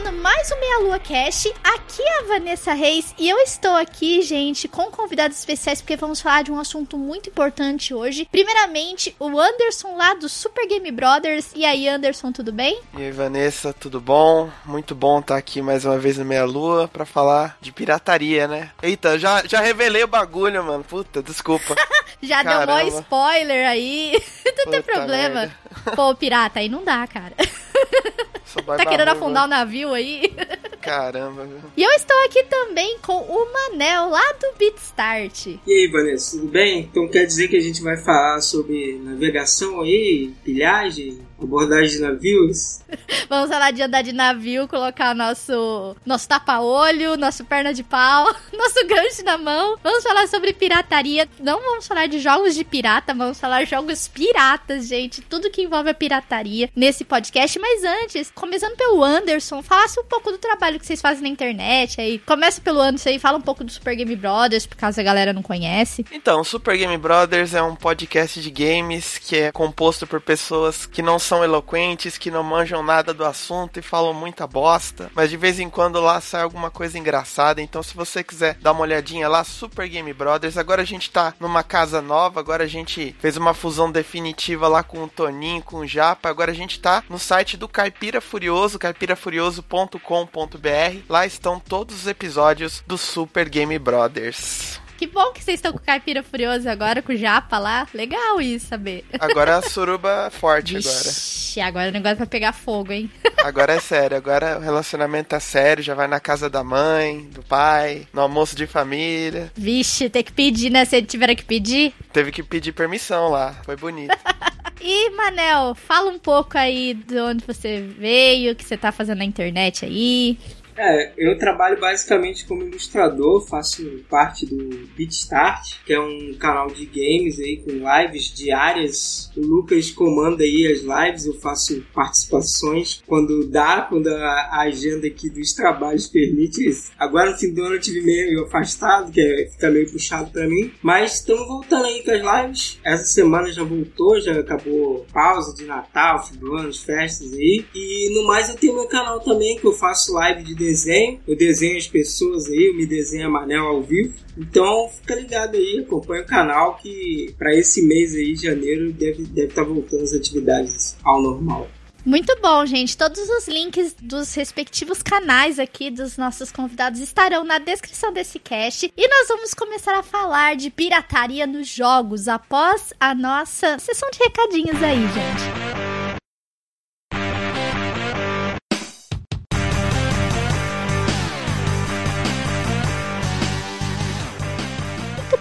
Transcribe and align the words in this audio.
Começando 0.00 0.22
mais 0.22 0.50
um 0.50 0.60
Meia 0.60 0.78
Lua 0.80 0.98
Cast. 0.98 1.52
Aqui 1.62 2.02
é 2.02 2.18
a 2.20 2.22
Vanessa 2.22 2.72
Reis 2.72 3.14
e 3.18 3.28
eu 3.28 3.38
estou 3.38 3.74
aqui, 3.74 4.22
gente, 4.22 4.66
com 4.66 4.90
convidados 4.90 5.38
especiais 5.38 5.80
porque 5.80 5.96
vamos 5.96 6.20
falar 6.20 6.42
de 6.42 6.50
um 6.50 6.58
assunto 6.58 6.96
muito 6.96 7.28
importante 7.28 7.92
hoje. 7.92 8.26
Primeiramente, 8.30 9.14
o 9.18 9.38
Anderson 9.38 9.96
lá 9.96 10.14
do 10.14 10.28
Super 10.28 10.66
Game 10.66 10.90
Brothers. 10.90 11.50
E 11.54 11.64
aí, 11.64 11.88
Anderson, 11.88 12.32
tudo 12.32 12.52
bem? 12.52 12.80
E 12.96 13.02
aí, 13.02 13.10
Vanessa, 13.10 13.72
tudo 13.72 14.00
bom? 14.00 14.50
Muito 14.64 14.94
bom 14.94 15.20
estar 15.20 15.36
aqui 15.36 15.60
mais 15.60 15.84
uma 15.84 15.98
vez 15.98 16.16
no 16.16 16.24
Meia 16.24 16.44
Lua 16.44 16.88
pra 16.88 17.04
falar 17.04 17.56
de 17.60 17.72
pirataria, 17.72 18.48
né? 18.48 18.70
Eita, 18.82 19.18
já, 19.18 19.42
já 19.46 19.60
revelei 19.60 20.04
o 20.04 20.08
bagulho, 20.08 20.64
mano. 20.64 20.84
Puta, 20.84 21.22
desculpa. 21.22 21.76
já 22.22 22.42
Caramba. 22.42 22.82
deu 22.82 22.92
mó 22.92 23.00
spoiler 23.00 23.66
aí. 23.66 24.12
não 24.46 24.52
Puta 24.52 24.70
tem 24.70 24.82
problema. 24.82 25.40
Merda. 25.40 25.56
Pô, 25.94 26.14
pirata, 26.14 26.60
aí 26.60 26.68
não 26.68 26.84
dá, 26.84 27.06
cara. 27.06 27.34
tá 28.76 28.86
querendo 28.86 29.08
afundar 29.08 29.44
o 29.44 29.48
navio 29.48 29.92
aí? 29.92 30.32
Caramba, 30.80 31.44
viu? 31.44 31.58
E 31.76 31.82
eu 31.82 31.90
estou 31.90 32.16
aqui 32.24 32.42
também 32.44 32.98
com 33.00 33.18
o 33.18 33.52
Manel, 33.52 34.08
lá 34.08 34.32
do 34.32 34.56
BeatStart. 34.58 35.46
E 35.46 35.60
aí, 35.66 35.86
Vanessa, 35.88 36.38
tudo 36.38 36.50
bem? 36.50 36.88
Então 36.90 37.08
quer 37.08 37.26
dizer 37.26 37.48
que 37.48 37.56
a 37.56 37.60
gente 37.60 37.82
vai 37.82 37.96
falar 37.98 38.40
sobre 38.40 38.98
navegação 39.02 39.82
aí, 39.82 40.32
pilhagem, 40.42 41.20
abordagem 41.44 41.96
de 41.96 42.00
navios? 42.00 42.80
Vamos 43.28 43.48
falar 43.48 43.70
de 43.70 43.82
andar 43.82 44.02
de 44.02 44.12
navio, 44.12 44.66
colocar 44.68 45.14
nosso, 45.14 45.96
nosso 46.04 46.28
tapa-olho, 46.28 47.16
nosso 47.16 47.44
perna 47.44 47.72
de 47.72 47.82
pau, 47.82 48.26
nosso 48.52 48.86
gancho 48.86 49.24
na 49.24 49.38
mão. 49.38 49.76
Vamos 49.82 50.02
falar 50.02 50.26
sobre 50.28 50.52
pirataria. 50.52 51.28
Não 51.38 51.60
vamos 51.60 51.86
falar 51.86 52.06
de 52.06 52.18
jogos 52.18 52.54
de 52.54 52.64
pirata, 52.64 53.14
vamos 53.14 53.38
falar 53.38 53.64
de 53.64 53.70
jogos 53.70 54.08
piratas, 54.08 54.88
gente. 54.88 55.22
Tudo 55.22 55.50
que 55.50 55.62
envolve 55.62 55.90
a 55.90 55.94
pirataria 55.94 56.70
nesse 56.74 57.04
podcast. 57.04 57.58
Mas 57.58 57.84
antes, 57.84 58.30
começando 58.34 58.76
pelo 58.76 59.02
Anderson, 59.02 59.62
falasse 59.62 59.98
um 60.00 60.04
pouco 60.04 60.30
do 60.32 60.38
trabalho 60.38 60.78
que 60.78 60.86
vocês 60.86 61.00
fazem 61.00 61.22
na 61.22 61.28
internet. 61.28 62.00
Aí 62.00 62.18
começa 62.18 62.60
pelo 62.60 62.80
Anderson 62.80 63.10
aí, 63.10 63.18
fala 63.18 63.38
um 63.38 63.42
pouco 63.42 63.64
do 63.64 63.70
Super 63.70 63.94
Game 63.94 64.16
Brothers, 64.16 64.66
por 64.66 64.76
caso 64.76 65.00
a 65.00 65.04
galera 65.04 65.32
não 65.32 65.42
conhece. 65.42 66.04
Então, 66.12 66.42
Super 66.42 66.76
Game 66.76 66.96
Brothers 66.98 67.54
é 67.54 67.62
um 67.62 67.76
podcast 67.76 68.40
de 68.40 68.50
games 68.50 69.18
que 69.18 69.36
é 69.36 69.52
composto 69.52 70.06
por 70.06 70.20
pessoas 70.20 70.86
que 70.86 71.02
não 71.02 71.18
são 71.30 71.44
eloquentes, 71.44 72.18
que 72.18 72.28
não 72.28 72.42
manjam 72.42 72.82
nada 72.82 73.14
do 73.14 73.24
assunto 73.24 73.78
e 73.78 73.82
falam 73.82 74.12
muita 74.12 74.48
bosta, 74.48 75.12
mas 75.14 75.30
de 75.30 75.36
vez 75.36 75.60
em 75.60 75.70
quando 75.70 76.00
lá 76.00 76.20
sai 76.20 76.42
alguma 76.42 76.72
coisa 76.72 76.98
engraçada. 76.98 77.62
Então, 77.62 77.84
se 77.84 77.94
você 77.94 78.24
quiser 78.24 78.54
dar 78.54 78.72
uma 78.72 78.80
olhadinha 78.80 79.28
lá, 79.28 79.44
Super 79.44 79.86
Game 79.86 80.12
Brothers. 80.12 80.58
Agora 80.58 80.82
a 80.82 80.84
gente 80.84 81.08
tá 81.08 81.32
numa 81.38 81.62
casa 81.62 82.02
nova, 82.02 82.40
agora 82.40 82.64
a 82.64 82.66
gente 82.66 83.14
fez 83.20 83.36
uma 83.36 83.54
fusão 83.54 83.92
definitiva 83.92 84.66
lá 84.66 84.82
com 84.82 85.04
o 85.04 85.08
Toninho, 85.08 85.62
com 85.62 85.76
o 85.76 85.86
Japa. 85.86 86.28
Agora 86.28 86.50
a 86.50 86.54
gente 86.54 86.80
tá 86.80 87.04
no 87.08 87.16
site 87.16 87.56
do 87.56 87.68
Caipira 87.68 88.20
Furioso, 88.20 88.76
caipirafurioso.com.br. 88.76 91.04
Lá 91.08 91.24
estão 91.24 91.60
todos 91.60 91.94
os 91.94 92.08
episódios 92.08 92.82
do 92.88 92.98
Super 92.98 93.48
Game 93.48 93.78
Brothers. 93.78 94.79
Que 95.00 95.06
bom 95.06 95.32
que 95.32 95.42
vocês 95.42 95.54
estão 95.54 95.72
com 95.72 95.78
o 95.78 95.80
Caipira 95.80 96.22
Furioso 96.22 96.68
agora, 96.68 97.00
com 97.00 97.14
o 97.14 97.16
Japa 97.16 97.58
lá. 97.58 97.88
Legal 97.94 98.38
isso 98.38 98.66
saber. 98.66 99.02
Agora 99.18 99.56
a 99.56 99.62
suruba 99.62 100.28
forte 100.30 100.74
Vixe, 100.74 101.58
agora. 101.58 101.68
agora 101.68 101.88
o 101.88 101.92
negócio 101.94 102.18
vai 102.18 102.26
pegar 102.26 102.52
fogo, 102.52 102.92
hein? 102.92 103.10
Agora 103.42 103.72
é 103.72 103.80
sério, 103.80 104.18
agora 104.18 104.58
o 104.58 104.60
relacionamento 104.60 105.30
tá 105.30 105.40
sério, 105.40 105.82
já 105.82 105.94
vai 105.94 106.06
na 106.06 106.20
casa 106.20 106.50
da 106.50 106.62
mãe, 106.62 107.22
do 107.30 107.42
pai, 107.42 108.06
no 108.12 108.20
almoço 108.20 108.54
de 108.54 108.66
família. 108.66 109.50
Vixe, 109.56 110.10
tem 110.10 110.22
que 110.22 110.32
pedir, 110.32 110.68
né? 110.68 110.84
Se 110.84 111.00
tiver 111.00 111.34
que 111.34 111.44
pedir. 111.46 111.94
Teve 112.12 112.30
que 112.30 112.42
pedir 112.42 112.72
permissão 112.72 113.30
lá, 113.30 113.54
foi 113.64 113.76
bonito. 113.76 114.14
E, 114.82 115.10
Manel, 115.10 115.74
fala 115.74 116.10
um 116.10 116.18
pouco 116.18 116.56
aí 116.56 116.94
de 116.94 117.20
onde 117.20 117.44
você 117.44 117.82
veio, 117.82 118.52
o 118.52 118.56
que 118.56 118.64
você 118.64 118.78
tá 118.78 118.90
fazendo 118.90 119.18
na 119.18 119.26
internet 119.26 119.84
aí. 119.84 120.38
É, 120.82 121.12
eu 121.18 121.36
trabalho 121.36 121.78
basicamente 121.78 122.46
como 122.46 122.62
ilustrador, 122.62 123.46
faço 123.46 123.84
parte 124.08 124.46
do 124.46 124.88
BeatStart, 124.96 125.84
que 125.84 125.92
é 125.92 126.00
um 126.00 126.32
canal 126.38 126.68
de 126.68 126.86
games 126.86 127.38
aí 127.38 127.62
com 127.62 127.72
lives 127.72 128.32
diárias. 128.32 129.30
O 129.36 129.42
Lucas 129.42 129.90
comanda 129.90 130.42
aí 130.42 130.66
as 130.72 130.80
lives, 130.80 131.26
eu 131.26 131.34
faço 131.34 131.84
participações 131.92 133.02
quando 133.06 133.46
dá, 133.46 133.82
quando 133.82 134.08
a 134.08 134.60
agenda 134.62 135.06
aqui 135.06 135.28
dos 135.28 135.52
trabalhos 135.52 136.06
permite. 136.06 136.70
Agora 136.98 137.32
no 137.32 137.36
fim 137.36 137.52
do 137.52 137.62
ano 137.62 137.74
eu 137.74 137.80
tive 137.80 138.00
meio 138.00 138.44
afastado, 138.44 139.12
que 139.12 139.20
é, 139.20 139.50
fica 139.50 139.70
meio 139.70 139.92
puxado 139.92 140.30
para 140.30 140.48
mim, 140.48 140.72
mas 140.80 141.16
estamos 141.16 141.46
voltando 141.46 141.84
aí 141.84 142.02
com 142.02 142.10
as 142.10 142.44
lives. 142.44 142.80
Essa 142.82 143.04
semana 143.04 143.52
já 143.52 143.62
voltou, 143.62 144.18
já 144.18 144.32
acabou 144.32 145.04
pausa 145.12 145.54
de 145.54 145.66
Natal, 145.66 146.26
fim 146.26 146.38
do 146.38 146.54
ano, 146.54 146.72
festas 146.72 147.34
aí. 147.34 147.66
E 147.74 148.14
no 148.14 148.26
mais 148.26 148.48
eu 148.48 148.56
tenho 148.56 148.72
meu 148.72 148.86
canal 148.86 149.20
também 149.20 149.58
que 149.58 149.66
eu 149.66 149.74
faço 149.74 150.14
live 150.14 150.42
de 150.42 150.69
desenho, 150.70 151.20
eu 151.26 151.36
desenho 151.36 151.76
as 151.76 151.86
pessoas 151.86 152.46
aí, 152.46 152.68
eu 152.68 152.76
me 152.76 152.86
desenho 152.86 153.26
a 153.26 153.30
Manel 153.30 153.66
ao 153.66 153.82
vivo. 153.82 154.14
Então 154.38 154.88
fica 154.88 155.14
ligado 155.14 155.56
aí, 155.56 155.84
acompanha 155.84 156.22
o 156.22 156.26
canal 156.26 156.76
que 156.76 157.34
para 157.38 157.54
esse 157.54 157.82
mês 157.82 158.14
aí, 158.14 158.36
janeiro, 158.36 158.92
deve 158.92 159.22
estar 159.22 159.34
deve 159.34 159.52
tá 159.52 159.62
voltando 159.62 160.02
as 160.02 160.12
atividades 160.12 160.96
ao 161.02 161.20
normal. 161.20 161.68
Muito 162.04 162.34
bom, 162.40 162.64
gente. 162.64 162.96
Todos 162.96 163.28
os 163.28 163.46
links 163.46 163.94
dos 164.00 164.32
respectivos 164.34 165.02
canais 165.02 165.58
aqui 165.58 165.90
dos 165.90 166.16
nossos 166.16 166.50
convidados 166.50 166.98
estarão 166.98 167.44
na 167.44 167.58
descrição 167.58 168.10
desse 168.10 168.38
cast. 168.38 168.90
E 168.96 169.08
nós 169.08 169.28
vamos 169.28 169.52
começar 169.52 169.98
a 169.98 170.02
falar 170.02 170.56
de 170.56 170.70
pirataria 170.70 171.46
nos 171.46 171.68
jogos 171.68 172.26
após 172.26 172.94
a 172.98 173.14
nossa 173.14 173.78
sessão 173.78 174.08
de 174.10 174.18
recadinhos 174.18 174.82
aí, 174.82 175.02
gente. 175.02 175.89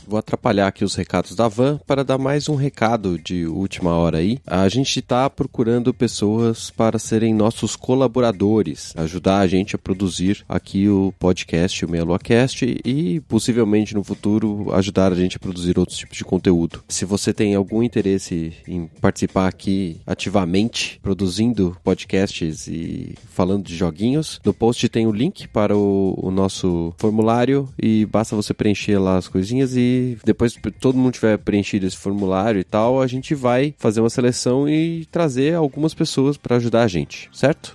Vou 0.08 0.18
atrapalhar 0.18 0.68
aqui 0.68 0.86
os 0.86 0.94
recados 0.94 1.36
da 1.36 1.48
van 1.48 1.78
para 1.86 2.02
dar 2.02 2.16
mais 2.16 2.48
um 2.48 2.54
recado 2.54 3.18
de 3.18 3.46
última 3.46 3.90
hora 3.90 4.16
aí. 4.16 4.38
A 4.46 4.66
gente 4.66 5.00
está 5.00 5.28
procurando 5.28 5.92
pessoas 5.92 6.70
para 6.70 6.98
serem 6.98 7.34
nossos 7.34 7.76
colaboradores, 7.76 8.94
ajudar 8.96 9.40
a 9.40 9.46
gente 9.46 9.76
a 9.76 9.78
produzir 9.78 10.46
aqui 10.48 10.88
o 10.88 11.12
podcast, 11.18 11.84
o 11.84 11.90
Meia 11.90 12.04
Lua 12.04 12.18
Cast 12.18 12.64
e 12.82 13.20
possivelmente 13.28 13.94
no 13.94 14.02
futuro 14.02 14.72
ajudar 14.72 15.12
a 15.12 15.14
gente 15.14 15.36
a 15.36 15.40
produzir 15.40 15.78
outros 15.78 15.98
tipos 15.98 16.16
de 16.16 16.24
conteúdo. 16.24 16.82
Se 16.88 17.04
você 17.04 17.34
tem 17.34 17.54
algum 17.54 17.82
interesse 17.82 18.54
em 18.66 18.86
participar 19.02 19.46
aqui 19.46 20.00
ativamente, 20.06 20.98
produzindo 21.02 21.76
podcasts 21.84 22.66
e 22.66 23.14
falando 23.28 23.66
de 23.66 23.76
joguinhos, 23.76 24.40
no 24.42 24.54
post 24.54 24.88
tem 24.88 25.06
o 25.06 25.12
link 25.12 25.46
para 25.48 25.76
o, 25.76 26.14
o 26.16 26.30
nosso 26.30 26.94
formulário 26.96 27.68
e 27.78 28.06
basta 28.06 28.34
você 28.34 28.54
preencher 28.54 28.96
lá 28.96 29.18
as 29.18 29.28
coisinhas 29.28 29.76
e 29.76 29.97
depois 30.24 30.56
que 30.56 30.70
todo 30.70 30.98
mundo 30.98 31.14
tiver 31.14 31.38
preenchido 31.38 31.86
esse 31.86 31.96
formulário 31.96 32.60
e 32.60 32.64
tal, 32.64 33.00
a 33.00 33.06
gente 33.06 33.34
vai 33.34 33.74
fazer 33.78 34.00
uma 34.00 34.10
seleção 34.10 34.68
e 34.68 35.06
trazer 35.06 35.54
algumas 35.54 35.94
pessoas 35.94 36.36
para 36.36 36.56
ajudar 36.56 36.82
a 36.82 36.88
gente, 36.88 37.30
certo? 37.32 37.74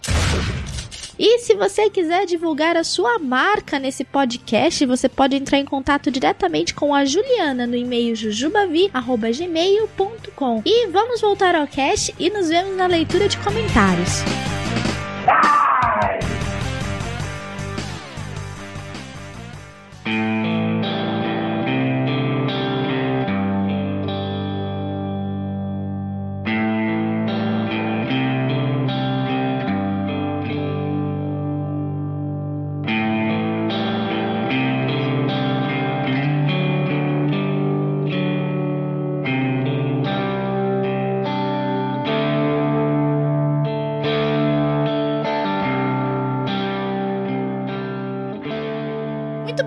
E 1.18 1.40
se 1.40 1.54
você 1.54 1.90
quiser 1.90 2.26
divulgar 2.26 2.76
a 2.76 2.84
sua 2.84 3.18
marca 3.20 3.80
nesse 3.80 4.04
podcast, 4.04 4.86
você 4.86 5.08
pode 5.08 5.34
entrar 5.36 5.60
em 5.60 5.66
contato 5.66 6.10
diretamente 6.10 6.74
com 6.74 6.92
a 6.94 7.06
Juliana 7.06 7.68
no 7.68 7.76
e-mail 7.76 8.16
jujubavi@gmail.com. 8.16 10.64
E 10.66 10.88
vamos 10.88 11.22
voltar 11.22 11.54
ao 11.56 11.68
cast 11.68 12.16
e 12.18 12.30
nos 12.30 12.50
vemos 12.50 12.76
na 12.76 12.88
leitura 12.88 13.30
de 13.30 13.38
comentários. 13.38 14.24
Muito 20.06 20.63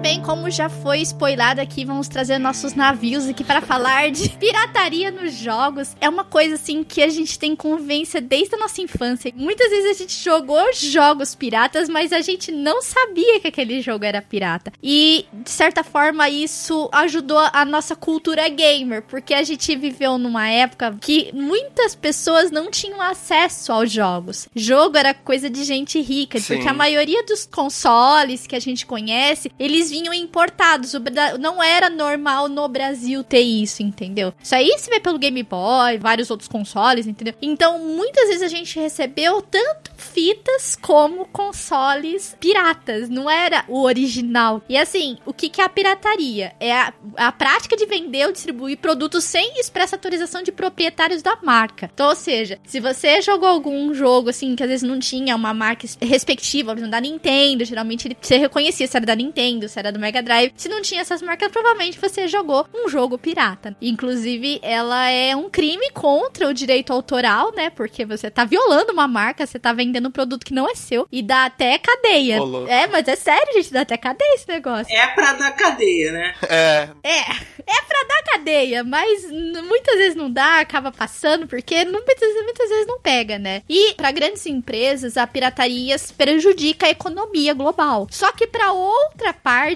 bem, 0.07 0.23
como 0.23 0.49
já 0.49 0.69
foi 0.69 1.01
spoilado 1.01 1.61
aqui, 1.61 1.85
vamos 1.85 2.07
trazer 2.07 2.39
nossos 2.39 2.75
navios 2.75 3.27
aqui 3.27 3.43
para 3.43 3.61
falar 3.61 4.09
de 4.13 4.29
pirataria 4.39 5.11
nos 5.11 5.35
jogos. 5.35 5.97
É 6.01 6.09
uma 6.09 6.23
coisa 6.23 6.55
assim 6.55 6.85
que 6.85 7.03
a 7.03 7.09
gente 7.09 7.37
tem 7.37 7.57
convivência 7.57 8.21
desde 8.21 8.55
a 8.55 8.59
nossa 8.59 8.81
infância. 8.81 9.33
Muitas 9.35 9.69
vezes 9.69 9.91
a 9.91 9.95
gente 9.95 10.15
jogou 10.23 10.73
jogos 10.73 11.35
piratas, 11.35 11.89
mas 11.89 12.13
a 12.13 12.21
gente 12.21 12.53
não 12.53 12.81
sabia 12.83 13.41
que 13.41 13.49
aquele 13.49 13.81
jogo 13.81 14.05
era 14.05 14.23
pirata. 14.23 14.73
E 14.81 15.27
de 15.33 15.51
certa 15.51 15.83
forma 15.83 16.31
isso 16.31 16.89
ajudou 16.93 17.41
a 17.53 17.65
nossa 17.65 17.97
cultura 17.97 18.49
gamer, 18.49 19.03
porque 19.03 19.35
a 19.35 19.43
gente 19.43 19.75
viveu 19.75 20.19
numa 20.19 20.49
época 20.49 20.97
que 21.01 21.33
muitas 21.35 21.97
pessoas 21.97 22.53
não 22.53 22.71
tinham 22.71 23.03
acesso 23.03 23.73
aos 23.73 23.91
jogos. 23.91 24.49
Jogo 24.55 24.97
era 24.97 25.13
coisa 25.13 25.51
de 25.51 25.65
gente 25.65 26.01
rica, 26.01 26.39
Sim. 26.39 26.55
porque 26.55 26.69
a 26.69 26.75
maioria 26.75 27.25
dos 27.25 27.45
consoles 27.45 28.47
que 28.47 28.55
a 28.55 28.61
gente 28.61 28.87
conhece, 28.87 29.51
eles 29.59 29.96
vinham 29.97 30.13
importados. 30.13 30.93
Não 31.41 31.63
era 31.63 31.89
normal 31.89 32.49
no 32.49 32.69
Brasil 32.69 33.25
ter 33.25 33.41
isso, 33.41 33.83
entendeu? 33.83 34.33
Isso 34.43 34.55
aí 34.55 34.75
se 34.79 34.91
vê 34.91 35.01
pelo 35.01 35.19
Game 35.19 35.43
Boy, 35.43 35.99
vários 35.99 36.31
outros 36.31 36.49
consoles, 36.49 37.07
entendeu? 37.07 37.35
Então, 37.41 37.79
muitas 37.79 38.29
vezes 38.29 38.43
a 38.43 38.49
gente 38.49 38.79
recebeu 38.79 39.41
tanto 39.41 39.91
fitas 39.97 40.77
como 40.77 41.25
consoles 41.27 42.37
piratas. 42.39 43.09
Não 43.09 43.31
era 43.31 43.65
o 43.69 43.83
original. 43.83 44.63
E 44.69 44.77
assim, 44.77 45.17
o 45.25 45.33
que, 45.33 45.49
que 45.49 45.61
é 45.61 45.65
a 45.65 45.69
pirataria? 45.69 46.53
É 46.61 46.73
a, 46.73 46.93
a 47.17 47.33
prática 47.33 47.77
de 47.77 47.87
vender 47.87 48.27
ou 48.27 48.33
distribuir 48.33 48.79
produtos 48.79 49.25
sem 49.25 49.59
expressa 49.59 49.97
autorização 49.97 50.43
de 50.43 50.53
proprietários 50.53 51.23
da 51.23 51.37
marca. 51.43 51.91
Então, 51.93 52.09
ou 52.09 52.15
seja, 52.15 52.59
se 52.67 52.81
você 52.81 53.23
jogou 53.23 53.49
algum 53.49 53.95
jogo 53.95 54.29
assim 54.31 54.55
que 54.55 54.63
às 54.63 54.69
vezes 54.69 54.89
não 54.89 54.99
tinha 54.99 55.35
uma 55.35 55.55
marca 55.55 55.87
respectiva, 56.03 56.75
por 56.75 56.87
da 56.87 57.01
Nintendo, 57.01 57.65
geralmente 57.65 58.07
ele- 58.09 58.17
você 58.21 58.37
reconhecia 58.37 58.87
se 58.87 58.97
era 58.97 59.07
da 59.07 59.15
Nintendo, 59.15 59.69
se 59.69 59.79
era 59.79 59.86
do 59.93 59.99
Mega 59.99 60.23
Drive. 60.23 60.53
Se 60.57 60.69
não 60.69 60.83
tinha 60.83 61.01
essas 61.01 61.23
marcas, 61.23 61.51
provavelmente 61.51 61.99
você 61.99 62.29
jogou 62.29 62.67
um 62.75 62.89
jogo 62.89 63.19
pirata. 63.19 63.77
Inclusive, 63.81 64.59
ela 64.63 65.09
é 65.11 65.35
um 65.35 65.49
crime 65.51 65.91
contra 65.91 66.49
o 66.49 66.55
direito 66.55 66.93
autoral, 66.93 67.53
né? 67.55 67.71
Porque 67.71 68.05
você 68.05 68.31
tá 68.31 68.45
violando 68.45 68.93
uma 68.93 69.09
marca, 69.09 69.47
você 69.47 69.59
tá 69.59 69.73
vendendo 69.73 70.09
um 70.09 70.13
produto 70.13 70.45
que 70.45 70.55
não 70.55 70.69
é 70.69 70.75
seu 70.75 71.07
e 71.11 71.23
dá 71.23 71.47
até 71.47 71.79
cadeia. 71.79 72.41
Ô, 72.41 72.45
louco. 72.45 72.71
É, 72.71 72.87
mas 72.87 73.07
é 73.09 73.17
sério, 73.17 73.53
gente, 73.55 73.73
dá 73.73 73.83
até 73.83 73.97
cadeia 73.97 74.35
esse 74.35 74.49
negócio. 74.49 74.95
É 74.95 75.07
pra 75.09 75.33
dar 75.35 75.53
cadeia, 75.53 76.13
né? 76.13 76.35
É, 76.49 76.89
É, 77.03 77.21
é 77.21 77.83
pra 77.89 78.03
dar 78.09 78.23
cadeia, 78.33 78.85
mas 78.85 79.31
muitas 79.31 79.97
vezes 79.97 80.15
não 80.15 80.31
dá, 80.31 80.61
acaba 80.61 80.91
passando, 80.93 81.47
porque 81.47 81.85
não, 81.85 81.93
muitas, 82.05 82.35
muitas 82.43 82.69
vezes 82.69 82.87
não 82.87 83.01
pega, 83.01 83.39
né? 83.39 83.63
E 83.69 83.95
pra 83.95 84.11
grandes 84.11 84.45
empresas, 84.47 85.17
a 85.17 85.27
pirataria 85.27 85.97
prejudica 86.17 86.87
a 86.87 86.91
economia 86.91 87.55
global. 87.55 88.07
Só 88.11 88.33
que 88.33 88.47
pra 88.47 88.73
outra 88.73 89.33
parte, 89.33 89.76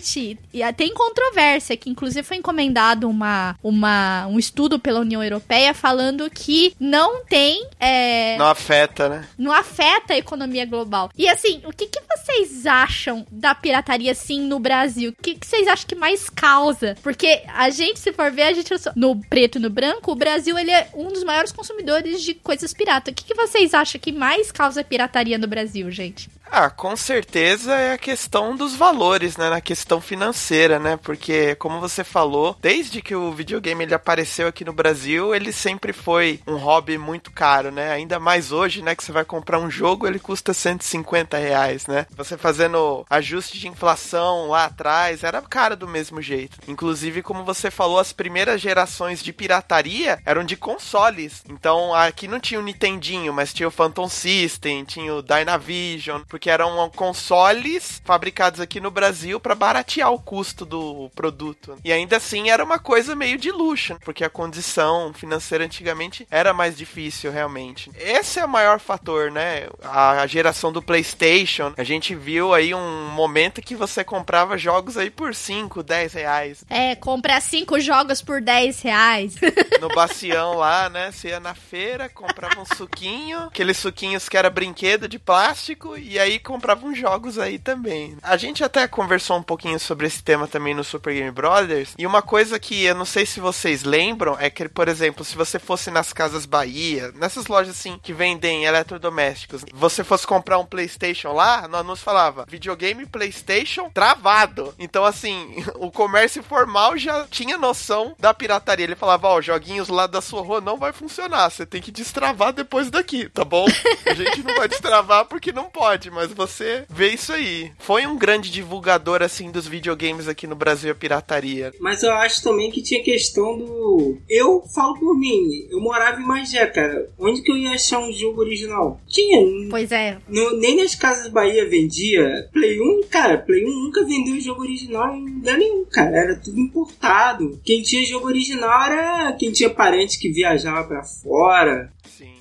e 0.52 0.62
a- 0.62 0.73
tem 0.73 0.93
controvérsia, 0.94 1.76
que 1.76 1.91
inclusive 1.91 2.23
foi 2.23 2.37
encomendado 2.38 3.08
uma, 3.08 3.56
uma, 3.62 4.26
um 4.29 4.38
estudo 4.38 4.79
pela 4.79 5.00
União 5.00 5.23
Europeia 5.23 5.75
falando 5.75 6.29
que 6.31 6.75
não 6.81 7.25
tem. 7.25 7.67
é, 7.79 8.37
não 8.38 8.47
afeta, 8.47 9.08
né? 9.08 9.29
não 9.38 9.52
afeta 9.52 10.14
a 10.14 10.19
economia 10.19 10.64
global. 10.67 11.11
E 11.17 11.29
assim, 11.29 11.61
o 11.64 11.73
que, 11.73 11.87
que 11.87 12.00
vocês 12.17 12.67
acham 12.67 13.26
da 13.31 13.55
pirataria 13.55 14.12
assim 14.12 14.41
no 14.43 14.58
Brasil? 14.58 15.11
O 15.11 15.23
que, 15.23 15.35
que 15.35 15.47
vocês 15.47 15.67
acham 15.69 15.87
que 15.87 15.94
mais 15.94 16.29
causa? 16.31 16.96
Porque 17.03 17.43
a 17.55 17.70
gente, 17.70 17.99
se 18.00 18.12
for 18.12 18.31
ver, 18.31 18.43
a 18.43 18.53
gente 18.53 18.70
no 18.96 19.17
preto 19.29 19.58
e 19.58 19.61
no 19.61 19.70
branco, 19.70 20.12
o 20.12 20.17
Brasil 20.17 20.58
ele 20.58 20.70
é 20.70 20.88
um 20.94 21.08
dos 21.08 21.25
maiores 21.25 21.53
consumidores 21.53 22.23
de 22.23 22.35
coisas 22.35 22.73
piratas. 22.73 23.12
O 23.12 23.14
que, 23.14 23.25
que 23.25 23.35
vocês 23.35 23.75
acham 23.75 24.00
que 24.00 24.12
mais 24.12 24.50
causa 24.53 24.82
pirataria 24.85 25.38
no 25.38 25.46
Brasil, 25.46 25.91
gente? 25.91 26.29
Ah, 26.52 26.69
com 26.69 26.97
certeza 26.97 27.75
é 27.75 27.93
a 27.93 27.99
questão 27.99 28.56
dos 28.56 28.75
valores, 28.75 29.37
né? 29.37 29.49
Na 29.49 29.61
questão 29.61 30.00
financeira, 30.00 30.81
né? 30.81 30.97
Porque, 30.97 31.55
como 31.55 31.79
você 31.79 32.02
falou, 32.02 32.56
desde 32.61 33.00
que 33.00 33.14
o 33.14 33.31
videogame 33.31 33.85
ele 33.85 33.94
apareceu 33.94 34.49
aqui 34.49 34.64
no 34.64 34.73
Brasil, 34.73 35.32
ele 35.32 35.52
sempre 35.52 35.93
foi 35.93 36.41
um 36.49 36.56
hobby 36.56 36.99
muito 36.99 37.31
caro, 37.31 37.70
né? 37.70 37.93
Ainda 37.93 38.19
mais 38.19 38.50
hoje, 38.50 38.82
né? 38.82 38.97
Que 38.97 39.05
você 39.05 39.12
vai 39.12 39.25
comprar 39.25 39.61
um 39.61 39.70
jogo, 39.70 40.08
ele 40.08 40.19
custa 40.19 40.52
150 40.52 41.38
reais, 41.38 41.87
né? 41.87 42.05
Você 42.17 42.37
fazendo 42.37 43.06
ajuste 43.08 43.58
de 43.58 43.69
inflação 43.69 44.49
lá 44.49 44.64
atrás, 44.64 45.23
era 45.23 45.41
caro 45.43 45.76
do 45.76 45.87
mesmo 45.87 46.20
jeito. 46.20 46.58
Inclusive, 46.67 47.23
como 47.23 47.44
você 47.44 47.70
falou, 47.70 48.00
as 48.00 48.12
primeiras 48.12 48.61
gerações 48.61 49.23
de 49.23 49.32
pirataria 49.32 50.19
eram 50.26 50.43
de 50.43 50.56
consoles. 50.56 51.44
Então, 51.48 51.94
aqui 51.94 52.27
não 52.27 52.41
tinha 52.41 52.58
o 52.58 52.63
Nintendinho, 52.63 53.32
mas 53.32 53.55
tinha 53.55 53.69
o 53.69 53.72
Phantom 53.72 54.08
System, 54.08 54.84
tinha 54.84 55.15
o 55.15 55.22
Dynavision, 55.22 56.22
porque 56.29 56.40
eram 56.49 56.89
consoles 56.91 58.01
fabricados 58.05 58.61
aqui 58.61 58.81
no 58.81 58.91
Brasil 58.91 59.41
para 59.41 59.55
baratear 59.55 60.13
o 60.13 60.20
custo 60.20 60.65
do 60.65 61.11
produto. 61.15 61.77
E 61.85 61.93
ainda 61.93 62.17
assim 62.17 62.51
era 62.51 62.65
uma 62.65 62.79
coisa 62.79 63.17
meio 63.17 63.37
de 63.37 63.51
luxo, 63.51 63.99
porque 64.05 64.25
a 64.25 64.31
condição 64.31 65.13
financeira 65.13 65.65
antigamente 65.65 66.27
era 66.31 66.55
mais 66.55 66.77
difícil 66.77 67.32
realmente. 67.32 67.91
Esse 67.97 68.39
é 68.39 68.44
o 68.44 68.49
maior 68.49 68.79
fator, 68.79 69.31
né? 69.31 69.69
A 69.82 70.27
geração 70.27 70.73
do 70.73 70.82
PlayStation, 70.82 71.75
a 71.77 71.85
gente 71.85 72.15
viu 72.15 72.55
aí 72.55 72.75
um 72.75 73.09
momento 73.11 73.61
que 73.61 73.75
você 73.75 74.05
comprava 74.05 74.56
jogos 74.56 74.97
aí 74.97 75.11
por 75.11 75.35
5, 75.35 75.82
10 75.82 76.13
reais. 76.15 76.65
É, 76.70 76.94
comprar 76.94 77.41
cinco 77.41 77.81
jogos 77.81 78.23
por 78.23 78.41
10 78.41 78.81
reais. 78.82 79.35
no 79.81 79.89
bacião 79.89 80.55
lá, 80.55 80.89
né? 80.89 81.11
Você 81.11 81.29
ia 81.29 81.41
na 81.41 81.55
feira, 81.55 82.09
comprava 82.09 82.61
um 82.61 82.65
suquinho, 82.65 83.41
aqueles 83.44 83.77
suquinhos 83.77 84.29
que 84.29 84.37
era 84.37 84.51
brinquedo 84.51 85.09
de 85.09 85.19
plástico, 85.19 85.97
e 85.97 86.19
aí 86.19 86.30
comprava 86.39 86.87
uns 86.87 86.99
jogos 86.99 87.39
aí 87.39 87.58
também. 87.58 88.17
A 88.22 88.37
gente 88.37 88.63
até 88.63 88.87
conversou 88.87 89.39
um 89.39 89.43
pouquinho 89.43 89.79
sobre 89.79 90.06
esse 90.06 90.22
tema 90.22 90.46
também 90.46 90.75
no 90.75 90.84
Super 90.84 91.15
Game 91.15 91.31
Brothers, 91.31 91.94
e 91.99 92.06
uma 92.06 92.22
coisa 92.22 92.58
que 92.58 92.84
eu 92.84 92.94
não 92.94 93.05
sei 93.05 93.27
se 93.27 93.41
vocês 93.41 93.82
lembram 93.82 94.37
é 94.39 94.51
que, 94.51 94.69
por 94.69 94.89
exemplo, 94.89 95.25
se 95.25 95.37
você 95.37 95.58
fosse 95.58 95.91
nas 95.91 96.13
Casas 96.13 96.46
Bahia, 96.46 97.13
nessas 97.15 97.46
lojas 97.46 97.77
assim 97.79 97.99
que 98.03 98.13
vendem 98.13 98.65
eletrodomésticos, 98.65 99.65
você 99.72 100.05
fosse 100.05 100.27
comprar 100.27 100.58
um 100.58 100.67
PlayStation 100.67 101.32
lá, 101.32 101.67
no 101.67 101.77
anúncio 101.77 102.05
falava 102.05 102.44
videogame 102.49 103.06
PlayStation 103.06 103.89
travado. 103.91 104.75
Então, 104.79 105.05
assim, 105.05 105.65
o 105.77 105.91
comércio 105.91 106.43
formal 106.43 106.96
já 106.99 107.27
tinha 107.31 107.56
noção 107.56 108.15
da 108.19 108.34
pirataria. 108.34 108.84
Ele 108.84 108.94
falava: 108.94 109.29
Ó, 109.29 109.41
joguinhos 109.41 109.89
lá 109.89 110.06
da 110.06 110.20
sua 110.20 110.43
rua 110.43 110.60
não 110.60 110.77
vai 110.77 110.93
funcionar, 110.93 111.51
você 111.51 111.65
tem 111.65 111.81
que 111.81 111.91
destravar 111.91 112.53
depois 112.53 112.91
daqui, 112.91 113.29
tá 113.29 113.44
bom? 113.44 113.67
A 114.05 114.15
gente 114.15 114.43
não 114.43 114.56
vai 114.56 114.69
destravar 114.69 115.25
porque 115.25 115.53
não 115.53 115.70
pode, 115.70 116.10
mas 116.10 116.19
mas 116.20 116.32
você 116.32 116.84
vê 116.91 117.08
isso 117.08 117.32
aí. 117.32 117.72
Foi 117.79 118.06
um 118.06 118.19
grande 118.19 118.50
divulgador, 118.50 119.22
assim, 119.22 119.50
dos 119.50 119.67
videogames 119.67 120.29
aqui 120.29 120.46
no 120.46 120.55
Brasil, 120.55 120.93
a 120.93 120.94
pirataria. 120.94 121.72
Mas 121.81 122.03
eu 122.03 122.12
acho 122.12 122.43
também 122.43 122.70
que 122.70 122.82
tinha 122.82 123.03
questão 123.03 123.56
do. 123.56 124.19
Eu 124.29 124.62
falo 124.74 124.98
por 124.98 125.19
mim, 125.19 125.67
eu 125.70 125.81
morava 125.81 126.20
em 126.20 126.27
Magé, 126.27 126.67
cara. 126.67 127.08
Onde 127.19 127.41
que 127.41 127.50
eu 127.50 127.56
ia 127.56 127.70
achar 127.70 128.00
um 128.00 128.12
jogo 128.12 128.43
original? 128.43 129.00
Tinha. 129.08 129.70
Pois 129.70 129.91
é. 129.91 130.19
No, 130.29 130.58
nem 130.58 130.77
nas 130.77 130.94
Casas 130.94 131.29
Bahia 131.29 131.69
vendia. 131.69 132.48
Play 132.53 132.79
1, 132.79 133.08
cara, 133.08 133.39
Play 133.39 133.65
1 133.65 133.69
nunca 133.69 134.05
vendeu 134.05 134.39
jogo 134.41 134.60
original 134.60 135.15
em 135.15 135.36
lugar 135.36 135.56
nenhum, 135.56 135.86
cara. 135.86 136.17
Era 136.17 136.36
tudo 136.36 136.60
importado. 136.60 137.58
Quem 137.65 137.81
tinha 137.81 138.05
jogo 138.05 138.27
original 138.27 138.82
era 138.84 139.32
quem 139.39 139.50
tinha 139.53 139.70
parente 139.70 140.19
que 140.19 140.31
viajava 140.31 140.86
para 140.86 141.03
fora 141.03 141.91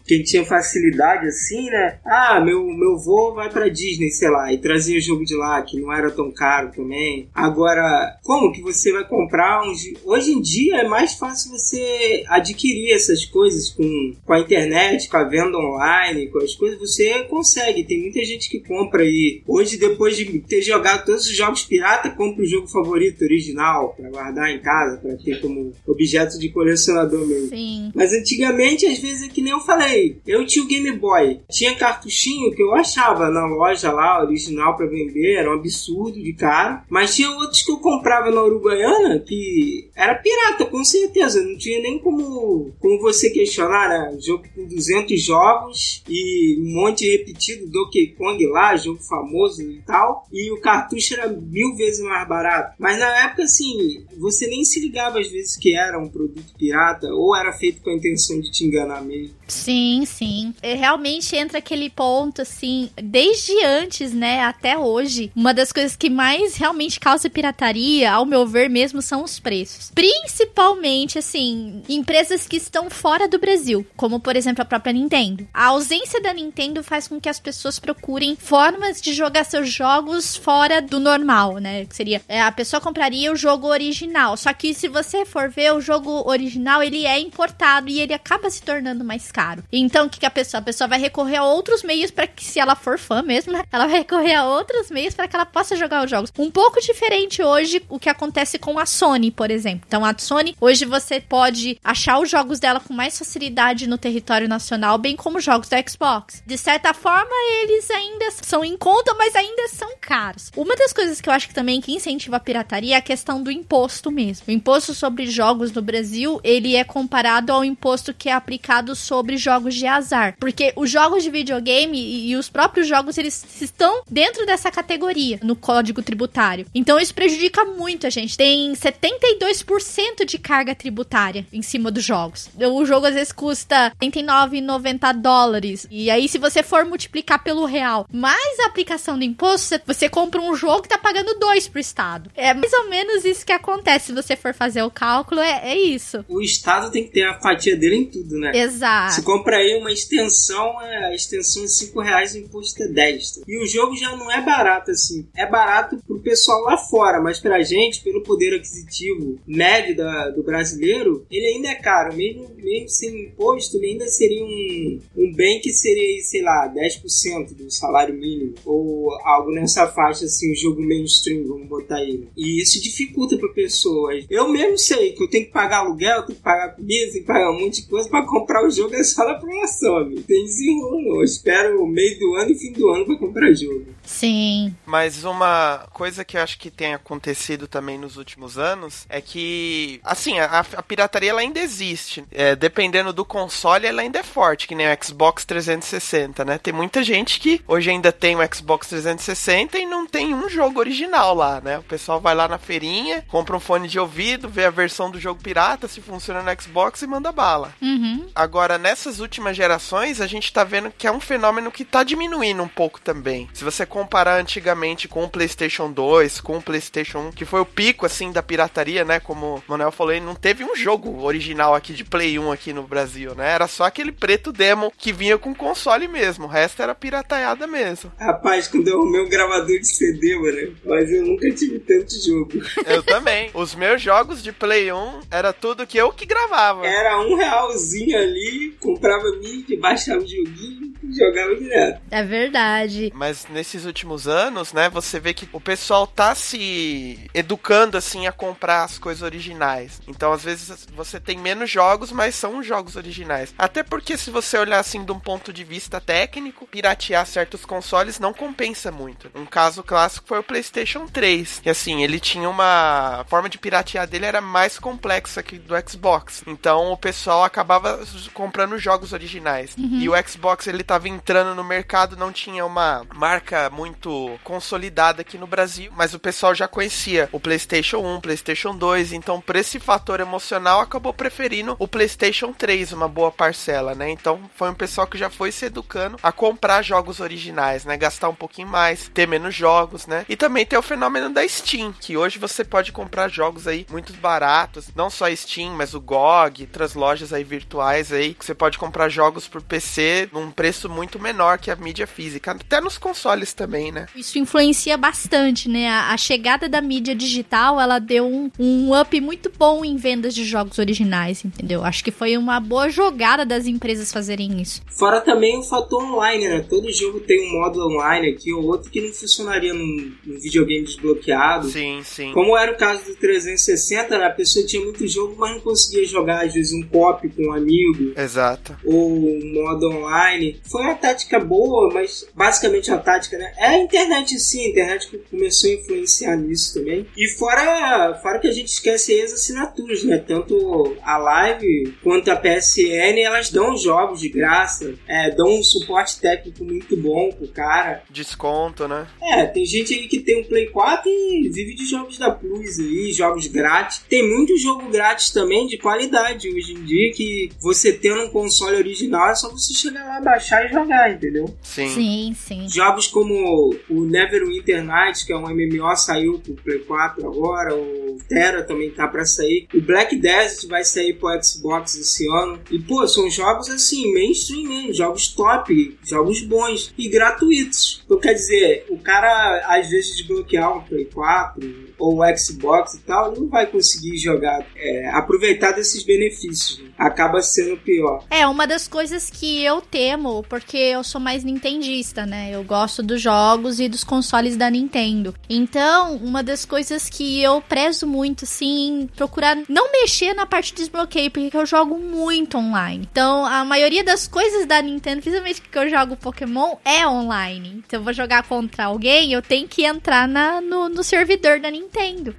quem 0.10 0.24
tinha 0.24 0.44
facilidade 0.44 1.28
assim, 1.28 1.70
né? 1.70 2.00
Ah, 2.04 2.42
meu, 2.44 2.66
meu 2.66 2.98
vô 2.98 3.32
vai 3.36 3.48
pra 3.48 3.70
Disney, 3.70 4.10
sei 4.10 4.28
lá, 4.32 4.52
e 4.52 4.58
trazia 4.58 4.98
o 4.98 5.02
jogo 5.02 5.24
de 5.24 5.36
lá, 5.36 5.62
que 5.62 5.80
não 5.80 5.94
era 5.94 6.10
tão 6.10 6.32
caro 6.32 6.72
também. 6.76 7.30
Agora, 7.32 8.18
como 8.24 8.52
que 8.52 8.60
você 8.60 8.92
vai 8.92 9.08
comprar 9.08 9.62
um. 9.62 9.72
Hoje 10.06 10.32
em 10.32 10.42
dia 10.42 10.78
é 10.78 10.88
mais 10.88 11.14
fácil 11.14 11.52
você 11.52 12.24
adquirir 12.28 12.92
essas 12.92 13.24
coisas 13.24 13.70
com, 13.70 14.16
com 14.26 14.34
a 14.34 14.40
internet, 14.40 15.08
com 15.08 15.18
a 15.18 15.26
venda 15.26 15.60
online, 15.60 16.32
com 16.32 16.40
as 16.40 16.56
coisas, 16.56 16.80
você 16.80 17.26
consegue. 17.26 17.84
Tem 17.84 18.02
muita 18.02 18.24
gente 18.24 18.50
que 18.50 18.62
compra 18.62 19.04
aí. 19.04 19.44
Hoje, 19.46 19.78
depois 19.78 20.18
de 20.18 20.40
ter 20.40 20.64
jogado 20.64 21.06
todos 21.06 21.28
os 21.28 21.36
jogos 21.36 21.64
pirata, 21.66 22.10
compra 22.10 22.42
o 22.42 22.48
jogo 22.48 22.68
favorito 22.68 23.24
original 23.24 23.94
para 23.96 24.10
guardar 24.10 24.50
em 24.50 24.60
casa, 24.60 24.98
para 24.98 25.16
ter 25.18 25.40
como 25.40 25.72
objeto 25.86 26.40
de 26.40 26.50
colecionador 26.50 27.28
mesmo. 27.28 27.50
Sim. 27.50 27.92
Mas 27.94 28.12
antigamente, 28.12 28.88
às 28.88 28.98
vezes, 28.98 29.22
é 29.22 29.28
que 29.28 29.44
nem 29.44 29.52
eu 29.52 29.60
falei 29.60 29.99
eu 30.26 30.46
tinha 30.46 30.64
o 30.64 30.68
Game 30.68 30.92
Boy. 30.94 31.42
Tinha 31.50 31.76
cartuchinho 31.76 32.52
que 32.52 32.62
eu 32.62 32.74
achava 32.76 33.30
na 33.30 33.46
loja 33.46 33.92
lá, 33.92 34.24
original 34.24 34.76
para 34.76 34.88
vender, 34.88 35.36
era 35.36 35.50
um 35.50 35.60
absurdo 35.60 36.22
de 36.22 36.34
caro. 36.34 36.82
Mas 36.90 37.16
tinha 37.16 37.30
outros 37.32 37.62
que 37.62 37.72
eu 37.72 37.78
comprava 37.78 38.32
na 38.32 38.44
Uruguaiana 38.44 39.20
que 39.20 39.90
era 39.96 40.16
pirata, 40.16 40.66
com 40.66 40.84
certeza. 40.84 41.42
Não 41.42 41.58
tinha 41.58 41.82
nem 41.82 42.00
como, 42.00 42.72
como 42.80 43.02
você 43.02 43.30
questionar, 43.30 43.90
né? 43.90 44.18
Jogo 44.20 44.44
com 44.56 44.66
200 44.66 45.22
jogos 45.22 46.04
e 46.08 46.58
um 46.60 46.82
monte 46.82 47.10
repetido, 47.10 47.70
Donkey 47.70 48.16
Kong 48.18 48.46
lá, 48.48 48.76
jogo 48.76 49.00
famoso 49.00 49.62
e 49.62 49.82
tal. 49.86 50.28
E 50.32 50.52
o 50.52 50.62
cartucho 50.62 51.14
era 51.16 51.28
mil 51.30 51.76
vezes 51.76 52.04
mais 52.04 52.28
barato. 52.28 52.76
Mas 52.80 53.00
na 53.00 53.26
época, 53.26 53.44
assim, 53.44 54.06
você 54.18 54.48
nem 54.48 54.64
se 54.64 54.80
ligava 54.80 55.20
às 55.20 55.30
vezes 55.30 55.58
que 55.58 55.76
era 55.76 56.00
um 56.00 56.10
produto 56.10 56.54
pirata 56.58 57.08
ou 57.14 57.36
era 57.36 57.52
feito 57.54 57.82
com 57.82 57.90
a 57.90 57.96
intenção 57.96 58.40
de 58.40 58.52
te 58.52 58.66
enganar 58.66 59.04
mesmo. 59.04 59.39
Sim, 59.52 60.06
sim. 60.06 60.54
E 60.62 60.74
realmente 60.74 61.36
entra 61.36 61.58
aquele 61.58 61.90
ponto, 61.90 62.42
assim, 62.42 62.90
desde 62.96 63.64
antes, 63.66 64.14
né, 64.14 64.44
até 64.44 64.78
hoje, 64.78 65.32
uma 65.36 65.54
das 65.54 65.72
coisas 65.72 65.96
que 65.96 66.10
mais 66.10 66.56
realmente 66.56 67.00
causa 67.00 67.30
pirataria, 67.30 68.12
ao 68.12 68.26
meu 68.26 68.46
ver 68.46 68.70
mesmo, 68.70 69.02
são 69.02 69.24
os 69.24 69.40
preços. 69.40 69.92
Principalmente, 69.94 71.18
assim, 71.18 71.82
empresas 71.90 72.48
que 72.48 72.58
estão 72.58 72.90
fora 72.90 73.28
do 73.28 73.40
Brasil, 73.40 73.86
como 73.98 74.20
por 74.20 74.36
exemplo 74.36 74.62
a 74.62 74.66
própria 74.66 74.94
Nintendo. 74.94 75.48
A 75.54 75.68
ausência 75.68 76.22
da 76.22 76.34
Nintendo 76.34 76.84
faz 76.84 77.08
com 77.08 77.20
que 77.20 77.30
as 77.30 77.40
pessoas 77.40 77.80
procurem 77.80 78.36
formas 78.36 79.02
de 79.02 79.14
jogar 79.14 79.44
seus 79.46 79.72
jogos 79.72 80.36
fora 80.36 80.82
do 80.82 81.00
normal, 81.00 81.58
né? 81.58 81.86
Que 81.86 81.96
seria, 81.96 82.22
é, 82.28 82.42
a 82.42 82.52
pessoa 82.52 82.82
compraria 82.82 83.32
o 83.32 83.36
jogo 83.36 83.68
original, 83.68 84.38
só 84.38 84.54
que 84.54 84.74
se 84.74 84.88
você 84.88 85.26
for 85.26 85.50
ver 85.50 85.74
o 85.74 85.82
jogo 85.82 86.30
original, 86.30 86.84
ele 86.84 87.06
é 87.06 87.20
importado 87.20 87.90
e 87.90 88.00
ele 88.00 88.14
acaba 88.14 88.50
se 88.50 88.62
tornando 88.62 89.04
mais 89.04 89.32
caro. 89.32 89.39
Então, 89.72 90.06
o 90.06 90.10
que, 90.10 90.20
que 90.20 90.26
a 90.26 90.32
pessoa? 90.32 90.60
A 90.60 90.64
pessoa 90.64 90.88
vai 90.88 91.00
recorrer 91.00 91.38
a 91.38 91.44
outros 91.44 91.84
meios 91.84 92.12
para 92.12 92.28
que, 92.28 92.44
se 92.44 92.60
ela 92.60 92.76
for 92.76 93.00
fã 93.00 93.22
mesmo, 93.22 93.54
né? 93.54 93.64
Ela 93.72 93.88
vai 93.88 94.00
recorrer 94.00 94.36
a 94.36 94.46
outros 94.46 94.90
meios 94.90 95.14
para 95.14 95.28
que 95.28 95.36
ela 95.36 95.46
possa 95.46 95.76
jogar 95.76 96.04
os 96.04 96.10
jogos. 96.10 96.32
Um 96.38 96.52
pouco 96.52 96.82
diferente 96.82 97.42
hoje 97.42 97.82
o 97.90 98.00
que 98.00 98.10
acontece 98.10 98.60
com 98.60 98.78
a 98.78 98.86
Sony, 98.86 99.32
por 99.32 99.50
exemplo. 99.50 99.86
Então, 99.88 100.04
a 100.04 100.14
Sony, 100.18 100.56
hoje 100.60 100.86
você 100.86 101.20
pode 101.22 101.80
achar 101.84 102.20
os 102.20 102.30
jogos 102.30 102.60
dela 102.60 102.80
com 102.80 102.94
mais 102.94 103.18
facilidade 103.18 103.88
no 103.88 103.98
território 103.98 104.48
nacional, 104.48 104.98
bem 104.98 105.16
como 105.16 105.40
jogos 105.40 105.70
da 105.70 105.82
Xbox. 105.82 106.44
De 106.46 106.58
certa 106.58 106.94
forma, 106.94 107.32
eles 107.62 107.90
ainda 107.90 108.32
são 108.32 108.64
em 108.64 108.78
conta, 108.78 109.14
mas 109.14 109.36
ainda 109.36 109.68
são 109.70 109.90
caros. 110.00 110.52
Uma 110.56 110.76
das 110.76 110.94
coisas 110.94 111.22
que 111.22 111.30
eu 111.30 111.34
acho 111.34 111.48
que 111.48 111.54
também 111.54 111.82
que 111.82 111.94
incentiva 111.94 112.38
a 112.38 112.40
pirataria 112.40 112.96
é 112.96 112.98
a 112.98 113.02
questão 113.02 113.42
do 113.42 113.52
imposto 113.52 114.12
mesmo. 114.12 114.46
O 114.48 114.52
imposto 114.52 114.94
sobre 114.94 115.28
jogos 115.28 115.72
no 115.72 115.82
Brasil, 115.82 116.40
ele 116.44 116.76
é 116.76 116.84
comparado 116.84 117.52
ao 117.52 117.64
imposto 117.64 118.14
que 118.14 118.30
é 118.30 118.34
aplicado 118.34 118.96
sobre 118.96 119.29
jogos 119.38 119.76
de 119.76 119.86
azar. 119.86 120.36
Porque 120.40 120.74
os 120.76 120.90
jogos 120.90 121.24
de 121.24 121.30
videogame 121.30 122.00
e, 122.00 122.32
e 122.32 122.36
os 122.36 122.50
próprios 122.50 122.88
jogos, 122.88 123.18
eles 123.18 123.46
estão 123.62 124.02
dentro 124.10 124.46
dessa 124.46 124.72
categoria 124.72 125.40
no 125.44 125.56
código 125.56 126.02
tributário. 126.02 126.66
Então 126.74 127.00
isso 127.00 127.14
prejudica 127.14 127.66
muito 127.66 128.08
a 128.08 128.10
gente. 128.10 128.38
Tem 128.38 128.72
72% 128.74 130.26
de 130.26 130.38
carga 130.38 130.74
tributária 130.76 131.46
em 131.52 131.62
cima 131.62 131.92
dos 131.92 132.04
jogos. 132.04 132.50
O 132.58 132.86
jogo 132.86 133.06
às 133.06 133.14
vezes 133.14 133.32
custa 133.32 133.92
89,90 134.02 135.14
dólares. 135.14 135.88
E 135.90 136.10
aí, 136.10 136.28
se 136.28 136.38
você 136.38 136.64
for 136.64 136.86
multiplicar 136.86 137.44
pelo 137.44 137.66
real 137.66 138.08
mais 138.12 138.60
a 138.60 138.68
aplicação 138.68 139.18
do 139.18 139.24
imposto, 139.24 139.80
você 139.86 140.10
compra 140.10 140.42
um 140.42 140.56
jogo 140.56 140.84
que 140.84 140.90
tá 140.90 140.98
pagando 140.98 141.38
2 141.40 141.68
pro 141.68 141.80
Estado. 141.80 142.30
É 142.36 142.54
mais 142.54 142.72
ou 142.74 142.90
menos 142.90 143.26
isso 143.26 143.46
que 143.46 143.52
acontece 143.52 144.08
se 144.08 144.14
você 144.14 144.36
for 144.36 144.54
fazer 144.54 144.84
o 144.84 144.92
cálculo. 144.92 145.42
É, 145.42 145.72
é 145.72 145.78
isso. 145.78 146.26
O 146.28 146.42
Estado 146.42 146.92
tem 146.92 147.04
que 147.04 147.12
ter 147.12 147.24
a 147.24 147.40
fatia 147.40 147.76
dele 147.76 147.96
em 147.96 148.06
tudo, 148.06 148.38
né? 148.38 148.52
Exato. 148.54 149.16
Se 149.20 149.26
compra 149.26 149.58
aí 149.58 149.76
uma 149.76 149.92
extensão, 149.92 150.82
é, 150.82 151.08
a 151.08 151.14
extensão 151.14 151.66
é 151.66 151.68
5 151.68 152.00
reais, 152.00 152.34
o 152.34 152.38
imposto 152.38 152.82
é 152.82 152.88
10. 152.88 153.42
E 153.46 153.62
o 153.62 153.66
jogo 153.68 153.94
já 153.98 154.16
não 154.16 154.32
é 154.32 154.42
barato 154.42 154.92
assim. 154.92 155.28
É 155.36 155.46
barato 155.46 155.98
pro 156.08 156.22
pessoal 156.22 156.62
lá 156.62 156.78
fora, 156.78 157.22
mas 157.22 157.38
pra 157.38 157.62
gente, 157.62 158.02
pelo 158.02 158.24
poder 158.24 158.56
aquisitivo 158.56 159.38
médio 159.46 159.98
da, 159.98 160.30
do 160.30 160.42
brasileiro, 160.42 161.26
ele 161.30 161.48
ainda 161.48 161.68
é 161.68 161.76
caro. 161.76 162.16
Mesmo, 162.16 162.50
mesmo 162.56 162.88
sem 162.88 163.26
imposto, 163.26 163.76
ele 163.76 163.88
ainda 163.88 164.08
seria 164.08 164.42
um, 164.42 165.00
um 165.18 165.34
bem 165.34 165.60
que 165.60 165.74
seria, 165.74 166.24
sei 166.24 166.42
lá, 166.42 166.74
10% 166.74 167.56
do 167.56 167.70
salário 167.70 168.16
mínimo. 168.16 168.56
Ou 168.66 169.12
algo 169.26 169.52
nessa 169.52 169.86
faixa, 169.88 170.24
assim, 170.24 170.54
um 170.54 170.56
jogo 170.56 170.82
mainstream, 170.82 171.46
vamos 171.46 171.68
botar 171.68 171.98
aí. 171.98 172.20
Né? 172.20 172.28
E 172.38 172.62
isso 172.62 172.82
dificulta 172.82 173.38
pra 173.38 173.50
pessoas. 173.50 174.26
Eu 174.30 174.48
mesmo 174.48 174.78
sei 174.78 175.12
que 175.12 175.22
eu 175.22 175.30
tenho 175.30 175.46
que 175.46 175.52
pagar 175.52 175.80
aluguel, 175.80 176.24
tenho 176.24 176.38
que 176.38 176.44
pagar 176.44 176.74
comida, 176.74 177.12
tenho 177.12 177.24
que 177.26 177.28
pagar 177.28 177.52
um 177.52 177.60
monte 177.60 177.82
de 177.82 177.90
coisa 177.90 178.08
pra 178.08 178.26
comprar 178.26 178.66
o 178.66 178.72
jogo, 178.72 178.96
é 178.96 179.09
só 179.14 179.26
na 179.26 179.36
promoção, 179.36 179.98
amigo. 179.98 180.24
Tem 180.24 180.44
desenrolo. 180.44 181.20
Eu 181.20 181.24
espero 181.24 181.84
o 181.84 181.88
meio 181.88 182.20
do 182.20 182.36
ano 182.36 182.52
e 182.52 182.56
fim 182.56 182.74
do 182.74 182.90
ano 182.90 183.06
pra 183.06 183.18
comprar 183.18 183.54
jogo. 183.54 183.88
Sim. 184.04 184.76
Mas 184.86 185.24
uma 185.24 185.88
coisa 185.94 186.26
que 186.26 186.38
eu 186.38 186.42
acho 186.42 186.58
que 186.58 186.72
tem 186.72 186.94
acontecido 186.94 187.68
também 187.68 187.98
nos 187.98 188.18
últimos 188.18 188.58
anos 188.58 189.06
é 189.10 189.22
que, 189.22 190.00
assim, 190.04 190.40
a, 190.40 190.60
a 190.60 190.84
pirataria 190.84 191.30
ela 191.30 191.42
ainda 191.42 191.60
existe. 191.60 192.24
É, 192.32 192.56
dependendo 192.56 193.14
do 193.14 193.24
console, 193.24 193.86
ela 193.86 194.02
ainda 194.02 194.20
é 194.20 194.24
forte, 194.24 194.68
que 194.68 194.76
nem 194.76 194.88
o 194.88 195.04
Xbox 195.04 195.46
360, 195.46 196.44
né? 196.44 196.58
Tem 196.58 196.74
muita 196.74 197.04
gente 197.04 197.40
que 197.40 197.62
hoje 197.68 197.90
ainda 197.90 198.12
tem 198.12 198.36
o 198.36 198.56
Xbox 198.56 198.88
360 198.88 199.78
e 199.78 199.86
não 199.86 200.08
tem 200.08 200.34
um 200.34 200.50
jogo 200.50 200.80
original 200.80 201.36
lá, 201.36 201.62
né? 201.62 201.78
O 201.78 201.84
pessoal 201.84 202.20
vai 202.20 202.34
lá 202.34 202.48
na 202.48 202.58
feirinha, 202.58 203.24
compra 203.28 203.56
um 203.56 203.60
fone 203.60 203.88
de 203.88 204.00
ouvido, 204.00 204.50
vê 204.50 204.66
a 204.66 204.72
versão 204.72 205.12
do 205.12 205.20
jogo 205.20 205.42
pirata, 205.42 205.88
se 205.88 206.02
funciona 206.02 206.42
no 206.42 206.62
Xbox 206.62 207.02
e 207.02 207.08
manda 207.08 207.32
bala. 207.32 207.74
Uhum. 207.82 208.28
Agora, 208.34 208.78
nessas 208.90 209.20
últimas 209.20 209.56
gerações, 209.56 210.20
a 210.20 210.26
gente 210.26 210.52
tá 210.52 210.64
vendo 210.64 210.92
que 210.98 211.06
é 211.06 211.12
um 211.12 211.20
fenômeno 211.20 211.72
que 211.72 211.86
tá 211.86 212.04
diminuindo 212.04 212.64
um 212.64 212.68
pouco 212.68 213.00
também. 213.00 213.48
Se 213.54 213.64
você 213.64 213.86
comparar 213.86 214.40
antigamente 214.40 215.08
com 215.08 215.24
o 215.24 215.30
PlayStation 215.30 215.92
2, 215.92 216.42
com 216.42 216.58
o 216.58 216.62
PlayStation 216.62 217.20
1, 217.20 217.32
que 217.34 217.46
foi 217.46 217.60
o 217.60 217.66
pico 217.66 218.08
assim 218.08 218.32
da 218.32 218.42
pirataria, 218.42 219.06
né? 219.06 219.20
Como 219.20 219.58
o 219.58 219.64
Manuel 219.68 219.92
falou, 219.92 220.20
não 220.20 220.34
teve 220.34 220.64
um 220.64 220.76
jogo 220.76 221.24
original 221.24 221.76
aqui 221.76 221.94
de 221.94 222.04
Play 222.04 222.40
1 222.40 222.52
aqui 222.52 222.74
no 222.74 222.82
Brasil, 222.82 223.36
né? 223.36 223.52
Era 223.52 223.68
só 223.68 223.84
aquele 223.84 224.12
preto 224.12 224.52
demo 224.52 224.92
que 224.98 225.14
vinha 225.14 225.38
com 225.38 225.54
console 225.54 226.08
mesmo. 226.08 226.46
O 226.46 226.50
resto 226.50 226.82
era 226.82 226.96
pirataiada 226.96 227.68
mesmo. 227.68 228.12
Rapaz, 228.18 228.68
quando 228.68 228.88
eu 228.88 228.98
arrumei 228.98 229.22
um 229.22 229.30
gravador 229.30 229.80
de 229.80 229.88
CD, 229.88 230.36
mano, 230.36 230.76
mas 230.84 231.12
eu 231.12 231.24
nunca 231.24 231.48
tive 231.52 231.78
tanto 231.78 232.12
jogo. 232.26 232.50
Eu 232.90 233.04
também. 233.04 233.52
Os 233.54 233.76
meus 233.76 234.02
jogos 234.02 234.42
de 234.42 234.52
Play 234.52 234.92
1 234.92 235.22
era 235.30 235.54
tudo 235.54 235.86
que 235.86 235.98
eu 235.98 236.12
que 236.12 236.26
gravava. 236.26 236.88
Era 236.88 237.20
um 237.20 237.36
realzinho 237.36 238.18
ali, 238.18 238.79
comprava 238.80 239.32
mídia, 239.42 239.80
baixava 239.80 240.20
o 240.20 240.28
joguinho 240.28 240.94
e 241.04 241.14
jogava 241.14 241.56
direto. 241.56 242.02
É 242.10 242.24
verdade. 242.24 243.12
Mas 243.14 243.46
nesses 243.50 243.86
últimos 243.86 244.28
anos, 244.28 244.74
né, 244.74 244.90
você 244.90 245.20
vê 245.20 245.34
que 245.34 245.48
o 245.52 245.60
pessoal 245.60 246.08
tá 246.08 246.34
se 246.36 247.20
educando 247.34 247.98
assim 247.98 248.28
a 248.28 248.32
comprar 248.32 248.84
as 248.84 248.98
coisas 248.98 249.24
originais. 249.24 250.02
Então, 250.08 250.32
às 250.32 250.44
vezes 250.44 250.88
você 250.96 251.20
tem 251.20 251.38
menos 251.38 251.70
jogos, 251.70 252.12
mas 252.12 252.36
são 252.36 252.64
jogos 252.64 252.96
originais. 252.96 253.54
Até 253.58 253.84
porque 253.84 254.18
se 254.18 254.32
você 254.32 254.58
olhar 254.58 254.80
assim 254.80 255.04
de 255.04 255.12
um 255.12 255.20
ponto 255.20 255.52
de 255.52 255.64
vista 255.64 256.00
técnico, 256.00 256.68
piratear 256.68 257.26
certos 257.26 257.66
consoles 257.66 258.20
não 258.20 258.34
compensa 258.34 258.92
muito. 258.92 259.30
Um 259.36 259.46
caso 259.46 259.84
clássico 259.84 260.28
foi 260.28 260.40
o 260.40 260.44
PlayStation 260.44 261.06
3, 261.08 261.60
que 261.60 261.70
assim, 261.70 262.04
ele 262.04 262.20
tinha 262.20 262.50
uma 262.50 263.20
a 263.20 263.24
forma 263.26 263.50
de 263.50 263.58
piratear 263.58 264.08
dele 264.08 264.26
era 264.26 264.42
mais 264.42 264.80
complexa 264.80 265.42
que 265.44 265.58
do 265.58 265.74
Xbox. 265.88 266.44
Então, 266.46 266.92
o 266.92 266.98
pessoal 266.98 267.44
acabava 267.44 268.00
comprando 268.34 268.69
jogos 268.78 269.14
originais. 269.14 269.76
Uhum. 269.78 270.00
E 270.00 270.10
o 270.10 270.14
Xbox 270.28 270.68
ele 270.68 270.84
tava 270.84 271.08
entrando 271.08 271.56
no 271.56 271.64
mercado, 271.64 272.18
não 272.18 272.32
tinha 272.32 272.66
uma 272.66 273.06
marca 273.14 273.70
muito 273.70 274.38
consolidada 274.44 275.22
aqui 275.22 275.38
no 275.38 275.48
Brasil, 275.48 275.92
mas 275.96 276.14
o 276.14 276.20
pessoal 276.20 276.54
já 276.54 276.68
conhecia 276.68 277.30
o 277.32 277.40
PlayStation 277.40 277.98
1, 277.98 278.22
PlayStation 278.22 278.76
2, 278.76 279.14
então 279.14 279.40
por 279.40 279.56
esse 279.56 279.80
fator 279.80 280.20
emocional 280.20 280.82
acabou 280.82 281.14
preferindo 281.14 281.76
o 281.80 281.88
PlayStation 281.88 282.52
3, 282.54 282.94
uma 282.94 283.08
boa 283.08 283.32
parcela, 283.32 283.96
né? 283.96 284.10
Então 284.10 284.40
foi 284.56 284.70
um 284.70 284.76
pessoal 284.76 285.08
que 285.08 285.18
já 285.18 285.30
foi 285.30 285.52
se 285.52 285.66
educando 285.66 286.18
a 286.22 286.32
comprar 286.32 286.82
jogos 286.82 287.20
originais, 287.20 287.86
né? 287.86 287.98
Gastar 287.98 288.30
um 288.30 288.36
pouquinho 288.36 288.68
mais, 288.68 289.10
ter 289.14 289.28
menos 289.28 289.56
jogos, 289.56 290.08
né? 290.08 290.26
E 290.28 290.36
também 290.36 290.66
tem 290.66 290.78
o 290.78 290.84
fenômeno 290.84 291.30
da 291.30 291.48
Steam, 291.48 291.94
que 291.94 292.18
hoje 292.18 292.40
você 292.40 292.64
pode 292.64 292.92
comprar 292.92 293.30
jogos 293.30 293.68
aí 293.68 293.86
muito 293.90 294.14
baratos, 294.14 294.90
não 294.96 295.10
só 295.10 295.26
a 295.26 295.36
Steam, 295.36 295.74
mas 295.74 295.94
o 295.94 296.02
GOG, 296.02 296.64
outras 296.64 296.94
lojas 296.94 297.34
aí 297.34 297.44
virtuais 297.44 298.12
aí, 298.12 298.34
que 298.34 298.46
você 298.46 298.56
pode 298.60 298.78
comprar 298.78 299.08
jogos 299.08 299.48
por 299.48 299.62
PC 299.62 300.30
num 300.34 300.52
preço 300.52 300.90
muito 300.90 301.18
menor 301.18 301.58
que 301.58 301.72
a 301.72 301.76
mídia 301.78 302.06
física, 302.06 302.52
até 302.52 302.82
nos 302.82 302.98
consoles 302.98 303.54
também, 303.54 303.90
né? 303.90 304.08
Isso 304.14 304.38
influencia 304.38 304.98
bastante, 304.98 305.70
né? 305.70 305.88
A, 305.88 306.12
a 306.12 306.18
chegada 306.18 306.68
da 306.68 306.82
mídia 306.82 307.16
digital, 307.16 307.80
ela 307.80 308.00
deu 308.00 308.28
um, 308.28 308.52
um 308.60 309.00
up 309.00 309.20
muito 309.22 309.50
bom 309.58 309.86
em 309.86 309.96
vendas 309.96 310.36
de 310.36 310.44
jogos 310.44 310.78
originais, 310.78 311.46
entendeu? 311.46 311.86
Acho 311.86 312.04
que 312.04 312.12
foi 312.12 312.38
uma 312.38 312.60
boa 312.60 312.90
jogada 312.90 313.46
das 313.46 313.66
empresas 313.66 314.12
fazerem 314.12 314.62
isso. 314.62 314.82
Fora 314.88 315.22
também 315.22 315.58
o 315.58 315.64
fator 315.64 316.04
online, 316.04 316.50
né? 316.50 316.66
Todo 316.70 316.92
jogo 316.92 317.22
tem 317.22 317.48
um 317.48 317.60
modo 317.60 317.80
online 317.88 318.32
aqui 318.32 318.52
ou 318.54 318.66
outro 318.66 318.92
que 318.92 319.00
não 319.00 319.14
funcionaria 319.14 319.74
num, 319.74 320.12
num 320.26 320.40
videogame 320.40 320.84
desbloqueado. 320.84 321.70
Sim, 321.70 322.02
sim. 322.04 322.34
Como 322.34 322.58
era 322.58 322.74
o 322.74 322.78
caso 322.78 323.06
do 323.06 323.16
360, 323.16 324.18
né? 324.18 324.26
a 324.26 324.32
pessoa 324.32 324.66
tinha 324.66 324.84
muito 324.84 325.08
jogo, 325.08 325.36
mas 325.38 325.54
não 325.54 325.62
conseguia 325.62 326.06
jogar, 326.06 326.46
às 326.46 326.54
vezes, 326.54 326.74
um 326.74 326.84
copy 326.84 327.30
com 327.30 327.44
um 327.44 327.54
amigo. 327.54 328.14
Exato. 328.20 328.49
Ou 328.86 329.10
um 329.10 329.54
modo 329.54 329.90
online. 329.90 330.60
Foi 330.70 330.82
uma 330.82 330.96
tática 330.96 331.40
boa, 331.40 331.94
mas 331.94 332.28
basicamente 332.36 332.90
uma 332.90 333.00
tática, 333.00 333.38
né? 333.38 333.54
É 333.58 333.68
a 333.68 333.78
internet 333.78 334.38
sim, 334.40 334.66
a 334.66 334.70
internet 334.70 335.10
que 335.10 335.18
começou 335.18 335.70
a 335.70 335.74
influenciar 335.74 336.36
nisso 336.38 336.74
também. 336.74 337.08
E 337.16 337.28
fora, 337.30 338.20
fora 338.22 338.40
que 338.40 338.48
a 338.48 338.52
gente 338.52 338.68
esquece 338.68 339.14
aí 339.14 339.22
as 339.22 339.34
assinaturas, 339.34 340.04
né? 340.04 340.18
Tanto 340.18 340.98
a 341.04 341.18
Live 341.18 341.98
quanto 342.04 342.32
a 342.32 342.36
PSN, 342.36 343.20
elas 343.20 343.50
dão 343.50 343.76
jogos 343.78 344.22
de 344.22 344.30
graça, 344.30 344.94
é, 345.08 345.32
dão 345.32 345.60
um 345.60 345.64
suporte 345.64 346.20
técnico 346.20 346.64
muito 346.64 346.96
bom 346.96 347.32
pro 347.32 347.48
cara. 347.48 348.04
Desconto, 348.10 348.88
né? 348.88 349.08
É, 349.22 349.46
tem 349.46 349.66
gente 349.66 349.94
aí 349.94 350.08
que 350.08 350.20
tem 350.20 350.42
um 350.42 350.44
Play 350.44 350.68
4 350.68 351.10
e 351.10 351.50
vive 351.50 351.76
de 351.76 351.86
jogos 351.86 352.18
da 352.18 352.32
Plus 352.32 352.80
aí, 352.80 353.12
jogos 353.14 353.48
grátis. 353.48 354.02
Tem 354.10 354.28
muito 354.28 354.58
jogo 354.58 354.90
grátis 354.90 355.30
também 355.32 355.68
de 355.68 355.78
qualidade 355.78 356.50
hoje 356.50 356.74
em 356.74 356.84
dia 356.84 357.12
que 357.14 357.50
você 357.60 357.94
tendo 357.94 358.24
um 358.24 358.30
console 358.40 358.78
original 358.78 359.30
é 359.30 359.36
só 359.36 359.50
você 359.50 359.74
chegar 359.74 360.06
lá, 360.06 360.22
baixar 360.22 360.66
e 360.66 360.70
jogar, 360.70 361.12
entendeu? 361.12 361.54
Sim. 361.62 361.90
Sim, 361.90 362.34
sim. 362.34 362.70
Jogos 362.70 363.08
como 363.08 363.76
o 363.90 364.06
Neverwinter 364.06 364.84
Nights, 364.84 365.24
que 365.24 365.34
é 365.34 365.38
um 365.38 365.50
MMO, 365.50 365.96
saiu 365.98 366.40
pro 366.40 366.54
Play 366.56 366.80
4 366.80 367.28
agora, 367.28 367.76
o 367.76 368.18
Terra 368.28 368.64
também 368.64 368.92
tá 368.92 369.08
pra 369.08 369.26
sair. 369.26 369.68
O 369.74 369.82
Black 369.82 370.16
Desert 370.16 370.70
vai 370.70 370.84
sair 370.84 371.14
pro 371.14 371.30
Xbox 371.44 371.96
esse 371.96 372.28
ano. 372.30 372.60
E, 372.72 372.80
pô, 372.80 373.06
são 373.08 373.30
jogos 373.30 373.70
assim, 373.70 374.14
mainstream 374.14 374.64
mesmo, 374.64 374.94
jogos 374.94 375.28
top, 375.28 375.98
jogos 376.04 376.42
bons 376.42 376.94
e 376.98 377.10
gratuitos. 377.10 378.02
Então, 378.06 378.20
quer 378.20 378.34
dizer, 378.34 378.86
o 378.90 378.98
cara 378.98 379.66
às 379.68 379.90
vezes 379.90 380.16
desbloquear 380.18 380.78
um 380.78 380.82
Play 380.82 381.06
4 381.06 381.89
ou 382.00 382.22
o 382.22 382.38
Xbox 382.38 382.94
e 382.94 383.00
tal, 383.00 383.36
não 383.36 383.48
vai 383.48 383.66
conseguir 383.66 384.18
jogar, 384.18 384.66
é, 384.76 385.10
aproveitar 385.10 385.72
desses 385.72 386.04
benefícios. 386.04 386.80
né? 386.80 386.90
Acaba 386.98 387.42
sendo 387.42 387.78
pior. 387.78 388.24
É, 388.30 388.48
uma 388.48 388.66
das 388.66 388.88
coisas 388.88 389.30
que 389.30 389.64
eu 389.64 389.82
temo, 389.82 390.44
porque 390.50 390.78
eu 390.78 391.04
sou 391.04 391.20
mais 391.20 391.44
nintendista, 391.44 392.26
né? 392.26 392.50
Eu 392.52 392.64
gosto 392.64 393.04
dos 393.04 393.22
jogos 393.22 393.80
e 393.80 393.88
dos 393.88 394.04
consoles 394.04 394.56
da 394.56 394.70
Nintendo. 394.70 395.34
Então, 395.50 396.16
uma 396.18 396.42
das 396.42 396.66
coisas 396.66 397.10
que 397.10 397.42
eu 397.42 397.62
prezo 397.62 398.08
muito, 398.08 398.46
sim, 398.46 399.10
procurar 399.16 399.58
não 399.68 399.92
mexer 399.92 400.34
na 400.34 400.46
parte 400.46 400.72
de 400.72 400.80
desbloqueio, 400.80 401.32
porque 401.32 401.56
eu 401.56 401.66
jogo 401.66 401.98
muito 401.98 402.58
online. 402.58 403.08
Então, 403.12 403.46
a 403.46 403.66
maioria 403.66 404.04
das 404.04 404.28
coisas 404.28 404.66
da 404.66 404.82
Nintendo, 404.82 405.22
principalmente 405.22 405.62
que 405.62 405.78
eu 405.78 405.90
jogo 405.90 406.16
Pokémon, 406.16 406.76
é 406.86 407.08
online. 407.08 407.84
Então, 407.86 408.00
eu 408.00 408.04
vou 408.04 408.14
jogar 408.14 408.44
contra 408.44 408.86
alguém, 408.86 409.34
eu 409.34 409.42
tenho 409.42 409.68
que 409.68 409.84
entrar 409.84 410.28
na, 410.28 410.62
no, 410.62 410.90
no 410.90 411.04
servidor 411.04 411.60
da 411.60 411.70
Nintendo. 411.70 411.89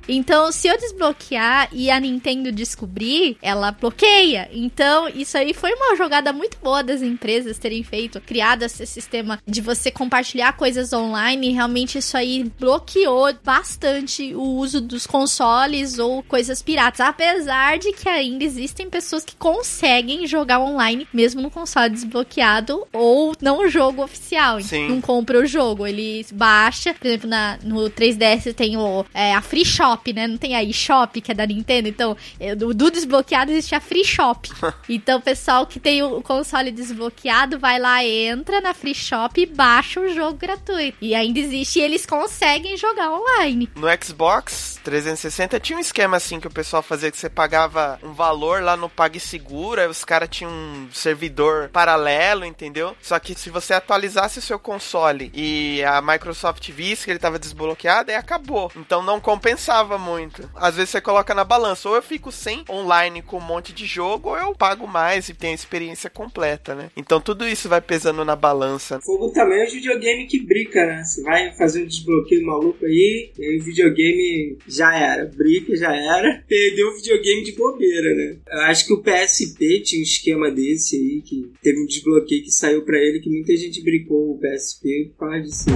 Então, 0.09 0.51
se 0.53 0.69
eu 0.69 0.79
desbloquear 0.79 1.69
e 1.73 1.91
a 1.91 1.99
Nintendo 1.99 2.53
descobrir, 2.53 3.37
ela 3.43 3.71
bloqueia. 3.71 4.49
Então, 4.53 5.09
isso 5.09 5.37
aí 5.37 5.53
foi 5.55 5.73
uma 5.75 5.97
jogada 5.97 6.33
muito 6.33 6.59
boa 6.63 6.83
das 6.83 7.03
empresas 7.03 7.59
terem 7.59 7.83
feito, 7.83 8.21
criado 8.21 8.63
esse 8.63 8.87
sistema 8.87 9.41
de 9.47 9.61
você 9.61 9.91
compartilhar 9.91 10.53
coisas 10.53 10.93
online. 10.93 11.49
E 11.49 11.53
realmente, 11.53 11.99
isso 11.99 12.17
aí 12.17 12.51
bloqueou 12.59 13.33
bastante 13.45 14.35
o 14.35 14.43
uso 14.43 14.81
dos 14.81 15.07
consoles 15.07 15.99
ou 15.99 16.23
coisas 16.23 16.63
piratas. 16.63 17.01
Apesar 17.01 17.79
de 17.79 17.93
que 17.93 18.09
ainda 18.09 18.45
existem 18.45 18.89
pessoas 18.89 19.25
que 19.25 19.37
conseguem 19.37 20.27
jogar 20.27 20.61
online, 20.61 21.07
mesmo 21.13 21.41
no 21.41 21.51
console 21.51 21.91
desbloqueado 21.91 22.87
ou 22.93 23.35
não 23.41 23.69
jogo 23.69 24.03
oficial. 24.03 24.61
Sim. 24.61 24.89
Não 24.89 25.01
compra 25.01 25.39
o 25.39 25.47
jogo, 25.47 25.87
ele 25.87 26.25
baixa. 26.33 26.95
Por 26.95 27.07
exemplo, 27.07 27.29
na, 27.29 27.59
no 27.63 27.91
3DS 27.91 28.55
tem 28.55 28.77
o, 28.77 29.05
é, 29.15 29.40
a 29.41 29.43
Free 29.43 29.65
Shop, 29.65 30.13
né? 30.13 30.27
Não 30.27 30.37
tem 30.37 30.55
a 30.55 30.63
eShop, 30.63 31.21
que 31.21 31.33
é 31.33 31.35
da 31.35 31.47
Nintendo. 31.47 31.89
Então, 31.89 32.17
do, 32.57 32.75
do 32.75 32.91
desbloqueado 32.91 33.51
existe 33.51 33.75
a 33.75 33.81
Free 33.81 34.05
Shop. 34.05 34.49
então, 34.89 35.19
o 35.19 35.23
pessoal 35.23 35.67
que 35.67 35.81
tem 35.81 36.03
o 36.03 36.21
console 36.23 36.71
desbloqueado 36.71 37.59
vai 37.59 37.79
lá, 37.79 38.05
entra 38.05 38.61
na 38.61 38.75
Free 38.75 38.95
Shop 38.95 39.41
e 39.41 39.47
baixa 39.47 40.01
o 40.01 40.09
jogo 40.13 40.35
gratuito. 40.35 40.99
E 41.01 41.15
ainda 41.15 41.39
existe 41.39 41.79
e 41.79 41.83
eles 41.83 42.05
conseguem 42.05 42.77
jogar 42.77 43.11
online. 43.11 43.69
No 43.75 43.89
Xbox 44.03 44.79
360 44.85 45.59
tinha 45.61 45.77
um 45.77 45.81
esquema 45.81 46.17
assim 46.17 46.39
que 46.39 46.47
o 46.47 46.51
pessoal 46.51 46.83
fazia 46.83 47.11
que 47.11 47.19
você 47.19 47.29
pagava 47.29 47.99
um 48.03 48.13
valor 48.13 48.63
lá 48.63 48.77
no 48.77 48.89
PagSeguro, 48.89 49.81
aí 49.81 49.89
os 49.89 50.05
caras 50.05 50.29
tinham 50.29 50.51
um 50.51 50.89
servidor 50.93 51.69
paralelo, 51.69 52.45
entendeu? 52.45 52.97
Só 53.01 53.19
que 53.19 53.35
se 53.35 53.51
você 53.51 53.75
atualizasse 53.75 54.39
o 54.39 54.43
seu 54.43 54.59
console 54.59 55.31
e 55.35 55.83
a 55.85 56.01
Microsoft 56.03 56.69
visse 56.71 57.05
que 57.05 57.11
ele 57.11 57.19
tava 57.19 57.39
desbloqueado, 57.39 58.11
aí 58.11 58.17
acabou. 58.17 58.71
Então 58.77 59.03
não 59.03 59.21
compensava 59.31 59.97
muito. 59.97 60.51
Às 60.57 60.75
vezes 60.75 60.91
você 60.91 61.01
coloca 61.01 61.33
na 61.33 61.45
balança, 61.45 61.89
ou 61.89 61.95
eu 61.95 62.03
fico 62.03 62.33
sem 62.33 62.65
online 62.69 63.23
com 63.23 63.39
um 63.39 63.41
monte 63.41 63.73
de 63.73 63.87
jogo, 63.87 64.31
ou 64.31 64.37
eu 64.37 64.55
pago 64.57 64.89
mais 64.89 65.29
e 65.29 65.35
tenho 65.35 65.53
a 65.53 65.55
experiência 65.55 66.11
completa, 66.11 66.75
né? 66.75 66.91
Então 66.97 67.21
tudo 67.21 67.47
isso 67.47 67.69
vai 67.69 67.81
pesando 67.81 68.25
na 68.25 68.35
balança. 68.35 69.01
Fogo 69.01 69.31
também 69.31 69.61
é 69.61 69.69
um 69.69 69.71
videogame 69.71 70.27
que 70.27 70.45
brinca, 70.45 70.85
né? 70.85 71.05
Você 71.05 71.23
vai 71.23 71.55
fazer 71.55 71.85
um 71.85 71.87
desbloqueio 71.87 72.45
maluco 72.45 72.85
aí, 72.85 73.31
e 73.39 73.45
aí 73.45 73.59
o 73.61 73.63
videogame 73.63 74.59
já 74.67 74.97
era. 74.97 75.27
Brinca, 75.27 75.77
já 75.77 75.95
era. 75.95 76.43
Perdeu 76.49 76.89
o 76.89 76.97
videogame 76.97 77.45
de 77.45 77.53
bobeira, 77.53 78.15
né? 78.15 78.37
Eu 78.51 78.61
acho 78.63 78.85
que 78.85 78.93
o 78.93 79.01
PSP 79.01 79.81
tinha 79.83 80.01
um 80.01 80.05
esquema 80.05 80.51
desse 80.51 80.97
aí, 80.97 81.23
que 81.23 81.53
teve 81.63 81.81
um 81.81 81.87
desbloqueio 81.87 82.43
que 82.43 82.51
saiu 82.51 82.83
pra 82.85 82.99
ele, 82.99 83.21
que 83.21 83.31
muita 83.31 83.57
gente 83.57 83.81
brincou 83.81 84.33
o 84.33 84.41
PSP 84.41 85.13
por 85.17 85.29
causa 85.29 85.41
disso. 85.41 85.67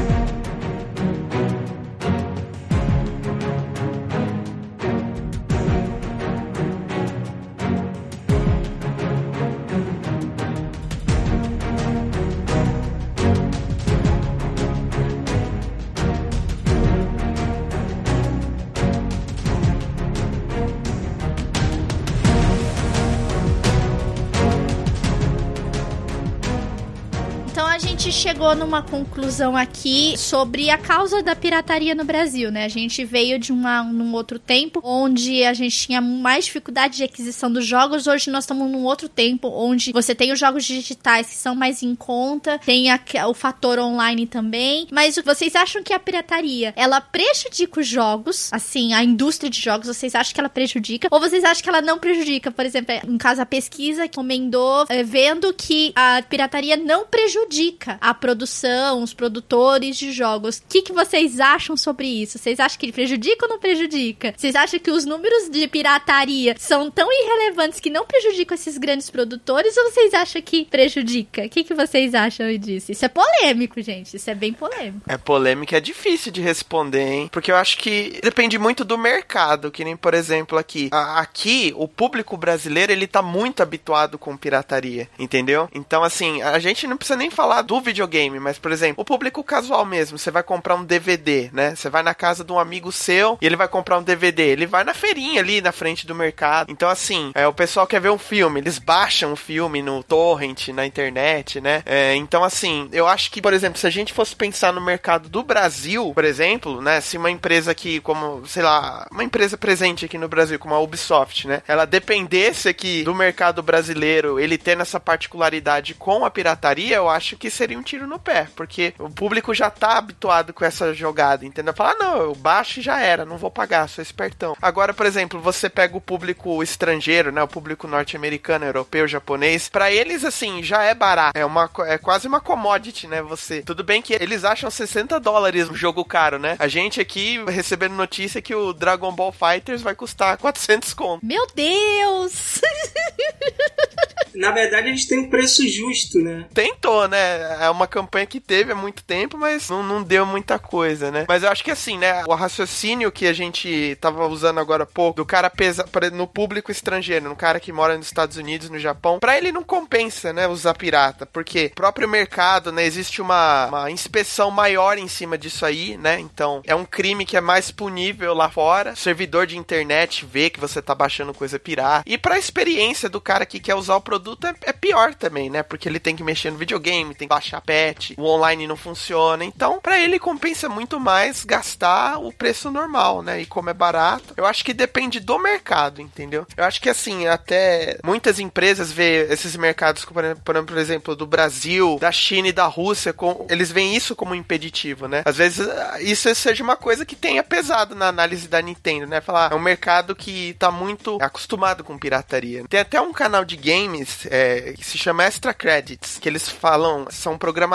Chegou 28.44 28.57
numa 28.57 28.83
conclusão 28.83 29.57
aqui 29.57 30.18
sobre 30.18 30.68
a 30.68 30.76
causa 30.76 31.22
da 31.22 31.35
pirataria 31.35 31.94
no 31.94 32.04
Brasil, 32.04 32.52
né? 32.52 32.66
A 32.66 32.68
gente 32.68 33.02
veio 33.02 33.38
de 33.38 33.50
uma, 33.50 33.83
num 33.83 34.12
outro 34.12 34.38
tempo 34.38 34.80
onde 34.85 35.42
a 35.44 35.54
gente 35.54 35.74
tinha 35.74 35.98
mais 36.02 36.44
dificuldade 36.44 36.98
de 36.98 37.04
aquisição 37.04 37.50
dos 37.50 37.64
jogos. 37.64 38.07
Hoje 38.07 38.28
nós 38.30 38.44
estamos 38.44 38.70
num 38.70 38.85
outro 38.85 39.09
tempo 39.09 39.48
onde 39.48 39.92
você 39.92 40.14
tem 40.14 40.30
os 40.30 40.38
jogos 40.38 40.62
digitais 40.66 41.28
que 41.28 41.37
são 41.37 41.54
mais 41.54 41.83
em 41.83 41.94
conta, 41.94 42.59
tem 42.59 42.90
a- 42.90 43.00
o 43.26 43.33
fator 43.33 43.78
online 43.78 44.26
também. 44.26 44.88
Mas 44.92 45.16
vocês 45.24 45.57
acham 45.57 45.83
que 45.83 45.94
a 45.94 45.98
pirataria 45.98 46.74
ela 46.76 47.00
prejudica 47.00 47.80
os 47.80 47.87
jogos? 47.88 48.50
Assim, 48.52 48.92
a 48.92 49.02
indústria 49.02 49.48
de 49.48 49.59
jogos, 49.59 49.87
vocês 49.87 50.14
acham 50.14 50.35
que 50.35 50.40
ela 50.40 50.50
prejudica? 50.50 51.09
Ou 51.11 51.18
vocês 51.18 51.44
acham 51.44 51.62
que 51.62 51.68
ela 51.70 51.80
não 51.80 51.98
prejudica? 51.98 52.50
Por 52.50 52.66
exemplo, 52.66 52.94
no 53.09 53.16
caso, 53.16 53.40
a 53.40 53.46
pesquisa 53.46 54.02
recomendou, 54.02 54.85
eh, 54.90 55.02
vendo 55.02 55.50
que 55.54 55.94
a 55.96 56.20
pirataria 56.28 56.76
não 56.76 57.07
prejudica 57.07 57.96
a 58.02 58.12
produção, 58.12 58.33
os 58.42 59.14
produtores 59.14 59.96
de 59.96 60.12
jogos. 60.12 60.58
O 60.58 60.62
que, 60.68 60.82
que 60.82 60.92
vocês 60.92 61.40
acham 61.40 61.76
sobre 61.76 62.06
isso? 62.06 62.38
Vocês 62.38 62.58
acham 62.58 62.78
que 62.78 62.92
prejudica 62.92 63.46
ou 63.46 63.50
não 63.50 63.58
prejudica? 63.58 64.34
Vocês 64.36 64.54
acham 64.54 64.80
que 64.80 64.90
os 64.90 65.04
números 65.04 65.48
de 65.50 65.66
pirataria 65.68 66.54
são 66.58 66.90
tão 66.90 67.08
irrelevantes 67.10 67.80
que 67.80 67.90
não 67.90 68.04
prejudicam 68.04 68.54
esses 68.54 68.78
grandes 68.78 69.10
produtores 69.10 69.76
ou 69.76 69.90
vocês 69.90 70.14
acham 70.14 70.40
que 70.42 70.64
prejudica? 70.64 71.44
O 71.44 71.48
que, 71.48 71.64
que 71.64 71.74
vocês 71.74 72.14
acham 72.14 72.56
disso? 72.58 72.92
Isso 72.92 73.04
é 73.04 73.08
polêmico, 73.08 73.80
gente. 73.80 74.16
Isso 74.16 74.30
é 74.30 74.34
bem 74.34 74.52
polêmico. 74.52 75.02
É 75.08 75.16
polêmico, 75.16 75.74
é 75.74 75.80
difícil 75.80 76.32
de 76.32 76.40
responder, 76.40 77.06
hein? 77.06 77.28
Porque 77.30 77.50
eu 77.50 77.56
acho 77.56 77.78
que 77.78 78.18
depende 78.22 78.58
muito 78.58 78.84
do 78.84 78.96
mercado, 78.96 79.70
que 79.70 79.84
nem, 79.84 79.96
por 79.96 80.14
exemplo, 80.14 80.58
aqui. 80.58 80.88
Aqui, 80.92 81.72
o 81.76 81.86
público 81.88 82.36
brasileiro, 82.36 82.92
ele 82.92 83.06
tá 83.06 83.22
muito 83.22 83.62
habituado 83.62 84.18
com 84.18 84.36
pirataria, 84.36 85.08
entendeu? 85.18 85.68
Então, 85.74 86.02
assim, 86.02 86.42
a 86.42 86.58
gente 86.58 86.86
não 86.86 86.96
precisa 86.96 87.16
nem 87.16 87.30
falar 87.30 87.62
do 87.62 87.80
videogame, 87.80 88.23
mas, 88.30 88.58
por 88.58 88.72
exemplo, 88.72 89.02
o 89.02 89.04
público 89.04 89.42
casual 89.42 89.84
mesmo, 89.84 90.18
você 90.18 90.30
vai 90.30 90.42
comprar 90.42 90.74
um 90.74 90.84
DVD, 90.84 91.50
né? 91.52 91.74
Você 91.74 91.88
vai 91.88 92.02
na 92.02 92.14
casa 92.14 92.44
de 92.44 92.52
um 92.52 92.58
amigo 92.58 92.90
seu 92.92 93.38
e 93.40 93.46
ele 93.46 93.56
vai 93.56 93.68
comprar 93.68 93.98
um 93.98 94.02
DVD. 94.02 94.42
Ele 94.42 94.66
vai 94.66 94.84
na 94.84 94.94
feirinha 94.94 95.40
ali 95.40 95.60
na 95.60 95.72
frente 95.72 96.06
do 96.06 96.14
mercado. 96.14 96.70
Então, 96.70 96.88
assim, 96.88 97.32
é, 97.34 97.46
o 97.46 97.52
pessoal 97.52 97.87
quer 97.87 98.00
ver 98.00 98.10
um 98.10 98.18
filme, 98.18 98.60
eles 98.60 98.78
baixam 98.78 99.32
o 99.32 99.37
filme 99.37 99.82
no 99.82 100.02
torrent, 100.02 100.68
na 100.68 100.87
internet, 100.87 101.60
né? 101.60 101.82
É, 101.87 102.14
então, 102.14 102.44
assim, 102.44 102.88
eu 102.92 103.06
acho 103.06 103.30
que, 103.30 103.42
por 103.42 103.52
exemplo, 103.52 103.78
se 103.78 103.87
a 103.87 103.90
gente 103.90 104.12
fosse 104.12 104.34
pensar 104.34 104.72
no 104.72 104.80
mercado 104.80 105.28
do 105.28 105.42
Brasil, 105.42 106.12
por 106.14 106.24
exemplo, 106.24 106.80
né? 106.80 107.00
Se 107.00 107.16
uma 107.16 107.30
empresa 107.30 107.70
aqui, 107.70 108.00
como, 108.00 108.46
sei 108.46 108.62
lá, 108.62 109.06
uma 109.10 109.24
empresa 109.24 109.56
presente 109.56 110.04
aqui 110.04 110.18
no 110.18 110.28
Brasil, 110.28 110.58
como 110.58 110.74
a 110.74 110.80
Ubisoft, 110.80 111.46
né? 111.46 111.62
Ela 111.66 111.84
dependesse 111.84 112.68
aqui 112.68 113.02
do 113.02 113.14
mercado 113.14 113.62
brasileiro, 113.62 114.38
ele 114.38 114.58
tendo 114.58 114.82
essa 114.82 115.00
particularidade 115.00 115.94
com 115.94 116.24
a 116.24 116.30
pirataria, 116.30 116.96
eu 116.96 117.08
acho 117.08 117.37
que 117.37 117.50
seria 117.50 117.78
um 117.78 117.82
tiro 117.82 118.06
no 118.06 118.13
pé, 118.18 118.48
porque 118.55 118.94
o 118.98 119.11
público 119.11 119.55
já 119.55 119.70
tá 119.70 119.98
habituado 119.98 120.53
com 120.53 120.64
essa 120.64 120.92
jogada, 120.94 121.44
entendeu? 121.44 121.74
Falar, 121.74 121.92
ah, 121.92 121.96
não, 121.98 122.16
eu 122.16 122.35
baixo 122.35 122.81
e 122.81 122.83
já 122.83 123.00
era, 123.00 123.24
não 123.24 123.37
vou 123.37 123.50
pagar, 123.50 123.88
sou 123.88 124.03
espertão. 124.03 124.57
Agora, 124.61 124.92
por 124.94 125.07
exemplo, 125.07 125.40
você 125.40 125.68
pega 125.68 125.96
o 125.96 126.00
público 126.00 126.62
estrangeiro, 126.62 127.33
né? 127.33 127.42
O 127.42 127.48
público 127.48 127.87
norte-americano, 127.87 128.64
europeu, 128.64 129.07
japonês, 129.07 129.68
para 129.68 129.90
eles, 129.90 130.24
assim, 130.24 130.62
já 130.62 130.83
é 130.83 130.94
barato. 130.94 131.38
É, 131.38 131.44
uma, 131.44 131.70
é 131.87 131.98
quase 131.98 132.27
uma 132.27 132.40
commodity, 132.40 133.07
né? 133.07 133.22
Você. 133.22 133.62
Tudo 133.62 133.85
bem 133.85 134.03
que 134.03 134.14
eles 134.14 134.44
acham 134.44 134.70
60 134.70 135.18
dólares 135.20 135.68
um 135.68 135.74
jogo 135.74 136.05
caro, 136.05 136.38
né? 136.38 136.57
A 136.59 136.68
gente 136.68 137.00
aqui 137.00 137.42
recebendo 137.48 137.94
notícia 137.94 138.42
que 138.42 138.55
o 138.55 138.72
Dragon 138.72 139.12
Ball 139.12 139.33
Fighters 139.33 139.83
vai 139.83 139.94
custar 139.94 140.37
400 140.38 140.94
conto. 140.94 141.24
Meu 141.24 141.46
Deus! 141.55 142.61
Na 144.35 144.50
verdade, 144.50 144.88
eles 144.88 145.07
têm 145.07 145.20
um 145.20 145.31
preço 145.31 145.66
justo, 145.68 146.18
né? 146.18 146.46
Tentou, 146.53 147.07
né? 147.07 147.64
É 147.64 147.70
uma 147.70 147.87
campanha 147.87 148.03
que 148.26 148.40
teve 148.40 148.72
há 148.72 148.74
muito 148.74 149.02
tempo, 149.02 149.36
mas 149.36 149.68
não, 149.68 149.82
não 149.82 150.02
deu 150.02 150.24
muita 150.24 150.58
coisa, 150.58 151.10
né? 151.10 151.24
Mas 151.28 151.42
eu 151.42 151.50
acho 151.50 151.64
que 151.64 151.70
assim, 151.70 151.98
né? 151.98 152.24
O 152.26 152.34
raciocínio 152.34 153.12
que 153.12 153.26
a 153.26 153.32
gente 153.32 153.96
tava 154.00 154.26
usando 154.26 154.58
agora 154.58 154.84
há 154.84 154.86
pouco, 154.86 155.16
do 155.16 155.26
cara 155.26 155.50
pesa 155.50 155.84
no 156.12 156.26
público 156.26 156.70
estrangeiro, 156.70 157.28
no 157.28 157.36
cara 157.36 157.60
que 157.60 157.72
mora 157.72 157.96
nos 157.96 158.06
Estados 158.06 158.36
Unidos, 158.36 158.70
no 158.70 158.78
Japão, 158.78 159.18
pra 159.18 159.36
ele 159.36 159.52
não 159.52 159.62
compensa, 159.62 160.32
né? 160.32 160.46
Usar 160.46 160.74
pirata, 160.74 161.26
porque 161.26 161.72
próprio 161.74 162.08
mercado, 162.08 162.72
né? 162.72 162.84
Existe 162.84 163.20
uma, 163.20 163.66
uma 163.66 163.90
inspeção 163.90 164.50
maior 164.50 164.98
em 164.98 165.08
cima 165.08 165.36
disso 165.36 165.64
aí, 165.64 165.96
né? 165.96 166.18
Então, 166.20 166.62
é 166.64 166.74
um 166.74 166.84
crime 166.84 167.24
que 167.24 167.36
é 167.36 167.40
mais 167.40 167.70
punível 167.70 168.34
lá 168.34 168.50
fora. 168.50 168.94
Servidor 168.96 169.46
de 169.46 169.58
internet 169.58 170.24
vê 170.24 170.50
que 170.50 170.60
você 170.60 170.80
tá 170.80 170.94
baixando 170.94 171.34
coisa 171.34 171.58
pirata. 171.58 172.04
E 172.06 172.18
pra 172.18 172.38
experiência 172.38 173.08
do 173.08 173.20
cara 173.20 173.46
que 173.46 173.60
quer 173.60 173.74
usar 173.74 173.96
o 173.96 174.00
produto 174.00 174.46
é, 174.46 174.54
é 174.62 174.72
pior 174.72 175.14
também, 175.14 175.50
né? 175.50 175.62
Porque 175.62 175.88
ele 175.88 175.98
tem 175.98 176.16
que 176.16 176.22
mexer 176.22 176.50
no 176.50 176.58
videogame, 176.58 177.14
tem 177.14 177.28
que 177.28 177.34
baixar 177.34 177.60
patch, 177.60 177.93
o 178.16 178.24
online 178.24 178.66
não 178.66 178.76
funciona. 178.76 179.44
Então, 179.44 179.80
para 179.80 180.00
ele 180.00 180.18
compensa 180.18 180.68
muito 180.68 180.98
mais 180.98 181.44
gastar 181.44 182.18
o 182.18 182.33
preço 182.33 182.70
normal, 182.70 183.22
né? 183.22 183.40
E 183.40 183.46
como 183.46 183.70
é 183.70 183.74
barato, 183.74 184.35
eu 184.37 184.46
acho 184.46 184.64
que 184.64 184.72
depende 184.72 185.20
do 185.20 185.38
mercado, 185.38 186.00
entendeu? 186.00 186.46
Eu 186.57 186.64
acho 186.64 186.80
que 186.80 186.88
assim, 186.88 187.26
até 187.26 187.98
muitas 188.04 188.38
empresas 188.38 188.92
vê 188.92 189.26
esses 189.30 189.57
mercados, 189.57 190.04
por 190.04 190.78
exemplo, 190.78 191.16
do 191.16 191.26
Brasil, 191.26 191.98
da 192.00 192.12
China 192.12 192.48
e 192.48 192.52
da 192.52 192.66
Rússia, 192.66 193.12
com, 193.12 193.46
eles 193.48 193.70
veem 193.70 193.96
isso 193.96 194.16
como 194.16 194.35
impeditivo, 194.35 195.09
né? 195.09 195.22
Às 195.24 195.37
vezes 195.37 195.66
isso 196.00 196.35
seja 196.35 196.62
uma 196.62 196.76
coisa 196.76 197.04
que 197.04 197.16
tenha 197.16 197.42
pesado 197.42 197.94
na 197.94 198.09
análise 198.09 198.48
da 198.48 198.61
Nintendo, 198.61 199.07
né? 199.07 199.20
Falar, 199.20 199.52
é 199.52 199.54
um 199.54 199.61
mercado 199.61 200.14
que 200.14 200.54
tá 200.54 200.70
muito 200.70 201.18
acostumado 201.20 201.85
com 201.85 201.98
pirataria. 201.98 202.64
Tem 202.68 202.80
até 202.80 203.00
um 203.00 203.12
canal 203.12 203.44
de 203.44 203.57
games 203.57 204.26
é, 204.30 204.74
que 204.76 204.85
se 204.85 204.98
chama 204.98 205.24
Extra 205.24 205.54
Credits, 205.54 206.18
que 206.18 206.28
eles 206.28 206.48
falam, 206.48 207.07
são 207.11 207.38
programadores, 207.38 207.73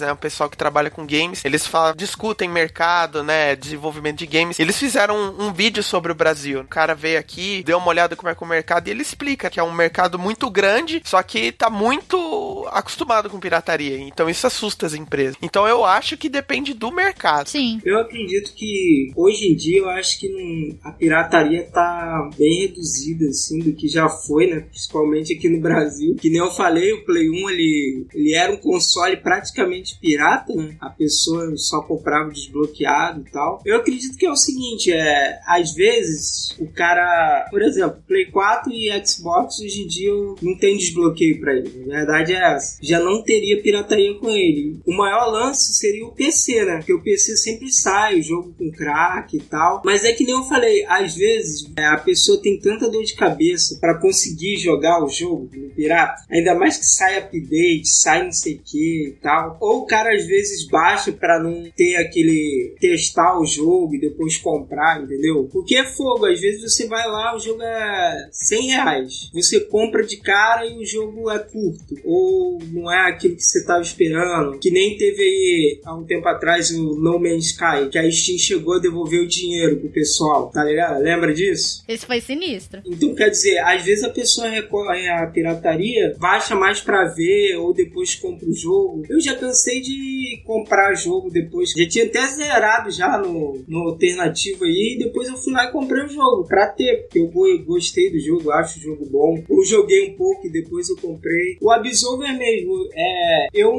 né? 0.00 0.12
O 0.12 0.16
pessoal 0.16 0.48
que 0.50 0.56
trabalha 0.56 0.90
com 0.90 1.06
games, 1.06 1.44
eles 1.44 1.66
falam, 1.66 1.94
discutem 1.94 2.48
mercado, 2.48 3.22
né? 3.22 3.56
Desenvolvimento 3.56 4.18
de 4.18 4.26
games. 4.26 4.58
Eles 4.58 4.78
fizeram 4.78 5.16
um, 5.16 5.46
um 5.46 5.52
vídeo 5.52 5.82
sobre 5.82 6.12
o 6.12 6.14
Brasil. 6.14 6.60
O 6.60 6.66
cara 6.66 6.94
veio 6.94 7.18
aqui, 7.18 7.62
deu 7.64 7.78
uma 7.78 7.88
olhada 7.88 8.16
como 8.16 8.28
é 8.28 8.34
que 8.34 8.42
é 8.42 8.46
o 8.46 8.48
mercado 8.48 8.88
e 8.88 8.90
ele 8.90 9.02
explica 9.02 9.50
que 9.50 9.60
é 9.60 9.62
um 9.62 9.72
mercado 9.72 10.18
muito 10.18 10.50
grande, 10.50 11.02
só 11.04 11.22
que 11.22 11.52
tá 11.52 11.70
muito 11.70 12.68
acostumado 12.72 13.28
com 13.30 13.40
pirataria. 13.40 13.98
Então 13.98 14.28
isso 14.28 14.46
assusta 14.46 14.86
as 14.86 14.94
empresas. 14.94 15.36
Então 15.42 15.66
eu 15.66 15.84
acho 15.84 16.16
que 16.16 16.28
depende 16.28 16.74
do 16.74 16.90
mercado. 16.90 17.48
Sim. 17.48 17.80
Eu 17.84 17.98
acredito 17.98 18.54
que 18.54 19.12
hoje 19.16 19.46
em 19.46 19.56
dia 19.56 19.78
eu 19.78 19.88
acho 19.88 20.18
que 20.18 20.28
não, 20.28 20.78
a 20.82 20.92
pirataria 20.92 21.64
tá 21.64 22.30
bem 22.36 22.66
reduzida 22.66 23.26
assim 23.26 23.58
do 23.60 23.72
que 23.72 23.88
já 23.88 24.08
foi, 24.08 24.46
né? 24.46 24.60
Principalmente 24.60 25.34
aqui 25.34 25.48
no 25.48 25.60
Brasil. 25.60 26.16
Que 26.20 26.30
nem 26.30 26.40
eu 26.40 26.50
falei, 26.50 26.92
o 26.92 27.04
Play 27.04 27.28
1 27.30 27.50
ele, 27.50 28.06
ele 28.14 28.34
era 28.34 28.52
um 28.52 28.56
console 28.56 29.16
praticamente 29.30 29.96
pirata, 30.00 30.52
né? 30.52 30.76
A 30.80 30.90
pessoa 30.90 31.56
só 31.56 31.80
comprava 31.82 32.32
desbloqueado 32.32 33.20
e 33.20 33.30
tal. 33.30 33.62
Eu 33.64 33.76
acredito 33.76 34.18
que 34.18 34.26
é 34.26 34.30
o 34.30 34.34
seguinte, 34.34 34.90
é, 34.90 35.38
às 35.46 35.72
vezes 35.72 36.56
o 36.58 36.66
cara, 36.66 37.46
por 37.48 37.62
exemplo, 37.62 38.02
Play 38.08 38.26
4 38.26 38.72
e 38.72 39.06
Xbox 39.06 39.60
hoje 39.60 39.82
em 39.82 39.86
dia 39.86 40.12
não 40.42 40.58
tem 40.58 40.76
desbloqueio 40.76 41.38
para 41.40 41.54
ele. 41.54 41.84
A 41.84 41.98
verdade 41.98 42.32
é 42.34 42.54
essa. 42.54 42.78
Já 42.82 42.98
não 42.98 43.22
teria 43.22 43.62
pirataria 43.62 44.18
com 44.18 44.28
ele. 44.30 44.80
O 44.84 44.96
maior 44.96 45.30
lance 45.30 45.74
seria 45.74 46.04
o 46.04 46.12
PC, 46.12 46.64
né? 46.64 46.78
Porque 46.78 46.92
o 46.92 47.02
PC 47.02 47.36
sempre 47.36 47.70
sai, 47.70 48.18
o 48.18 48.22
jogo 48.22 48.52
com 48.58 48.68
crack 48.72 49.36
e 49.36 49.40
tal. 49.40 49.80
Mas 49.84 50.02
é 50.02 50.12
que 50.12 50.24
nem 50.24 50.34
eu 50.34 50.42
falei, 50.42 50.84
às 50.86 51.14
vezes 51.14 51.70
é, 51.76 51.86
a 51.86 51.98
pessoa 51.98 52.42
tem 52.42 52.58
tanta 52.58 52.90
dor 52.90 53.04
de 53.04 53.14
cabeça 53.14 53.78
para 53.80 54.00
conseguir 54.00 54.56
jogar 54.56 55.04
o 55.04 55.08
jogo 55.08 55.48
no 55.54 55.70
pirata, 55.70 56.20
ainda 56.28 56.52
mais 56.56 56.78
que 56.78 56.86
sai 56.86 57.18
update, 57.18 57.86
sai 57.86 58.24
não 58.24 58.32
sei 58.32 58.56
o 58.56 58.60
que 58.64 59.19
tal. 59.20 59.56
Ou 59.60 59.80
o 59.80 59.86
cara 59.86 60.14
às 60.14 60.26
vezes 60.26 60.66
baixa 60.68 61.12
para 61.12 61.42
não 61.42 61.70
ter 61.76 61.96
aquele 61.96 62.74
testar 62.80 63.38
o 63.38 63.46
jogo 63.46 63.94
e 63.94 64.00
depois 64.00 64.36
comprar, 64.38 65.02
entendeu? 65.02 65.48
Porque 65.52 65.76
é 65.76 65.84
fogo, 65.84 66.26
às 66.26 66.40
vezes 66.40 66.62
você 66.62 66.86
vai 66.86 67.06
lá, 67.06 67.34
o 67.34 67.40
jogo 67.40 67.62
é 67.62 68.28
100 68.32 68.66
reais. 68.68 69.30
Você 69.32 69.60
compra 69.60 70.02
de 70.04 70.16
cara 70.18 70.66
e 70.66 70.78
o 70.78 70.86
jogo 70.86 71.30
é 71.30 71.38
curto. 71.38 71.96
Ou 72.04 72.58
não 72.72 72.92
é 72.92 73.10
aquilo 73.10 73.36
que 73.36 73.44
você 73.44 73.64
tava 73.64 73.82
esperando. 73.82 74.58
Que 74.58 74.70
nem 74.70 74.96
teve 74.96 75.22
aí 75.22 75.80
há 75.84 75.94
um 75.94 76.04
tempo 76.04 76.26
atrás 76.28 76.70
o 76.70 76.96
No 76.96 77.18
Man's 77.18 77.46
Sky, 77.46 77.88
que 77.90 77.98
a 77.98 78.10
Steam 78.10 78.38
chegou 78.38 78.74
a 78.74 78.80
devolver 78.80 79.20
o 79.20 79.28
dinheiro 79.28 79.76
pro 79.78 79.88
pessoal, 79.90 80.50
tá 80.50 80.64
ligado? 80.64 81.00
Lembra 81.02 81.32
disso? 81.32 81.84
Esse 81.88 82.06
foi 82.06 82.20
sinistro. 82.20 82.82
Então 82.84 83.14
quer 83.14 83.30
dizer, 83.30 83.58
às 83.58 83.82
vezes 83.82 84.04
a 84.04 84.10
pessoa 84.10 84.48
recorre 84.48 85.08
à 85.08 85.26
pirataria, 85.26 86.14
baixa 86.18 86.54
mais 86.54 86.80
pra 86.80 87.04
ver 87.04 87.56
ou 87.56 87.74
depois 87.74 88.14
compra 88.14 88.48
o 88.48 88.54
jogo. 88.54 89.02
Eu 89.10 89.20
já 89.20 89.34
cansei 89.34 89.80
de 89.80 90.40
comprar 90.46 90.94
jogo 90.94 91.30
depois. 91.30 91.72
Já 91.76 91.88
tinha 91.88 92.04
até 92.04 92.24
zerado 92.28 92.92
já 92.92 93.18
no, 93.18 93.60
no 93.66 93.78
alternativo 93.88 94.64
aí. 94.64 94.94
E 94.94 95.04
depois 95.04 95.28
eu 95.28 95.36
fui 95.36 95.52
lá 95.52 95.64
e 95.64 95.72
comprei 95.72 96.04
o 96.04 96.08
jogo 96.08 96.46
pra 96.46 96.68
ter, 96.68 97.02
porque 97.02 97.18
eu 97.18 97.28
gostei 97.64 98.08
do 98.08 98.20
jogo, 98.20 98.52
acho 98.52 98.78
o 98.78 98.82
jogo 98.82 99.04
bom. 99.06 99.42
Eu 99.50 99.64
joguei 99.64 100.10
um 100.10 100.16
pouco 100.16 100.46
e 100.46 100.52
depois 100.52 100.88
eu 100.88 100.96
comprei. 100.96 101.58
O 101.60 101.72
Absolver 101.72 102.38
mesmo, 102.38 102.88
é, 102.94 103.48
eu 103.52 103.72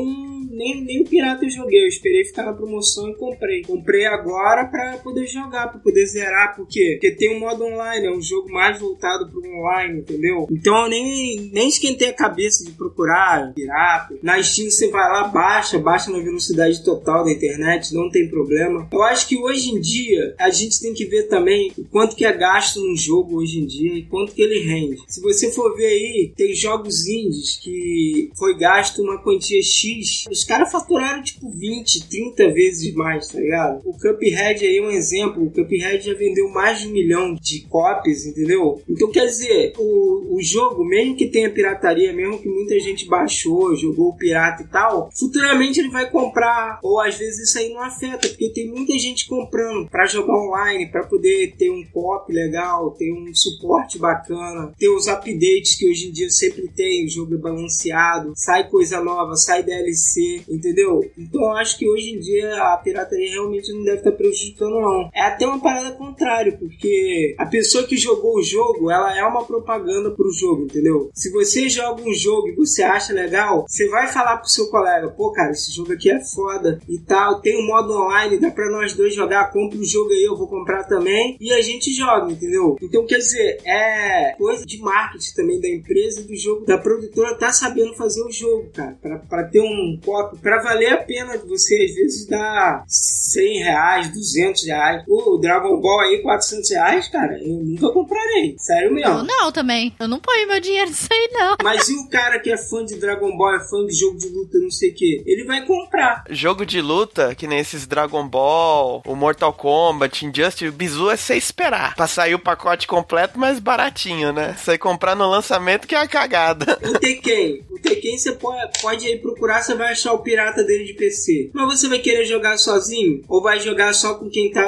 nem, 0.61 0.83
nem 0.83 1.01
o 1.01 1.05
Pirata 1.05 1.43
eu 1.43 1.49
joguei, 1.49 1.83
eu 1.83 1.87
esperei 1.87 2.23
ficar 2.23 2.43
na 2.43 2.53
promoção 2.53 3.09
e 3.09 3.15
comprei. 3.15 3.63
Comprei 3.63 4.05
agora 4.05 4.65
pra 4.65 4.97
poder 4.97 5.25
jogar, 5.25 5.69
pra 5.69 5.79
poder 5.79 6.05
zerar, 6.05 6.55
por 6.55 6.67
quê? 6.67 6.99
Porque 6.99 7.15
tem 7.15 7.35
um 7.35 7.39
modo 7.39 7.65
online, 7.65 8.07
é 8.07 8.11
um 8.11 8.21
jogo 8.21 8.51
mais 8.51 8.79
voltado 8.79 9.29
pro 9.29 9.41
online, 9.41 9.99
entendeu? 9.99 10.47
Então 10.51 10.83
eu 10.83 10.89
nem, 10.89 11.49
nem 11.51 11.67
esquentei 11.67 12.09
a 12.09 12.13
cabeça 12.13 12.63
de 12.63 12.71
procurar 12.71 13.53
pirata. 13.53 14.15
Na 14.21 14.41
Steam 14.41 14.69
você 14.69 14.89
vai 14.89 15.09
lá, 15.09 15.27
baixa, 15.27 15.79
baixa 15.79 16.11
na 16.11 16.19
velocidade 16.19 16.83
total 16.83 17.25
da 17.25 17.31
internet, 17.31 17.93
não 17.93 18.09
tem 18.09 18.29
problema. 18.29 18.87
Eu 18.91 19.03
acho 19.03 19.27
que 19.27 19.37
hoje 19.37 19.71
em 19.71 19.79
dia 19.79 20.35
a 20.37 20.49
gente 20.49 20.79
tem 20.79 20.93
que 20.93 21.05
ver 21.05 21.23
também 21.23 21.71
o 21.77 21.83
quanto 21.85 22.15
que 22.15 22.25
é 22.25 22.31
gasto 22.31 22.79
num 22.79 22.95
jogo 22.95 23.37
hoje 23.37 23.59
em 23.59 23.65
dia 23.65 23.93
e 23.93 24.03
quanto 24.03 24.33
que 24.33 24.41
ele 24.41 24.59
rende. 24.59 25.01
Se 25.07 25.21
você 25.21 25.51
for 25.51 25.75
ver 25.75 25.87
aí, 25.87 26.33
tem 26.35 26.53
jogos 26.53 27.07
indies 27.07 27.57
que 27.57 28.29
foi 28.37 28.57
gasto 28.57 29.01
uma 29.01 29.21
quantia 29.23 29.61
X, 29.61 30.25
os 30.29 30.43
caras 30.51 30.69
faturaram 30.69 31.23
tipo 31.23 31.49
20, 31.49 32.09
30 32.09 32.51
vezes 32.51 32.93
mais, 32.93 33.29
tá 33.29 33.39
ligado? 33.39 33.81
O 33.85 33.93
Cuphead 33.93 34.65
aí 34.65 34.77
é 34.79 34.81
um 34.81 34.91
exemplo. 34.91 35.45
O 35.45 35.49
Cuphead 35.49 36.05
já 36.05 36.13
vendeu 36.13 36.49
mais 36.49 36.81
de 36.81 36.89
um 36.89 36.91
milhão 36.91 37.35
de 37.35 37.61
cópias, 37.69 38.25
entendeu? 38.25 38.81
Então 38.89 39.09
quer 39.09 39.27
dizer, 39.27 39.71
o, 39.77 40.35
o 40.35 40.41
jogo, 40.41 40.83
mesmo 40.83 41.15
que 41.15 41.27
tenha 41.27 41.49
pirataria, 41.49 42.11
mesmo 42.11 42.37
que 42.37 42.49
muita 42.49 42.77
gente 42.81 43.07
baixou, 43.07 43.77
jogou 43.77 44.13
pirata 44.17 44.63
e 44.63 44.67
tal, 44.67 45.09
futuramente 45.17 45.79
ele 45.79 45.89
vai 45.89 46.09
comprar, 46.09 46.81
ou 46.83 46.99
às 46.99 47.15
vezes 47.15 47.47
isso 47.47 47.57
aí 47.57 47.73
não 47.73 47.81
afeta, 47.81 48.27
porque 48.27 48.49
tem 48.49 48.69
muita 48.69 48.97
gente 48.99 49.29
comprando 49.29 49.89
para 49.89 50.05
jogar 50.05 50.35
online, 50.35 50.91
para 50.91 51.05
poder 51.05 51.55
ter 51.57 51.69
um 51.69 51.85
copy 51.93 52.33
legal, 52.33 52.91
ter 52.91 53.13
um 53.13 53.33
suporte 53.33 53.97
bacana, 53.97 54.73
ter 54.77 54.89
os 54.89 55.07
updates 55.07 55.75
que 55.75 55.89
hoje 55.89 56.09
em 56.09 56.11
dia 56.11 56.29
sempre 56.29 56.67
tem, 56.75 57.05
o 57.05 57.09
jogo 57.09 57.35
é 57.35 57.37
balanceado, 57.37 58.33
sai 58.35 58.69
coisa 58.69 59.01
nova, 59.01 59.37
sai 59.37 59.63
DLC, 59.63 60.30
entendeu? 60.49 61.01
Então 61.17 61.53
acho 61.55 61.77
que 61.77 61.89
hoje 61.89 62.11
em 62.11 62.19
dia 62.19 62.55
a 62.63 62.77
pirataria 62.77 63.31
realmente 63.31 63.73
não 63.73 63.83
deve 63.83 63.97
estar 63.97 64.11
prejudicando 64.11 64.79
não. 64.79 65.09
É 65.13 65.21
até 65.21 65.45
uma 65.45 65.61
parada 65.61 65.91
contrária, 65.95 66.57
porque 66.57 67.35
a 67.37 67.45
pessoa 67.45 67.85
que 67.85 67.97
jogou 67.97 68.37
o 68.37 68.43
jogo, 68.43 68.91
ela 68.91 69.17
é 69.17 69.23
uma 69.23 69.43
propaganda 69.43 70.11
pro 70.11 70.31
jogo, 70.31 70.63
entendeu? 70.63 71.09
Se 71.13 71.31
você 71.31 71.69
joga 71.69 72.01
um 72.01 72.13
jogo 72.13 72.49
e 72.49 72.55
você 72.55 72.83
acha 72.83 73.13
legal, 73.13 73.65
você 73.67 73.87
vai 73.89 74.07
falar 74.07 74.37
pro 74.37 74.49
seu 74.49 74.69
colega, 74.69 75.09
pô 75.09 75.31
cara, 75.31 75.51
esse 75.51 75.71
jogo 75.71 75.93
aqui 75.93 76.09
é 76.09 76.19
foda 76.19 76.79
e 76.87 76.99
tal, 76.99 77.41
tem 77.41 77.61
um 77.61 77.67
modo 77.67 77.93
online, 77.93 78.39
dá 78.39 78.51
pra 78.51 78.69
nós 78.69 78.93
dois 78.93 79.13
jogar, 79.13 79.51
compra 79.51 79.77
o 79.77 79.85
jogo 79.85 80.11
aí, 80.11 80.23
eu 80.23 80.37
vou 80.37 80.47
comprar 80.47 80.83
também, 80.83 81.37
e 81.39 81.51
a 81.51 81.61
gente 81.61 81.93
joga, 81.93 82.31
entendeu? 82.31 82.75
Então 82.81 83.05
quer 83.05 83.17
dizer, 83.17 83.57
é 83.65 84.35
coisa 84.37 84.65
de 84.65 84.79
marketing 84.79 85.33
também 85.35 85.61
da 85.61 85.69
empresa 85.69 86.23
do 86.23 86.35
jogo, 86.35 86.65
da 86.65 86.77
produtora 86.77 87.35
tá 87.35 87.51
sabendo 87.51 87.95
fazer 87.95 88.21
o 88.23 88.31
jogo, 88.31 88.69
cara, 88.73 88.97
pra, 89.01 89.19
pra 89.19 89.43
ter 89.43 89.61
um 89.61 89.99
pra 90.23 90.61
valer 90.61 90.93
a 90.93 90.97
pena 90.97 91.37
você 91.37 91.85
às 91.85 91.95
vezes 91.95 92.27
dar 92.27 92.83
100 92.87 93.63
reais, 93.63 94.13
200 94.13 94.65
reais, 94.65 95.03
o 95.07 95.37
Dragon 95.37 95.79
Ball 95.79 96.01
aí 96.01 96.21
400 96.21 96.69
reais, 96.71 97.07
cara, 97.07 97.37
eu 97.39 97.53
nunca 97.63 97.89
comprarei, 97.91 98.55
sério 98.57 98.93
mesmo. 98.93 99.11
Eu 99.11 99.23
não 99.23 99.51
também, 99.51 99.93
eu 99.99 100.07
não 100.07 100.19
ponho 100.19 100.47
meu 100.47 100.59
dinheiro 100.59 100.89
nisso 100.89 101.07
aí 101.11 101.29
não. 101.33 101.55
Mas 101.63 101.89
e 101.89 101.95
o 101.95 102.09
cara 102.09 102.39
que 102.39 102.51
é 102.51 102.57
fã 102.57 102.85
de 102.85 102.95
Dragon 102.95 103.35
Ball, 103.37 103.55
é 103.55 103.59
fã 103.67 103.85
de 103.85 103.93
jogo 103.93 104.17
de 104.17 104.27
luta, 104.29 104.57
não 104.59 104.71
sei 104.71 104.91
o 104.91 104.93
que, 104.93 105.23
ele 105.25 105.43
vai 105.45 105.65
comprar. 105.65 106.23
Jogo 106.29 106.65
de 106.65 106.81
luta, 106.81 107.35
que 107.35 107.47
nem 107.47 107.59
esses 107.59 107.85
Dragon 107.85 108.27
Ball, 108.27 109.01
o 109.05 109.15
Mortal 109.15 109.53
Kombat, 109.53 110.25
Injustice, 110.25 110.67
o 110.67 110.71
bizu 110.71 111.09
é 111.09 111.17
você 111.17 111.35
esperar. 111.35 111.95
Pra 111.95 112.07
sair 112.07 112.35
o 112.35 112.39
pacote 112.39 112.87
completo 112.87 113.39
mais 113.39 113.59
baratinho, 113.59 114.31
né? 114.31 114.55
Você 114.57 114.77
comprar 114.77 115.15
no 115.15 115.29
lançamento 115.29 115.87
que 115.87 115.95
é 115.95 115.99
a 115.99 116.07
cagada. 116.07 116.77
O 116.83 116.99
Tekken, 116.99 117.63
o 117.69 117.79
Tekken 117.79 118.17
você 118.17 118.33
pode, 118.33 118.81
pode 118.81 119.07
aí 119.07 119.17
procurar, 119.17 119.61
você 119.61 119.75
vai 119.75 119.91
achar 119.91 120.10
o 120.11 120.19
pirata 120.19 120.63
dele 120.63 120.85
de 120.85 120.93
PC. 120.93 121.51
Mas 121.53 121.79
você 121.79 121.87
vai 121.87 121.99
querer 121.99 122.25
jogar 122.25 122.57
sozinho? 122.57 123.23
Ou 123.27 123.41
vai 123.41 123.59
jogar 123.59 123.93
só 123.93 124.15
com 124.15 124.29
quem 124.29 124.51
tá 124.51 124.61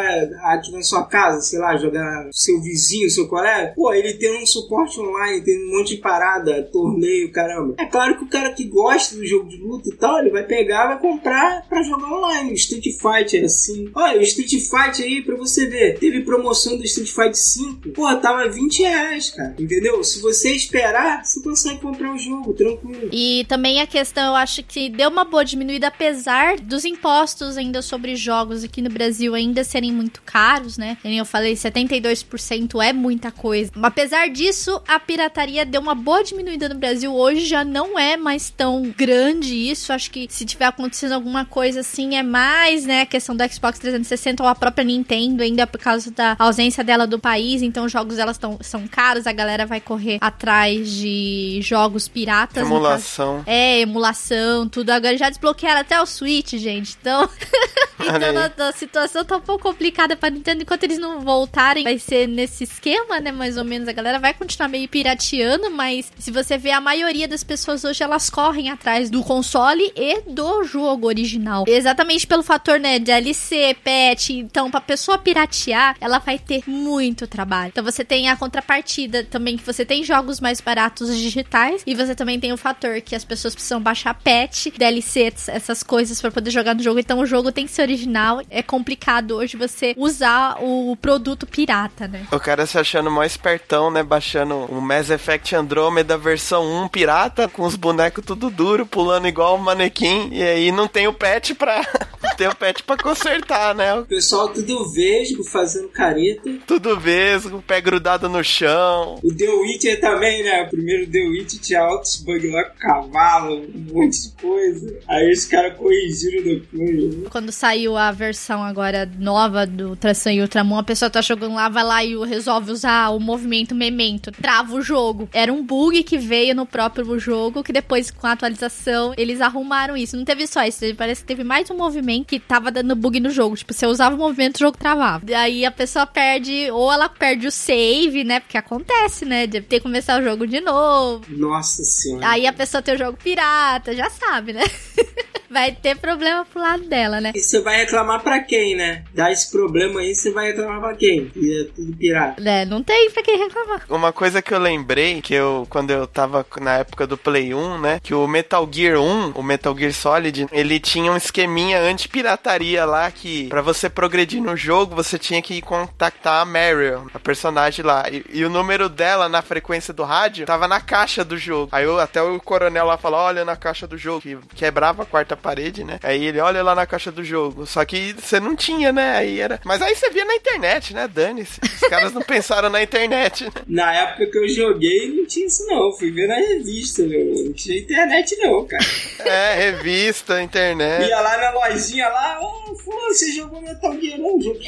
aqui 0.44 0.72
na 0.72 0.82
sua 0.82 1.04
casa, 1.04 1.42
sei 1.42 1.60
lá, 1.60 1.78
jogar 1.78 2.30
seu 2.32 2.62
vizinho, 2.62 3.10
seu 3.10 3.28
colega? 3.28 3.74
Pô, 3.76 3.94
ele 3.94 4.14
tem 4.14 4.42
um 4.42 4.46
suporte 4.46 5.00
online, 5.00 5.44
tem 5.44 5.58
um 5.58 5.78
monte 5.78 5.96
de 5.96 6.02
parada, 6.02 6.64
torneio, 6.72 7.32
caramba. 7.32 7.76
É 7.80 7.86
claro 7.86 8.18
que 8.18 8.24
o 8.24 8.30
cara 8.30 8.52
que 8.54 8.66
gosta 8.66 9.16
do 9.16 9.26
jogo 9.26 9.48
de 9.48 9.58
luta 9.58 9.90
e 9.90 9.96
tal, 9.96 10.20
ele 10.20 10.30
vai 10.30 10.44
pegar, 10.44 10.88
vai 10.88 11.00
comprar 11.00 11.68
pra 11.68 11.84
jogar 11.84 12.12
online. 12.12 12.54
Street 12.54 12.86
Fighter 12.86 13.42
é 13.42 13.46
assim. 13.46 13.90
Olha, 13.96 14.20
o 14.20 14.24
Street 14.24 14.52
Fighter 14.52 15.06
aí, 15.06 15.22
pra 15.22 15.36
você 15.36 15.66
ver, 15.68 16.00
teve 16.00 16.22
promoção 16.22 16.78
do 16.78 16.84
Street 16.84 17.10
Fighter 17.10 17.36
5. 17.36 17.90
Pô, 17.90 18.14
tava 18.18 18.50
20 18.50 18.84
reais, 18.84 19.30
cara. 19.30 19.56
Entendeu? 19.60 20.04
Se 20.04 20.22
você 20.22 20.52
esperar, 20.52 21.24
você 21.26 21.42
consegue 21.42 21.80
comprar 21.80 22.14
o 22.14 22.18
jogo, 22.18 22.54
tranquilo. 22.54 23.10
E 23.12 23.46
também 23.48 23.82
a 23.82 23.88
questão, 23.88 24.28
eu 24.28 24.36
acho 24.36 24.64
que 24.64 24.90
deu 24.90 25.10
uma 25.10 25.26
boa 25.34 25.44
diminuída, 25.44 25.88
apesar 25.88 26.60
dos 26.60 26.86
impostos 26.86 27.58
ainda 27.58 27.82
sobre 27.82 28.16
jogos 28.16 28.64
aqui 28.64 28.84
no 28.84 28.90
Brasil 28.92 29.34
ainda 29.34 29.64
serem 29.64 29.92
muito 29.92 30.22
caros, 30.22 30.78
né? 30.78 30.96
Como 31.02 31.12
eu 31.12 31.26
falei, 31.26 31.56
72% 31.56 32.80
é 32.84 32.94
muita 32.94 33.32
coisa. 33.32 33.72
Apesar 33.82 34.30
disso, 34.30 34.80
a 34.88 35.00
pirataria 35.00 35.66
deu 35.66 35.82
uma 35.82 35.96
boa 35.96 36.24
diminuída 36.24 36.70
no 36.70 36.76
Brasil. 36.76 37.12
Hoje 37.12 37.48
já 37.48 37.64
não 37.64 37.98
é 37.98 38.16
mais 38.16 38.52
tão 38.52 38.94
grande 38.96 39.56
isso. 39.56 39.92
Acho 39.92 40.12
que 40.12 40.28
se 40.30 40.46
tiver 40.46 40.66
acontecendo 40.66 41.14
alguma 41.14 41.46
coisa 41.46 41.80
assim, 41.80 42.16
é 42.16 42.22
mais, 42.22 42.86
né? 42.86 43.02
A 43.02 43.06
questão 43.08 43.36
do 43.36 43.44
Xbox 43.52 43.80
360 43.80 44.44
ou 44.44 44.48
a 44.48 44.54
própria 44.54 44.86
Nintendo, 44.86 45.42
ainda 45.42 45.66
por 45.66 45.80
causa 45.80 46.12
da 46.12 46.36
ausência 46.38 46.84
dela 46.84 47.08
do 47.08 47.18
país. 47.18 47.64
Então, 47.64 47.86
os 47.86 47.92
jogos 47.92 48.20
elas 48.20 48.38
tão, 48.38 48.60
são 48.62 48.88
caros, 48.88 49.26
a 49.26 49.32
galera 49.32 49.66
vai 49.66 49.82
correr 49.82 50.20
atrás 50.22 50.92
de 50.92 51.60
jogos 51.64 52.08
piratas. 52.08 52.64
Emulação. 52.64 53.42
É, 53.48 53.80
emulação, 53.80 54.70
tudo. 54.70 54.92
Agora 54.92 55.23
já 55.24 55.30
desbloquearam 55.30 55.82
até 55.82 56.02
o 56.02 56.06
Switch, 56.06 56.54
gente. 56.54 56.98
Então. 57.00 57.30
Então 58.04 58.66
a, 58.66 58.70
a 58.70 58.72
situação 58.74 59.24
tá 59.24 59.38
um 59.38 59.42
pouco 59.42 59.64
complicada 59.64 60.16
pra 60.16 60.30
Nintendo. 60.30 60.64
Enquanto 60.64 60.84
eles 60.84 60.98
não 60.98 61.22
voltarem, 61.22 61.86
vai 61.86 61.98
ser 61.98 62.28
nesse 62.28 62.66
esquema, 62.66 63.20
né? 63.22 63.32
Mais 63.32 63.56
ou 63.56 63.64
menos. 63.64 63.88
A 63.88 63.94
galera 63.94 64.20
vai 64.20 64.34
continuar 64.34 64.68
meio 64.68 64.90
pirateando, 64.90 65.72
mas 65.72 66.12
se 66.18 66.30
você 66.30 66.58
vê 66.58 66.72
a 66.72 66.82
maioria 66.82 67.30
das 67.30 67.46
pessoas 67.46 67.86
hoje, 67.86 68.04
elas 68.04 68.30
correm 68.30 68.70
atrás 68.70 69.10
do 69.10 69.24
console 69.24 69.94
e 69.96 70.22
do 70.30 70.64
jogo 70.64 71.08
original. 71.08 71.64
Exatamente 71.66 72.28
pelo 72.28 72.44
fator, 72.44 72.78
né? 72.78 73.00
DLC, 73.00 73.76
patch. 73.84 74.32
Então, 74.32 74.70
pra 74.70 74.82
pessoa 74.82 75.18
piratear, 75.18 75.96
ela 76.02 76.20
vai 76.20 76.38
ter 76.38 76.64
muito 76.68 77.26
trabalho. 77.26 77.70
Então, 77.70 77.84
você 77.84 78.04
tem 78.04 78.28
a 78.28 78.36
contrapartida 78.36 79.24
também, 79.24 79.56
que 79.56 79.64
você 79.64 79.86
tem 79.86 80.04
jogos 80.04 80.42
mais 80.42 80.60
baratos 80.60 81.16
digitais. 81.18 81.84
E 81.86 81.96
você 81.96 82.14
também 82.14 82.40
tem 82.40 82.52
o 82.52 82.58
fator 82.58 83.00
que 83.02 83.16
as 83.16 83.24
pessoas 83.24 83.54
precisam 83.54 83.80
baixar 83.80 84.14
patch, 84.14 84.68
DLC, 84.78 85.13
essas 85.22 85.84
coisas 85.84 86.20
pra 86.22 86.32
poder 86.32 86.52
jogar 86.52 86.74
no 86.74 86.84
jogo. 86.84 87.00
Então, 87.00 87.20
o 87.20 87.26
jogo 87.26 87.52
tem 87.52 87.66
que 87.66 87.72
ser 87.72 87.84
original. 87.84 88.42
É 88.50 88.62
complicado 88.62 89.36
hoje 89.36 89.58
você 89.58 89.94
usar 89.98 90.58
o 90.62 90.96
produto 90.96 91.46
pirata, 91.46 92.08
né? 92.08 92.28
O 92.32 92.40
cara 92.40 92.66
se 92.66 92.78
achando 92.78 93.12
mó 93.12 93.24
espertão, 93.24 93.92
né? 93.92 94.04
Baixando 94.04 94.56
o 94.56 94.82
Mass 94.82 95.10
Effect 95.10 95.56
Andromeda 95.56 96.18
versão 96.18 96.84
1 96.84 96.88
pirata, 96.88 97.48
com 97.48 97.64
os 97.64 97.76
bonecos 97.76 98.24
tudo 98.26 98.50
duro, 98.50 98.86
pulando 98.86 99.28
igual 99.28 99.56
um 99.56 99.62
manequim. 99.62 100.30
E 100.32 100.42
aí 100.42 100.72
não 100.72 100.88
tem 100.88 101.08
o 101.08 101.14
patch 101.14 101.54
pra. 101.54 101.82
não 102.22 102.36
tem 102.36 102.48
o 102.48 102.56
patch 102.56 102.82
pra 102.82 102.98
consertar, 102.98 103.76
né? 103.76 103.94
O 103.96 104.06
pessoal 104.06 104.50
tudo 104.50 104.90
vesgo, 104.92 105.44
fazendo 105.44 105.90
careta. 105.90 106.50
Tudo 106.66 107.00
vesgo, 107.00 107.62
pé 107.62 107.82
grudado 107.82 108.30
no 108.30 108.44
chão. 108.44 109.20
O 109.24 109.34
The 109.34 109.50
Witcher 109.50 110.00
também, 110.00 110.44
né? 110.44 110.64
O 110.64 110.70
primeiro 110.70 111.10
The 111.10 111.20
Witcher 111.20 111.60
tinha 111.60 111.82
altos 111.82 112.18
bugs 112.18 112.52
lá 112.52 112.64
com 112.66 112.78
cavalo, 112.78 113.56
um 113.56 113.94
monte 113.94 114.22
de 114.22 114.42
coisa. 114.42 115.00
Aí 115.08 115.32
os 115.32 115.46
caras 115.46 115.78
corrigiram 115.78 116.44
depois. 116.44 117.16
né? 117.18 117.28
Quando 117.30 117.52
saiu 117.52 117.98
a 117.98 118.12
versão 118.12 118.64
agora 118.64 119.10
nova 119.20 119.66
do 119.66 119.90
Ultrasun 119.90 120.30
e 120.30 120.42
Ultramon, 120.42 120.80
a 120.80 120.84
pessoa 120.84 121.10
tá 121.10 121.22
jogando 121.22 121.56
lá, 121.56 121.70
vai 121.70 121.84
lá 121.84 122.04
e 122.04 122.16
resolve 122.26 122.72
usar 122.72 123.10
o 123.10 123.20
movimento 123.20 123.76
memento. 123.76 124.32
Trava 124.32 124.76
o 124.76 124.82
jogo. 124.82 125.30
Era 125.34 125.52
um 125.52 125.64
bug 125.64 126.04
que 126.04 126.18
veio 126.18 126.56
no 126.56 126.66
próprio 126.66 127.20
jogo, 127.20 127.64
que 127.64 127.74
depois, 127.74 128.10
com 128.10 128.28
a 128.28 128.32
atualização, 128.32 129.14
eles 129.18 129.42
arrumaram 129.42 129.96
isso. 129.98 130.16
Não 130.18 130.26
teve 130.26 130.48
só 130.48 130.64
isso, 130.64 130.80
parece 130.96 131.22
que 131.22 131.28
teve 131.28 131.44
mais 131.44 131.70
um 131.70 131.78
movimento 131.78 132.28
que 132.28 132.40
tava 132.40 132.72
dando 132.72 132.96
bug 132.96 133.20
no 133.20 133.30
jogo. 133.30 133.56
Tipo, 133.56 133.74
você 133.74 133.86
usava 133.86 134.16
o 134.16 134.18
movimento, 134.20 134.56
o 134.56 134.60
jogo 134.60 134.78
travava. 134.78 135.26
Daí 135.26 135.66
a 135.66 135.72
pessoa 135.72 136.06
perde, 136.06 136.70
ou 136.72 136.92
ela 136.92 137.10
perde 137.10 137.48
o 137.48 137.52
save, 137.52 138.24
né? 138.24 138.40
Porque 138.40 138.58
acontece, 138.58 139.26
né? 139.26 139.48
De 139.48 139.62
ter 139.62 139.78
que 139.78 139.84
começar 139.84 140.20
o 140.20 140.24
jogo 140.24 140.48
de 140.48 140.62
novo. 140.62 141.26
Nossa 141.30 141.84
senhora. 141.84 142.28
Aí 142.30 142.48
a 142.48 142.54
pessoa 142.54 142.82
tem 142.82 142.96
o 142.96 142.98
jogo 142.98 143.18
pirata, 143.22 143.96
já 143.96 144.10
sabe, 144.10 144.54
né? 144.54 144.64
Vai 145.54 145.72
ter 145.72 145.96
problema 145.96 146.44
pro 146.44 146.60
lado 146.60 146.84
dela, 146.86 147.22
né? 147.22 147.32
E 147.36 147.40
você 147.40 147.62
vai 147.62 147.78
reclamar 147.78 148.24
pra 148.24 148.40
quem, 148.40 148.76
né? 148.76 149.04
Dá 149.14 149.32
esse 149.32 149.52
problema 149.52 150.00
aí, 150.00 150.16
você 150.16 150.32
vai 150.32 150.48
reclamar 150.48 150.82
pra 150.82 150.96
quem? 150.96 151.28
Que 151.30 151.62
é 151.62 151.64
tudo 151.76 151.96
pirata. 151.96 152.42
É, 152.44 152.66
não 152.66 152.82
tem 152.82 153.12
pra 153.12 153.22
quem 153.22 153.38
reclamar. 153.38 153.84
Uma 153.88 154.12
coisa 154.12 154.42
que 154.42 154.52
eu 154.52 154.58
lembrei, 154.58 155.22
que 155.22 155.36
eu, 155.36 155.68
quando 155.70 155.92
eu 155.92 156.08
tava 156.08 156.44
na 156.60 156.78
época 156.80 157.06
do 157.06 157.16
Play 157.16 157.54
1, 157.54 157.78
né? 157.80 158.00
Que 158.02 158.16
o 158.16 158.28
Metal 158.28 158.68
Gear 158.72 159.00
1, 159.00 159.34
o 159.36 159.44
Metal 159.44 159.78
Gear 159.78 159.94
Solid, 159.94 160.48
ele 160.52 160.80
tinha 160.80 161.12
um 161.12 161.18
esqueminha 161.18 161.80
anti-pirataria 161.82 162.84
lá 162.84 163.12
que, 163.12 163.48
pra 163.48 163.62
você 163.62 163.88
progredir 163.88 164.42
no 164.42 164.58
jogo, 164.58 164.96
você 164.96 165.20
tinha 165.20 165.40
que 165.40 165.62
contactar 165.62 166.42
a 166.42 166.46
Marion, 166.46 167.06
a 167.14 167.20
personagem 167.20 167.86
lá. 167.86 168.06
E, 168.12 168.26
e 168.34 168.44
o 168.44 168.50
número 168.50 168.90
dela 168.90 169.30
na 169.30 169.44
frequência 169.44 169.94
do 169.94 170.02
rádio 170.02 170.48
tava 170.48 170.68
na 170.68 170.82
caixa 170.82 171.24
do 171.24 171.38
jogo. 171.38 171.70
Aí 171.72 171.86
eu, 171.86 172.00
até 172.00 172.24
o 172.24 172.40
coronel 172.40 172.88
lá 172.88 172.98
falou: 172.98 173.20
olha 173.20 173.46
na 173.46 173.56
caixa 173.56 173.86
do 173.86 174.00
jogo, 174.00 174.24
que 174.56 174.66
quebrava 174.84 175.04
a 175.04 175.06
quarta 175.06 175.38
parede, 175.38 175.84
né? 175.84 175.98
Aí 176.04 176.26
ele 176.26 176.40
olha 176.40 176.62
lá 176.62 176.76
na 176.76 176.86
caixa 176.86 177.12
do 177.12 177.24
jogo. 177.24 177.66
Só 177.66 177.86
que 177.86 178.14
você 178.14 178.40
não 178.40 178.56
tinha, 178.56 178.92
né? 178.92 179.16
Aí 179.16 179.40
era. 179.40 179.60
Mas 179.64 179.82
aí 179.82 179.96
você 179.96 180.10
via 180.10 180.26
na 180.26 180.36
internet, 180.36 180.94
né? 180.94 181.08
Dane-se. 181.08 181.60
Os 181.64 181.90
caras 181.90 182.12
não 182.14 182.22
pensaram 182.22 182.70
na 182.70 182.84
internet, 182.84 183.46
né? 183.46 183.52
Na 183.68 183.94
época 183.94 184.28
que 184.28 184.38
eu 184.38 184.48
joguei, 184.48 185.10
não 185.16 185.26
tinha 185.26 185.46
isso 185.46 185.66
não. 185.68 185.92
Fui 185.94 186.12
ver 186.12 186.28
na 186.28 186.36
revista, 186.36 187.04
meu. 187.04 187.26
Não 187.46 187.54
tinha 187.54 187.80
internet 187.80 188.36
não, 188.38 188.66
cara. 188.66 188.84
É, 189.20 189.56
revista, 189.56 190.42
internet. 190.42 191.08
Ia 191.08 191.20
lá 191.20 191.38
na 191.38 191.52
lojinha 191.52 192.08
lá, 192.10 192.40
ô, 192.42 192.76
fulano, 192.76 193.14
você 193.14 193.32
jogou 193.32 193.62
Metal 193.62 194.00
Gear? 194.00 194.20
Não, 194.20 194.40
joguei. 194.42 194.64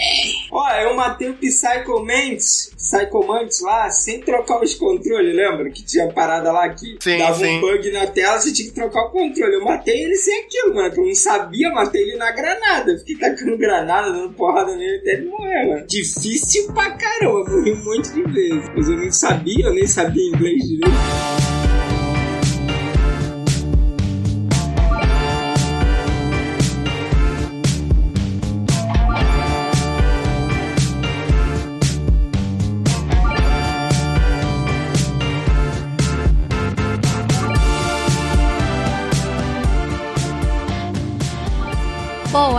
Ó, 0.52 0.70
eu 0.72 0.96
matei 0.96 1.30
o 1.30 1.34
Psycho 1.36 2.00
Mantis, 2.06 2.72
Psycho 2.76 3.26
Mantis 3.26 3.62
lá, 3.62 3.90
sem 3.90 4.22
trocar 4.22 4.62
os 4.62 4.74
controles, 4.76 5.36
lembra? 5.36 5.70
Que 5.70 5.84
tinha 5.84 6.08
parada 6.12 6.52
lá 6.52 6.70
que 6.70 6.98
Sim, 7.00 7.18
dava 7.18 7.36
sim. 7.36 7.58
um 7.58 7.62
bug 7.62 7.92
na 7.92 8.08
tela, 8.08 8.40
você 8.40 8.54
tinha 8.54 8.70
que 8.70 8.76
trocar 8.76 9.06
o 9.06 9.12
controle. 9.12 9.56
Eu 9.56 9.64
matei 9.64 10.05
ele 10.06 10.16
sem 10.16 10.44
aquilo, 10.44 10.76
mano. 10.76 10.94
Eu 10.96 11.06
não 11.06 11.16
sabia, 11.16 11.72
matei 11.72 12.02
ele 12.02 12.18
na 12.18 12.32
granada. 12.32 12.98
Fiquei 13.00 13.16
tacando 13.16 13.58
granada, 13.58 14.12
dando 14.12 14.34
porrada 14.34 14.76
nele 14.76 14.98
até 14.98 15.14
ele 15.14 15.30
morrer, 15.30 15.68
mano. 15.68 15.88
Difícil 15.88 16.72
pra 16.74 16.92
caramba, 16.92 17.50
morri 17.50 17.74
um 17.74 17.84
monte 17.84 18.14
de 18.14 18.24
vezes. 18.24 18.70
Mas 18.76 18.90
eu 18.90 18.98
não 18.98 19.12
sabia, 19.12 19.66
eu 19.66 19.74
nem 19.74 19.88
sabia 19.88 20.28
inglês 20.28 20.64
direito. 20.64 21.45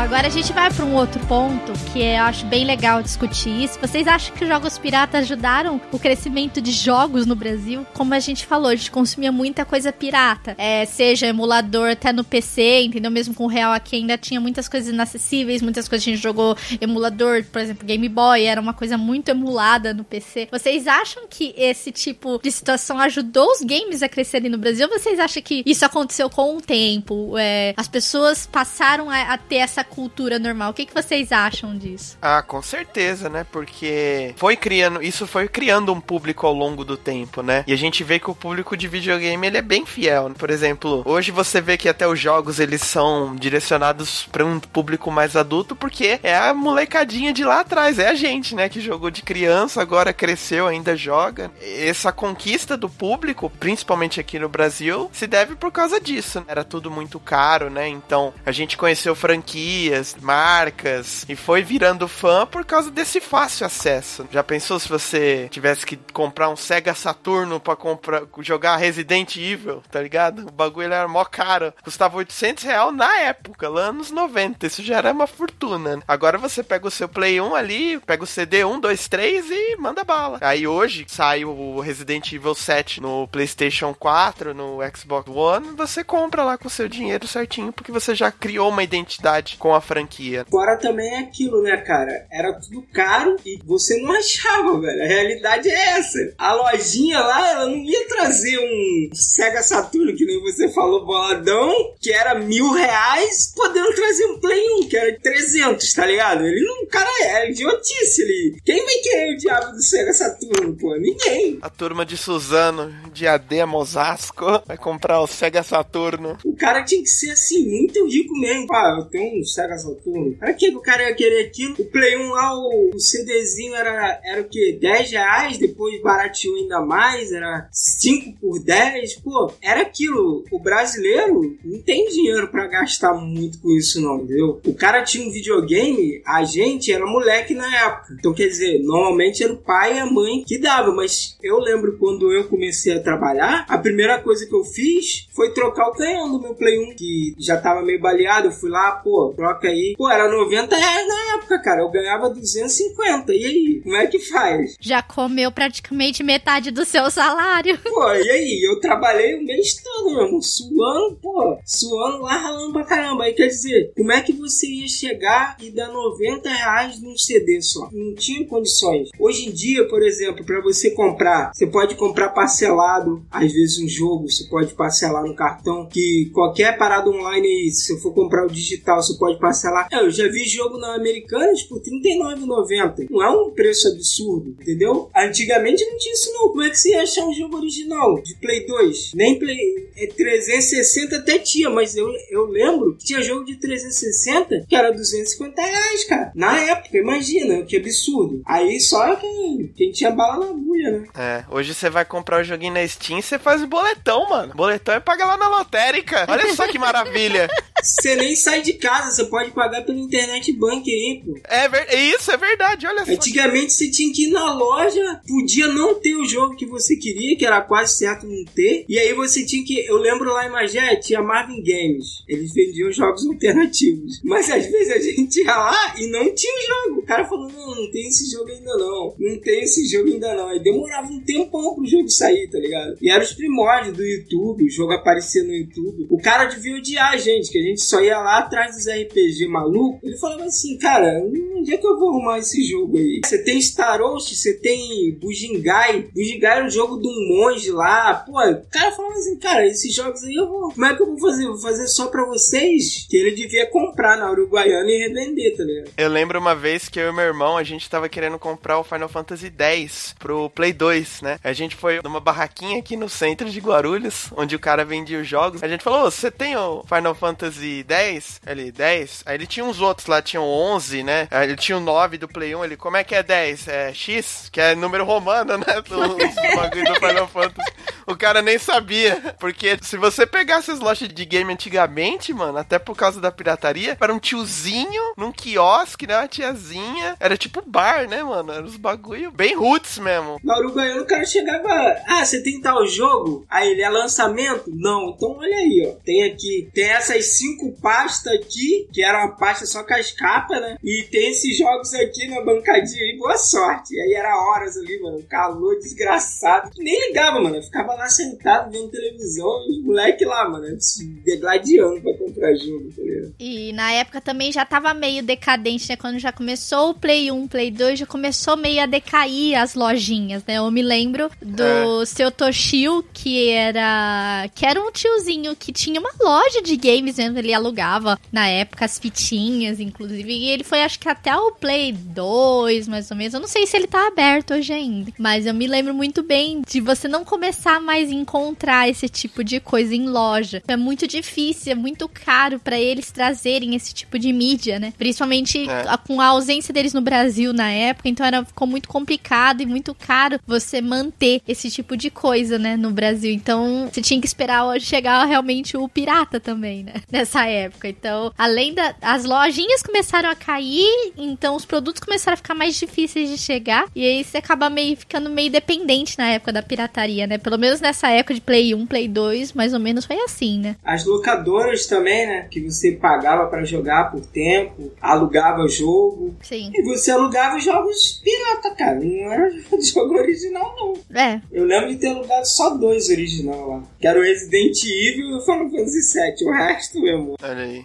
Agora 0.07 0.29
a 0.29 0.31
gente 0.31 0.53
vai 0.53 0.73
para 0.73 0.85
um 0.85 0.95
outro 0.95 1.19
ponto 1.27 1.73
que 1.93 2.01
eu 2.01 2.23
acho 2.23 2.47
bem 2.47 2.65
legal 2.65 3.03
discutir 3.03 3.65
isso. 3.65 3.77
Vocês 3.81 4.07
acham 4.07 4.33
que 4.37 4.45
os 4.45 4.49
jogos 4.49 4.79
piratas 4.79 5.23
ajudaram 5.23 5.81
o 5.91 5.99
crescimento 5.99 6.61
de 6.61 6.71
jogos 6.71 7.27
no 7.27 7.35
Brasil? 7.35 7.85
Como 7.93 8.15
a 8.15 8.21
gente 8.21 8.47
falou, 8.47 8.71
a 8.71 8.77
gente 8.77 8.93
consumia 8.93 9.33
muita 9.33 9.65
coisa 9.65 9.93
pirata, 9.93 10.55
é, 10.59 10.85
seja 10.85 11.27
emulador 11.27 11.91
até 11.91 12.13
no 12.13 12.23
PC, 12.23 12.83
entendeu? 12.83 13.11
Mesmo 13.11 13.35
com 13.35 13.47
o 13.47 13.49
Real 13.49 13.73
aqui 13.73 13.97
ainda 13.97 14.17
tinha 14.17 14.41
muitas 14.41 14.69
coisas 14.69 14.95
inacessíveis, 14.95 15.61
muitas 15.61 15.89
coisas 15.89 16.07
a 16.07 16.11
gente 16.13 16.23
jogou 16.23 16.57
emulador, 16.81 17.45
por 17.51 17.61
exemplo, 17.61 17.85
Game 17.85 18.09
Boy, 18.09 18.45
era 18.45 18.61
uma 18.61 18.73
coisa 18.73 18.97
muito 18.97 19.29
emulada 19.29 19.93
no 19.93 20.05
PC. 20.05 20.47
Vocês 20.53 20.87
acham 20.87 21.25
que 21.29 21.53
esse 21.57 21.91
tipo 21.91 22.39
de 22.41 22.53
situação 22.53 23.01
ajudou 23.01 23.51
os 23.51 23.61
games 23.61 24.05
a 24.05 24.09
crescerem 24.09 24.53
no 24.53 24.59
Brasil? 24.59 24.87
Ou 24.87 25.01
vocês 25.01 25.19
acham 25.19 25.43
que 25.43 25.65
isso 25.67 25.85
aconteceu 25.85 26.31
com 26.31 26.57
o 26.57 26.61
tempo? 26.61 27.37
É, 27.37 27.75
as 27.77 27.89
pessoas 27.89 28.47
passaram 28.47 29.11
a, 29.11 29.35
a 29.35 29.39
ter 29.39 29.57
essa 29.57 29.83
cultura 29.97 30.39
normal. 30.39 30.73
O 30.73 30.75
que, 30.75 30.85
que 30.85 30.93
vocês 30.93 31.33
acham 31.33 31.75
disso? 31.75 32.19
Ah, 32.21 32.43
com 32.43 32.61
certeza, 32.61 33.31
né? 33.31 33.47
Porque 33.51 34.35
foi 34.37 34.55
criando, 34.55 35.03
isso 35.03 35.27
foi 35.27 35.49
criando 35.49 35.91
um 35.91 36.01
público 36.01 36.47
ao 36.47 36.53
longo 36.53 36.85
do 36.85 36.99
tempo, 36.99 37.43
né? 37.43 37.65
E 37.67 37.73
a 37.73 37.77
gente 37.77 38.05
vê 38.05 38.19
que 38.19 38.31
o 38.31 38.35
público 38.35 38.77
de 38.77 38.87
videogame 38.87 39.47
ele 39.47 39.57
é 39.57 39.63
bem 39.63 39.87
fiel. 39.87 40.31
Por 40.37 40.51
exemplo, 40.51 41.03
hoje 41.07 41.31
você 41.31 41.63
vê 41.63 41.79
que 41.79 41.89
até 41.89 42.07
os 42.07 42.21
jogos 42.21 42.61
eles 42.61 42.83
são 42.83 43.35
direcionados 43.35 44.29
para 44.31 44.45
um 44.45 44.61
público 44.61 45.11
mais 45.11 45.35
adulto 45.35 45.75
porque 45.75 46.21
é 46.23 46.37
a 46.37 46.53
molecadinha 46.53 47.33
de 47.33 47.43
lá 47.43 47.61
atrás, 47.61 47.99
é 47.99 48.09
a 48.09 48.15
gente, 48.15 48.55
né, 48.55 48.69
que 48.69 48.83
jogou 48.83 49.11
de 49.11 49.23
criança, 49.23 49.81
agora 49.81 50.13
cresceu, 50.13 50.67
ainda 50.67 50.95
joga. 50.95 51.51
Essa 51.63 52.13
conquista 52.13 52.77
do 52.77 52.91
público, 52.91 53.49
principalmente 53.49 54.21
aqui 54.21 54.39
no 54.39 54.49
Brasil, 54.49 55.09
se 55.11 55.27
deve 55.27 55.57
por 55.57 55.73
causa 55.73 55.99
disso. 55.99 56.45
Era 56.47 56.65
tudo 56.65 56.91
muito 56.91 57.19
caro, 57.19 57.71
né? 57.71 57.89
Então, 57.89 58.35
a 58.45 58.53
gente 58.53 58.77
conheceu 58.77 59.15
franquia 59.15 59.86
franquias, 59.87 60.17
marcas, 60.21 61.25
e 61.29 61.37
foi 61.37 61.63
virando 61.63 62.09
fã 62.09 62.47
por 62.47 62.65
causa 62.65 62.91
desse 62.91 63.21
fácil 63.21 63.67
acesso. 63.67 64.27
Já 64.31 64.43
pensou 64.43 64.79
se 64.79 64.89
você 64.89 65.49
tivesse 65.51 65.87
que 65.87 65.99
comprar 66.13 66.49
um 66.49 66.57
Sega 66.57 66.95
Saturno 66.95 67.61
para 67.61 67.77
comprar, 67.77 68.23
jogar 68.41 68.77
Resident 68.77 69.37
Evil, 69.37 69.83
tá 69.91 70.01
ligado? 70.01 70.49
O 70.49 70.53
bagulho 70.53 70.93
era 70.93 71.09
mó 71.09 71.25
caro, 71.25 71.73
custava 71.83 72.17
800 72.17 72.65
reais 72.65 72.95
na 72.95 73.21
época, 73.21 73.69
lá 73.69 73.87
anos 73.87 74.11
90, 74.11 74.67
isso 74.67 74.83
já 74.83 74.99
era 74.99 75.13
uma 75.13 75.27
fortuna. 75.27 76.01
Agora 76.07 76.39
você 76.39 76.63
pega 76.63 76.87
o 76.87 76.91
seu 76.91 77.09
Play 77.09 77.41
1 77.41 77.55
ali, 77.55 78.01
pega 78.01 78.25
o 78.25 78.27
CD 78.27 78.65
1, 78.65 78.81
2, 78.81 79.09
3 79.09 79.47
e 79.51 79.77
manda 79.77 80.05
bala. 80.05 80.39
Aí 80.41 80.67
hoje 80.67 81.07
sai 81.09 81.45
o 81.45 81.81
Resident 81.81 82.33
Evil 82.33 82.55
7 82.55 83.01
no 83.01 83.29
PlayStation 83.29 83.95
4, 83.95 84.53
no 84.53 84.79
Xbox 84.95 85.31
One, 85.31 85.69
você 85.77 86.03
compra 86.03 86.43
lá 86.43 86.59
com 86.59 86.69
o 86.69 86.71
seu 86.71 86.89
dinheiro 86.89 87.27
certinho, 87.27 87.73
porque 87.73 87.93
você 87.93 88.15
já 88.15 88.31
criou 88.31 88.69
uma 88.69 88.83
identidade 88.83 89.57
com 89.59 89.75
a 89.77 89.81
franquia. 89.81 90.45
Fora 90.51 90.77
também 90.77 91.09
é 91.15 91.19
aquilo, 91.21 91.63
né, 91.63 91.77
cara? 91.77 92.27
Era 92.31 92.53
tudo 92.55 92.83
caro 92.93 93.37
e 93.45 93.59
você 93.65 94.01
não 94.01 94.13
achava, 94.13 94.81
velho. 94.81 95.03
A 95.03 95.07
realidade 95.07 95.69
é 95.69 95.99
essa. 95.99 96.19
A 96.39 96.53
lojinha 96.55 97.21
lá, 97.21 97.51
ela 97.51 97.67
não 97.67 97.79
ia 97.79 98.09
trazer 98.09 98.59
um 98.59 99.15
Sega 99.15 99.63
Saturno, 99.63 100.15
que 100.15 100.25
nem 100.25 100.41
você 100.41 100.69
falou, 100.73 101.05
boladão, 101.05 101.73
que 102.01 102.13
era 102.13 102.35
mil 102.35 102.73
reais, 102.73 103.53
podendo 103.55 103.95
trazer 103.95 104.27
um 104.27 104.39
Play 104.39 104.63
1, 104.83 104.89
que 104.89 104.97
era 104.97 105.19
300, 105.19 105.93
tá 105.93 106.07
ligado? 106.07 106.45
Ele 106.45 106.65
não, 106.65 106.87
cara, 106.87 107.09
é 107.23 107.51
idiotice 107.51 108.23
ali. 108.23 108.57
Quem 108.65 108.85
vai 108.85 108.95
querer 108.97 109.35
o 109.35 109.37
diabo 109.37 109.73
do 109.73 109.83
Sega 109.83 110.13
Saturno, 110.13 110.77
pô? 110.77 110.95
Ninguém. 110.97 111.59
A 111.63 111.71
turma 111.71 112.05
de 112.05 112.17
Suzano, 112.17 112.95
Diadema, 113.13 113.77
Osasco, 113.77 114.63
vai 114.67 114.77
comprar 114.77 115.21
o 115.21 115.27
Sega 115.27 115.63
Saturno. 115.63 116.39
O 116.45 116.55
cara 116.55 116.85
tinha 116.85 117.03
que 117.03 117.09
ser 117.09 117.31
assim, 117.31 117.67
muito 117.67 118.07
rico 118.07 118.37
mesmo. 118.39 118.67
Pá, 118.67 118.97
eu 118.99 119.07
tenho 119.07 119.41
um 119.41 119.45
Sega 119.45 119.66
Saturno. 119.79 120.37
Pra 120.37 120.53
que 120.53 120.69
o 120.71 120.81
cara 120.81 121.09
ia 121.09 121.15
querer 121.15 121.47
aquilo? 121.47 121.75
O 121.79 121.85
Play 121.85 122.17
1 122.17 122.31
lá, 122.31 122.55
o, 122.55 122.99
CDzinho 122.99 123.75
era, 123.75 124.21
era 124.25 124.41
o 124.43 124.45
que? 124.45 124.79
10 124.81 125.11
reais, 125.13 125.59
depois 125.59 126.01
barateou 126.03 126.57
ainda 126.57 126.81
mais, 126.81 127.33
era 127.33 127.69
5 127.73 128.39
por 128.41 128.59
10. 128.59 129.17
Pô, 129.17 129.53
era 129.63 129.83
aquilo. 129.83 130.45
O 130.51 130.59
brasileiro 130.59 131.57
não 131.65 131.81
tem 131.81 132.09
dinheiro 132.09 132.49
para 132.49 132.67
gastar 132.67 133.15
muito 133.15 133.59
com 133.61 133.71
isso, 133.71 134.01
não, 134.01 134.19
entendeu? 134.19 134.61
O 134.67 134.75
cara 134.75 135.03
tinha 135.03 135.27
um 135.27 135.31
videogame, 135.33 136.23
a 136.27 136.45
gente 136.45 136.93
era 136.93 137.07
moleque 137.07 137.55
na 137.55 137.87
época. 137.87 138.17
Então, 138.19 138.35
quer 138.35 138.49
dizer, 138.49 138.83
normalmente 138.83 139.43
era 139.43 139.53
o 139.53 139.59
pai 139.59 139.97
e 139.97 139.99
a 139.99 140.07
mãe 140.07 140.45
que 140.45 140.59
dava, 140.59 140.93
mas 140.93 141.37
eu 141.43 141.59
lembro 141.59 141.97
quando 141.99 142.33
eu 142.33 142.45
comecei 142.49 142.95
a 142.95 143.03
trabalhar, 143.03 143.65
a 143.69 143.79
primeira 143.79 144.21
coisa 144.21 144.47
que 144.47 144.55
eu 144.55 144.65
fiz 144.65 145.29
foi 145.33 145.53
trocar 145.53 145.89
o 145.89 145.93
canhão 145.93 146.31
do 146.31 146.41
meu 146.41 146.55
Play 146.55 146.79
1, 146.79 146.97
que 146.97 147.35
já 147.39 147.57
tava 147.57 147.83
meio 147.83 148.01
baleado. 148.01 148.49
Eu 148.49 148.53
fui 148.53 148.71
lá, 148.71 148.93
pô, 148.93 149.33
troca 149.37 149.56
aí. 149.65 149.95
Pô, 149.97 150.11
era 150.11 150.31
90 150.31 150.77
reais 150.77 151.09
na 151.09 151.37
época, 151.37 151.59
cara. 151.61 151.83
Eu 151.83 151.91
ganhava 151.91 152.31
250. 152.31 153.33
E 153.33 153.45
aí? 153.45 153.81
Como 153.83 153.97
é 153.97 154.07
que 154.07 154.19
faz? 154.19 154.77
Já 154.81 155.03
comeu 155.03 155.51
praticamente 155.51 156.23
metade 156.23 156.71
do 156.71 156.85
seu 156.85 157.11
salário. 157.11 157.79
Pô, 157.85 158.13
e 158.13 158.31
aí? 158.31 158.61
Eu 158.67 158.81
trabalhei 158.81 159.37
o 159.37 159.45
mês 159.45 159.83
todo, 159.83 160.11
meu 160.11 160.25
irmão. 160.25 160.43
Suando, 160.43 161.17
pô. 161.23 161.59
Suando 161.65 162.23
lá, 162.23 162.37
ralando 162.37 162.73
pra 162.73 162.85
caramba. 162.85 163.25
Aí 163.25 163.33
quer 163.33 163.49
dizer, 163.49 163.93
como 163.97 164.13
é 164.13 164.21
que 164.21 164.33
você 164.33 164.67
ia 164.67 164.89
chegar 164.89 165.57
e 165.61 165.71
dar 165.71 165.89
90 165.89 166.49
reais 166.49 167.01
num 167.01 167.17
CD 167.17 167.61
só? 167.63 167.89
Não 167.93 168.15
tinha 168.15 168.47
condições. 168.47 169.09
Hoje 169.19 169.49
em 169.49 169.53
dia, 169.53 169.87
por 169.89 170.03
exemplo, 170.03 170.45
para 170.45 170.61
você 170.61 170.91
comprar, 170.91 171.53
você 171.55 171.67
pode 171.67 171.95
comprar 171.95 172.31
parcelado, 172.31 173.25
às 173.31 173.53
vezes 173.53 173.79
um 173.79 173.89
jogo, 173.89 174.31
você 174.31 174.45
pode 174.45 174.75
parcelar 174.75 175.25
no 175.25 175.35
cartão, 175.35 175.87
que 175.87 176.31
qualquer 176.33 176.77
parada 176.77 177.09
online 177.09 177.47
aí, 177.47 177.71
se 177.71 177.95
você 177.95 178.01
for 178.01 178.13
comprar 178.13 178.47
o 178.47 178.51
digital, 178.51 179.03
você 179.03 179.17
pode 179.19 179.39
parcelar. 179.47 179.89
É, 179.93 180.01
eu 180.01 180.11
já 180.11 180.27
vi 180.29 180.45
jogo 180.45 180.79
na 180.79 180.95
Americanas 180.95 181.63
por 181.63 181.79
R$39,90. 181.79 183.09
Não 183.11 183.23
é 183.23 183.31
um 183.31 183.51
preço 183.51 183.89
absurdo, 183.89 184.57
entendeu? 184.61 185.09
Antigamente 185.17 185.85
não 185.85 185.97
tinha 185.99 186.15
isso 186.15 186.33
não. 186.33 186.49
Como 186.49 186.63
é 186.63 186.71
que 186.71 186.77
você 186.77 186.91
ia 186.91 187.03
achar 187.03 187.25
um 187.25 187.33
jogo 187.33 187.57
original 187.57 188.21
de 188.23 188.35
Play 188.37 188.67
2? 188.67 189.13
Nem 189.15 189.39
Play... 189.39 189.87
É 189.97 190.07
360 190.09 191.17
até 191.17 191.39
tinha, 191.39 191.71
mas 191.71 191.97
eu, 191.97 192.13
eu 192.29 192.45
lembro 192.47 192.95
que 192.97 193.07
tinha 193.07 193.23
jogo 193.23 193.45
de 193.45 193.57
360 193.57 194.67
que 194.69 194.77
era 194.77 194.93
250 194.93 195.63
reais, 195.63 196.05
cara. 196.05 196.33
Na 196.35 196.61
época, 196.61 196.99
imagina, 196.99 197.63
que 197.65 197.77
absurdo. 197.77 198.43
Aí 198.45 198.79
só 198.79 199.17
quem, 199.17 199.73
quem 199.75 199.93
tinha 199.93 200.11
bala 200.11 200.45
na 200.45 200.51
agulha, 200.51 200.91
né? 200.91 201.09
É, 201.17 201.45
hoje 201.51 201.73
você 201.73 201.89
vai 201.89 202.05
comprar 202.05 202.39
o 202.39 202.41
um 202.41 202.45
joguinho 202.45 202.75
na 202.75 202.87
Steam, 202.87 203.23
você 203.23 203.39
faz 203.39 203.63
o 203.63 203.67
boletão, 203.67 204.29
mano. 204.29 204.53
Boletão 204.55 204.95
é 204.95 205.01
pagar 205.01 205.27
lá 205.27 205.39
na 205.39 205.49
lotérica. 205.49 206.27
Olha 206.29 206.55
só 206.55 206.67
que 206.69 206.79
maravilha. 206.79 207.49
Você 207.87 208.17
nem 208.17 208.35
sai 208.35 208.63
de 208.63 208.75
casa, 208.75 209.11
você 209.13 209.25
pode 209.31 209.53
pagar 209.53 209.85
pelo 209.85 209.99
internet 209.99 210.53
bank 210.53 210.91
aí, 210.91 211.23
pô. 211.25 211.39
É, 211.45 211.69
ver... 211.69 211.87
isso, 212.15 212.31
é 212.31 212.37
verdade, 212.37 212.87
olha 212.87 213.05
só. 213.05 213.13
Antigamente 213.13 213.73
você 213.73 213.91
tinha 213.91 214.13
que 214.13 214.25
ir 214.27 214.31
na 214.31 214.53
loja, 214.55 215.21
podia 215.27 215.69
não 215.69 215.95
ter 215.95 216.17
o 216.17 216.25
jogo 216.25 216.57
que 216.57 216.67
você 216.67 216.97
queria, 216.97 217.37
que 217.37 217.47
era 217.47 217.61
quase 217.61 217.99
certo 217.99 218.27
não 218.27 218.45
ter. 218.45 218.85
E 218.89 218.99
aí 218.99 219.13
você 219.15 219.45
tinha 219.45 219.65
que. 219.65 219.87
Eu 219.87 219.97
lembro 219.97 220.33
lá 220.33 220.47
em 220.47 220.51
Magé, 220.51 220.97
tinha 220.97 221.23
Marvin 221.23 221.63
Games. 221.63 222.25
Eles 222.29 222.53
vendiam 222.53 222.91
jogos 222.91 223.27
alternativos. 223.27 224.21
Mas 224.25 224.51
às 224.51 224.67
vezes 224.67 224.93
a 224.93 224.99
gente 224.99 225.41
ia 225.41 225.57
lá 225.57 225.95
e 225.99 226.09
não 226.09 226.35
tinha 226.35 226.53
o 226.53 226.89
jogo. 226.89 227.01
O 227.01 227.07
cara 227.07 227.25
falou: 227.25 227.51
não, 227.51 227.75
não 227.75 227.91
tem 227.91 228.09
esse 228.09 228.31
jogo 228.31 228.51
ainda 228.51 228.77
não. 228.77 229.15
Não 229.19 229.41
tem 229.41 229.63
esse 229.63 229.87
jogo 229.87 230.09
ainda 230.09 230.35
não. 230.35 230.49
Aí 230.49 230.63
demorava 230.63 231.09
um 231.09 231.21
tempão 231.21 231.75
pro 231.75 231.87
jogo 231.87 232.09
sair, 232.09 232.49
tá 232.49 232.59
ligado? 232.59 232.97
E 233.01 233.11
era 233.11 233.23
os 233.23 233.33
primórdios 233.33 233.97
do 233.97 234.05
YouTube, 234.05 234.65
o 234.65 234.71
jogo 234.71 234.93
aparecia 234.93 235.45
no 235.45 235.55
YouTube. 235.55 236.07
O 236.11 236.19
cara 236.19 236.47
devia 236.47 236.77
odiar 236.77 237.13
a 237.13 237.17
gente, 237.17 237.51
que 237.51 237.59
a 237.59 237.63
gente 237.63 237.76
só 237.79 238.01
ia 238.01 238.19
lá 238.19 238.39
atrás 238.39 238.77
dos 238.77 238.87
RPG 238.87 239.47
maluco. 239.49 240.01
Ele 240.03 240.17
falava 240.17 240.45
assim, 240.45 240.79
cara, 240.79 241.21
onde 241.57 241.75
é 241.75 241.77
que 241.77 241.87
eu 241.87 241.99
vou 241.99 242.11
arrumar 242.11 242.39
esse 242.39 242.63
jogo 242.65 242.97
aí? 242.97 243.21
Você 243.25 243.43
tem 243.43 243.61
Star 243.61 244.01
Ocean, 244.01 244.35
você 244.35 244.55
tem 244.55 245.17
Bujingai. 245.21 246.09
Bujingai 246.15 246.57
era 246.59 246.67
um 246.67 246.71
jogo 246.71 247.01
de 247.01 247.09
um 247.09 247.29
monge 247.29 247.71
lá. 247.71 248.15
Pô, 248.27 248.33
o 248.33 248.67
cara 248.71 248.93
falava 248.93 249.15
assim, 249.15 249.39
cara, 249.39 249.67
esses 249.67 249.95
jogos 249.95 250.23
aí 250.25 250.35
eu 250.35 250.49
vou. 250.49 250.73
Como 250.73 250.87
é 250.87 250.95
que 250.95 251.03
eu 251.03 251.07
vou 251.07 251.19
fazer? 251.19 251.47
Vou 251.47 251.59
fazer 251.59 251.87
só 251.89 252.07
pra 252.07 252.25
vocês? 252.27 253.07
Que 253.09 253.17
ele 253.17 253.33
devia 253.33 253.67
comprar 253.71 254.17
na 254.17 254.31
Uruguaiana 254.31 254.91
e 254.91 255.09
revender, 255.09 255.57
tá 255.57 255.65
ligado? 255.65 255.91
Eu 255.97 256.09
lembro 256.09 256.39
uma 256.39 256.55
vez 256.55 256.89
que 256.89 257.01
eu 257.01 257.11
e 257.11 257.13
meu 257.13 257.25
irmão, 257.25 257.57
a 257.57 257.63
gente 257.63 257.89
tava 257.89 258.09
querendo 258.09 258.39
comprar 258.39 258.79
o 258.79 258.85
Final 258.85 259.09
Fantasy 259.09 259.53
X 259.59 260.15
pro 260.19 260.51
Play 260.51 260.73
2, 260.73 261.23
né? 261.23 261.39
A 261.43 261.53
gente 261.53 261.77
foi 261.77 262.01
numa 262.03 262.21
barraquinha 262.21 262.79
aqui 262.79 262.97
no 262.97 263.09
centro 263.09 263.49
de 263.51 263.61
Guarulhos, 263.61 264.31
onde 264.37 264.55
o 264.55 264.61
cara 264.61 264.85
vendia 264.85 265.21
os 265.21 265.29
jogos. 265.29 265.63
A 265.63 265.69
gente 265.69 265.83
falou, 265.83 266.11
você 266.11 266.31
tem 266.31 266.57
o 266.57 266.85
Final 266.85 267.15
Fantasy 267.15 267.66
L10, 267.67 268.41
L10, 268.47 269.23
aí 269.27 269.35
ele 269.35 269.47
tinha 269.47 269.65
uns 269.65 269.81
outros 269.81 270.07
lá, 270.07 270.23
tinham 270.23 270.45
11, 270.45 271.03
né? 271.03 271.29
Aí 271.31 271.49
ele 271.49 271.57
tinha 271.57 271.77
o 271.77 271.81
9 271.81 272.19
do 272.19 272.29
Play 272.29 272.55
1, 272.55 272.65
ele, 272.65 272.77
como 272.77 272.97
é 272.97 273.05
que 273.05 273.15
é 273.15 273.23
10? 273.23 273.69
É 273.69 273.93
X? 273.93 274.49
Que 274.51 274.61
é 274.61 274.75
número 274.75 275.05
romano, 275.05 275.59
né? 275.59 275.65
Os 275.81 276.57
bagulho 276.57 276.85
do 276.85 276.95
Final 276.95 277.29
Fantasy. 277.29 277.73
O 278.07 278.17
cara 278.17 278.41
nem 278.41 278.59
sabia, 278.59 279.35
porque 279.39 279.79
se 279.83 279.97
você 279.97 280.25
pegasse 280.25 280.71
as 280.71 280.79
lojas 280.79 281.09
de 281.09 281.25
game 281.25 281.53
antigamente, 281.53 282.33
mano, 282.33 282.59
até 282.59 282.79
por 282.79 282.97
causa 282.97 283.21
da 283.21 283.33
pirataria, 283.33 283.97
era 284.01 284.15
um 284.15 284.19
tiozinho 284.19 285.03
num 285.17 285.33
quiosque, 285.33 286.07
né? 286.07 286.17
Uma 286.17 286.29
tiazinha, 286.29 287.17
era 287.19 287.37
tipo 287.37 287.63
bar, 287.67 288.09
né, 288.09 288.23
mano? 288.23 288.53
Era 288.53 288.65
os 288.65 288.77
bagulho 288.77 289.33
bem 289.33 289.57
roots 289.57 289.99
mesmo. 289.99 290.39
Na 290.45 290.57
Uruguaiana 290.59 291.03
o 291.03 291.07
cara 291.07 291.25
chegava, 291.25 291.69
ah, 292.07 292.25
você 292.25 292.43
tem 292.43 292.61
tal 292.61 292.87
jogo? 292.87 293.45
Aí 293.51 293.73
ele 293.73 293.83
é 293.83 293.91
lançamento? 293.91 294.71
Não, 294.73 295.11
então 295.11 295.37
olha 295.39 295.57
aí, 295.57 295.93
ó. 295.93 296.01
Tem 296.05 296.23
aqui, 296.25 296.71
tem 296.73 296.85
essas 296.85 297.37
cinco 297.37 297.73
pastas 297.81 298.33
aqui, 298.35 298.89
que 298.93 299.03
era 299.03 299.25
uma 299.25 299.37
pasta 299.37 299.67
só 299.67 299.83
com 299.83 299.95
as 299.95 300.13
capas, 300.13 300.61
né? 300.61 300.77
E 300.83 301.09
tem 301.11 301.31
esses 301.31 301.59
jogos 301.59 301.93
aqui 301.95 302.29
na 302.29 302.41
bancadinha 302.45 303.03
aí, 303.03 303.17
boa 303.19 303.37
sorte. 303.37 303.95
E 303.95 304.01
aí 304.01 304.15
era 304.15 304.37
horas 304.37 304.77
ali, 304.77 305.01
mano, 305.03 305.23
calor 305.29 305.75
desgraçado. 305.79 306.71
Nem 306.79 307.09
ligava, 307.09 307.41
mano. 307.41 307.57
Eu 307.57 307.63
ficava 307.63 307.96
lá 307.97 308.09
sentado 308.09 308.71
vendo 308.71 308.91
televisão 308.91 309.47
e 309.69 309.79
os 309.79 309.85
moleques 309.85 310.27
lá, 310.27 310.49
mano, 310.49 310.77
se 310.81 311.07
degladiando 311.25 312.01
pra 312.01 312.17
comprar 312.19 312.55
jogo, 312.55 312.91
tá 312.95 313.03
ligado? 313.03 313.35
E 313.39 313.73
na 313.73 313.93
época 313.93 314.21
também 314.21 314.53
já 314.53 314.65
tava 314.65 314.93
meio 314.95 315.23
decadente, 315.23 315.89
né? 315.89 315.97
Quando 315.97 316.19
já 316.19 316.33
começou 316.33 316.91
o 316.91 316.95
Play 316.95 317.31
1, 317.31 317.49
Play 317.49 317.71
2, 317.71 317.99
já 318.01 318.07
começou 318.07 318.57
meio 318.57 318.83
a 318.83 318.87
decair 318.87 319.59
as 319.59 319.75
lojinhas, 319.75 320.45
né? 320.47 320.59
Eu 320.59 320.71
me 320.71 320.83
lembro 320.83 321.31
do 321.41 322.03
é. 322.03 322.07
seu 322.07 322.31
Toshio, 322.31 323.05
que 323.13 323.51
era. 323.51 324.49
que 324.55 324.65
era 324.65 324.81
um 324.81 324.91
tiozinho 324.91 325.55
que 325.57 325.73
tinha 325.73 326.01
uma 326.01 326.11
loja 326.21 326.63
de 326.63 326.77
games 326.77 327.17
mesmo, 327.17 327.39
ele 327.39 327.53
alugava 327.53 328.19
na 328.33 328.49
época 328.49 328.85
as 328.85 328.99
fitinhas, 328.99 329.81
inclusive. 329.81 330.33
E 330.33 330.49
ele 330.49 330.65
foi, 330.65 330.83
acho 330.83 330.99
que 330.99 331.09
até 331.09 331.35
o 331.37 331.53
Play 331.53 331.93
2, 331.93 332.89
mais 332.89 333.11
ou 333.11 333.17
menos. 333.17 333.35
Eu 333.35 333.41
não 333.41 333.49
sei 333.49 333.67
se 333.67 333.77
ele 333.77 333.87
tá 333.87 334.07
aberto 334.07 334.55
hoje 334.55 334.73
ainda. 334.73 335.13
Mas 335.19 335.47
eu 335.47 335.55
me 335.55 335.67
lembro 335.67 335.95
muito 335.95 336.23
bem 336.23 336.63
de 336.67 336.81
você 336.81 337.09
não 337.09 337.25
começar 337.25 337.81
mais 337.87 338.11
encontrar 338.11 338.89
esse 338.89 339.09
tipo 339.09 339.45
de 339.45 339.61
coisa 339.61 339.95
em 339.95 340.09
loja. 340.09 340.63
É 340.67 340.77
muito 340.77 341.07
difícil, 341.07 341.73
é 341.73 341.75
muito 341.75 342.09
caro 342.09 342.59
para 342.59 342.79
eles 342.79 343.11
trazerem 343.11 343.75
esse 343.75 343.95
tipo 343.95 344.19
de 344.19 344.33
mídia, 344.33 344.79
né? 344.79 344.93
Principalmente 344.99 345.69
é. 345.69 345.85
com 346.07 346.21
a 346.21 346.27
ausência 346.27 346.75
deles 346.75 346.93
no 346.93 347.01
Brasil 347.01 347.53
na 347.53 347.71
época, 347.71 348.09
então 348.09 348.27
era, 348.27 348.45
ficou 348.45 348.67
muito 348.67 348.89
complicado 348.89 349.63
e 349.63 349.67
muito 349.67 349.95
caro 349.95 350.41
você 350.47 350.81
manter 350.81 351.41
esse 351.47 351.71
tipo 351.71 351.97
de 351.97 352.11
coisa, 352.11 352.59
né, 352.59 352.77
no 352.77 352.91
Brasil. 352.91 353.33
Então, 353.33 353.89
você 353.91 354.03
tinha 354.03 354.21
que 354.21 354.27
esperar 354.27 354.57
chegar 354.81 355.25
realmente 355.25 355.77
o 355.77 355.89
pirata 355.89 356.41
também, 356.41 356.83
né, 356.83 356.95
nessa 357.11 357.47
época. 357.47 357.89
Então, 357.89 358.33
além 358.37 358.75
da 358.75 358.95
as 359.01 359.25
lojinhas 359.25 359.83
começaram 359.83 360.29
a 360.31 360.35
cair, 360.35 361.13
então 361.17 361.55
os 361.55 361.65
produtos 361.65 362.01
começaram 362.01 362.35
a 362.35 362.37
ficar 362.37 362.55
mais 362.55 362.77
difíceis 362.77 363.29
de 363.29 363.39
chegar, 363.39 363.87
e 363.95 364.05
aí 364.05 364.25
você 364.25 364.39
acaba 364.39 364.69
meio 364.69 364.97
ficando 364.97 365.31
meio 365.31 365.51
dependente 365.51 366.19
na 366.19 366.29
época 366.29 366.53
da 366.53 366.63
pirataria, 366.63 367.27
né? 367.27 367.39
Pelo 367.39 367.59
menos 367.59 367.76
nessa 367.81 368.09
época 368.09 368.35
de 368.35 368.41
Play 368.41 368.75
1, 368.75 368.87
Play 368.87 369.09
2, 369.09 369.53
mais 369.53 369.73
ou 369.73 369.81
menos 369.81 370.05
foi 370.05 370.19
assim, 370.21 370.59
né? 370.59 370.77
As 370.85 371.05
locadoras 371.05 371.87
também, 371.87 372.27
né? 372.27 372.49
Que 372.51 372.61
você 372.61 372.93
pagava 372.93 373.47
para 373.47 373.65
jogar 373.65 374.11
por 374.11 374.21
tempo, 374.27 374.93
alugava 375.01 375.67
jogo. 375.69 376.35
Sim. 376.43 376.71
E 376.75 376.83
você 376.83 377.11
alugava 377.11 377.59
jogos 377.59 378.21
pirata, 378.23 378.75
cara. 378.77 379.01
Não 379.01 379.33
era 379.33 379.51
jogo 379.81 380.15
original, 380.17 380.75
não. 380.77 381.17
É. 381.21 381.41
Eu 381.53 381.65
lembro 381.65 381.89
de 381.89 381.97
ter 381.97 382.09
alugado 382.09 382.47
só 382.47 382.71
dois 382.71 383.09
original 383.09 383.69
lá. 383.69 383.83
Que 384.01 384.07
era 384.07 384.19
o 384.19 384.23
Resident 384.23 384.77
Evil 384.85 385.29
e 385.29 385.35
o 385.35 385.41
Final 385.41 385.71
Fantasy 385.71 386.13
VII. 386.13 386.47
O 386.47 386.53
resto, 386.53 387.01
meu 387.01 387.17
amor. 387.17 387.37
Olha 387.43 387.63
aí. 387.63 387.85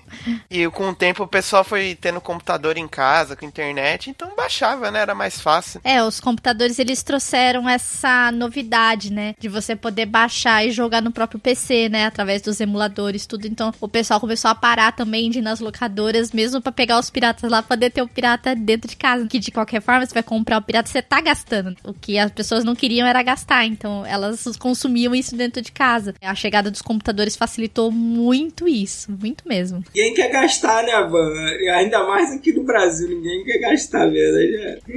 E 0.50 0.70
com 0.70 0.90
o 0.90 0.96
tempo 0.96 1.24
o 1.24 1.28
pessoal 1.28 1.64
foi 1.64 1.98
tendo 2.00 2.22
computador 2.22 2.78
em 2.78 2.88
casa, 2.88 3.36
com 3.36 3.46
internet, 3.46 4.10
então 4.10 4.36
baixava, 4.36 4.92
né? 4.92 5.00
Era 5.00 5.16
mais 5.16 5.40
fácil. 5.40 5.82
É, 5.84 6.04
os 6.04 6.20
computadores 6.20 6.80
eles 6.80 7.04
trouxeram 7.04 7.68
essa 7.68 8.32
novidade, 8.32 9.12
né? 9.12 9.36
De 9.40 9.48
você 9.48 9.76
poder 9.82 10.06
baixar 10.06 10.66
e 10.66 10.72
jogar 10.72 11.02
no 11.02 11.12
próprio 11.12 11.40
PC, 11.40 11.90
né? 11.90 12.06
Através 12.06 12.42
dos 12.42 12.60
emuladores, 12.62 13.26
tudo. 13.26 13.48
Então 13.48 13.74
o 13.82 13.88
pessoal 13.88 14.20
começou 14.20 14.50
a 14.50 14.56
parar 14.56 14.92
também 14.92 15.30
de 15.30 15.40
ir 15.40 15.42
nas 15.42 15.60
locadoras, 15.60 16.32
mesmo 16.32 16.62
para 16.62 16.72
pegar 16.72 17.00
os 17.00 17.10
piratas 17.10 17.50
lá, 17.50 17.62
poder 17.64 17.90
ter 17.90 18.02
o 18.02 18.08
pirata 18.08 18.56
dentro 18.56 18.90
de 18.90 18.96
casa. 18.96 19.28
Que 19.28 19.40
de 19.40 19.52
qualquer 19.52 19.82
forma, 19.82 20.06
você 20.06 20.14
vai 20.14 20.24
comprar 20.24 20.58
o 20.58 20.62
pirata, 20.62 20.90
você 20.90 21.02
tá 21.02 21.20
gastando. 21.20 21.76
O 21.84 21.94
que 21.94 22.18
as 22.18 22.32
pessoas 22.32 22.64
não 22.64 22.76
queriam 22.76 23.08
era 23.08 23.22
gastar, 23.24 23.66
então 23.66 24.06
elas 24.06 24.46
consumiam 24.58 25.16
isso 25.16 25.36
dentro 25.36 25.62
de 25.62 25.72
casa. 25.72 26.14
A 26.22 26.36
chegada 26.36 26.70
dos 26.70 26.82
computadores 26.82 27.36
facilitou 27.36 27.92
muito 27.92 28.68
isso, 28.68 29.12
muito 29.12 29.48
mesmo. 29.48 29.84
Ninguém 29.94 30.14
quer 30.14 30.30
gastar, 30.30 30.84
né, 30.84 31.02
Van? 31.10 31.32
Ainda 31.76 32.06
mais 32.06 32.32
aqui 32.32 32.54
no 32.54 32.64
Brasil, 32.64 33.08
ninguém 33.08 33.44
quer 33.44 33.58
gastar 33.60 34.08
mesmo. 34.08 34.38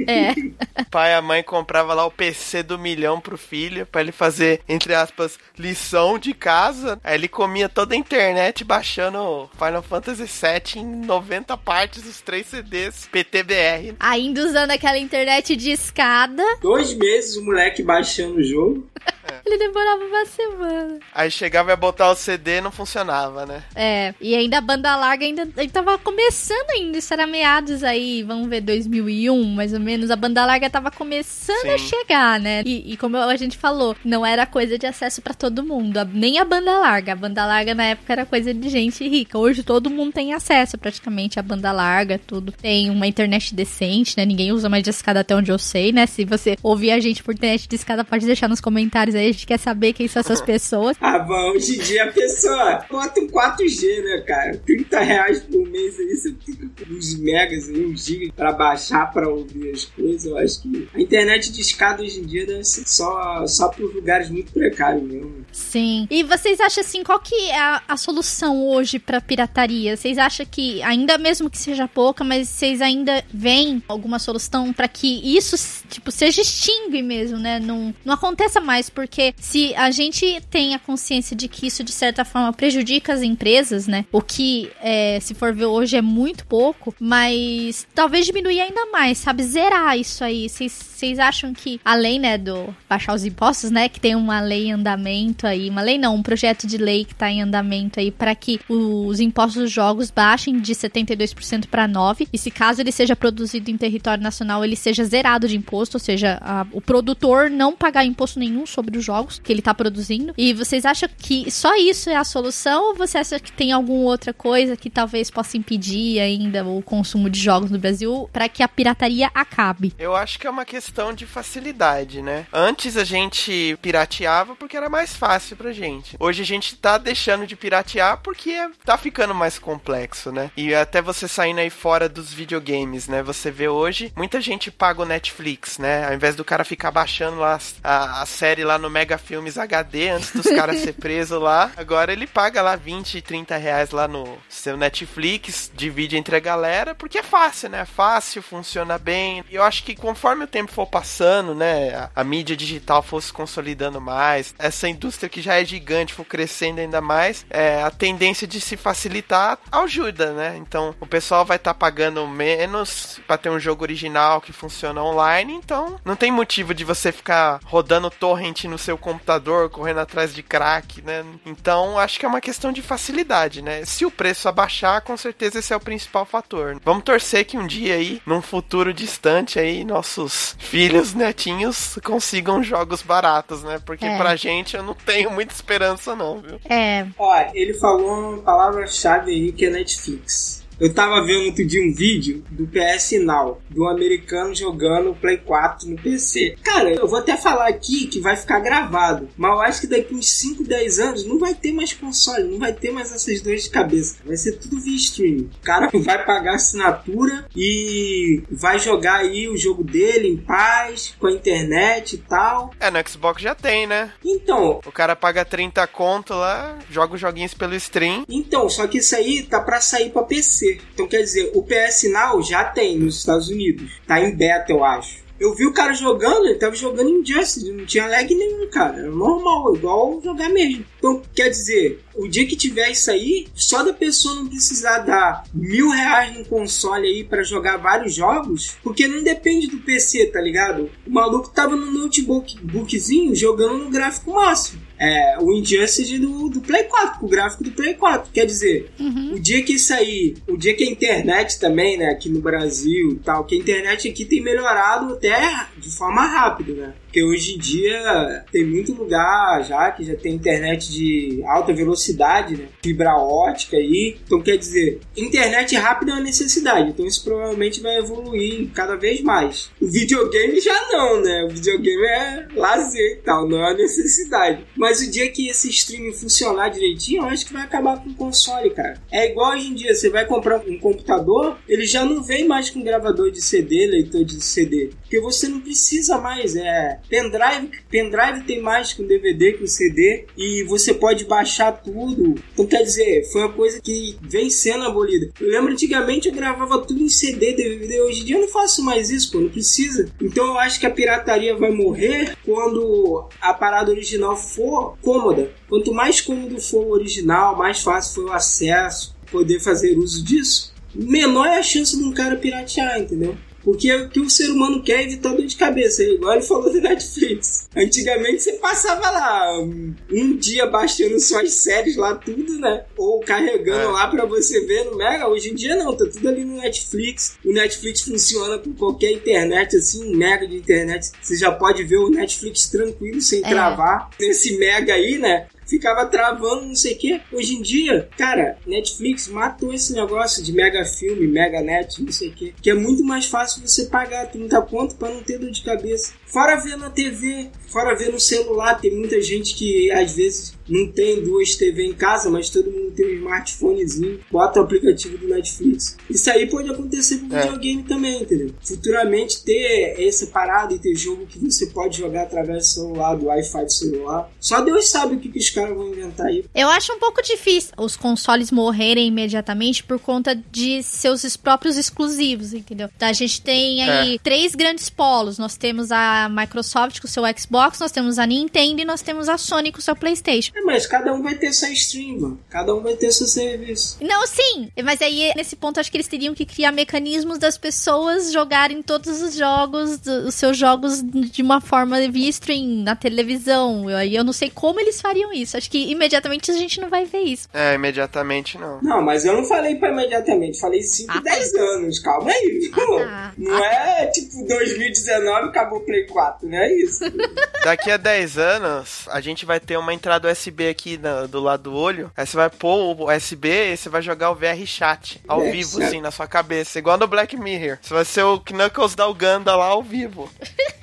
É. 0.07 0.35
Pai 0.91 1.11
e 1.11 1.15
a 1.15 1.21
mãe 1.21 1.43
comprava 1.43 1.93
lá 1.93 2.05
o 2.05 2.11
PC 2.11 2.63
do 2.63 2.77
milhão 2.77 3.19
pro 3.19 3.37
filho, 3.37 3.85
para 3.85 4.01
ele 4.01 4.11
fazer, 4.11 4.61
entre 4.75 4.93
aspas, 4.93 5.39
lição 5.57 6.19
de 6.19 6.33
casa. 6.33 6.99
Aí 7.03 7.15
ele 7.15 7.27
comia 7.27 7.67
toda 7.67 7.95
a 7.95 7.97
internet 7.97 8.63
baixando 8.63 9.49
Final 9.57 9.81
Fantasy 9.81 10.23
VII 10.25 10.81
em 10.81 10.85
90 11.05 11.57
partes, 11.57 12.05
os 12.05 12.21
três 12.21 12.47
CDs, 12.47 13.07
PTBR. 13.11 13.95
Ainda 13.99 14.45
usando 14.45 14.71
aquela 14.71 14.97
internet 14.97 15.55
de 15.55 15.71
escada. 15.71 16.43
Dois 16.61 16.93
meses 16.93 17.37
o 17.37 17.45
moleque 17.45 17.81
baixando 17.81 18.39
o 18.39 18.43
jogo. 18.43 18.87
É. 19.31 19.39
Ele 19.45 19.57
demorava 19.57 20.03
uma 20.03 20.25
semana. 20.25 20.99
Aí 21.13 21.31
chegava 21.31 21.73
a 21.73 21.75
botar 21.75 22.11
o 22.11 22.15
CD 22.15 22.57
e 22.57 22.61
não 22.61 22.71
funcionava, 22.71 23.45
né? 23.45 23.63
É, 23.75 24.13
e 24.21 24.35
ainda 24.35 24.59
a 24.59 24.61
banda 24.61 24.95
larga 24.95 25.25
ainda, 25.25 25.47
ainda 25.57 25.73
tava 25.73 25.97
começando 25.97 26.69
ainda, 26.71 26.97
isso 26.97 27.13
era 27.13 27.25
meados 27.25 27.83
aí, 27.83 28.23
vamos 28.23 28.47
ver, 28.47 28.61
2001, 28.61 29.43
mais 29.45 29.73
ou 29.73 29.79
menos. 29.79 30.11
A 30.11 30.15
banda 30.15 30.45
larga 30.45 30.69
tava 30.69 30.91
começando 30.91 31.61
Sim. 31.61 31.69
a 31.69 31.77
chegar, 31.77 32.39
né? 32.39 32.61
E, 32.65 32.93
e, 32.93 32.97
como 32.97 33.17
a 33.17 33.35
gente 33.35 33.57
falou, 33.57 33.95
não 34.05 34.25
era 34.25 34.45
coisa 34.45 34.77
de 34.77 34.85
acesso 34.85 35.21
para 35.21 35.33
todo 35.33 35.63
mundo, 35.63 35.99
nem 36.13 36.39
a 36.39 36.45
banda 36.45 36.79
larga. 36.79 37.13
A 37.13 37.15
banda 37.15 37.45
larga 37.45 37.73
na 37.73 37.85
época 37.85 38.13
era 38.13 38.25
coisa 38.25 38.53
de 38.53 38.69
gente 38.69 39.07
rica. 39.07 39.37
Hoje 39.37 39.63
todo 39.63 39.89
mundo 39.89 40.13
tem 40.13 40.33
acesso 40.33 40.77
praticamente 40.77 41.39
à 41.39 41.43
banda 41.43 41.71
larga, 41.71 42.19
tudo. 42.19 42.51
Tem 42.51 42.89
uma 42.89 43.07
internet 43.07 43.55
decente, 43.55 44.15
né? 44.17 44.25
Ninguém 44.25 44.51
usa 44.51 44.69
mais 44.69 44.83
de 44.83 44.89
escada 44.89 45.21
até 45.21 45.35
onde 45.35 45.51
eu 45.51 45.57
sei, 45.57 45.91
né? 45.91 46.05
Se 46.05 46.25
você 46.25 46.57
ouvir 46.61 46.91
a 46.91 46.99
gente 46.99 47.23
por 47.23 47.33
internet 47.33 47.67
de 47.67 47.75
escada, 47.75 48.03
pode 48.03 48.25
deixar 48.25 48.47
nos 48.47 48.61
comentários 48.61 49.14
aí, 49.15 49.29
a 49.29 49.31
gente 49.31 49.47
quer 49.47 49.57
saber 49.59 49.93
quem 49.93 50.07
são 50.07 50.19
essas 50.19 50.41
pessoas. 50.41 50.97
ah, 51.01 51.19
bom, 51.19 51.51
hoje 51.51 51.77
em 51.77 51.79
dia 51.79 52.03
a 52.05 52.11
pessoa 52.11 52.85
bota 52.89 53.19
um 53.19 53.27
4G, 53.27 54.03
né, 54.03 54.23
cara? 54.27 54.57
30 54.65 54.99
reais 54.99 55.41
por 55.41 55.67
mês 55.67 55.99
aí, 55.99 56.17
você 56.17 56.35
fica 56.45 56.67
com 56.67 56.93
uns 56.93 57.17
megas 57.19 57.69
aí, 57.69 57.85
uns 57.85 58.05
gigas 58.05 58.29
pra 58.35 58.51
baixar, 58.51 59.11
pra 59.11 59.27
ouvir 59.29 59.71
as 59.71 59.85
coisas. 59.85 60.25
Eu 60.25 60.37
acho 60.37 60.61
que 60.61 60.87
a 60.93 61.01
internet 61.01 61.51
de 61.51 61.61
escada 61.61 62.03
hoje 62.03 62.19
em 62.19 62.25
dia 62.25 62.45
deve 62.45 62.63
ser 62.63 62.87
só, 62.87 63.45
só 63.47 63.69
por 63.69 63.93
lugares 63.93 64.29
muito 64.29 64.51
precários 64.51 65.03
mesmo. 65.03 65.45
Sim. 65.51 66.07
E 66.09 66.23
vocês 66.23 66.59
acham 66.59 66.81
assim, 66.81 67.03
qual 67.03 67.19
que 67.19 67.35
é 67.49 67.59
a, 67.59 67.81
a 67.87 67.97
solução 67.97 68.67
hoje 68.67 68.99
pra 68.99 69.21
pirataria? 69.21 69.95
Vocês 69.95 70.17
acham 70.17 70.45
que, 70.45 70.81
ainda 70.83 71.17
mesmo 71.17 71.49
que 71.49 71.57
seja 71.57 71.87
pouca, 71.87 72.23
mas 72.23 72.49
vocês 72.49 72.81
ainda 72.81 73.23
veem 73.33 73.83
alguma 73.87 74.19
solução 74.19 74.73
para 74.73 74.87
que 74.87 75.37
isso, 75.37 75.55
tipo, 75.89 76.11
seja 76.11 76.41
extingue 76.41 77.01
mesmo, 77.01 77.37
né? 77.37 77.59
Não, 77.59 77.93
não 78.03 78.13
aconteça 78.13 78.59
mais, 78.59 78.89
porque 78.89 79.04
porque 79.05 79.35
se 79.37 79.75
a 79.75 79.91
gente 79.91 80.41
tem 80.49 80.73
a 80.73 80.79
consciência 80.79 81.35
de 81.35 81.47
que 81.47 81.67
isso, 81.67 81.83
de 81.83 81.91
certa 81.91 82.25
forma, 82.25 82.51
prejudica 82.51 83.13
as 83.13 83.21
empresas, 83.21 83.85
né? 83.85 84.03
O 84.11 84.19
que, 84.19 84.71
é, 84.81 85.19
se 85.19 85.35
for 85.35 85.53
ver 85.53 85.65
hoje, 85.65 85.95
é 85.95 86.01
muito 86.01 86.43
pouco, 86.47 86.93
mas 86.99 87.87
talvez 87.93 88.25
diminuir 88.25 88.61
ainda 88.61 88.87
mais, 88.87 89.19
sabe? 89.19 89.43
Zerar 89.43 89.95
isso 89.95 90.23
aí. 90.23 90.49
Vocês 90.49 91.19
acham 91.19 91.53
que, 91.53 91.79
além, 91.85 92.19
né, 92.19 92.35
do 92.35 92.75
baixar 92.89 93.13
os 93.13 93.23
impostos, 93.23 93.69
né, 93.69 93.87
que 93.87 93.99
tem 93.99 94.15
uma 94.15 94.41
lei 94.41 94.67
em 94.67 94.73
andamento 94.73 95.45
aí, 95.45 95.69
uma 95.69 95.81
lei 95.81 95.99
não, 95.99 96.15
um 96.15 96.23
projeto 96.23 96.65
de 96.65 96.77
lei 96.77 97.05
que 97.05 97.13
tá 97.13 97.29
em 97.29 97.43
andamento 97.43 97.99
aí 97.99 98.09
para 98.09 98.33
que 98.33 98.59
os 98.67 99.19
impostos 99.19 99.61
dos 99.63 99.71
jogos 99.71 100.09
baixem 100.09 100.59
de 100.59 100.73
72% 100.73 101.67
para 101.67 101.87
9%, 101.87 102.27
e 102.33 102.37
se 102.37 102.49
caso 102.49 102.81
ele 102.81 102.91
seja 102.91 103.15
produzido 103.15 103.69
em 103.69 103.77
território 103.77 104.23
nacional, 104.23 104.65
ele 104.65 104.75
seja 104.75 105.03
zerado 105.03 105.47
de 105.47 105.55
imposto, 105.55 105.97
ou 105.97 106.01
seja, 106.01 106.39
a, 106.41 106.65
o 106.71 106.81
produtor 106.81 107.51
não 107.51 107.75
pagar 107.75 108.03
imposto 108.05 108.39
nenhum 108.39 108.65
sobre 108.65 108.94
os 108.97 109.05
jogos 109.05 109.39
que 109.39 109.51
ele 109.51 109.61
tá 109.61 109.73
produzindo. 109.73 110.33
E 110.37 110.53
vocês 110.53 110.85
acham 110.85 111.09
que 111.17 111.49
só 111.51 111.75
isso 111.75 112.09
é 112.09 112.15
a 112.15 112.23
solução 112.23 112.89
ou 112.89 112.95
você 112.95 113.17
acha 113.17 113.39
que 113.39 113.51
tem 113.51 113.71
alguma 113.71 114.05
outra 114.05 114.33
coisa 114.33 114.75
que 114.75 114.89
talvez 114.89 115.29
possa 115.29 115.57
impedir 115.57 116.19
ainda 116.19 116.65
o 116.65 116.81
consumo 116.81 117.29
de 117.29 117.39
jogos 117.39 117.71
no 117.71 117.79
Brasil 117.79 118.29
para 118.31 118.49
que 118.49 118.63
a 118.63 118.67
pirataria 118.67 119.29
acabe? 119.33 119.93
Eu 119.97 120.15
acho 120.15 120.39
que 120.39 120.47
é 120.47 120.49
uma 120.49 120.65
questão 120.65 121.13
de 121.13 121.25
facilidade, 121.25 122.21
né? 122.21 122.47
Antes 122.51 122.97
a 122.97 123.03
gente 123.03 123.77
pirateava 123.81 124.55
porque 124.55 124.77
era 124.77 124.89
mais 124.89 125.15
fácil 125.15 125.25
fácil 125.25 125.57
pra 125.57 125.71
gente. 125.71 126.15
Hoje 126.19 126.41
a 126.41 126.45
gente 126.45 126.75
tá 126.75 126.97
deixando 126.97 127.45
de 127.45 127.55
piratear 127.55 128.19
porque 128.21 128.55
tá 128.83 128.97
ficando 128.97 129.33
mais 129.33 129.59
complexo, 129.59 130.31
né? 130.31 130.51
E 130.55 130.73
até 130.73 131.01
você 131.01 131.27
saindo 131.27 131.59
aí 131.59 131.69
fora 131.69 132.07
dos 132.07 132.33
videogames, 132.33 133.07
né? 133.07 133.21
Você 133.23 133.51
vê 133.51 133.67
hoje, 133.67 134.13
muita 134.15 134.39
gente 134.39 134.71
paga 134.71 135.01
o 135.01 135.05
Netflix, 135.05 135.77
né? 135.77 136.07
Ao 136.07 136.13
invés 136.13 136.35
do 136.35 136.45
cara 136.45 136.63
ficar 136.63 136.91
baixando 136.91 137.37
lá 137.37 137.59
a, 137.83 138.21
a 138.21 138.25
série 138.25 138.63
lá 138.63 138.77
no 138.77 138.84
Mega 138.89 139.17
Filmes 139.17 139.57
HD 139.57 140.09
antes 140.09 140.31
dos 140.31 140.45
caras 140.45 140.79
ser 140.79 140.93
presos 140.99 141.41
lá, 141.41 141.71
agora 141.75 142.11
ele 142.11 142.27
paga 142.27 142.61
lá 142.61 142.75
20, 142.75 143.21
30 143.21 143.57
reais 143.57 143.91
lá 143.91 144.07
no 144.07 144.37
seu 144.49 144.77
Netflix, 144.77 145.71
divide 145.73 146.17
entre 146.17 146.35
a 146.35 146.39
galera, 146.39 146.95
porque 146.95 147.19
é 147.19 147.23
fácil, 147.23 147.69
né? 147.69 147.81
É 147.81 147.85
fácil, 147.85 148.41
funciona 148.41 148.97
bem. 148.97 149.43
E 149.49 149.55
eu 149.55 149.63
acho 149.63 149.83
que 149.83 149.95
conforme 149.95 150.43
o 150.43 150.47
tempo 150.47 150.71
for 150.71 150.87
passando, 150.87 151.53
né? 151.53 151.95
A, 151.95 152.09
a 152.15 152.23
mídia 152.23 152.55
digital 152.55 153.01
for 153.01 153.21
se 153.21 153.31
consolidando 153.31 153.99
mais, 153.99 154.53
essa 154.57 154.87
indústria 154.87 155.29
que 155.29 155.41
já 155.41 155.55
é 155.55 155.65
gigante 155.65 156.13
for 156.13 156.25
crescendo 156.25 156.79
ainda 156.79 157.01
mais, 157.01 157.45
é, 157.49 157.81
a 157.83 157.91
tendência 157.91 158.47
de 158.47 158.59
se 158.59 158.77
facilitar 158.77 159.57
ajuda, 159.71 160.33
né? 160.33 160.55
Então 160.57 160.95
o 160.99 161.05
pessoal 161.05 161.45
vai 161.45 161.57
estar 161.57 161.73
tá 161.73 161.79
pagando 161.79 162.27
menos 162.27 163.19
para 163.27 163.37
ter 163.37 163.49
um 163.49 163.59
jogo 163.59 163.83
original 163.83 164.41
que 164.41 164.53
funciona 164.53 165.03
online, 165.03 165.53
então 165.53 165.99
não 166.03 166.15
tem 166.15 166.31
motivo 166.31 166.73
de 166.73 166.83
você 166.83 167.11
ficar 167.11 167.59
rodando 167.63 168.09
torrent 168.09 168.65
no 168.65 168.74
seu 168.77 168.97
computador, 168.97 169.69
correndo 169.69 169.99
atrás 169.99 170.33
de 170.33 170.43
crack, 170.43 171.01
né? 171.01 171.23
Então 171.45 171.97
acho 171.97 172.19
que 172.19 172.25
é 172.25 172.29
uma 172.29 172.41
questão 172.41 172.71
de 172.71 172.81
facilidade, 172.81 173.61
né? 173.61 173.85
Se 173.85 174.05
o 174.05 174.11
preço 174.11 174.47
abaixar, 174.47 175.01
com 175.01 175.15
certeza 175.15 175.59
esse 175.59 175.73
é 175.73 175.75
o 175.75 175.79
principal 175.79 176.25
fator. 176.25 176.79
Vamos 176.83 177.03
torcer 177.03 177.45
que 177.45 177.57
um 177.57 177.67
dia 177.67 177.95
aí, 177.95 178.21
num 178.25 178.41
futuro 178.41 178.93
distante 178.93 179.59
aí, 179.59 179.83
nossos 179.83 180.55
filhos, 180.59 181.13
netinhos 181.13 181.97
consigam 182.03 182.63
jogos 182.63 183.01
baratos, 183.01 183.63
né? 183.63 183.79
Porque 183.85 184.05
é. 184.05 184.17
pra 184.17 184.35
gente 184.35 184.75
eu 184.75 184.83
não 184.83 184.93
tenho 184.93 185.31
muita 185.31 185.53
esperança 185.53 186.15
não, 186.15 186.41
viu? 186.41 186.59
É. 186.69 187.05
Ó, 187.17 187.35
ele 187.53 187.73
falou 187.75 188.33
uma 188.33 188.41
palavra-chave 188.41 189.31
aí 189.31 189.51
que 189.51 189.65
é 189.65 189.69
Netflix. 189.69 190.64
Eu 190.79 190.93
tava 190.93 191.25
vendo 191.25 191.45
outro 191.45 191.65
dia 191.65 191.81
um 191.81 191.93
vídeo 191.93 192.43
do 192.49 192.67
PS 192.67 193.13
Now, 193.23 193.61
de 193.69 193.79
um 193.79 193.87
americano 193.87 194.53
jogando 194.53 195.15
Play 195.15 195.37
4 195.37 195.89
no 195.89 195.95
PC. 195.95 196.55
Cara, 196.61 196.93
eu 196.93 197.07
vou 197.07 197.19
até 197.19 197.37
falar 197.37 197.67
aqui 197.67 198.07
que 198.07 198.19
vai 198.19 198.35
ficar 198.35 198.59
gravado, 198.59 199.29
mas 199.37 199.51
eu 199.51 199.61
acho 199.61 199.81
que 199.81 199.87
daqui 199.87 200.13
uns 200.13 200.29
5, 200.31 200.63
10 200.63 200.99
anos 200.99 201.25
não 201.25 201.39
vai 201.39 201.53
ter 201.53 201.71
mais 201.71 201.93
console, 201.93 202.43
não 202.43 202.59
vai 202.59 202.73
ter 202.73 202.91
mais 202.91 203.11
essas 203.13 203.39
dores 203.39 203.63
de 203.63 203.69
cabeça. 203.69 204.17
Vai 204.25 204.35
ser 204.35 204.53
tudo 204.53 204.79
via 204.81 204.95
streaming. 204.95 205.49
O 205.61 205.65
cara 205.65 205.89
vai 205.95 206.25
pagar 206.25 206.55
assinatura 206.55 207.45
e 207.55 208.43
vai 208.51 208.77
jogar 208.77 209.17
aí 209.17 209.47
o 209.47 209.57
jogo 209.57 209.83
dele 209.83 210.27
em 210.27 210.37
paz, 210.37 211.15
com 211.17 211.27
a 211.27 211.31
internet 211.31 212.15
e 212.15 212.17
tal. 212.17 212.71
É, 212.79 212.91
no 212.91 212.99
Xbox 213.07 213.41
já 213.41 213.55
tem, 213.55 213.87
né? 213.87 214.11
Então. 214.23 214.81
O 214.85 214.91
cara 214.91 215.15
paga 215.15 215.45
30 215.45 215.85
conto 215.87 216.33
lá, 216.33 216.77
joga 216.89 217.15
os 217.15 217.21
joguinhos 217.21 217.53
pelo 217.53 217.75
stream. 217.75 218.25
Então, 218.27 218.69
só 218.69 218.87
que 218.87 218.97
isso 218.97 219.15
aí 219.15 219.43
tá 219.43 219.61
pra 219.61 219.79
sair 219.79 220.09
pra 220.09 220.23
PC. 220.23 220.64
Então 220.93 221.07
quer 221.07 221.21
dizer, 221.21 221.51
o 221.53 221.63
PS 221.63 222.03
Now 222.11 222.41
já 222.41 222.63
tem 222.63 222.97
nos 222.97 223.17
Estados 223.17 223.49
Unidos. 223.49 223.91
Tá 224.07 224.19
em 224.21 224.35
beta, 224.35 224.71
eu 224.71 224.83
acho. 224.83 225.23
Eu 225.39 225.53
vi 225.53 225.65
o 225.65 225.73
cara 225.73 225.93
jogando, 225.93 226.45
ele 226.45 226.55
tava 226.55 226.75
jogando 226.75 227.09
Injustice, 227.09 227.69
não 227.71 227.85
tinha 227.85 228.07
lag 228.07 228.33
nenhum, 228.33 228.69
cara. 228.69 228.99
Era 228.99 229.11
normal, 229.11 229.75
igual 229.75 230.21
jogar 230.23 230.49
mesmo. 230.49 230.85
Então, 230.97 231.21
quer 231.33 231.49
dizer, 231.49 232.04
o 232.15 232.27
dia 232.27 232.45
que 232.45 232.55
tiver 232.55 232.89
isso 232.91 233.11
aí, 233.11 233.47
só 233.53 233.83
da 233.83 233.93
pessoa 233.93 234.35
não 234.35 234.47
precisar 234.47 234.99
dar 234.99 235.43
mil 235.53 235.89
reais 235.89 236.37
no 236.37 236.45
console 236.45 237.07
aí 237.07 237.23
para 237.23 237.43
jogar 237.43 237.77
vários 237.77 238.13
jogos, 238.13 238.75
porque 238.83 239.07
não 239.07 239.23
depende 239.23 239.67
do 239.67 239.77
PC, 239.79 240.27
tá 240.27 240.41
ligado? 240.41 240.89
O 241.05 241.11
maluco 241.11 241.49
tava 241.49 241.75
no 241.75 241.91
notebookzinho 241.91 243.35
jogando 243.35 243.77
no 243.77 243.89
gráfico 243.89 244.31
máximo 244.33 244.85
é, 244.97 245.37
o 245.39 245.53
Injustice 245.53 246.17
do, 246.17 246.49
do 246.49 246.61
Play 246.61 246.83
4, 246.83 247.19
com 247.19 247.25
o 247.25 247.29
gráfico 247.29 247.63
do 247.63 247.71
Play 247.71 247.93
4. 247.95 248.31
Quer 248.31 248.45
dizer, 248.45 248.91
uhum. 248.99 249.33
o 249.33 249.39
dia 249.39 249.61
que 249.63 249.73
isso 249.73 249.93
aí, 249.93 250.35
o 250.47 250.57
dia 250.57 250.73
que 250.75 250.83
a 250.83 250.89
internet 250.89 251.59
também, 251.59 251.97
né, 251.97 252.09
aqui 252.09 252.29
no 252.29 252.39
Brasil 252.39 253.11
e 253.11 253.19
tal, 253.19 253.43
que 253.43 253.55
a 253.55 253.57
internet 253.57 254.07
aqui 254.07 254.25
tem 254.25 254.41
melhorado 254.41 255.13
até 255.13 255.67
de 255.77 255.91
forma 255.91 256.25
rápida, 256.25 256.73
né? 256.73 256.93
Porque 257.15 257.23
hoje 257.23 257.55
em 257.55 257.57
dia 257.57 258.43
tem 258.51 258.65
muito 258.65 258.91
lugar 258.93 259.63
já 259.63 259.89
que 259.89 260.03
já 260.03 260.17
tem 260.17 260.33
internet 260.33 260.91
de 260.91 261.41
alta 261.45 261.71
velocidade, 261.71 262.57
né? 262.57 262.67
Fibra 262.83 263.15
ótica 263.15 263.77
aí. 263.77 264.17
Então 264.25 264.41
quer 264.41 264.57
dizer, 264.57 264.99
internet 265.15 265.77
rápida 265.77 266.11
é 266.11 266.15
uma 266.15 266.23
necessidade. 266.23 266.89
Então 266.89 267.05
isso 267.05 267.23
provavelmente 267.23 267.79
vai 267.79 267.99
evoluir 267.99 268.69
cada 268.73 268.97
vez 268.97 269.21
mais. 269.21 269.71
O 269.79 269.87
videogame 269.87 270.59
já 270.59 270.77
não, 270.89 271.21
né? 271.21 271.47
O 271.49 271.53
videogame 271.53 272.05
é 272.05 272.47
lazer 272.53 273.13
e 273.13 273.21
tal, 273.23 273.47
não 273.47 273.59
é 273.59 273.69
uma 273.69 273.77
necessidade. 273.77 274.65
Mas 274.75 274.99
o 274.99 275.09
dia 275.09 275.31
que 275.31 275.47
esse 275.47 275.69
streaming 275.69 276.11
funcionar 276.11 276.67
direitinho, 276.67 277.21
eu 277.21 277.27
acho 277.27 277.45
que 277.45 277.53
vai 277.53 277.63
acabar 277.63 278.03
com 278.03 278.09
o 278.09 278.15
console, 278.15 278.71
cara. 278.71 279.01
É 279.09 279.31
igual 279.31 279.53
hoje 279.53 279.69
em 279.69 279.73
dia, 279.73 279.95
você 279.95 280.09
vai 280.09 280.25
comprar 280.25 280.57
um 280.67 280.77
computador, 280.77 281.57
ele 281.65 281.85
já 281.85 282.03
não 282.03 282.21
vem 282.21 282.45
mais 282.45 282.69
com 282.69 282.83
gravador 282.83 283.31
de 283.31 283.41
CD, 283.41 283.85
leitor 283.87 284.25
de 284.25 284.41
CD. 284.41 284.89
Porque 285.01 285.21
você 285.21 285.47
não 285.47 285.61
precisa 285.61 286.17
mais, 286.17 286.57
é 286.57 286.99
Pendrive, 287.09 287.71
pendrive 287.89 288.43
tem 288.45 288.61
mais 288.61 288.93
que 288.93 289.01
um 289.01 289.07
DVD, 289.07 289.53
que 289.53 289.63
um 289.63 289.67
CD, 289.67 290.25
e 290.37 290.63
você 290.63 290.93
pode 290.93 291.25
baixar 291.25 291.71
tudo. 291.71 292.35
Então, 292.53 292.65
quer 292.65 292.83
dizer, 292.83 293.29
foi 293.31 293.41
uma 293.41 293.53
coisa 293.53 293.79
que 293.81 294.17
vem 294.21 294.49
sendo 294.49 294.85
abolida. 294.85 295.31
Eu 295.39 295.49
lembro 295.49 295.71
antigamente 295.71 296.27
eu 296.27 296.33
gravava 296.33 296.79
tudo 296.79 297.01
em 297.01 297.09
CD, 297.09 297.53
DVD. 297.53 298.01
Hoje 298.01 298.21
em 298.21 298.25
dia 298.25 298.35
eu 298.37 298.41
não 298.41 298.47
faço 298.47 298.83
mais 298.83 299.09
isso, 299.09 299.31
pô, 299.31 299.39
não 299.39 299.49
precisa. 299.49 300.11
Então 300.21 300.45
eu 300.45 300.59
acho 300.59 300.79
que 300.79 300.85
a 300.85 300.91
pirataria 300.91 301.55
vai 301.55 301.71
morrer 301.71 302.35
quando 302.43 303.27
a 303.41 303.53
parada 303.53 303.91
original 303.91 304.35
for 304.35 304.97
cômoda. 305.01 305.51
Quanto 305.67 305.93
mais 305.93 306.21
cômodo 306.21 306.59
for 306.59 306.85
o 306.85 306.91
original, 306.91 307.57
mais 307.57 307.81
fácil 307.81 308.15
for 308.15 308.29
o 308.29 308.33
acesso, 308.33 309.15
poder 309.31 309.59
fazer 309.59 309.97
uso 309.97 310.23
disso, 310.23 310.73
menor 310.93 311.47
é 311.47 311.57
a 311.57 311.63
chance 311.63 311.97
de 311.97 312.03
um 312.03 312.13
cara 312.13 312.37
piratear, 312.37 312.99
entendeu? 312.99 313.35
Porque 313.65 313.91
o 313.91 314.07
que 314.09 314.19
o 314.19 314.29
ser 314.29 314.51
humano 314.51 314.83
quer 314.83 314.99
é 314.99 315.03
evitar 315.05 315.33
dor 315.33 315.43
de 315.43 315.55
cabeça. 315.55 316.03
Igual 316.03 316.33
ele 316.33 316.43
falou 316.43 316.71
do 316.71 316.79
Netflix. 316.79 317.67
Antigamente 317.75 318.43
você 318.43 318.53
passava 318.53 319.09
lá 319.09 319.59
um 319.59 320.37
dia 320.37 320.67
baixando 320.67 321.19
suas 321.19 321.51
séries 321.51 321.95
lá, 321.95 322.13
tudo, 322.13 322.59
né? 322.59 322.85
Ou 322.95 323.19
carregando 323.21 323.89
é. 323.89 323.91
lá 323.91 324.07
pra 324.07 324.23
você 324.25 324.63
ver 324.67 324.85
no 324.85 324.95
Mega. 324.95 325.27
Hoje 325.27 325.49
em 325.49 325.55
dia 325.55 325.75
não, 325.75 325.97
tá 325.97 326.05
tudo 326.05 326.29
ali 326.29 326.45
no 326.45 326.57
Netflix. 326.57 327.37
O 327.43 327.51
Netflix 327.51 328.01
funciona 328.01 328.59
com 328.59 328.71
qualquer 328.73 329.11
internet, 329.11 329.75
assim, 329.77 330.13
um 330.13 330.15
mega 330.15 330.47
de 330.47 330.57
internet. 330.57 331.11
Você 331.19 331.35
já 331.35 331.51
pode 331.51 331.83
ver 331.83 331.97
o 331.97 332.09
Netflix 332.09 332.69
tranquilo, 332.69 333.19
sem 333.19 333.39
é. 333.43 333.49
travar. 333.49 334.11
Nesse 334.19 334.59
mega 334.59 334.93
aí, 334.93 335.17
né? 335.17 335.47
Ficava 335.65 336.05
travando, 336.05 336.67
não 336.67 336.75
sei 336.75 336.93
o 336.93 336.97
que. 336.97 337.21
Hoje 337.31 337.55
em 337.55 337.61
dia, 337.61 338.07
cara, 338.17 338.57
Netflix 338.65 339.27
matou 339.27 339.73
esse 339.73 339.93
negócio 339.93 340.43
de 340.43 340.51
mega 340.53 340.85
filme, 340.85 341.27
mega 341.27 341.61
net, 341.61 342.01
não 342.01 342.11
sei 342.11 342.29
o 342.29 342.33
que. 342.33 342.53
Que 342.61 342.69
é 342.69 342.73
muito 342.73 343.03
mais 343.03 343.25
fácil 343.25 343.61
você 343.65 343.85
pagar 343.85 344.27
30 344.27 344.61
pontos 344.63 344.95
para 344.95 345.13
não 345.13 345.23
ter 345.23 345.37
dor 345.37 345.51
de 345.51 345.61
cabeça. 345.61 346.13
Fora 346.25 346.57
ver 346.57 346.77
na 346.77 346.89
TV, 346.89 347.49
fora 347.67 347.95
ver 347.95 348.11
no 348.11 348.19
celular, 348.19 348.75
tem 348.75 348.95
muita 348.95 349.21
gente 349.21 349.55
que 349.55 349.91
às 349.91 350.15
vezes 350.15 350.53
não 350.67 350.91
tem 350.91 351.21
duas 351.23 351.55
TV 351.55 351.85
em 351.85 351.93
casa, 351.93 352.29
mas 352.29 352.49
todo 352.49 352.71
mundo 352.71 352.91
tem 352.91 353.05
um 353.05 353.17
smartphonezinho, 353.19 354.19
bota 354.31 354.59
o 354.59 354.63
aplicativo 354.63 355.17
do 355.17 355.27
Netflix. 355.27 355.97
Isso 356.09 356.29
aí 356.29 356.49
pode 356.49 356.69
acontecer 356.69 357.19
com 357.19 357.35
é. 357.35 357.41
videogame 357.41 357.83
também, 357.83 358.21
entendeu? 358.21 358.53
Futuramente 358.61 359.43
ter 359.43 359.95
essa 359.99 360.27
parada 360.27 360.73
e 360.73 360.79
ter 360.79 360.95
jogo 360.95 361.25
que 361.25 361.37
você 361.37 361.67
pode 361.67 361.97
jogar 361.97 362.23
através 362.23 362.59
do 362.59 362.73
celular, 362.73 363.15
do 363.15 363.25
Wi-Fi 363.27 363.65
do 363.65 363.71
celular. 363.71 364.31
Só 364.39 364.61
Deus 364.61 364.89
sabe 364.89 365.15
o 365.15 365.19
que, 365.19 365.29
que 365.29 365.39
os 365.39 365.49
caras 365.49 365.75
vão 365.75 365.89
inventar 365.89 366.27
aí. 366.27 366.45
Eu 366.55 366.69
acho 366.69 366.93
um 366.93 366.99
pouco 366.99 367.21
difícil 367.21 367.73
os 367.77 367.95
consoles 367.95 368.51
morrerem 368.51 369.07
imediatamente 369.07 369.83
por 369.83 369.99
conta 369.99 370.35
de 370.35 370.81
seus 370.81 371.35
próprios 371.37 371.77
exclusivos, 371.77 372.53
entendeu? 372.53 372.89
Então, 372.95 373.07
a 373.07 373.13
gente 373.13 373.41
tem 373.41 373.83
aí 373.83 374.15
é. 374.15 374.19
três 374.19 374.55
grandes 374.55 374.89
polos. 374.89 375.37
Nós 375.37 375.57
temos 375.57 375.91
a 375.91 376.24
Microsoft 376.29 376.99
com 376.99 377.07
o 377.07 377.09
seu 377.09 377.23
Xbox, 377.37 377.79
nós 377.79 377.91
temos 377.91 378.19
a 378.19 378.25
Nintendo 378.25 378.81
e 378.81 378.85
nós 378.85 379.01
temos 379.01 379.29
a 379.29 379.37
Sony 379.37 379.71
com 379.71 379.79
o 379.79 379.81
seu 379.81 379.95
PlayStation. 379.95 380.51
É, 380.55 380.61
mas 380.61 380.85
cada 380.85 381.13
um 381.13 381.21
vai 381.21 381.35
ter 381.35 381.53
sua 381.53 381.69
stream, 381.69 382.19
mano. 382.19 382.39
Cada 382.49 382.75
um 382.75 382.81
vai 382.81 382.95
ter 382.95 383.11
seu 383.11 383.27
serviço. 383.27 383.97
Não, 384.01 384.27
sim. 384.27 384.69
Mas 384.83 385.01
aí, 385.01 385.31
nesse 385.35 385.55
ponto, 385.55 385.79
acho 385.79 385.89
que 385.89 385.97
eles 385.97 386.07
teriam 386.07 386.33
que 386.33 386.45
criar 386.45 386.71
mecanismos 386.71 387.37
das 387.37 387.57
pessoas 387.57 388.31
jogarem 388.31 388.81
todos 388.81 389.21
os 389.21 389.35
jogos, 389.35 390.01
os 390.05 390.35
seus 390.35 390.57
jogos 390.57 391.01
de 391.01 391.41
uma 391.41 391.61
forma 391.61 391.99
via 392.09 392.29
stream, 392.29 392.83
na 392.83 392.95
televisão. 392.95 393.87
Aí 393.87 394.15
eu, 394.15 394.21
eu 394.21 394.23
não 394.25 394.33
sei 394.33 394.49
como 394.49 394.79
eles 394.79 394.99
fariam 394.99 395.31
isso. 395.31 395.55
Acho 395.55 395.69
que 395.69 395.91
imediatamente 395.91 396.49
a 396.49 396.55
gente 396.55 396.81
não 396.81 396.89
vai 396.89 397.05
ver 397.05 397.19
isso. 397.19 397.47
É, 397.53 397.75
imediatamente 397.75 398.57
não. 398.57 398.81
Não, 398.81 399.01
mas 399.01 399.23
eu 399.23 399.33
não 399.33 399.45
falei 399.45 399.75
pra 399.75 399.91
imediatamente. 399.91 400.59
Falei 400.59 400.81
5, 400.81 401.13
ah, 401.15 401.21
10 401.21 401.51
tá. 401.51 401.61
anos. 401.61 401.99
Calma 401.99 402.31
aí. 402.31 402.71
Ah, 402.73 402.75
tá. 402.75 403.33
Não 403.37 403.53
ah, 403.53 403.99
é 403.99 404.07
tipo 404.07 404.45
2019 404.47 405.49
acabou 405.49 405.79
o 405.79 405.81
Play 405.81 406.04
4, 406.05 406.47
não 406.47 406.57
é 406.57 406.73
isso. 406.73 407.03
Daqui 407.63 407.91
a 407.91 407.97
10 407.97 408.37
anos, 408.37 409.07
a 409.09 409.19
gente 409.19 409.45
vai 409.45 409.59
ter 409.59 409.77
uma 409.77 409.93
entrada 409.93 410.31
USB 410.31 410.45
USB 410.55 410.69
aqui 410.69 410.97
na, 410.97 411.25
do 411.25 411.39
lado 411.39 411.63
do 411.63 411.75
olho, 411.75 412.11
aí 412.15 412.25
você 412.25 412.37
vai 412.37 412.49
pôr 412.49 412.95
o 412.95 413.11
USB 413.11 413.73
e 413.73 413.77
você 413.77 413.89
vai 413.89 414.01
jogar 414.01 414.31
o 414.31 414.35
VR 414.35 414.65
chat 414.65 415.21
ao 415.27 415.41
é, 415.41 415.51
vivo, 415.51 415.77
certo. 415.77 415.87
assim, 415.87 416.01
na 416.01 416.11
sua 416.11 416.27
cabeça, 416.27 416.79
igual 416.79 416.97
no 416.97 417.07
Black 417.07 417.35
Mirror. 417.35 417.77
Você 417.81 417.93
vai 417.93 418.05
ser 418.05 418.23
o 418.23 418.39
Knuckles 418.39 418.95
da 418.95 419.07
Uganda 419.07 419.55
lá 419.55 419.65
ao 419.65 419.83
vivo. 419.83 420.29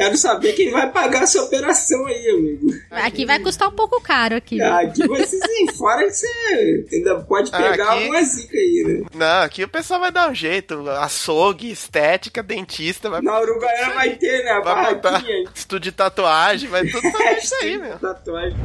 Quero 0.00 0.16
saber 0.16 0.54
quem 0.54 0.70
vai 0.70 0.90
pagar 0.90 1.24
essa 1.24 1.42
operação 1.42 2.06
aí, 2.06 2.30
amigo. 2.30 2.68
Aqui 2.90 3.26
vai 3.26 3.38
custar 3.38 3.68
um 3.68 3.72
pouco 3.72 4.00
caro 4.00 4.34
aqui. 4.34 4.58
Ah, 4.62 4.80
aqui 4.80 5.06
você 5.06 5.38
sim, 5.38 5.70
fora 5.76 6.04
que 6.06 6.10
você 6.12 6.86
ainda 6.90 7.16
pode 7.20 7.50
pegar 7.50 7.70
Aqui- 7.70 7.80
alguma 7.82 8.22
zica 8.24 8.56
aí, 8.56 8.84
né? 8.86 9.06
Não, 9.14 9.42
aqui 9.42 9.62
o 9.62 9.68
pessoal 9.68 10.00
vai 10.00 10.10
dar 10.10 10.30
um 10.30 10.34
jeito. 10.34 10.88
Açougue, 10.88 11.70
estética, 11.70 12.42
dentista, 12.42 13.10
vai, 13.10 13.20
Na 13.20 13.38
Uruguaiana 13.40 13.92
vai 13.94 14.16
ter, 14.16 14.42
né? 14.42 14.52
A 14.52 14.60
vai 14.60 14.94
botar 14.94 15.10
barraquinha. 15.10 15.44
estúdio 15.54 15.90
de 15.90 15.96
tatuagem, 15.98 16.70
vai 16.70 16.86
tudo 16.86 17.02
fazer 17.12 17.36
isso 17.36 17.54
aí, 17.56 17.76
meu. 17.76 17.98
Tatuagem. 17.98 18.56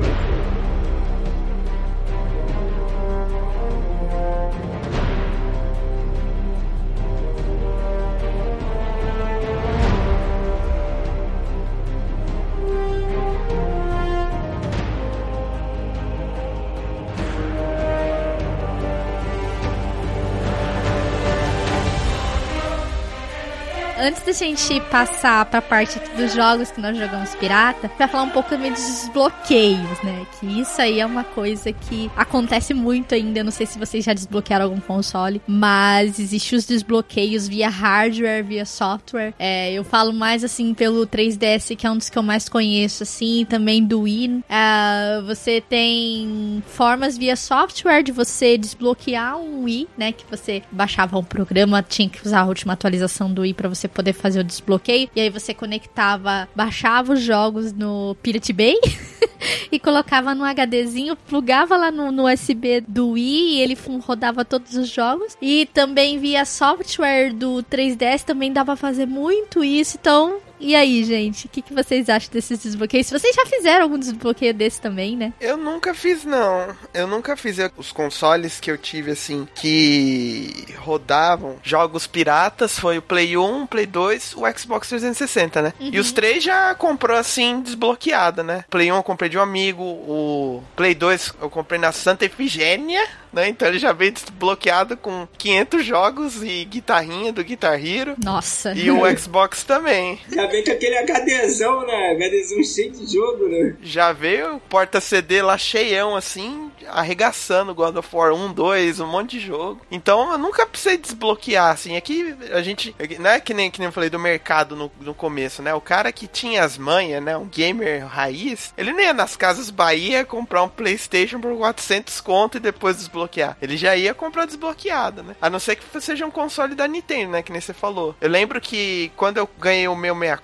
Antes 24.05 24.23
da 24.23 24.33
gente 24.33 24.79
passar 24.81 25.43
pra 25.47 25.63
parte 25.63 25.99
dos 26.15 26.31
jogos 26.31 26.69
que 26.69 26.79
nós 26.79 26.95
jogamos 26.95 27.33
pirata, 27.33 27.89
vai 27.97 28.07
falar 28.07 28.21
um 28.21 28.29
pouco 28.29 28.47
também 28.47 28.71
dos 28.71 28.79
desbloqueios, 28.79 30.03
né? 30.03 30.27
Que 30.39 30.61
isso 30.61 30.79
aí 30.79 30.99
é 30.99 31.05
uma 31.07 31.23
coisa 31.23 31.73
que 31.73 32.11
acontece 32.15 32.71
muito 32.71 33.15
ainda. 33.15 33.39
Eu 33.39 33.45
não 33.45 33.51
sei 33.51 33.65
se 33.65 33.79
vocês 33.79 34.05
já 34.05 34.13
desbloquearam 34.13 34.65
algum 34.65 34.79
console, 34.79 35.41
mas 35.47 36.19
existe 36.19 36.55
os 36.55 36.67
desbloqueios 36.67 37.47
via 37.47 37.67
hardware, 37.67 38.45
via 38.45 38.63
software. 38.63 39.33
É, 39.39 39.73
eu 39.73 39.83
falo 39.83 40.13
mais 40.13 40.43
assim 40.43 40.75
pelo 40.75 41.07
3DS, 41.07 41.75
que 41.75 41.87
é 41.87 41.89
um 41.89 41.97
dos 41.97 42.07
que 42.07 42.19
eu 42.19 42.23
mais 42.23 42.47
conheço, 42.47 43.01
assim, 43.01 43.43
também 43.49 43.83
do 43.83 44.01
Wii. 44.01 44.43
É, 44.47 45.19
você 45.25 45.59
tem 45.61 46.61
formas 46.67 47.17
via 47.17 47.35
software 47.35 48.03
de 48.03 48.11
você 48.11 48.55
desbloquear 48.55 49.35
um 49.39 49.63
Wii, 49.63 49.87
né? 49.97 50.11
Que 50.11 50.25
você 50.29 50.61
baixava 50.71 51.17
um 51.17 51.23
programa, 51.23 51.81
tinha 51.81 52.07
que 52.07 52.23
usar 52.23 52.41
a 52.41 52.45
última 52.45 52.73
atualização 52.73 53.33
do 53.33 53.41
Wii 53.41 53.55
pra 53.55 53.67
você 53.67 53.94
poder 53.95 54.13
fazer 54.13 54.41
o 54.41 54.43
desbloqueio. 54.43 55.09
E 55.15 55.21
aí 55.21 55.29
você 55.29 55.53
conectava, 55.53 56.47
baixava 56.53 57.13
os 57.13 57.21
jogos 57.21 57.71
no 57.71 58.15
Pirate 58.21 58.51
Bay 58.51 58.75
e 59.71 59.79
colocava 59.79 60.35
no 60.35 60.43
HDzinho, 60.43 61.15
plugava 61.15 61.77
lá 61.77 61.89
no, 61.89 62.11
no 62.11 62.29
USB 62.31 62.81
do 62.81 63.11
Wii 63.11 63.55
e 63.55 63.61
ele 63.61 63.77
rodava 64.01 64.43
todos 64.43 64.75
os 64.75 64.89
jogos. 64.89 65.37
E 65.41 65.67
também 65.73 66.19
via 66.19 66.45
software 66.45 67.33
do 67.33 67.63
3DS 67.63 68.23
também 68.23 68.51
dava 68.51 68.65
pra 68.65 68.75
fazer 68.75 69.05
muito 69.05 69.63
isso. 69.63 69.97
Então, 69.99 70.39
e 70.59 70.75
aí, 70.75 71.03
gente? 71.03 71.45
O 71.45 71.49
que, 71.49 71.61
que 71.61 71.73
vocês 71.73 72.09
acham 72.09 72.29
desses 72.31 72.59
desbloqueios? 72.59 73.09
Vocês 73.09 73.35
já 73.35 73.45
fizeram 73.45 73.83
algum 73.83 73.97
desbloqueio 73.99 74.53
desse 74.53 74.79
também, 74.81 75.15
né? 75.15 75.33
Eu 75.39 75.57
nunca 75.57 75.93
fiz, 75.93 76.23
não. 76.25 76.75
Eu 76.93 77.07
nunca 77.07 77.35
fiz 77.35 77.59
Eu- 77.59 77.71
os 77.77 77.91
consoles 77.91 78.59
que 78.59 78.69
eu 78.71 78.77
tive, 78.77 79.11
assim, 79.11 79.47
que 79.55 80.65
rodavam 80.77 81.57
jogos 81.63 82.07
piratas. 82.07 82.77
Foi 82.79 82.97
o 82.97 83.01
Play 83.01 83.37
1, 83.37 83.63
o 83.63 83.67
Play 83.67 83.85
2, 83.85 84.33
o 84.35 84.41
Xbox 84.57 84.89
360, 84.89 85.61
né? 85.61 85.73
E 85.79 85.99
os 85.99 86.11
três 86.11 86.43
já 86.43 86.73
comprou, 86.75 87.17
assim, 87.17 87.61
desbloqueada, 87.61 88.43
né? 88.43 88.65
Play 88.69 88.91
1 88.91 88.95
eu 88.95 89.03
comprei 89.03 89.29
de 89.29 89.37
um 89.37 89.41
amigo. 89.41 89.83
O 89.83 90.63
Play 90.75 90.95
2 90.95 91.33
eu 91.41 91.49
comprei 91.49 91.79
na 91.79 91.91
Santa 91.91 92.25
Efigênia, 92.25 93.05
né? 93.33 93.47
Então 93.49 93.67
ele 93.67 93.79
já 93.79 93.91
veio 93.91 94.11
desbloqueado 94.11 94.95
com 94.97 95.27
500 95.37 95.85
jogos 95.85 96.41
e 96.43 96.63
guitarrinha 96.65 97.31
do 97.33 97.43
Guitar 97.43 97.83
Hero. 97.83 98.15
Nossa. 98.23 98.73
E 98.73 98.89
o 98.91 99.01
Xbox 99.17 99.63
também. 99.63 100.19
Já 100.45 100.51
vem 100.51 100.63
com 100.63 100.71
aquele 100.71 100.97
HDzão, 100.99 101.85
né? 101.85 102.13
HDzão 102.13 102.63
cheio 102.63 102.91
de 102.91 103.11
jogo, 103.11 103.47
né? 103.47 103.75
Já 103.81 104.13
veio 104.13 104.59
porta 104.69 105.01
CD 105.01 105.41
lá 105.41 105.57
cheião, 105.57 106.15
assim, 106.15 106.71
arregaçando 106.87 107.73
God 107.73 107.95
of 107.97 108.15
War 108.15 108.33
1, 108.33 108.53
2, 108.53 108.99
um 108.99 109.07
monte 109.07 109.39
de 109.39 109.45
jogo. 109.45 109.81
Então 109.89 110.31
eu 110.31 110.37
nunca 110.37 110.65
precisei 110.65 110.97
desbloquear, 110.97 111.71
assim. 111.71 111.97
Aqui 111.97 112.35
a 112.51 112.61
gente. 112.61 112.95
Não 113.19 113.29
é 113.29 113.39
que 113.39 113.53
nem, 113.53 113.71
que 113.71 113.79
nem 113.79 113.87
eu 113.87 113.91
falei 113.91 114.09
do 114.09 114.19
mercado 114.19 114.75
no, 114.75 114.91
no 114.99 115.13
começo, 115.13 115.61
né? 115.61 115.73
O 115.73 115.81
cara 115.81 116.11
que 116.11 116.27
tinha 116.27 116.63
as 116.63 116.77
manhas, 116.77 117.23
né? 117.23 117.35
Um 117.35 117.45
gamer 117.45 118.05
raiz, 118.05 118.73
ele 118.77 118.93
nem 118.93 119.07
ia 119.07 119.13
nas 119.13 119.35
casas 119.35 119.69
Bahia 119.69 120.25
comprar 120.25 120.63
um 120.63 120.69
PlayStation 120.69 121.39
por 121.39 121.55
400 121.57 122.21
conto 122.21 122.57
e 122.57 122.59
depois 122.59 122.97
desbloquear. 122.97 123.57
Ele 123.61 123.77
já 123.77 123.95
ia 123.95 124.13
comprar 124.13 124.45
desbloqueado, 124.45 125.23
né? 125.23 125.35
A 125.41 125.49
não 125.49 125.59
ser 125.59 125.75
que 125.75 126.01
seja 126.01 126.25
um 126.25 126.31
console 126.31 126.75
da 126.75 126.87
Nintendo, 126.87 127.31
né? 127.31 127.41
Que 127.41 127.51
nem 127.51 127.61
você 127.61 127.73
falou. 127.73 128.15
Eu 128.21 128.29
lembro 128.29 128.59
que 128.61 129.11
quando 129.15 129.37
eu 129.37 129.49
ganhei 129.59 129.87
o 129.87 129.95
meu 129.95 130.15
64, 130.15 130.34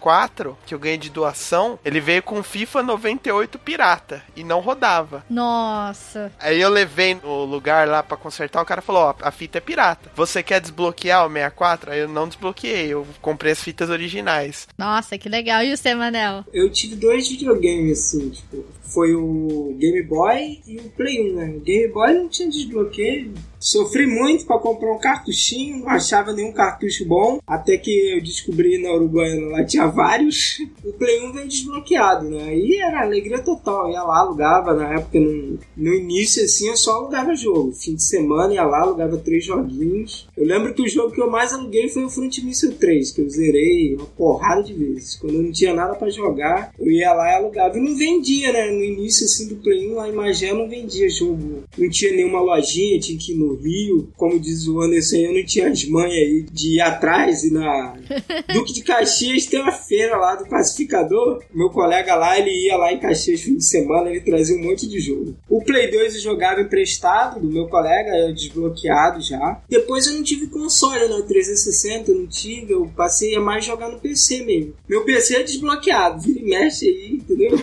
que 0.66 0.74
eu 0.74 0.80
ganhei 0.80 0.98
de 0.98 1.10
doação, 1.10 1.80
ele 1.84 2.00
veio 2.00 2.24
com 2.24 2.44
FIFA 2.44 2.84
98 2.84 3.60
pirata 3.60 4.24
e 4.36 4.44
não 4.44 4.60
rodava. 4.60 5.24
Nossa. 5.30 6.32
Aí 6.40 6.60
eu 6.60 6.70
levei 6.70 7.16
no 7.16 7.46
lugar 7.46 7.88
lá 7.88 8.04
pra 8.04 8.18
consertar, 8.18 8.62
o 8.62 8.66
cara 8.66 8.82
falou, 8.82 9.04
ó, 9.04 9.16
a 9.22 9.32
fita 9.32 9.58
é 9.58 9.62
pirata. 9.62 10.12
Você 10.16 10.44
quer 10.44 10.62
desbloquear 10.62 11.26
o 11.26 11.30
64? 11.30 11.92
Aí 11.92 12.00
eu 12.00 12.08
não 12.08 12.28
desbloqueei, 12.28 12.88
eu 12.88 13.06
comprei 13.22 13.52
as 13.52 13.64
fitas 13.64 13.90
originais. 13.90 14.68
Nossa, 14.78 15.18
que 15.18 15.30
legal. 15.30 15.64
E 15.64 15.76
você, 15.76 15.94
Manel? 15.94 16.44
Eu 16.54 16.72
tive 16.72 16.96
dois 16.96 17.28
videogames, 17.28 18.00
assim, 18.00 18.30
tipo, 18.30 18.66
foi 18.94 19.16
o 19.16 19.76
Game 19.80 20.04
Boy 20.04 20.62
e 20.68 20.78
o 20.78 20.90
Play 20.90 21.32
1, 21.32 21.36
né? 21.36 21.54
O 21.56 21.60
Game 21.62 21.88
Boy 21.92 22.14
não 22.14 22.28
tinha 22.28 22.50
desbloqueio. 22.50 23.34
Sofri 23.60 24.08
muito 24.08 24.46
pra 24.46 24.58
comprar 24.58 24.92
um 24.92 25.00
cartuchinho, 25.00 25.80
não 25.80 25.90
achava 25.90 26.34
nenhum 26.34 26.52
cartucho 26.52 27.06
bom, 27.06 27.40
até 27.46 27.78
que 27.78 28.16
eu 28.16 28.22
descobri 28.22 28.82
na 28.82 28.92
Uruguaiana 28.92 29.58
lá 29.58 29.64
tinha 29.64 29.81
vários. 29.88 30.58
O 30.84 30.94
Play 30.94 31.26
1 31.26 31.34
veio 31.34 31.48
desbloqueado, 31.48 32.30
né? 32.30 32.44
Aí 32.44 32.76
era 32.76 33.02
alegria 33.02 33.40
total, 33.40 33.90
ia 33.90 34.04
lá, 34.04 34.20
alugava, 34.20 34.74
na 34.74 34.94
época 34.94 35.20
no, 35.20 35.60
no 35.76 35.94
início 35.94 36.44
assim 36.44 36.68
eu 36.68 36.78
só 36.78 36.98
alugava 36.98 37.36
jogo. 37.36 37.72
Fim 37.72 37.96
de 37.96 38.04
semana 38.04 38.54
ia 38.54 38.64
lá, 38.64 38.82
alugava 38.82 39.18
três 39.18 39.46
joguinhos. 39.46 40.28
Eu 40.36 40.46
lembro 40.46 40.74
que 40.74 40.82
o 40.82 40.88
jogo 40.88 41.14
que 41.14 41.22
eu 41.22 41.30
mais 41.30 41.54
aluguei 41.54 41.90
foi 41.90 42.04
o 42.04 42.10
Front 42.10 42.38
Missile 42.40 42.76
3, 42.76 43.12
que 43.12 43.22
eu 43.22 43.30
zerei 43.30 43.96
uma 43.96 44.06
porrada 44.06 44.64
de 44.64 44.74
vezes. 44.74 45.16
Quando 45.16 45.36
eu 45.36 45.44
não 45.44 45.52
tinha 45.52 45.74
nada 45.74 45.96
pra 45.96 46.10
jogar, 46.10 46.74
eu 46.80 46.90
ia 46.90 47.14
lá 47.14 47.32
e 47.32 47.36
alugava. 47.36 47.78
E 47.78 47.82
não 47.82 47.96
vendia, 47.96 48.52
né? 48.52 48.72
No 48.72 48.84
início 48.84 49.26
assim 49.26 49.48
do 49.48 49.56
Play 49.56 49.92
1, 49.92 49.96
lá 49.96 50.10
em 50.10 50.14
Magé 50.14 50.54
não 50.54 50.68
vendia 50.68 51.10
jogo. 51.10 51.64
Não 51.78 51.90
tinha 51.90 52.12
nenhuma 52.12 52.42
lojinha, 52.42 53.00
tinha 53.00 53.18
que 53.18 53.34
ir 53.34 53.36
no 53.36 53.56
Rio. 53.56 54.10
Como 54.18 54.40
diz 54.40 54.68
o 54.68 54.82
Anderson, 54.82 55.18
eu 55.18 55.34
não 55.34 55.46
tinha 55.46 55.70
as 55.70 55.86
manhas 55.86 56.14
aí 56.14 56.46
de 56.52 56.76
ir 56.76 56.82
atrás 56.82 57.44
e 57.44 57.54
na 57.54 57.96
Duque 58.54 58.74
de 58.74 58.84
Caxias 58.84 59.46
tem 59.46 59.62
uma 59.62 59.71
feira 59.72 60.18
lá 60.18 60.36
do 60.36 60.48
Pacificador. 60.48 61.44
Meu 61.54 61.70
colega 61.70 62.16
lá, 62.16 62.38
ele 62.38 62.52
ia 62.66 62.78
lá 62.78 62.92
em 62.92 63.00
Caxias 63.00 63.42
fim 63.42 63.56
de 63.56 63.66
semana, 63.66 64.10
ele 64.10 64.22
trazia 64.22 64.56
um 64.56 64.64
monte 64.64 64.88
de 64.88 65.00
jogo. 65.00 65.36
O 65.50 65.64
Play 65.64 65.90
2 65.90 66.16
eu 66.16 66.22
jogava 66.22 66.62
emprestado 66.62 67.40
do 67.40 67.52
meu 67.52 67.68
colega, 67.68 68.16
eu 68.16 68.34
desbloqueado 68.34 69.22
já. 69.22 69.62
Depois 69.70 70.08
eu 70.08 70.14
não 70.14 70.24
tive 70.24 70.48
console, 70.48 71.08
né? 71.08 71.22
360 71.28 72.12
eu 72.12 72.18
não 72.18 72.28
tive, 72.28 72.74
eu 72.74 72.92
passei 72.96 73.36
a 73.36 73.40
mais 73.40 73.66
jogar 73.66 73.90
no 73.90 74.00
PC 74.00 74.44
mesmo. 74.44 74.74
Meu 74.88 75.04
PC 75.04 75.38
é 75.38 75.44
desbloqueado, 75.44 76.22
vira 76.22 76.40
e 76.40 76.44
mexe 76.44 76.88
aí, 76.88 77.14
entendeu? 77.14 77.52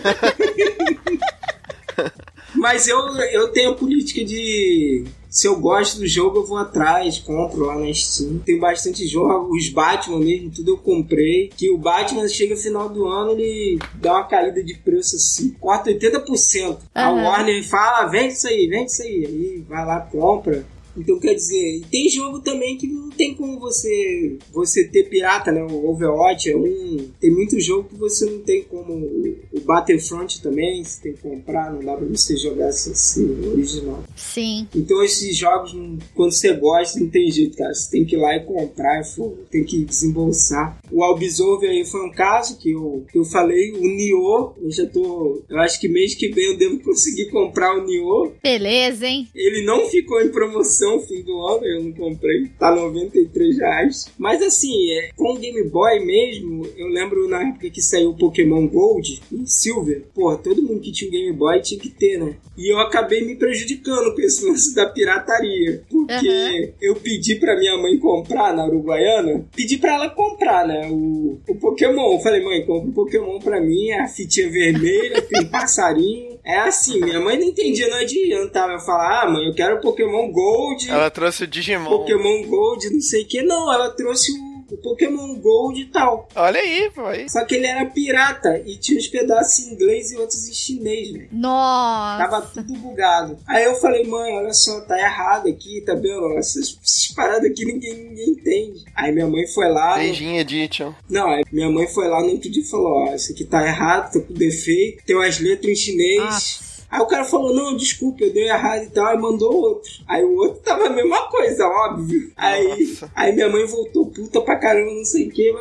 Mas 2.55 2.87
eu, 2.87 2.97
eu 3.31 3.49
tenho 3.49 3.71
a 3.71 3.75
política 3.75 4.23
de. 4.23 5.05
Se 5.39 5.47
eu 5.47 5.57
gosto 5.57 5.99
do 5.99 6.05
jogo, 6.05 6.39
eu 6.39 6.45
vou 6.45 6.57
atrás, 6.57 7.17
compro 7.17 7.67
lá 7.67 7.79
na 7.79 7.93
Steam. 7.93 8.39
Tem 8.39 8.59
bastante 8.59 9.07
jogo, 9.07 9.55
os 9.55 9.69
Batman 9.69 10.19
mesmo, 10.19 10.51
tudo 10.51 10.71
eu 10.71 10.77
comprei. 10.77 11.47
Que 11.55 11.71
o 11.71 11.77
Batman 11.77 12.27
chega 12.27 12.55
no 12.55 12.59
final 12.59 12.89
do 12.89 13.07
ano, 13.07 13.31
ele 13.31 13.79
dá 13.95 14.15
uma 14.15 14.25
caída 14.25 14.61
de 14.61 14.73
preço 14.73 15.15
assim, 15.15 15.51
corta 15.51 15.91
80%. 15.91 16.79
A 16.93 17.07
Aham. 17.07 17.23
Warner 17.23 17.65
fala, 17.65 17.99
"Ah, 18.01 18.07
vende 18.07 18.33
isso 18.33 18.49
aí, 18.49 18.67
vende 18.67 18.91
isso 18.91 19.01
aí. 19.01 19.25
Aí 19.25 19.65
vai 19.65 19.85
lá, 19.85 20.01
compra. 20.01 20.65
Então 20.99 21.19
quer 21.19 21.33
dizer, 21.33 21.81
tem 21.91 22.09
jogo 22.09 22.39
também 22.39 22.77
que 22.77 22.87
não 22.87 23.09
tem 23.09 23.33
como 23.33 23.59
você 23.59 24.37
você 24.51 24.85
ter 24.85 25.09
pirata, 25.09 25.51
né? 25.51 25.61
O 25.61 25.89
Overwatch 25.89 26.49
é 26.49 26.55
um. 26.55 27.09
Tem 27.19 27.31
muito 27.31 27.59
jogo 27.59 27.89
que 27.89 27.95
você 27.95 28.25
não 28.25 28.39
tem 28.39 28.63
como. 28.63 28.93
O 28.93 29.59
Battlefront 29.61 30.41
também, 30.41 30.83
você 30.83 31.01
tem 31.01 31.13
que 31.13 31.21
comprar, 31.21 31.71
não 31.73 31.83
dá 31.83 31.95
pra 31.95 32.05
você 32.05 32.37
jogar 32.37 32.67
assim, 32.67 32.91
assim 32.91 33.49
original. 33.49 34.03
Sim. 34.15 34.67
Então 34.75 35.03
esses 35.03 35.35
jogos, 35.35 35.75
quando 36.15 36.31
você 36.31 36.53
gosta, 36.53 36.99
não 36.99 37.09
tem 37.09 37.29
jeito, 37.29 37.57
cara. 37.57 37.73
Você 37.73 37.91
tem 37.91 38.05
que 38.05 38.15
ir 38.15 38.19
lá 38.19 38.35
e 38.35 38.45
comprar, 38.45 39.01
pô, 39.15 39.35
tem 39.51 39.63
que 39.63 39.83
desembolsar. 39.83 40.79
O 40.91 41.03
Absolver 41.03 41.69
aí 41.69 41.85
foi 41.85 42.05
um 42.05 42.11
caso 42.11 42.57
que 42.57 42.71
eu, 42.71 43.05
que 43.11 43.17
eu 43.17 43.25
falei, 43.25 43.71
o 43.71 43.81
Nioh, 43.81 44.53
eu 44.61 44.71
já 44.71 44.85
tô. 44.85 45.41
Eu 45.49 45.59
acho 45.59 45.79
que 45.79 45.87
mês 45.87 46.15
que 46.15 46.29
vem 46.29 46.51
eu 46.51 46.57
devo 46.57 46.79
conseguir 46.79 47.29
comprar 47.29 47.77
o 47.77 47.85
Nioh. 47.85 48.31
Beleza, 48.41 49.05
hein? 49.05 49.27
Ele 49.35 49.65
não 49.65 49.87
ficou 49.89 50.21
em 50.21 50.29
promoção 50.29 50.88
promoção 50.89 50.99
fim 51.01 51.21
do 51.21 51.39
ano, 51.45 51.65
eu 51.65 51.83
não 51.83 51.91
comprei. 51.91 52.47
Tá 52.57 52.73
93 52.73 53.57
reais. 53.57 54.11
Mas 54.17 54.41
assim, 54.41 54.91
é, 54.93 55.11
com 55.15 55.33
o 55.33 55.37
Game 55.37 55.63
Boy 55.69 55.99
mesmo, 56.03 56.65
eu 56.75 56.87
lembro 56.87 57.27
na 57.27 57.49
época 57.49 57.69
que 57.69 57.81
saiu 57.81 58.11
o 58.11 58.17
Pokémon 58.17 58.67
Gold 58.67 59.21
e 59.31 59.47
Silver. 59.47 60.03
Porra, 60.13 60.37
todo 60.37 60.63
mundo 60.63 60.79
que 60.79 60.91
tinha 60.91 61.09
o 61.09 61.11
Game 61.11 61.33
Boy 61.33 61.61
tinha 61.61 61.79
que 61.79 61.89
ter, 61.89 62.17
né? 62.17 62.35
E 62.57 62.71
eu 62.73 62.79
acabei 62.79 63.23
me 63.23 63.35
prejudicando 63.35 64.13
com 64.13 64.21
esse 64.21 64.43
lance 64.47 64.73
da 64.73 64.87
pirataria. 64.87 65.83
Porque 65.89 66.27
uhum. 66.27 66.73
eu 66.81 66.95
pedi 66.95 67.35
pra 67.35 67.57
minha 67.57 67.77
mãe 67.77 67.97
comprar 67.97 68.53
na 68.53 68.65
Uruguaiana. 68.65 69.45
Pedi 69.55 69.77
pra 69.77 69.93
ela 69.93 70.09
comprar, 70.09 70.67
né? 70.67 70.87
O, 70.89 71.39
o 71.47 71.55
Pokémon. 71.55 72.13
Eu 72.13 72.19
falei, 72.19 72.43
mãe, 72.43 72.65
compra 72.65 72.89
o 72.89 72.93
Pokémon 72.93 73.39
pra 73.39 73.61
mim, 73.61 73.91
a 73.91 74.07
fitinha 74.07 74.49
vermelha, 74.49 75.21
tem 75.29 75.41
um 75.41 75.49
passarinho. 75.49 76.39
É 76.43 76.57
assim, 76.59 76.99
minha 76.99 77.19
mãe 77.19 77.37
não 77.37 77.45
entendia, 77.45 77.87
não 77.89 77.97
adiantava 77.97 78.73
eu 78.73 78.79
falar, 78.79 79.23
ah, 79.23 79.29
mãe, 79.29 79.45
eu 79.45 79.53
quero 79.53 79.79
Pokémon 79.81 80.31
Gold. 80.31 80.78
Ela 80.87 81.09
trouxe 81.09 81.43
o 81.43 81.47
Digimon. 81.47 81.89
Pokémon 81.89 82.43
Gold, 82.47 82.89
não 82.89 83.01
sei 83.01 83.23
o 83.23 83.27
que. 83.27 83.41
Não, 83.41 83.71
ela 83.73 83.89
trouxe 83.89 84.31
o 84.31 84.49
o 84.71 84.77
Pokémon 84.77 85.35
Gold 85.35 85.81
e 85.81 85.85
tal. 85.85 86.27
Olha 86.35 86.59
aí, 86.59 86.91
pai. 86.93 87.27
Só 87.29 87.43
que 87.45 87.55
ele 87.55 87.65
era 87.65 87.85
pirata 87.85 88.61
e 88.65 88.77
tinha 88.77 88.97
uns 88.97 89.07
pedaços 89.07 89.65
em 89.65 89.73
inglês 89.73 90.11
e 90.11 90.17
outros 90.17 90.47
em 90.47 90.53
chinês, 90.53 91.11
velho. 91.11 91.29
Nossa. 91.31 92.23
Tava 92.23 92.41
tudo 92.41 92.73
bugado. 92.73 93.37
Aí 93.47 93.65
eu 93.65 93.75
falei, 93.75 94.05
mãe, 94.05 94.37
olha 94.37 94.53
só, 94.53 94.81
tá 94.81 94.97
errado 94.97 95.47
aqui, 95.47 95.81
tá 95.81 95.93
vendo? 95.93 96.37
Essas, 96.37 96.77
essas 96.83 97.07
paradas 97.15 97.49
aqui 97.49 97.65
ninguém, 97.65 97.95
ninguém 97.95 98.29
entende. 98.29 98.83
Aí 98.95 99.11
minha 99.11 99.27
mãe 99.27 99.47
foi 99.47 99.67
lá. 99.69 99.97
Beijinho, 99.97 100.39
Edition. 100.39 100.93
Não, 101.09 101.29
aí 101.29 101.43
minha 101.51 101.69
mãe 101.69 101.87
foi 101.87 102.07
lá 102.07 102.21
no 102.21 102.31
outro 102.31 102.49
dia 102.49 102.61
e 102.61 102.69
falou: 102.69 103.07
ó, 103.07 103.15
isso 103.15 103.31
aqui 103.31 103.43
tá 103.45 103.65
errado, 103.65 104.13
tá 104.13 104.19
com 104.19 104.33
defeito, 104.33 105.03
tem 105.05 105.15
umas 105.15 105.39
letras 105.39 105.71
em 105.71 105.75
chinês. 105.75 106.59
Ah 106.63 106.68
Aí 106.89 106.99
o 107.01 107.07
cara 107.07 107.23
falou, 107.23 107.53
não, 107.53 107.75
desculpa, 107.75 108.23
eu 108.23 108.33
dei 108.33 108.49
errado 108.49 108.83
e 108.83 108.89
tal, 108.89 109.07
aí 109.07 109.17
mandou 109.17 109.53
outro. 109.53 109.91
Aí 110.07 110.23
o 110.23 110.35
outro 110.37 110.61
tava 110.61 110.87
a 110.87 110.89
mesma 110.89 111.27
coisa, 111.29 111.67
óbvio. 111.67 112.31
Aí, 112.35 112.97
aí 113.15 113.33
minha 113.33 113.49
mãe 113.49 113.65
voltou 113.65 114.07
puta 114.07 114.41
pra 114.41 114.57
caramba, 114.57 114.91
não 114.91 115.05
sei 115.05 115.27
o 115.27 115.31
que. 115.31 115.53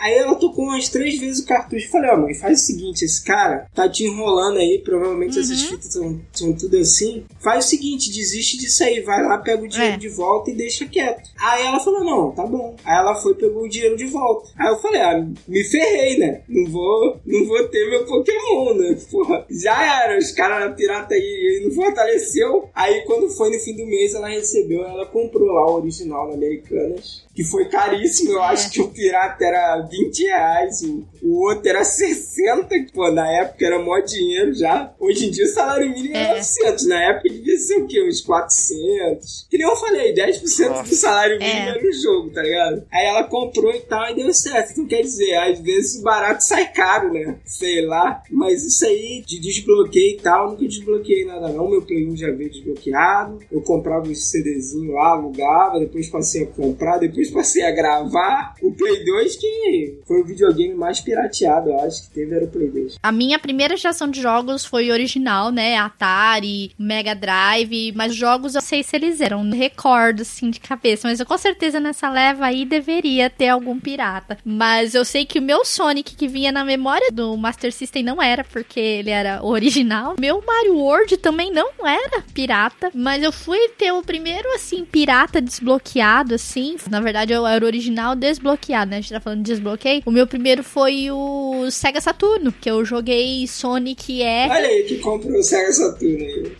Aí 0.00 0.14
ela 0.14 0.34
tocou 0.34 0.64
umas 0.64 0.88
três 0.88 1.18
vezes 1.18 1.42
o 1.42 1.46
cartucho. 1.46 1.90
Falei, 1.90 2.10
ó, 2.10 2.14
oh, 2.14 2.20
mãe, 2.22 2.34
faz 2.34 2.62
o 2.62 2.64
seguinte, 2.64 3.04
esse 3.04 3.22
cara 3.24 3.68
tá 3.74 3.88
te 3.88 4.04
enrolando 4.04 4.58
aí, 4.58 4.80
provavelmente 4.84 5.36
uhum. 5.36 5.42
essas 5.42 5.62
fitas 5.62 5.92
são, 5.92 6.20
são 6.32 6.52
tudo 6.52 6.76
assim. 6.76 7.24
Faz 7.40 7.66
o 7.66 7.68
seguinte, 7.68 8.10
desiste 8.10 8.58
disso 8.58 8.82
aí, 8.82 9.00
vai 9.00 9.22
lá, 9.22 9.38
pega 9.38 9.62
o 9.62 9.68
dinheiro 9.68 9.94
é. 9.94 9.98
de 9.98 10.08
volta 10.08 10.50
e 10.50 10.54
deixa 10.54 10.86
quieto. 10.86 11.30
Aí 11.38 11.64
ela 11.64 11.80
falou, 11.80 12.04
não, 12.04 12.32
tá 12.32 12.44
bom. 12.44 12.76
Aí 12.84 12.96
ela 12.96 13.14
foi 13.14 13.34
pegou 13.34 13.64
o 13.64 13.68
dinheiro 13.68 13.96
de 13.96 14.06
volta. 14.06 14.50
Aí 14.58 14.68
eu 14.68 14.78
falei, 14.78 15.00
ah, 15.00 15.26
me 15.46 15.64
ferrei, 15.64 16.18
né? 16.18 16.42
Não 16.48 16.70
vou, 16.70 17.20
não 17.24 17.46
vou 17.46 17.68
ter 17.68 17.88
meu 17.88 18.04
Pokémon, 18.04 18.74
né? 18.74 18.98
Porra, 19.10 19.46
já 19.50 20.04
era, 20.04 20.18
os 20.18 20.32
caras 20.32 20.71
pirata 20.72 21.14
aí 21.14 21.62
não 21.64 21.70
fortaleceu. 21.70 22.68
Aí 22.74 23.02
quando 23.02 23.30
foi 23.30 23.50
no 23.50 23.62
fim 23.62 23.76
do 23.76 23.86
mês, 23.86 24.14
ela 24.14 24.28
recebeu, 24.28 24.84
ela 24.84 25.06
comprou 25.06 25.48
lá 25.48 25.70
o 25.70 25.76
original 25.76 26.28
na 26.28 26.34
Americanas 26.34 27.24
que 27.34 27.44
foi 27.44 27.66
caríssimo. 27.66 28.32
Eu 28.32 28.42
é. 28.42 28.46
acho 28.48 28.70
que 28.70 28.80
o 28.80 28.88
pirata 28.88 29.44
era 29.44 29.80
20 29.80 30.22
reais, 30.22 30.82
o, 30.82 31.04
o 31.22 31.46
outro 31.46 31.68
era 31.68 31.84
60, 31.84 32.68
que, 32.68 32.92
pô, 32.92 33.10
na 33.10 33.28
época 33.40 33.64
era 33.64 33.78
mó 33.78 33.98
dinheiro 34.00 34.54
já. 34.54 34.92
Hoje 34.98 35.26
em 35.26 35.30
dia 35.30 35.44
o 35.44 35.48
salário 35.48 35.90
mínimo 35.90 36.16
é, 36.16 36.24
é 36.24 36.34
900, 36.34 36.86
na 36.86 37.02
época 37.04 37.28
devia 37.28 37.58
ser 37.58 37.76
o 37.76 37.86
quê? 37.86 38.02
Uns 38.06 38.20
400. 38.20 39.46
Que 39.50 39.58
nem 39.58 39.66
eu 39.66 39.76
falei, 39.76 40.14
10% 40.14 40.68
Nossa. 40.68 40.88
do 40.88 40.94
salário 40.94 41.38
mínimo 41.38 41.58
é. 41.58 41.68
era 41.68 41.82
no 41.82 41.92
jogo, 41.92 42.30
tá 42.30 42.42
ligado? 42.42 42.84
Aí 42.92 43.06
ela 43.06 43.24
comprou 43.24 43.72
e 43.72 43.80
tal, 43.80 44.10
e 44.10 44.14
deu 44.14 44.32
certo. 44.32 44.72
Então 44.72 44.86
quer 44.86 45.02
dizer, 45.02 45.34
às 45.34 45.58
vezes 45.60 46.00
o 46.00 46.02
barato 46.02 46.42
sai 46.44 46.70
caro, 46.72 47.12
né? 47.12 47.38
Sei 47.44 47.84
lá. 47.84 48.22
Mas 48.30 48.64
isso 48.64 48.84
aí 48.84 49.22
de 49.26 49.38
desbloqueio 49.38 50.18
e 50.18 50.20
tal, 50.20 50.50
nunca 50.50 50.66
desbloqueei 50.66 51.24
nada 51.24 51.48
não. 51.48 51.70
Meu 51.70 51.82
Play 51.82 52.06
1 52.08 52.16
já 52.16 52.30
veio 52.30 52.50
desbloqueado. 52.50 53.38
Eu 53.50 53.62
comprava 53.62 54.08
os 54.08 54.30
CDzinho 54.30 54.92
lá, 54.92 55.12
alugava, 55.12 55.78
depois 55.78 56.08
passei 56.08 56.44
a 56.44 56.46
comprar, 56.46 56.98
depois 56.98 57.21
passei 57.30 57.62
a 57.62 57.70
gravar 57.70 58.54
o 58.62 58.72
Play 58.72 59.04
2, 59.04 59.36
que 59.36 59.98
foi 60.06 60.20
o 60.20 60.24
videogame 60.24 60.74
mais 60.74 61.00
pirateado, 61.00 61.70
eu 61.70 61.80
acho, 61.80 62.02
que 62.04 62.14
teve 62.14 62.34
era 62.34 62.44
o 62.44 62.48
Play 62.48 62.68
2. 62.68 62.98
A 63.02 63.12
minha 63.12 63.38
primeira 63.38 63.76
geração 63.76 64.08
de 64.08 64.20
jogos 64.20 64.64
foi 64.64 64.90
original, 64.90 65.50
né? 65.50 65.76
Atari, 65.76 66.72
Mega 66.78 67.14
Drive, 67.14 67.92
mas 67.94 68.14
jogos 68.14 68.54
eu 68.54 68.60
sei 68.60 68.82
se 68.82 68.96
eles 68.96 69.20
eram, 69.20 69.48
recordo 69.50 70.22
assim 70.22 70.50
de 70.50 70.60
cabeça, 70.60 71.08
mas 71.08 71.20
eu 71.20 71.26
com 71.26 71.38
certeza 71.38 71.80
nessa 71.80 72.10
leva 72.10 72.46
aí 72.46 72.64
deveria 72.64 73.28
ter 73.30 73.48
algum 73.48 73.78
pirata. 73.78 74.38
Mas 74.44 74.94
eu 74.94 75.04
sei 75.04 75.24
que 75.24 75.38
o 75.38 75.42
meu 75.42 75.64
Sonic 75.64 76.14
que 76.16 76.28
vinha 76.28 76.52
na 76.52 76.64
memória 76.64 77.10
do 77.12 77.36
Master 77.36 77.72
System 77.72 78.02
não 78.02 78.22
era, 78.22 78.44
porque 78.44 78.80
ele 78.80 79.10
era 79.10 79.44
original. 79.44 80.14
Meu 80.18 80.42
Mario 80.46 80.76
World 80.76 81.16
também 81.18 81.52
não 81.52 81.70
era 81.86 82.22
pirata, 82.34 82.90
mas 82.94 83.22
eu 83.22 83.32
fui 83.32 83.68
ter 83.70 83.92
o 83.92 84.02
primeiro 84.02 84.48
assim 84.54 84.84
pirata 84.84 85.40
desbloqueado 85.40 86.34
assim, 86.34 86.76
na 86.90 87.00
verdade 87.00 87.11
verdade, 87.12 87.32
eu 87.32 87.46
era 87.46 87.64
original 87.64 88.16
desbloqueado, 88.16 88.90
né? 88.90 88.96
A 88.96 89.00
gente 89.00 89.12
tá 89.12 89.20
falando 89.20 89.42
de 89.42 89.52
desbloqueio. 89.52 90.02
O 90.06 90.10
meu 90.10 90.26
primeiro 90.26 90.64
foi 90.64 91.10
o 91.10 91.70
Sega 91.70 92.00
Saturno, 92.00 92.50
que 92.50 92.70
eu 92.70 92.82
joguei 92.84 93.46
Sonic 93.46 94.22
R. 94.22 94.50
Olha 94.50 94.66
aí, 94.66 94.84
que 94.84 94.96
comprou 94.98 95.38
o 95.38 95.42
Sega 95.42 95.72
Saturno 95.72 96.24
aí. 96.24 96.52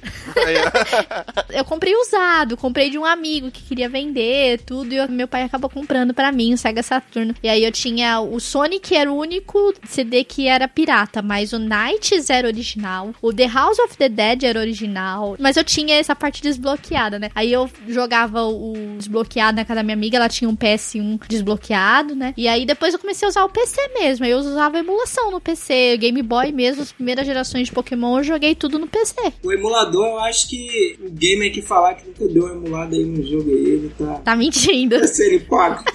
eu 1.56 1.64
comprei 1.64 1.94
usado, 1.96 2.56
comprei 2.56 2.90
de 2.90 2.98
um 2.98 3.04
amigo 3.04 3.50
que 3.50 3.62
queria 3.62 3.88
vender 3.88 4.60
tudo, 4.60 4.92
e 4.92 5.08
meu 5.08 5.26
pai 5.26 5.42
acabou 5.42 5.70
comprando 5.70 6.12
para 6.12 6.30
mim 6.30 6.52
o 6.52 6.58
Sega 6.58 6.82
Saturno. 6.82 7.34
E 7.42 7.48
aí 7.48 7.64
eu 7.64 7.72
tinha 7.72 8.20
o 8.20 8.38
Sonic, 8.38 8.94
era 8.94 9.10
o 9.10 9.16
único 9.16 9.72
CD 9.88 10.22
que 10.22 10.46
era 10.48 10.68
pirata, 10.68 11.22
mas 11.22 11.52
o 11.52 11.58
Knights 11.58 12.28
era 12.28 12.46
original, 12.46 13.14
o 13.22 13.32
The 13.32 13.46
House 13.46 13.78
of 13.78 13.96
the 13.96 14.08
Dead 14.08 14.42
era 14.44 14.60
original, 14.60 15.36
mas 15.38 15.56
eu 15.56 15.64
tinha 15.64 15.96
essa 15.96 16.14
parte 16.14 16.42
desbloqueada, 16.42 17.18
né? 17.18 17.30
Aí 17.34 17.50
eu 17.52 17.70
jogava 17.88 18.42
o 18.44 18.74
desbloqueado 18.98 19.56
na 19.56 19.64
casa 19.64 19.76
da 19.76 19.82
minha 19.82 19.96
amiga, 19.96 20.16
ela 20.16 20.28
tinha 20.28 20.41
tinha 20.42 20.48
um 20.48 20.56
PS1 20.56 21.20
desbloqueado, 21.28 22.16
né? 22.16 22.34
E 22.36 22.48
aí 22.48 22.66
depois 22.66 22.92
eu 22.92 22.98
comecei 22.98 23.26
a 23.26 23.28
usar 23.28 23.44
o 23.44 23.48
PC 23.48 23.80
mesmo. 23.94 24.24
Aí 24.24 24.32
eu 24.32 24.38
usava 24.38 24.78
emulação 24.78 25.30
no 25.30 25.40
PC, 25.40 25.96
Game 25.98 26.20
Boy 26.22 26.50
mesmo, 26.50 26.82
as 26.82 26.90
primeiras 26.90 27.24
gerações 27.24 27.68
de 27.68 27.72
Pokémon 27.72 28.18
eu 28.18 28.24
joguei 28.24 28.54
tudo 28.54 28.78
no 28.78 28.88
PC. 28.88 29.14
O 29.42 29.52
emulador, 29.52 30.04
eu 30.04 30.18
acho 30.20 30.48
que 30.48 30.98
o 31.00 31.10
gamer 31.10 31.52
que 31.52 31.62
falar 31.62 31.94
que 31.94 32.06
nunca 32.06 32.26
deu 32.26 32.44
uma 32.44 32.54
emulada 32.54 32.96
aí 32.96 33.04
no 33.04 33.22
jogo 33.22 33.50
aí, 33.50 33.64
ele 33.64 33.92
tá. 33.96 34.14
Tá 34.24 34.36
mentindo. 34.36 35.00
Tá 35.02 35.08
sendo 35.08 35.34
hipócrita. 35.34 35.92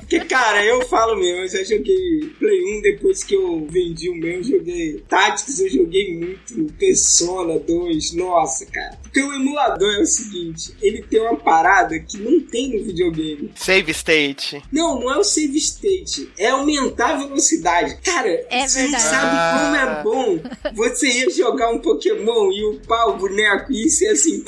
Porque, 0.00 0.20
cara, 0.20 0.64
eu 0.64 0.82
falo 0.82 1.16
mesmo, 1.16 1.42
eu 1.42 1.48
já 1.48 1.62
joguei 1.62 2.30
Play 2.38 2.78
1 2.78 2.82
depois 2.82 3.24
que 3.24 3.34
eu 3.34 3.66
vendi 3.70 4.08
o 4.08 4.14
meu, 4.14 4.32
eu 4.32 4.42
joguei 4.42 5.02
Tactics, 5.08 5.60
eu 5.60 5.70
joguei 5.70 6.14
muito, 6.14 6.72
Persona 6.74 7.58
2, 7.58 8.14
nossa, 8.14 8.66
cara. 8.66 8.98
Porque 9.02 9.22
o 9.22 9.32
emulador 9.32 9.92
é 9.94 10.02
o 10.02 10.06
seguinte, 10.06 10.74
ele 10.82 11.02
tem 11.02 11.20
uma 11.20 11.36
parada 11.36 11.98
que 11.98 12.18
não 12.18 12.40
tem 12.40 12.76
no 12.76 12.84
videogame. 12.84 13.50
Save 13.54 13.89
state. 13.90 14.62
Não, 14.72 15.00
não 15.00 15.12
é 15.12 15.18
o 15.18 15.24
save 15.24 15.58
state, 15.58 16.30
é 16.38 16.48
aumentar 16.48 17.14
a 17.14 17.16
velocidade. 17.18 17.98
Cara, 18.04 18.28
é 18.50 18.66
você 18.66 18.82
verdade. 18.82 19.02
sabe 19.02 19.36
ah. 19.36 19.60
como 19.62 19.76
é 19.76 20.02
bom 20.02 20.74
você 20.74 21.08
ia 21.08 21.30
jogar 21.30 21.70
um 21.70 21.78
Pokémon 21.78 22.50
e 22.52 22.64
upar 22.64 23.08
o 23.08 23.16
boneco 23.16 23.72
e 23.72 23.88
ser 23.88 24.08
assim 24.08 24.42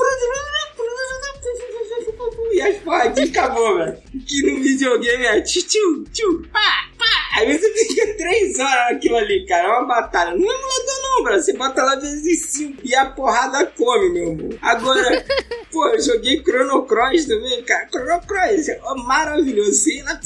e 2.52 2.60
as 2.60 2.76
porradinhas 2.78 3.30
acabou, 3.30 3.76
velho. 3.76 3.96
Que 4.26 4.42
no 4.42 4.62
videogame 4.62 5.24
é 5.24 5.40
tchu, 5.40 5.62
tchu, 5.62 6.04
tchu, 6.12 6.48
pá, 6.52 6.88
Aí 7.34 7.58
você 7.58 7.72
fica 7.72 8.14
três 8.16 8.58
horas 8.58 8.92
naquilo 8.92 9.16
ali, 9.16 9.46
cara. 9.46 9.68
É 9.68 9.70
uma 9.70 9.86
batalha. 9.86 10.36
Não 10.36 10.50
é 10.50 10.54
emulador 10.54 11.02
não, 11.02 11.22
bro. 11.22 11.40
Você 11.40 11.52
bota 11.54 11.82
lá 11.82 11.96
vezes 11.96 12.46
cinco 12.50 12.78
e 12.84 12.94
a 12.94 13.06
porrada 13.06 13.66
come, 13.66 14.10
meu 14.10 14.32
amor. 14.32 14.58
Agora, 14.60 15.24
pô, 15.72 15.86
eu 15.88 16.00
joguei 16.00 16.42
Chrono 16.42 16.84
Cross 16.84 17.24
também, 17.24 17.62
cara. 17.62 17.88
Chrono 17.88 18.20
Cross, 18.26 18.68
é 18.68 18.80
maravilhoso. 19.06 19.72
Sei 19.72 20.02
lá, 20.02 20.20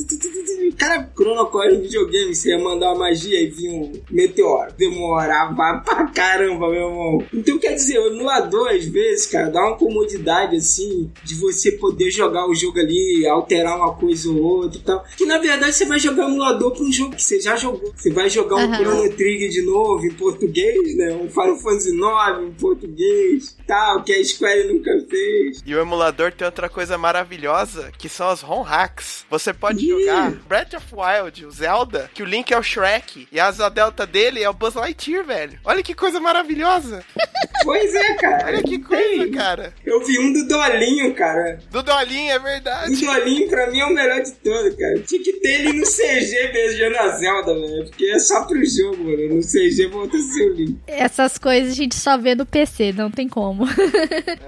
cara, 0.77 1.11
Chrono 1.17 1.47
Cross 1.47 1.75
no 1.75 1.83
videogame, 1.83 2.35
você 2.35 2.51
ia 2.51 2.59
mandar 2.59 2.89
uma 2.89 3.07
magia 3.07 3.41
e 3.41 3.47
vinha 3.47 3.73
um 3.73 3.93
meteoro. 4.11 4.73
Demorava 4.77 5.83
pra 5.85 6.07
caramba, 6.09 6.69
meu 6.69 6.89
irmão. 6.89 7.27
Então, 7.33 7.59
quer 7.59 7.75
dizer, 7.75 7.99
o 7.99 8.09
emulador, 8.09 8.69
às 8.71 8.85
vezes, 8.85 9.27
cara, 9.27 9.49
dá 9.49 9.61
uma 9.61 9.77
comodidade, 9.77 10.57
assim, 10.57 11.11
de 11.23 11.35
você 11.35 11.73
poder 11.73 12.11
jogar 12.11 12.49
o 12.49 12.55
jogo 12.55 12.79
ali, 12.79 13.27
alterar 13.27 13.77
uma 13.77 13.95
coisa 13.95 14.29
ou 14.29 14.43
outra 14.43 14.79
e 14.79 14.83
tal. 14.83 15.05
Que 15.17 15.25
na 15.25 15.39
verdade 15.39 15.73
você 15.73 15.85
vai 15.85 15.99
jogar 15.99 16.25
emulador 16.25 16.66
para 16.71 16.85
um 16.85 16.93
jogo 16.93 17.17
que 17.17 17.23
você 17.23 17.41
já 17.41 17.57
jogou. 17.57 17.93
Você 17.95 18.11
vai 18.13 18.29
jogar 18.29 18.57
um 18.57 18.75
Chrono 18.75 19.13
Trigger 19.13 19.49
de 19.49 19.63
novo 19.63 20.05
em 20.05 20.15
português, 20.15 20.97
né? 20.97 21.13
Um 21.13 21.29
Final 21.29 21.59
Fantasy 21.59 21.93
9 21.93 22.47
em 22.47 22.53
português, 22.53 23.57
tal, 23.67 24.03
que 24.03 24.13
a 24.13 24.25
Square 24.25 24.73
nunca 24.73 24.91
fez. 25.09 25.63
E 25.65 25.75
o 25.75 25.81
emulador 25.81 26.33
tem 26.33 26.47
outra 26.47 26.69
coisa 26.69 26.97
maravilhosa, 26.97 27.93
que 27.99 28.09
são 28.09 28.29
as 28.29 28.41
ROM 28.41 28.63
hacks. 28.63 29.25
Você 29.31 29.53
pode 29.53 29.85
yeah. 29.85 30.31
jogar 30.31 30.43
Breath 30.47 30.75
of 30.75 30.87
Wild, 30.93 31.47
o 31.47 31.51
Zelda, 31.51 32.11
que 32.15 32.23
o 32.23 32.27
Link 32.27 32.53
é 32.53 32.59
o 32.59 32.63
Shrek 32.63 33.29
e 33.31 33.39
a 33.39 33.47
asa 33.47 33.69
delta 33.69 34.07
dele 34.07 34.43
é 34.43 34.49
o 34.49 34.55
Buzz 34.55 34.75
Lightyear, 34.75 35.25
velho. 35.25 35.59
Olha 35.65 35.83
que 35.83 35.95
coisa 35.95 36.21
maravilhosa. 36.21 37.05
Pois 37.65 37.95
é, 37.95 38.15
cara. 38.15 38.47
Olha 38.47 38.63
que 38.63 38.79
coisa, 38.79 39.29
cara. 39.31 39.75
Eu 39.85 40.05
vi 40.05 40.19
um 40.19 40.33
do 40.33 40.47
Dolinho, 40.47 41.15
cara. 41.15 41.59
Do 41.71 41.83
Dolinho 41.83 42.07
Dolinho, 42.07 42.33
é 42.33 42.39
verdade. 42.39 42.93
O 42.93 43.07
Dolinho, 43.07 43.49
pra 43.49 43.71
mim, 43.71 43.81
é 43.81 43.87
o 43.87 43.95
melhor 43.95 44.23
de 44.23 44.33
todo, 44.33 44.77
cara. 44.77 45.01
Tinha 45.01 45.23
que 45.23 45.33
ter 45.35 45.61
ele 45.61 45.73
no 45.75 45.85
CG 45.85 46.49
beijando 46.57 46.97
a 46.97 47.09
Zelda, 47.11 47.55
velho. 47.55 47.85
Porque 47.85 48.07
é 48.07 48.19
só 48.19 48.45
pro 48.45 48.65
jogo, 48.65 49.05
mano. 49.05 49.37
No 49.37 49.41
CG 49.43 49.87
a 49.87 50.23
ser 50.23 50.51
o 50.51 50.55
Link. 50.55 50.79
Essas 50.87 51.37
coisas 51.37 51.73
a 51.73 51.75
gente 51.75 51.95
só 51.95 52.17
vê 52.17 52.35
no 52.35 52.47
PC, 52.47 52.93
não 52.93 53.11
tem 53.11 53.29
como. 53.29 53.65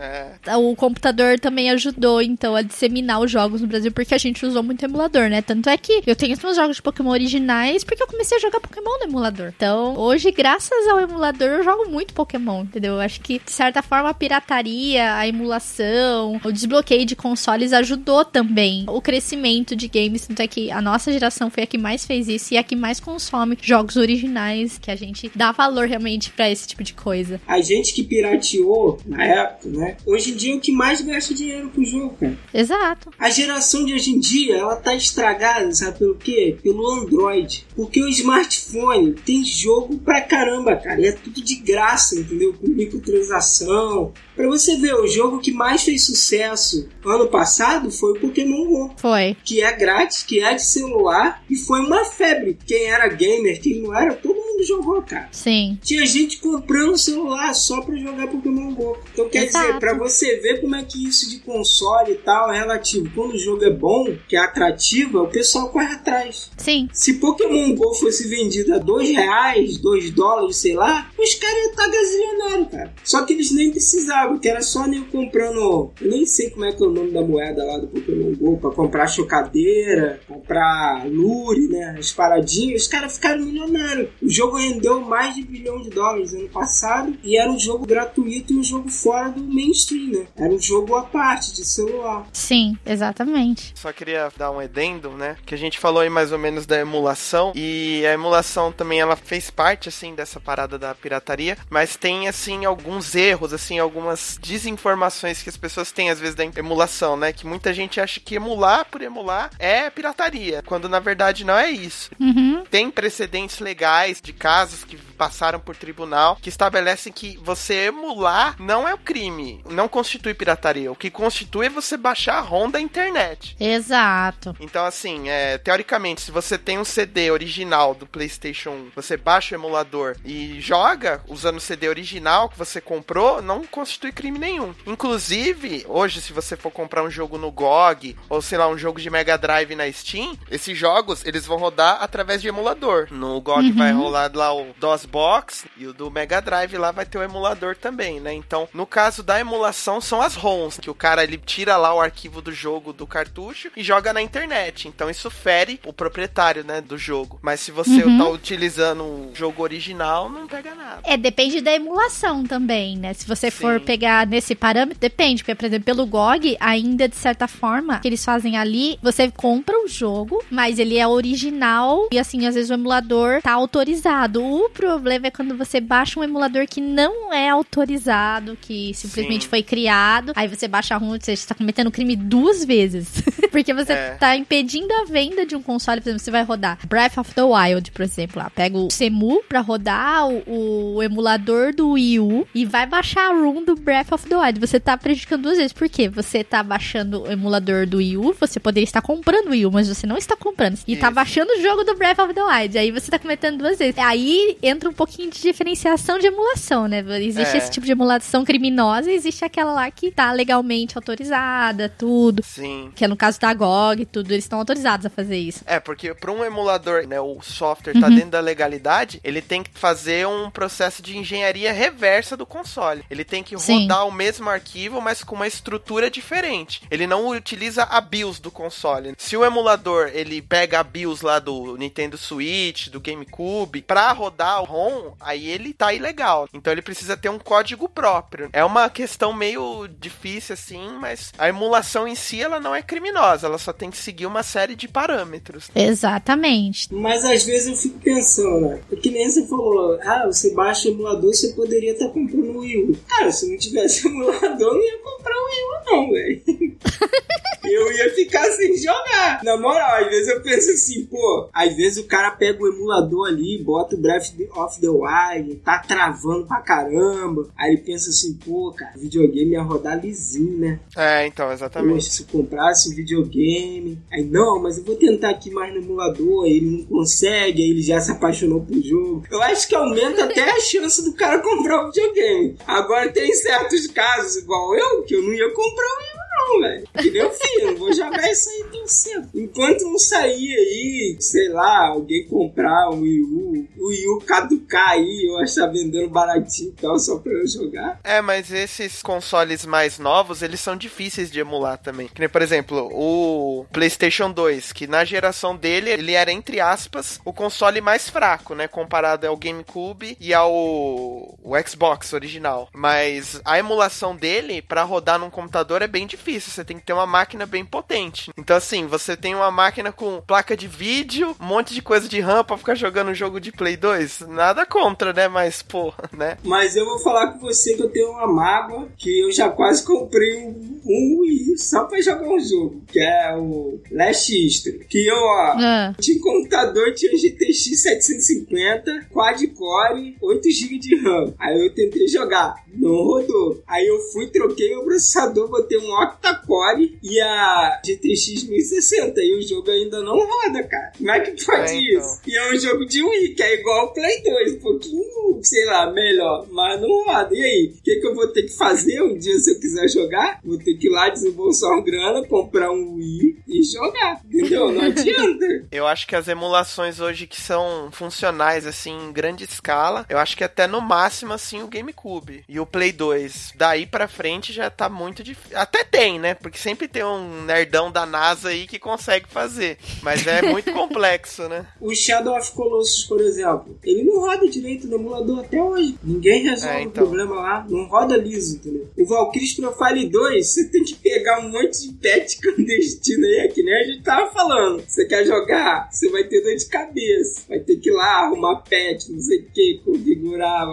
É. 0.01 0.29
O 0.59 0.75
computador 0.75 1.39
também 1.39 1.71
ajudou, 1.71 2.21
então, 2.23 2.57
a 2.57 2.63
disseminar 2.63 3.21
os 3.21 3.31
jogos 3.31 3.61
no 3.61 3.67
Brasil, 3.67 3.93
porque 3.93 4.15
a 4.15 4.19
gente 4.19 4.45
usou 4.45 4.63
muito 4.63 4.85
emulador, 4.85 5.29
né? 5.29 5.43
Tanto 5.43 5.69
é 5.69 5.77
que 5.77 6.03
eu 6.07 6.17
tenho 6.17 6.33
os 6.33 6.43
meus 6.43 6.57
jogos 6.57 6.77
de 6.77 6.83
Pokémon 6.83 7.11
originais 7.11 7.85
porque 7.85 8.03
eu 8.03 8.07
comecei 8.07 8.37
a 8.37 8.41
jogar 8.41 8.61
Pokémon 8.61 8.99
no 8.99 9.05
emulador. 9.05 9.53
Então, 9.55 9.97
hoje, 9.97 10.31
graças 10.31 10.87
ao 10.89 11.01
emulador, 11.01 11.49
eu 11.49 11.65
jogo 11.65 11.91
muito 11.91 12.15
Pokémon, 12.15 12.63
entendeu? 12.63 12.95
Eu 12.95 13.01
acho 13.01 13.21
que, 13.21 13.39
de 13.39 13.53
certa 13.53 13.83
forma, 13.83 14.11
a 14.11 14.15
pirataria, 14.15 15.15
a 15.15 15.29
emulação, 15.29 16.41
o 16.43 16.53
desbloqueio 16.53 17.05
de 17.05 17.15
consoles 17.15 17.73
ajudou 17.73 18.25
também 18.25 18.85
o 18.89 19.01
crescimento 19.01 19.77
de 19.77 19.89
games. 19.89 20.27
Tanto 20.27 20.41
é 20.41 20.49
que 20.49 20.71
a 20.71 20.81
nossa 20.81 21.13
geração 21.13 21.51
foi 21.51 21.65
a 21.65 21.67
que 21.67 21.79
mais 21.79 21.98
fez 22.05 22.29
isso 22.29 22.55
e 22.55 22.57
a 22.57 22.63
que 22.63 22.77
mais 22.77 23.01
consome 23.01 23.59
jogos 23.61 23.97
originais, 23.97 24.79
que 24.79 24.91
a 24.91 24.97
gente 24.97 25.31
dá 25.35 25.53
valor 25.53 25.87
realmente 25.87 26.31
para 26.31 26.51
esse 26.51 26.67
tipo 26.67 26.83
de 26.83 26.95
coisa. 26.95 27.41
A 27.47 27.61
gente 27.61 27.93
que 27.93 28.03
pirateou 28.03 28.99
na 29.07 29.25
época, 29.25 29.69
né? 29.69 29.97
Hoje 30.07 30.33
em 30.33 30.37
dia 30.37 30.55
é 30.55 30.57
o 30.57 30.61
que 30.61 30.73
mais 30.73 31.01
gasta 31.01 31.35
dinheiro 31.35 31.71
com 31.71 31.81
o 31.81 31.85
jogo, 31.85 32.17
cara. 32.19 32.39
Exato. 32.53 33.11
A 33.19 33.31
geração 33.31 33.85
de 33.85 33.95
hoje 33.95 34.11
em 34.11 34.19
dia, 34.19 34.57
ela 34.57 34.77
tá 34.77 34.95
estragada, 34.95 35.75
sabe 35.75 35.99
pelo 35.99 36.15
quê? 36.15 36.57
Pelo 36.63 36.91
Android. 36.91 37.67
Porque 37.75 38.03
o 38.03 38.09
smartphone 38.09 39.13
tem 39.13 39.45
jogo 39.45 39.99
pra 39.99 40.21
caramba, 40.21 40.77
cara. 40.77 41.01
E 41.01 41.07
é 41.07 41.13
tudo 41.13 41.43
de 41.43 41.57
graça, 41.57 42.19
entendeu? 42.19 42.55
Com 42.55 42.69
microtransação. 42.69 44.13
Pra 44.39 44.47
você 44.47 44.77
ver, 44.77 44.95
o 44.95 45.09
jogo 45.09 45.41
que 45.41 45.51
mais 45.51 45.83
fez 45.83 46.07
sucesso 46.07 46.89
ano 47.05 47.27
passado 47.27 47.91
foi 47.91 48.13
o 48.13 48.21
Pokémon 48.21 48.67
GO. 48.67 48.95
Foi. 48.97 49.37
Que 49.45 49.61
é 49.63 49.73
grátis, 49.73 50.23
que 50.23 50.39
é 50.39 50.55
de 50.55 50.63
celular 50.63 51.43
e 51.51 51.57
foi 51.57 51.81
uma 51.81 52.05
febre. 52.05 52.57
Quem 52.65 52.85
era 52.85 53.09
gamer, 53.09 53.61
quem 53.61 53.83
não 53.83 53.93
era, 53.93 54.15
todo 54.15 54.37
mundo 54.37 54.65
jogou, 54.65 55.03
cara. 55.03 55.29
Sim. 55.33 55.77
Tinha 55.83 56.07
gente 56.07 56.39
comprando 56.39 56.97
celular 56.97 57.53
só 57.53 57.81
pra 57.81 57.97
jogar 57.97 58.29
Pokémon 58.29 58.73
GO. 58.75 58.97
Então 59.13 59.29
quer 59.29 59.45
Exato. 59.47 59.67
dizer, 59.67 59.81
pra 59.81 59.95
você 59.95 60.37
ver 60.37 60.61
como 60.61 60.77
é 60.77 60.85
que 60.85 61.05
isso 61.05 61.29
de 61.29 61.41
console 61.41 62.13
e 62.13 62.17
tal 62.19 62.53
é 62.53 62.59
relativo. 62.59 63.11
Quando 63.17 63.33
o 63.33 63.39
jogo 63.39 63.65
é 63.65 63.71
bom, 63.71 64.17
que 64.29 64.37
é 64.37 64.39
atrativo, 64.39 65.21
o 65.21 65.29
pessoal 65.29 65.69
corre 65.71 65.95
atrás. 65.95 66.49
Sim. 66.57 66.89
Se 66.93 67.15
Pokémon 67.15 67.75
GO 67.75 67.93
fosse 67.95 68.29
vendido 68.29 68.73
a 68.73 68.79
dois 68.79 69.09
reais, 69.09 69.79
dois 69.79 70.13
dólares, 70.13 70.57
sei 70.59 70.75
lá, 70.75 71.11
os 71.19 71.35
caras 71.35 71.57
iam 71.57 71.71
estar 71.71 71.89
gazilionários, 71.89 72.69
cara. 72.71 72.95
Só 73.03 73.25
que 73.25 73.33
eles 73.33 73.51
nem 73.51 73.71
precisavam, 73.71 74.28
que 74.37 74.49
era 74.49 74.61
só 74.61 74.85
nem 74.87 75.05
comprando. 75.05 75.93
Eu 76.01 76.11
nem 76.11 76.27
sei 76.27 76.51
como 76.51 76.65
é 76.65 76.73
que 76.73 76.83
é 76.83 76.87
o 76.87 76.91
nome 76.91 77.13
da 77.13 77.23
moeda 77.23 77.65
lá 77.65 77.79
do 77.79 77.87
Pokémon 77.87 78.35
GO, 78.35 78.59
pra 78.59 78.71
comprar 78.73 79.07
chocadeira, 79.07 80.21
comprar 80.27 81.07
lure, 81.07 81.69
né? 81.69 81.95
As 81.97 82.13
paradinhas, 82.13 82.83
os 82.83 82.89
caras 82.89 83.15
ficaram 83.15 83.45
milionários. 83.45 84.09
O 84.21 84.29
jogo 84.29 84.57
rendeu 84.57 85.01
mais 85.01 85.37
de 85.37 85.43
bilhão 85.43 85.81
de 85.81 85.91
dólares 85.91 86.35
ano 86.35 86.49
passado 86.49 87.17
e 87.23 87.37
era 87.39 87.51
um 87.51 87.59
jogo 87.59 87.87
gratuito 87.87 88.53
e 88.53 88.57
um 88.57 88.65
jogo 88.65 88.89
fora 88.89 89.29
do 89.29 89.43
mainstream, 89.43 90.11
né? 90.11 90.27
Era 90.37 90.53
um 90.53 90.59
jogo 90.59 90.97
à 90.97 91.03
parte 91.03 91.55
de 91.55 91.65
celular. 91.65 92.27
Sim, 92.33 92.77
exatamente. 92.85 93.73
Só 93.77 93.93
queria 93.93 94.31
dar 94.37 94.51
um 94.51 94.61
edendo, 94.61 95.11
né? 95.11 95.37
Que 95.47 95.55
a 95.55 95.59
gente 95.59 95.79
falou 95.79 96.03
aí 96.03 96.11
mais 96.11 96.33
ou 96.33 96.39
menos 96.39 96.67
da 96.67 96.81
emulação 96.81 97.53
e 97.55 98.05
a 98.07 98.13
emulação 98.13 98.73
também 98.73 99.01
ela 99.01 99.17
fez 99.17 99.51
parte 99.51 99.89
assim 99.89 100.15
dessa 100.15 100.41
parada 100.41 100.79
da 100.79 100.95
pirataria, 100.95 101.57
mas 101.71 101.97
tem 101.97 102.29
assim 102.29 102.65
alguns 102.65 103.15
erros, 103.15 103.53
assim 103.53 103.79
algumas 103.79 104.18
desinformações 104.41 105.43
que 105.43 105.49
as 105.49 105.57
pessoas 105.57 105.93
têm 105.93 106.11
às 106.11 106.21
vezes 106.21 106.35
da 106.35 106.45
emulação, 106.45 107.17
né? 107.17 107.33
Que 107.33 107.47
muita 107.47 107.73
gente 107.73 108.01
acha 108.01 108.21
que 108.21 108.35
emular 108.35 108.87
por 108.87 109.03
emular 109.03 109.51
é 109.59 109.91
pirataria, 109.91 110.63
quando 110.65 110.89
na 110.89 110.99
verdade 110.99 111.45
não 111.45 111.57
é 111.57 111.71
isso. 111.71 112.11
Uhum. 112.19 112.65
Tem 112.71 112.91
precedentes 112.91 113.59
legais 113.61 114.21
de 114.21 114.33
casos 114.33 114.85
que 114.85 114.97
passaram 114.97 115.61
por 115.61 115.77
tribunal 115.77 116.37
que 116.41 116.49
estabelecem 116.49 117.13
que 117.13 117.37
você 117.43 117.87
emular 117.87 118.57
não 118.59 118.87
é 118.87 118.95
o 118.95 118.99
crime, 118.99 119.63
não 119.69 119.89
constitui 119.89 120.35
pirataria. 120.35 120.91
O 120.91 120.97
que 120.97 121.11
constitui 121.11 121.67
é 121.67 121.71
você 121.71 121.97
baixar 121.97 122.39
a 122.39 122.41
ROM 122.41 122.71
da 122.71 122.81
internet. 122.81 123.57
Exato. 123.59 124.57
Então, 124.61 124.85
assim, 124.85 125.29
é, 125.29 125.59
teoricamente, 125.59 126.21
se 126.21 126.31
você 126.31 126.57
tem 126.57 126.79
um 126.79 126.85
CD 126.85 127.31
original 127.31 127.95
do 127.95 128.07
PlayStation 128.07 128.71
1, 128.71 128.91
você 128.95 129.17
baixa 129.17 129.55
o 129.55 129.59
emulador 129.59 130.17
e 130.25 130.61
joga 130.61 131.23
usando 131.27 131.57
o 131.57 131.61
CD 131.61 131.89
original 131.89 132.49
que 132.49 132.59
você 132.59 132.81
comprou, 132.81 133.43
não 133.43 133.65
constitui 134.09 134.13
crime 134.13 134.39
nenhum. 134.39 134.75
Inclusive, 134.87 135.85
hoje, 135.89 136.21
se 136.21 136.33
você 136.33 136.57
for 136.57 136.71
comprar 136.71 137.03
um 137.03 137.11
jogo 137.11 137.39
no 137.39 137.51
GOG 137.51 138.17
ou 138.29 138.43
sei 138.43 138.59
lá, 138.59 138.69
um 138.69 138.77
jogo 138.79 139.01
de 139.01 139.11
Mega 139.11 139.37
Drive 139.39 139.75
na 139.75 139.91
Steam, 139.93 140.37
esses 140.51 140.77
jogos 140.77 141.25
eles 141.25 141.47
vão 141.47 141.59
rodar 141.59 141.99
através 142.03 142.43
de 142.43 142.49
emulador. 142.49 143.09
No 143.11 143.41
GOG 143.41 143.73
vai 143.73 143.93
rolar 143.93 144.31
lá 144.35 144.53
o 144.55 144.75
DOSBox 144.79 145.67
e 145.77 145.87
o 145.87 145.93
do 145.93 146.11
Mega 146.11 146.41
Drive 146.41 146.77
lá 146.77 146.91
vai 146.91 147.07
ter 147.07 147.19
o 147.19 147.23
emulador 147.23 147.77
também, 147.77 148.21
né? 148.21 148.33
Então, 148.35 148.69
no 148.75 148.87
caso 148.87 149.23
da 149.23 149.39
emulação, 149.41 150.01
são 150.01 150.21
as 150.21 150.35
ROMs, 150.35 150.81
que 150.81 150.91
o 150.91 150.95
cara 150.95 151.23
ele 151.23 151.39
tira 151.39 151.77
lá 151.77 151.95
o 151.95 152.01
arquivo 152.01 152.41
do 152.43 152.53
jogo 152.53 152.93
do 152.93 153.07
cartucho 153.07 153.71
e 153.77 153.83
joga 153.83 154.13
na 154.13 154.23
internet. 154.23 154.89
Então, 154.89 155.09
isso 155.11 155.31
fere 155.31 155.81
o 155.87 155.93
proprietário, 155.93 156.65
né, 156.65 156.81
do 156.81 156.99
jogo. 156.99 157.39
Mas 157.43 157.61
se 157.61 157.71
você 157.71 157.89
Uhum. 158.05 158.19
tá 158.19 158.29
utilizando 158.29 159.03
o 159.03 159.31
jogo 159.35 159.63
original, 159.63 160.29
não 160.29 160.47
pega 160.47 160.75
nada. 160.75 161.01
É, 161.05 161.17
depende 161.17 161.61
da 161.61 161.73
emulação 161.73 162.45
também, 162.45 162.97
né? 162.97 163.13
Se 163.15 163.27
você 163.27 163.51
for 163.51 163.79
Sim. 163.79 163.85
Pegar 163.89 164.27
nesse 164.27 164.55
parâmetro, 164.55 165.01
depende, 165.01 165.43
porque, 165.43 165.55
por 165.55 165.65
exemplo, 165.65 165.87
pelo 165.87 166.05
GOG, 166.05 166.59
ainda 166.61 167.09
de 167.09 167.17
certa 167.17 167.49
forma, 167.49 168.01
que 168.01 168.07
eles 168.09 168.23
fazem 168.23 168.59
ali, 168.59 168.99
você 169.03 169.31
compra 169.31 169.75
o 169.83 169.89
jogo, 169.89 170.45
mas 170.51 170.79
ele 170.79 170.99
é 170.99 171.07
original 171.09 172.07
e 172.13 172.19
assim, 172.19 172.47
às 172.47 172.55
vezes 172.55 172.69
o 172.69 172.75
emulador 172.75 173.41
tá 173.41 173.53
autorizado. 173.53 174.45
O 174.45 174.69
problema 174.69 175.29
é 175.29 175.31
quando 175.31 175.57
você 175.57 175.81
baixa 175.81 176.21
um 176.21 176.23
emulador 176.23 176.67
que 176.67 176.83
não 176.83 177.33
é 177.33 177.49
autorizado, 177.49 178.59
que 178.61 178.93
simplesmente 178.93 179.45
Sim. 179.45 179.49
foi 179.51 179.63
criado, 179.63 180.33
aí 180.37 180.47
você 180.49 180.69
baixa 180.69 180.95
a 180.95 180.99
ROM, 180.99 181.17
você 181.19 181.33
está 181.33 181.55
cometendo 181.55 181.91
crime 181.91 182.15
duas 182.15 182.63
vezes. 182.67 183.09
porque 183.51 183.73
você 183.73 183.93
É. 183.95 184.11
tá 184.21 184.37
impedindo 184.37 184.93
a 184.93 185.05
venda 185.05 185.47
de 185.47 185.57
um 185.57 185.63
console, 185.63 186.03
por 186.03 186.11
exemplo, 186.11 186.23
você 186.23 186.31
vai 186.31 186.43
rodar 186.43 186.79
Breath 186.87 187.17
of 187.17 187.33
the 187.35 187.43
Wild, 187.43 187.91
por 187.93 188.03
exemplo, 188.03 188.43
lá, 188.43 188.51
pega 188.51 188.77
o 188.77 188.91
CEMU 188.91 189.43
pra 189.49 189.61
rodar 189.61 190.29
o, 190.29 190.97
o 190.97 191.03
emulador 191.03 191.75
do 191.75 191.93
Wii 191.93 192.21
U 192.21 192.47
e 192.55 192.67
vai 192.67 192.85
baixar 192.87 193.31
a 193.31 193.33
ROM 193.33 193.65
do 193.65 193.78
Breath 193.79 194.13
of 194.13 194.27
the 194.29 194.37
Wild. 194.37 194.61
Você 194.61 194.79
tá 194.81 194.97
prejudicando 194.97 195.43
duas 195.43 195.57
vezes. 195.57 195.73
Por 195.73 195.89
quê? 195.89 196.09
Você 196.09 196.43
tá 196.45 196.63
baixando 196.63 197.23
o 197.23 197.31
emulador 197.33 197.87
do 197.87 197.99
Wii 197.99 198.17
U, 198.19 198.35
você 198.39 198.59
poderia 198.61 198.85
estar 198.85 199.01
comprando 199.03 199.49
o 199.49 199.51
Wii 199.51 199.67
U, 199.67 199.71
mas 199.73 199.89
você 199.89 200.07
não 200.07 200.17
está 200.17 200.37
comprando. 200.37 200.79
E 200.87 200.97
tá 200.97 201.07
Isso. 201.09 201.15
baixando 201.15 201.53
o 201.53 201.61
jogo 201.63 201.85
do 201.85 201.95
Breath 201.95 202.19
of 202.19 202.35
the 202.35 202.43
Wild. 202.43 202.79
Aí 202.79 202.91
você 202.91 203.11
tá 203.11 203.19
cometendo 203.19 203.59
duas 203.59 203.79
vezes. 203.79 203.99
Aí 203.99 204.57
entra 204.63 204.89
um 204.89 204.93
pouquinho 204.93 205.31
de 205.31 205.41
diferenciação 205.41 206.19
de 206.19 206.27
emulação, 206.27 206.87
né? 206.89 207.05
Existe 207.21 207.55
É. 207.55 207.59
esse 207.59 207.71
tipo 207.71 207.87
de 207.87 207.93
emulação 207.93 208.45
criminosa 208.45 209.11
e 209.11 209.15
existe 209.15 209.45
aquela 209.45 209.73
lá 209.73 209.91
que 209.91 210.11
tá 210.11 210.33
legalmente 210.33 210.97
autorizada, 210.97 211.89
tudo. 211.89 212.43
Sim. 212.45 212.91
Que 212.95 213.05
é 213.05 213.09
no 213.09 213.17
caso 213.17 213.41
da 213.41 213.53
GOG 213.53 214.03
e 214.03 214.07
tudo, 214.07 214.31
eles 214.33 214.45
estão 214.45 214.59
autorizados 214.59 215.07
a 215.07 215.11
fazer 215.11 215.37
isso. 215.39 215.63
É, 215.67 215.79
porque 215.81 216.15
para 216.15 216.33
um 216.33 216.45
emulador, 216.45 217.07
né, 217.07 217.21
o 217.21 217.39
software 217.43 217.95
Uhum. 217.95 218.01
tá 218.01 218.09
dentro 218.09 218.31
da 218.31 218.41
legalidade, 218.41 219.21
ele 219.25 219.41
tem 219.43 219.63
que 219.63 219.71
fazer 219.75 220.27
um 220.27 220.51
processo 220.51 221.03
de 221.03 221.17
engenharia 221.17 221.73
reversa 221.73 222.37
do 222.37 222.47
console. 222.47 223.03
Ele 223.11 223.25
tem 223.25 223.43
que 223.43 223.57
Sim. 223.69 223.83
rodar 223.83 224.07
o 224.07 224.13
mesmo 224.13 224.49
arquivo, 224.49 225.01
mas 225.01 225.23
com 225.23 225.35
uma 225.35 225.47
estrutura 225.47 226.11
diferente. 226.11 226.83
Ele 226.91 227.07
não 227.07 227.29
utiliza 227.29 227.85
a 227.85 228.01
BIOS 228.01 228.41
do 228.41 228.51
console. 228.51 229.15
Se 229.17 229.37
o 229.37 229.45
emulador, 229.45 230.11
ele 230.13 230.43
pega 230.43 230.81
a 230.81 230.83
BIOS 230.83 231.23
lá 231.23 231.39
do 231.39 231.77
Nintendo 231.77 232.19
Switch, 232.19 232.89
do 232.89 233.01
GameCube, 233.01 233.83
pra 233.83 234.13
rodar 234.13 234.63
o 234.63 234.65
ROM, 234.65 235.13
aí 235.21 235.49
ele 235.49 235.73
tá 235.73 235.93
ilegal. 235.93 236.49
Então 236.53 236.73
ele 236.73 236.83
precisa 236.83 237.17
ter 237.17 237.29
um 237.29 237.39
código 237.39 237.89
próprio. 237.89 238.49
É 238.53 238.65
uma 238.65 238.89
questão 238.89 239.33
meio 239.33 239.87
difícil 240.01 240.55
assim, 240.55 240.89
mas 241.01 241.33
a 241.39 241.49
emulação 241.49 242.07
em 242.07 242.15
si 242.15 242.41
ela 242.41 242.61
não 242.61 242.75
é 242.75 242.83
criminosa, 242.83 243.47
ela 243.47 243.59
só 243.59 243.73
tem 243.73 243.91
que 243.91 243.99
seguir 243.99 244.27
uma 244.27 244.43
série 244.43 244.75
de 244.75 244.89
parâmetros. 244.89 245.71
Exatamente. 245.75 246.93
Mas 246.93 247.25
às 247.25 247.45
vezes 247.45 247.69
eu 247.69 247.77
fico 247.77 247.99
pensando, 247.99 248.61
né? 248.69 248.81
É 248.91 248.97
que 248.97 249.11
nem 249.11 249.31
você 249.31 249.47
falou, 249.47 249.99
ah, 250.03 250.27
você 250.27 250.55
baixa 250.55 250.89
o 250.89 250.93
emulador, 250.93 251.35
você 251.35 251.49
poderia 251.53 251.93
estar 251.93 252.09
comprando 252.09 252.57
o 252.57 252.61
Wii 252.61 252.83
U. 252.85 252.99
Cara, 253.09 253.31
se 253.31 253.49
não 253.49 253.58
tivesse 253.59 254.07
emulador, 254.07 254.75
não 254.75 254.83
ia 254.83 254.99
comprar 254.99 255.35
o 255.35 255.47
Wii 255.47 255.63
U, 255.63 255.91
não, 255.91 256.11
velho. 256.13 256.43
eu 257.71 257.93
ia 257.93 258.15
ficar 258.15 258.45
sem 258.53 258.77
jogar. 258.77 259.41
Na 259.45 259.57
moral, 259.57 260.03
às 260.03 260.09
vezes 260.09 260.29
eu 260.29 260.41
penso 260.41 260.71
assim, 260.71 261.05
pô, 261.05 261.49
às 261.53 261.75
vezes 261.77 261.99
o 261.99 262.07
cara 262.07 262.31
pega 262.31 262.63
o 262.63 262.67
emulador 262.67 263.29
ali, 263.29 263.63
bota 263.63 263.95
o 263.95 263.99
Breath 263.99 264.33
of 264.55 264.81
the 264.81 264.89
Wild, 264.89 265.57
tá 265.57 265.79
travando 265.79 266.47
pra 266.47 266.61
caramba. 266.61 267.49
Aí 267.57 267.73
ele 267.73 267.83
pensa 267.83 268.11
assim, 268.11 268.35
pô, 268.35 268.73
cara, 268.73 268.97
o 268.97 269.01
videogame 269.01 269.53
ia 269.53 269.63
rodar 269.63 270.01
lisinho, 270.01 270.59
né? 270.59 270.81
É, 270.97 271.27
então, 271.27 271.53
exatamente. 271.53 271.95
Poxa, 271.95 272.11
se 272.11 272.23
eu 272.23 272.27
comprasse 272.31 272.91
um 272.91 272.95
videogame. 272.95 273.99
Aí, 274.11 274.25
não, 274.25 274.61
mas 274.61 274.79
eu 274.79 274.85
vou 274.85 274.97
tentar 274.97 275.31
aqui 275.31 275.51
mais 275.51 275.73
no 275.73 275.81
emulador. 275.81 276.45
Aí 276.45 276.57
ele 276.57 276.79
não 276.79 276.85
consegue, 276.85 277.63
aí 277.63 277.71
ele 277.71 277.83
já 277.83 278.01
se 278.01 278.11
apaixonou 278.11 278.61
pro 278.61 278.83
jogo. 278.83 279.25
Eu 279.31 279.43
acho 279.43 279.69
que 279.69 279.75
aumenta 279.75 280.25
até 280.25 280.43
a 280.51 280.61
chance 280.61 281.03
do 281.05 281.13
cara 281.15 281.39
comprar 281.43 281.85
o 281.85 281.87
videogame. 281.87 282.57
Agora 282.67 283.13
tem 283.13 283.31
certos 283.49 283.87
casos, 283.87 284.37
igual 284.37 284.77
eu, 284.77 285.03
que 285.05 285.15
eu 285.15 285.23
não 285.23 285.33
ia 285.33 285.51
comprar 285.55 285.87
o 285.87 285.97
Wii 285.97 286.13
U, 286.15 286.18
não, 286.39 286.61
velho. 286.61 286.89
Que 286.99 287.11
nem 287.11 287.23
eu 287.23 287.31
fiz, 287.31 287.65
não 287.65 287.77
vou 287.77 287.93
jogar 287.93 288.31
isso 288.31 288.49
aí 288.51 288.65
tão 288.71 288.87
cedo. 288.87 289.29
Enquanto 289.35 289.83
não 289.83 289.99
sair 289.99 290.55
aí, 290.55 291.17
sei 291.21 291.49
lá, 291.49 291.89
alguém 291.89 292.27
comprar 292.27 292.91
um 292.91 293.01
Wii 293.01 293.23
U, 293.23 293.67
o 293.79 293.89
Wii 293.89 294.09
U 294.09 294.21
caducar 294.21 294.91
aí, 294.91 295.29
eu 295.29 295.45
que 295.45 295.55
tá 295.55 295.67
vendendo 295.67 296.09
baratinho 296.09 296.71
e 296.71 296.81
tal, 296.81 296.99
só 296.99 297.19
pra 297.19 297.33
eu 297.33 297.47
jogar. 297.47 298.01
É, 298.05 298.21
mas 298.21 298.53
esses 298.53 299.03
consoles 299.03 299.65
mais 299.65 299.99
novos, 299.99 300.43
eles 300.43 300.61
são 300.61 300.77
difíceis 300.77 301.31
de 301.31 301.41
emular 301.41 301.79
também. 301.79 302.09
Que 302.09 302.21
nem, 302.21 302.29
por 302.29 302.43
exemplo, 302.43 302.89
o 302.93 303.67
PlayStation 303.73 304.31
2, 304.31 304.73
que 304.73 304.87
na 304.87 305.05
geração 305.05 305.57
dele, 305.57 305.91
ele 305.91 306.13
era, 306.13 306.33
entre 306.33 306.61
aspas, 306.61 307.21
o 307.25 307.33
console 307.33 307.81
mais 307.81 308.09
fraco, 308.09 308.55
né? 308.55 308.69
Comparado 308.69 309.27
ao 309.27 309.37
GameCube 309.37 310.17
e 310.21 310.35
ao 310.35 310.51
o 310.53 311.53
Xbox 311.67 312.13
original. 312.13 312.69
Mas 312.73 313.41
a 313.45 313.59
emulação 313.59 314.15
dele, 314.15 314.63
para 314.63 314.83
rodar 314.83 315.19
num 315.19 315.31
computador, 315.31 315.83
é 315.83 315.87
bem 315.87 316.07
difícil. 316.07 316.28
Você 316.37 316.65
tem 316.65 316.79
que 316.79 316.85
ter 316.85 316.93
uma 316.93 317.07
máquina 317.07 317.47
bem 317.47 317.65
potente. 317.65 318.31
Então, 318.37 318.57
assim, 318.57 318.87
você 318.87 319.17
tem 319.17 319.35
uma 319.35 319.51
máquina 319.51 319.91
com 319.93 320.21
placa 320.21 320.57
de 320.57 320.67
vídeo, 320.69 321.35
um 321.41 321.45
monte 321.47 321.73
de 321.73 321.81
coisa 321.81 322.09
de 322.09 322.21
RAM 322.21 322.45
pra 322.45 322.59
ficar 322.59 322.75
jogando 322.75 323.11
um 323.11 323.15
jogo 323.15 323.41
de 323.41 323.51
Play 323.53 323.77
2. 323.77 324.21
Nada 324.29 324.67
contra, 324.67 325.13
né? 325.13 325.29
Mas, 325.29 325.63
pô, 325.63 325.93
né? 326.13 326.37
Mas 326.45 326.77
eu 326.77 326.85
vou 326.85 326.99
falar 326.99 327.33
com 327.33 327.39
você 327.41 327.75
que 327.75 327.83
eu 327.83 327.91
tenho 327.91 328.11
uma 328.11 328.27
mágoa 328.27 328.89
que 328.97 329.21
eu 329.21 329.33
já 329.33 329.49
quase 329.49 329.85
comprei 329.85 330.47
um, 330.47 331.19
Wii 331.21 331.57
só 331.59 331.85
pra 331.85 332.01
jogar 332.01 332.29
um 332.29 332.41
jogo, 332.41 332.83
que 332.87 333.01
é 333.01 333.35
o 333.37 333.81
Last 333.91 334.33
History. 334.35 334.85
Que 334.89 335.07
eu, 335.07 335.17
ó, 335.17 335.55
Ah. 335.59 335.95
tinha 336.01 336.17
um 336.19 336.21
computador, 336.21 336.93
tinha 336.95 337.13
um 337.15 337.19
GTX 337.19 337.81
750, 337.83 339.07
quad-core, 339.13 340.17
8 340.21 340.51
GB 340.51 340.79
de 340.79 340.97
RAM. 340.97 341.35
Aí 341.39 341.65
eu 341.67 341.75
tentei 341.75 342.07
jogar, 342.09 342.55
não 342.75 342.91
rodou. 342.95 343.63
Aí 343.67 343.87
eu 343.87 343.99
fui, 344.13 344.27
troquei 344.29 344.71
meu 344.71 344.85
processador, 344.85 345.49
botei 345.49 345.79
um 345.79 345.95
octa-core 346.23 346.99
e 347.03 347.21
a 347.21 347.81
GTX 347.85 348.45
1060. 348.49 349.21
E 349.21 349.39
o 349.39 349.43
jogo 349.43 349.71
ainda 349.71 350.03
não 350.03 350.17
roda, 350.19 350.63
cara. 350.65 350.93
Como 350.97 351.11
é 351.11 351.21
que 351.21 351.45
pode 351.45 351.61
É, 351.73 351.75
então. 351.77 352.01
isso? 352.01 352.21
E 352.27 352.37
é 352.37 352.53
um 352.53 352.59
jogo 352.59 352.87
de 352.87 353.03
Wii, 353.03 353.35
que 353.35 353.43
é 353.43 353.55
igual 353.55 353.81
ao 353.81 353.93
Play 353.93 354.23
2, 354.23 354.55
um 354.55 354.61
pouquinho, 354.61 355.41
sei 355.43 355.65
lá, 355.67 355.91
melhor, 355.93 356.47
mas 356.51 356.81
não 356.81 357.05
roda. 357.05 357.35
E 357.35 357.43
aí, 357.43 357.75
o 357.79 357.83
que, 357.83 357.97
que 357.97 358.07
eu 358.07 358.15
vou 358.15 358.29
ter 358.29 358.43
que 358.43 358.57
fazer 358.57 359.03
um 359.03 359.17
dia 359.17 359.39
se 359.39 359.53
eu 359.53 359.61
quiser 359.61 359.89
jogar? 359.89 360.41
Vou 360.45 360.59
ter 360.59 360.75
que 360.75 360.87
ir 360.89 360.91
lá 360.91 361.09
desembolsar 361.09 361.71
uma 361.71 361.83
grana, 361.83 362.27
comprar 362.27 362.71
um 362.71 362.95
Wii 362.95 363.39
e 363.47 363.63
jogar, 363.63 364.21
entendeu? 364.25 364.73
Não 364.73 364.83
adianta. 364.87 365.67
Eu 365.71 365.87
acho 365.87 366.07
que 366.07 366.17
as 366.17 366.29
emulações 366.29 367.01
hoje 367.01 367.27
que 367.27 367.41
são 367.41 367.89
funcionais, 367.93 368.67
assim, 368.67 368.91
em 369.09 369.13
grande 369.13 369.45
escala, 369.45 370.05
eu 370.09 370.19
acho 370.19 370.37
que 370.37 370.45
até 370.45 370.67
no 370.67 370.81
máximo, 370.81 371.33
assim, 371.33 371.63
o 371.63 371.69
GameCube 371.69 372.45
e 372.49 372.59
o 372.61 372.67
Play 372.67 372.93
2. 372.93 373.53
Daí 373.57 373.87
pra 373.87 374.09
frente 374.09 374.53
já 374.53 374.71
tá 374.71 374.89
muito 374.89 375.23
difícil. 375.23 375.57
Até 375.57 375.85
tem, 375.85 376.08
né? 376.17 376.35
Porque 376.35 376.57
sempre 376.59 376.87
tem 376.87 377.03
um 377.03 377.43
nerdão 377.45 377.91
da 377.91 378.07
NASA 378.07 378.51
aí 378.51 378.69
que 378.69 378.79
consegue 378.79 379.27
fazer. 379.29 379.79
Mas 380.01 380.25
é 380.29 380.43
muito 380.43 380.71
complexo, 380.73 381.49
né? 381.49 381.67
O 381.81 381.93
Shadow 381.93 382.39
of 382.39 382.53
Colossus, 382.53 383.03
por 383.03 383.21
exemplo, 383.21 383.77
ele 383.83 384.05
não 384.05 384.21
roda 384.21 384.49
direito 384.49 384.87
no 384.87 384.95
emulador 384.95 385.41
até 385.41 385.61
hoje. 385.61 385.97
Ninguém 386.05 386.45
resolve 386.45 386.77
É, 386.77 386.79
o 386.79 386.83
então. 386.83 387.05
problema 387.05 387.35
lá, 387.35 387.67
não 387.69 387.89
roda 387.89 388.17
liso, 388.17 388.57
entendeu? 388.57 388.89
O 388.97 389.05
Valkyrie 389.05 389.57
Profile 389.57 390.09
2, 390.09 390.47
você 390.47 390.69
tem 390.69 390.85
que 390.85 390.95
pegar 390.95 391.41
um 391.41 391.49
monte 391.49 391.89
de 391.89 391.93
patch 391.95 392.39
clandestino 392.41 393.27
aí, 393.27 393.39
é 393.41 393.49
que 393.49 393.63
nem 393.63 393.75
a 393.75 393.85
gente 393.85 394.03
tava 394.03 394.31
falando. 394.31 394.85
Você 394.87 395.05
quer 395.07 395.27
jogar, 395.27 395.89
você 395.91 396.09
vai 396.11 396.23
ter 396.25 396.41
dor 396.43 396.55
de 396.55 396.67
cabeça. 396.67 397.43
Vai 397.49 397.59
ter 397.61 397.77
que 397.77 397.89
ir 397.89 397.93
lá 397.93 398.27
arrumar 398.27 398.57
patch, 398.59 399.09
não 399.09 399.21
sei 399.21 399.41
o 399.41 399.51
que, 399.51 399.81
configurar, 399.85 400.67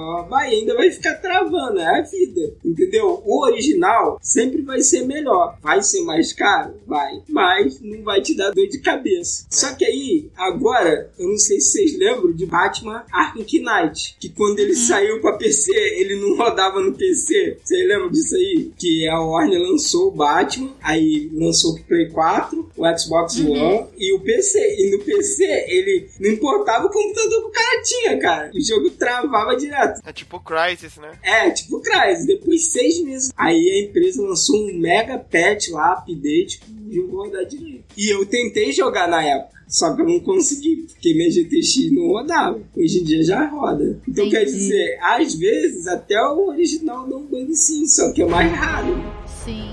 e 0.49 0.55
ainda 0.55 0.75
vai 0.75 0.91
ficar 0.91 1.15
travando, 1.15 1.79
é 1.79 1.99
a 1.99 2.01
vida, 2.01 2.53
entendeu? 2.63 3.21
O 3.25 3.43
original 3.45 4.19
sempre 4.21 4.61
vai 4.61 4.81
ser 4.81 5.05
melhor. 5.05 5.24
Vai 5.61 5.81
ser 5.81 6.01
mais 6.03 6.33
caro? 6.33 6.75
Vai. 6.85 7.21
Mas 7.27 7.79
não 7.81 8.03
vai 8.03 8.21
te 8.21 8.35
dar 8.35 8.51
dor 8.51 8.67
de 8.67 8.79
cabeça. 8.79 9.45
Só 9.49 9.73
que 9.73 9.85
aí, 9.85 10.29
agora, 10.35 11.11
eu 11.17 11.29
não 11.29 11.37
sei 11.37 11.59
se 11.59 11.71
vocês 11.71 11.97
lembram 11.97 12.31
de 12.31 12.45
Batman 12.45 13.03
Arkham 13.11 13.43
Knight, 13.43 14.15
que 14.19 14.29
quando 14.29 14.59
ele 14.59 14.75
saiu 14.75 15.21
pra 15.21 15.33
PC, 15.33 15.71
ele 15.73 16.19
não 16.19 16.35
rodava 16.35 16.79
no 16.81 16.93
PC. 16.93 17.57
Vocês 17.63 17.87
lembram 17.87 18.09
disso 18.09 18.35
aí? 18.35 18.71
Que 18.77 19.07
a 19.07 19.19
Warner 19.19 19.59
lançou 19.59 20.07
o 20.07 20.11
Batman, 20.11 20.73
aí 20.81 21.29
lançou 21.33 21.73
o 21.73 21.83
Play 21.83 22.09
4, 22.09 22.71
o 22.75 22.97
Xbox 22.97 23.39
One 23.39 23.87
e 23.97 24.13
o 24.13 24.19
PC. 24.19 24.59
E 24.79 24.91
no 24.91 25.03
PC, 25.03 25.43
ele 25.43 26.09
não 26.19 26.31
importava 26.31 26.85
o 26.85 26.89
computador 26.89 27.41
que 27.41 27.47
o 27.47 27.51
cara 27.51 27.81
tinha, 27.83 28.19
cara. 28.19 28.51
O 28.53 28.61
jogo 28.61 28.89
travava 28.91 29.55
direto. 29.55 30.01
É 30.05 30.13
tipo 30.13 30.39
Crysis, 30.39 30.97
né? 30.97 31.11
É, 31.23 31.49
tipo 31.51 31.79
Crysis. 31.79 32.25
Depois 32.25 32.61
de 32.61 32.65
seis 32.67 33.03
meses, 33.03 33.31
aí 33.35 33.69
a 33.69 33.83
empresa 33.83 34.21
lançou 34.21 34.55
um 34.55 34.79
mega 34.79 35.04
patch 35.19 35.69
lá, 35.69 35.93
update, 35.93 36.59
e 36.89 36.97
eu 36.97 37.07
vou 37.07 37.25
rodar 37.25 37.45
direito. 37.45 37.85
E 37.97 38.09
eu 38.09 38.25
tentei 38.25 38.71
jogar 38.71 39.07
na 39.07 39.23
época. 39.23 39.55
Só 39.67 39.95
que 39.95 40.01
eu 40.01 40.07
não 40.07 40.19
consegui, 40.19 40.85
porque 40.87 41.13
minha 41.13 41.29
GTX 41.29 41.91
não 41.91 42.07
rodava. 42.07 42.61
Hoje 42.75 42.99
em 42.99 43.03
dia 43.03 43.23
já 43.23 43.47
roda. 43.47 43.99
Então 44.07 44.25
Entendi. 44.25 44.31
quer 44.31 44.45
dizer, 44.45 44.99
às 45.01 45.33
vezes 45.35 45.87
até 45.87 46.21
o 46.21 46.49
original 46.49 47.05
um 47.07 47.25
bug 47.25 47.55
sim, 47.55 47.87
só 47.87 48.11
que 48.13 48.21
é 48.21 48.25
mais 48.27 48.51
raro. 48.51 48.95
Sim. 49.43 49.71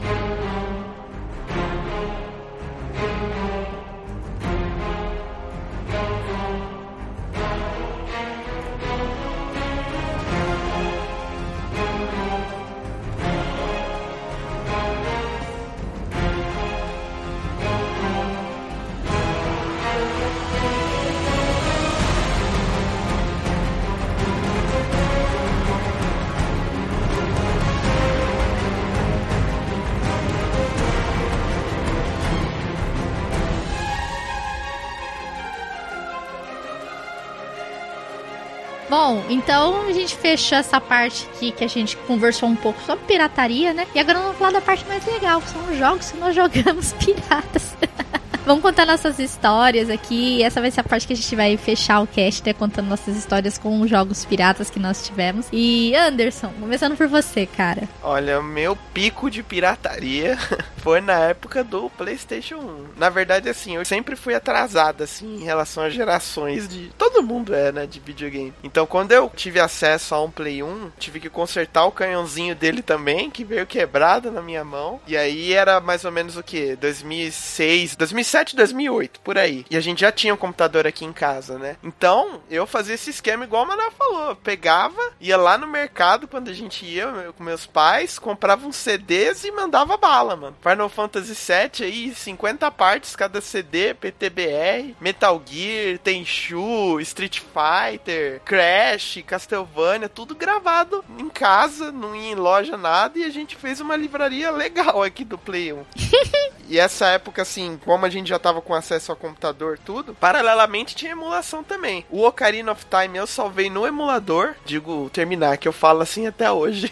Bom, 39.13 39.27
então 39.29 39.83
a 39.87 39.93
gente 39.93 40.17
fechou 40.17 40.57
essa 40.57 40.81
parte 40.81 41.29
aqui 41.35 41.53
que 41.53 41.63
a 41.63 41.69
gente 41.69 41.99
conversou 41.99 42.49
um 42.49 42.57
pouco 42.57 42.81
sobre 42.87 43.05
pirataria, 43.05 43.75
né? 43.75 43.87
E 43.95 44.01
agora 44.01 44.21
vamos 44.21 44.39
falar 44.39 44.53
da 44.53 44.61
parte 44.63 44.87
mais 44.87 45.05
legal, 45.05 45.39
que 45.43 45.51
são 45.51 45.63
os 45.71 45.77
jogos 45.77 46.11
que 46.11 46.17
nós 46.17 46.33
jogamos 46.35 46.95
piratas. 46.95 47.77
Vamos 48.45 48.61
contar 48.61 48.85
nossas 48.85 49.21
histórias 49.21 49.89
aqui. 49.89 50.43
Essa 50.43 50.61
vai 50.61 50.69
ser 50.69 50.81
a 50.81 50.85
parte 50.85 51.07
que 51.07 51.13
a 51.13 51.17
gente 51.17 51.37
vai 51.37 51.57
fechar 51.57 52.01
o 52.01 52.09
cast, 52.09 52.43
né? 52.45 52.53
Contando 52.53 52.89
nossas 52.89 53.17
histórias 53.17 53.57
com 53.57 53.81
os 53.81 53.89
jogos 53.89 54.25
piratas 54.25 54.69
que 54.69 54.81
nós 54.81 55.07
tivemos. 55.07 55.47
E 55.53 55.95
Anderson, 55.95 56.53
começando 56.59 56.97
por 56.97 57.07
você, 57.07 57.47
cara. 57.47 57.89
Olha, 58.03 58.43
meu 58.43 58.75
pico 58.93 59.31
de 59.31 59.45
pirataria 59.45 60.37
foi 60.83 61.01
na 61.01 61.19
época 61.21 61.63
do 61.63 61.89
PlayStation 61.91 62.57
1. 62.57 62.87
Na 62.97 63.09
verdade, 63.09 63.49
assim, 63.49 63.77
eu 63.77 63.85
sempre 63.85 64.17
fui 64.17 64.35
atrasado, 64.35 65.05
assim, 65.05 65.37
em 65.37 65.45
relação 65.45 65.85
às 65.85 65.95
gerações 65.95 66.69
de. 66.69 66.91
Todo 66.99 67.23
mundo 67.23 67.55
é, 67.55 67.71
né, 67.71 67.87
de 67.87 68.01
videogame. 68.01 68.53
Então, 68.65 68.85
quando 68.85 69.13
eu 69.13 69.31
tive 69.35 69.61
acesso 69.61 70.15
a 70.15 70.23
um 70.23 70.31
Play 70.31 70.63
1, 70.63 70.91
tive 70.99 71.21
que 71.21 71.31
consertar 71.31 71.85
o 71.85 71.93
canhãozinho 71.93 72.57
dele 72.57 72.83
também, 72.83 73.31
que 73.31 73.45
veio 73.45 73.65
quebrado 73.65 74.33
na 74.33 74.43
minha 74.43 74.65
mão. 74.65 75.01
E 75.07 75.17
aí 75.17 75.53
era 75.53 75.81
mais 75.81 76.05
ou 76.05 76.11
menos 76.11 76.37
o 76.37 76.43
que? 76.43 76.75
2006, 76.77 77.95
2007, 77.95 78.57
2008, 78.57 79.21
por 79.21 79.39
aí. 79.39 79.65
E 79.71 79.77
a 79.77 79.81
gente 79.81 80.01
já 80.01 80.11
tinha 80.11 80.35
um 80.35 80.39
computador 80.39 80.85
aqui 80.85 81.05
em 81.05 81.13
casa, 81.13 81.59
né? 81.59 81.77
Então, 81.83 82.41
eu 82.51 82.67
fazia 82.67 82.97
esse 82.97 83.11
esquema 83.11 83.45
igual 83.45 83.65
o 83.65 83.69
Manuel 83.69 83.93
falou. 83.93 84.31
Eu 84.31 84.37
pegava, 84.37 85.01
ia 85.21 85.37
lá 85.37 85.57
no 85.57 85.69
mercado 85.69 86.27
quando 86.27 86.49
a 86.49 86.53
gente 86.53 86.85
ia 86.85 87.33
com 87.37 87.45
meus 87.45 87.67
pais, 87.67 88.19
comprava 88.19 88.67
uns 88.67 88.77
CDs 88.77 89.45
e 89.45 89.53
mandava 89.53 89.97
bala, 89.97 90.35
mano. 90.35 90.57
Final 90.73 90.89
Fantasy 90.89 91.35
VII 91.35 91.87
aí, 91.87 92.15
50 92.15 92.71
partes 92.71 93.15
cada 93.15 93.43
CD, 93.43 93.93
PTBR, 93.93 94.97
Metal 94.99 95.43
Gear, 95.45 95.99
Tenchu, 95.99 96.99
Street 97.01 97.41
Fighter, 97.41 98.41
Crash, 98.43 99.23
Castlevania, 99.27 100.09
tudo 100.09 100.35
gravado 100.35 101.05
em 101.19 101.29
casa, 101.29 101.93
não 101.93 102.17
ia 102.17 102.33
em 102.33 102.35
loja 102.35 102.77
nada, 102.77 103.19
e 103.19 103.25
a 103.25 103.31
gente 103.31 103.55
fez 103.55 103.81
uma 103.81 103.97
livraria 103.97 104.51
legal 104.51 105.03
aqui 105.03 105.25
do 105.25 105.37
Play 105.37 105.73
1. 105.73 105.85
E 106.69 106.79
essa 106.79 107.07
época, 107.09 107.43
assim, 107.43 107.79
como 107.85 108.07
a 108.07 108.09
gente 108.09 108.31
já 108.31 108.39
tava 108.39 108.63
com 108.63 108.73
acesso 108.73 109.13
ao 109.13 109.17
computador, 109.17 109.79
tudo, 109.85 110.15
paralelamente 110.15 110.95
tinha 110.95 111.13
emulação 111.13 111.63
também. 111.63 112.07
O 112.09 112.25
Ocarina 112.25 112.73
of 112.73 112.87
Time 112.87 113.19
eu 113.19 113.27
salvei 113.27 113.69
no 113.69 113.87
emulador, 113.87 114.55
digo 114.65 115.11
terminar, 115.11 115.59
que 115.59 115.69
eu 115.69 115.73
falo 115.73 116.01
assim 116.01 116.27
até 116.27 116.51
hoje. 116.51 116.91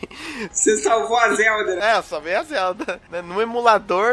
Você 0.53 0.77
salvou 0.79 1.17
a 1.17 1.35
Zelda, 1.35 1.77
né? 1.77 1.93
É, 1.93 1.97
eu 1.97 2.03
salvei 2.03 2.35
a 2.35 2.43
Zelda. 2.43 3.01
né? 3.11 3.23
No 3.23 3.41
emulador, 3.41 3.70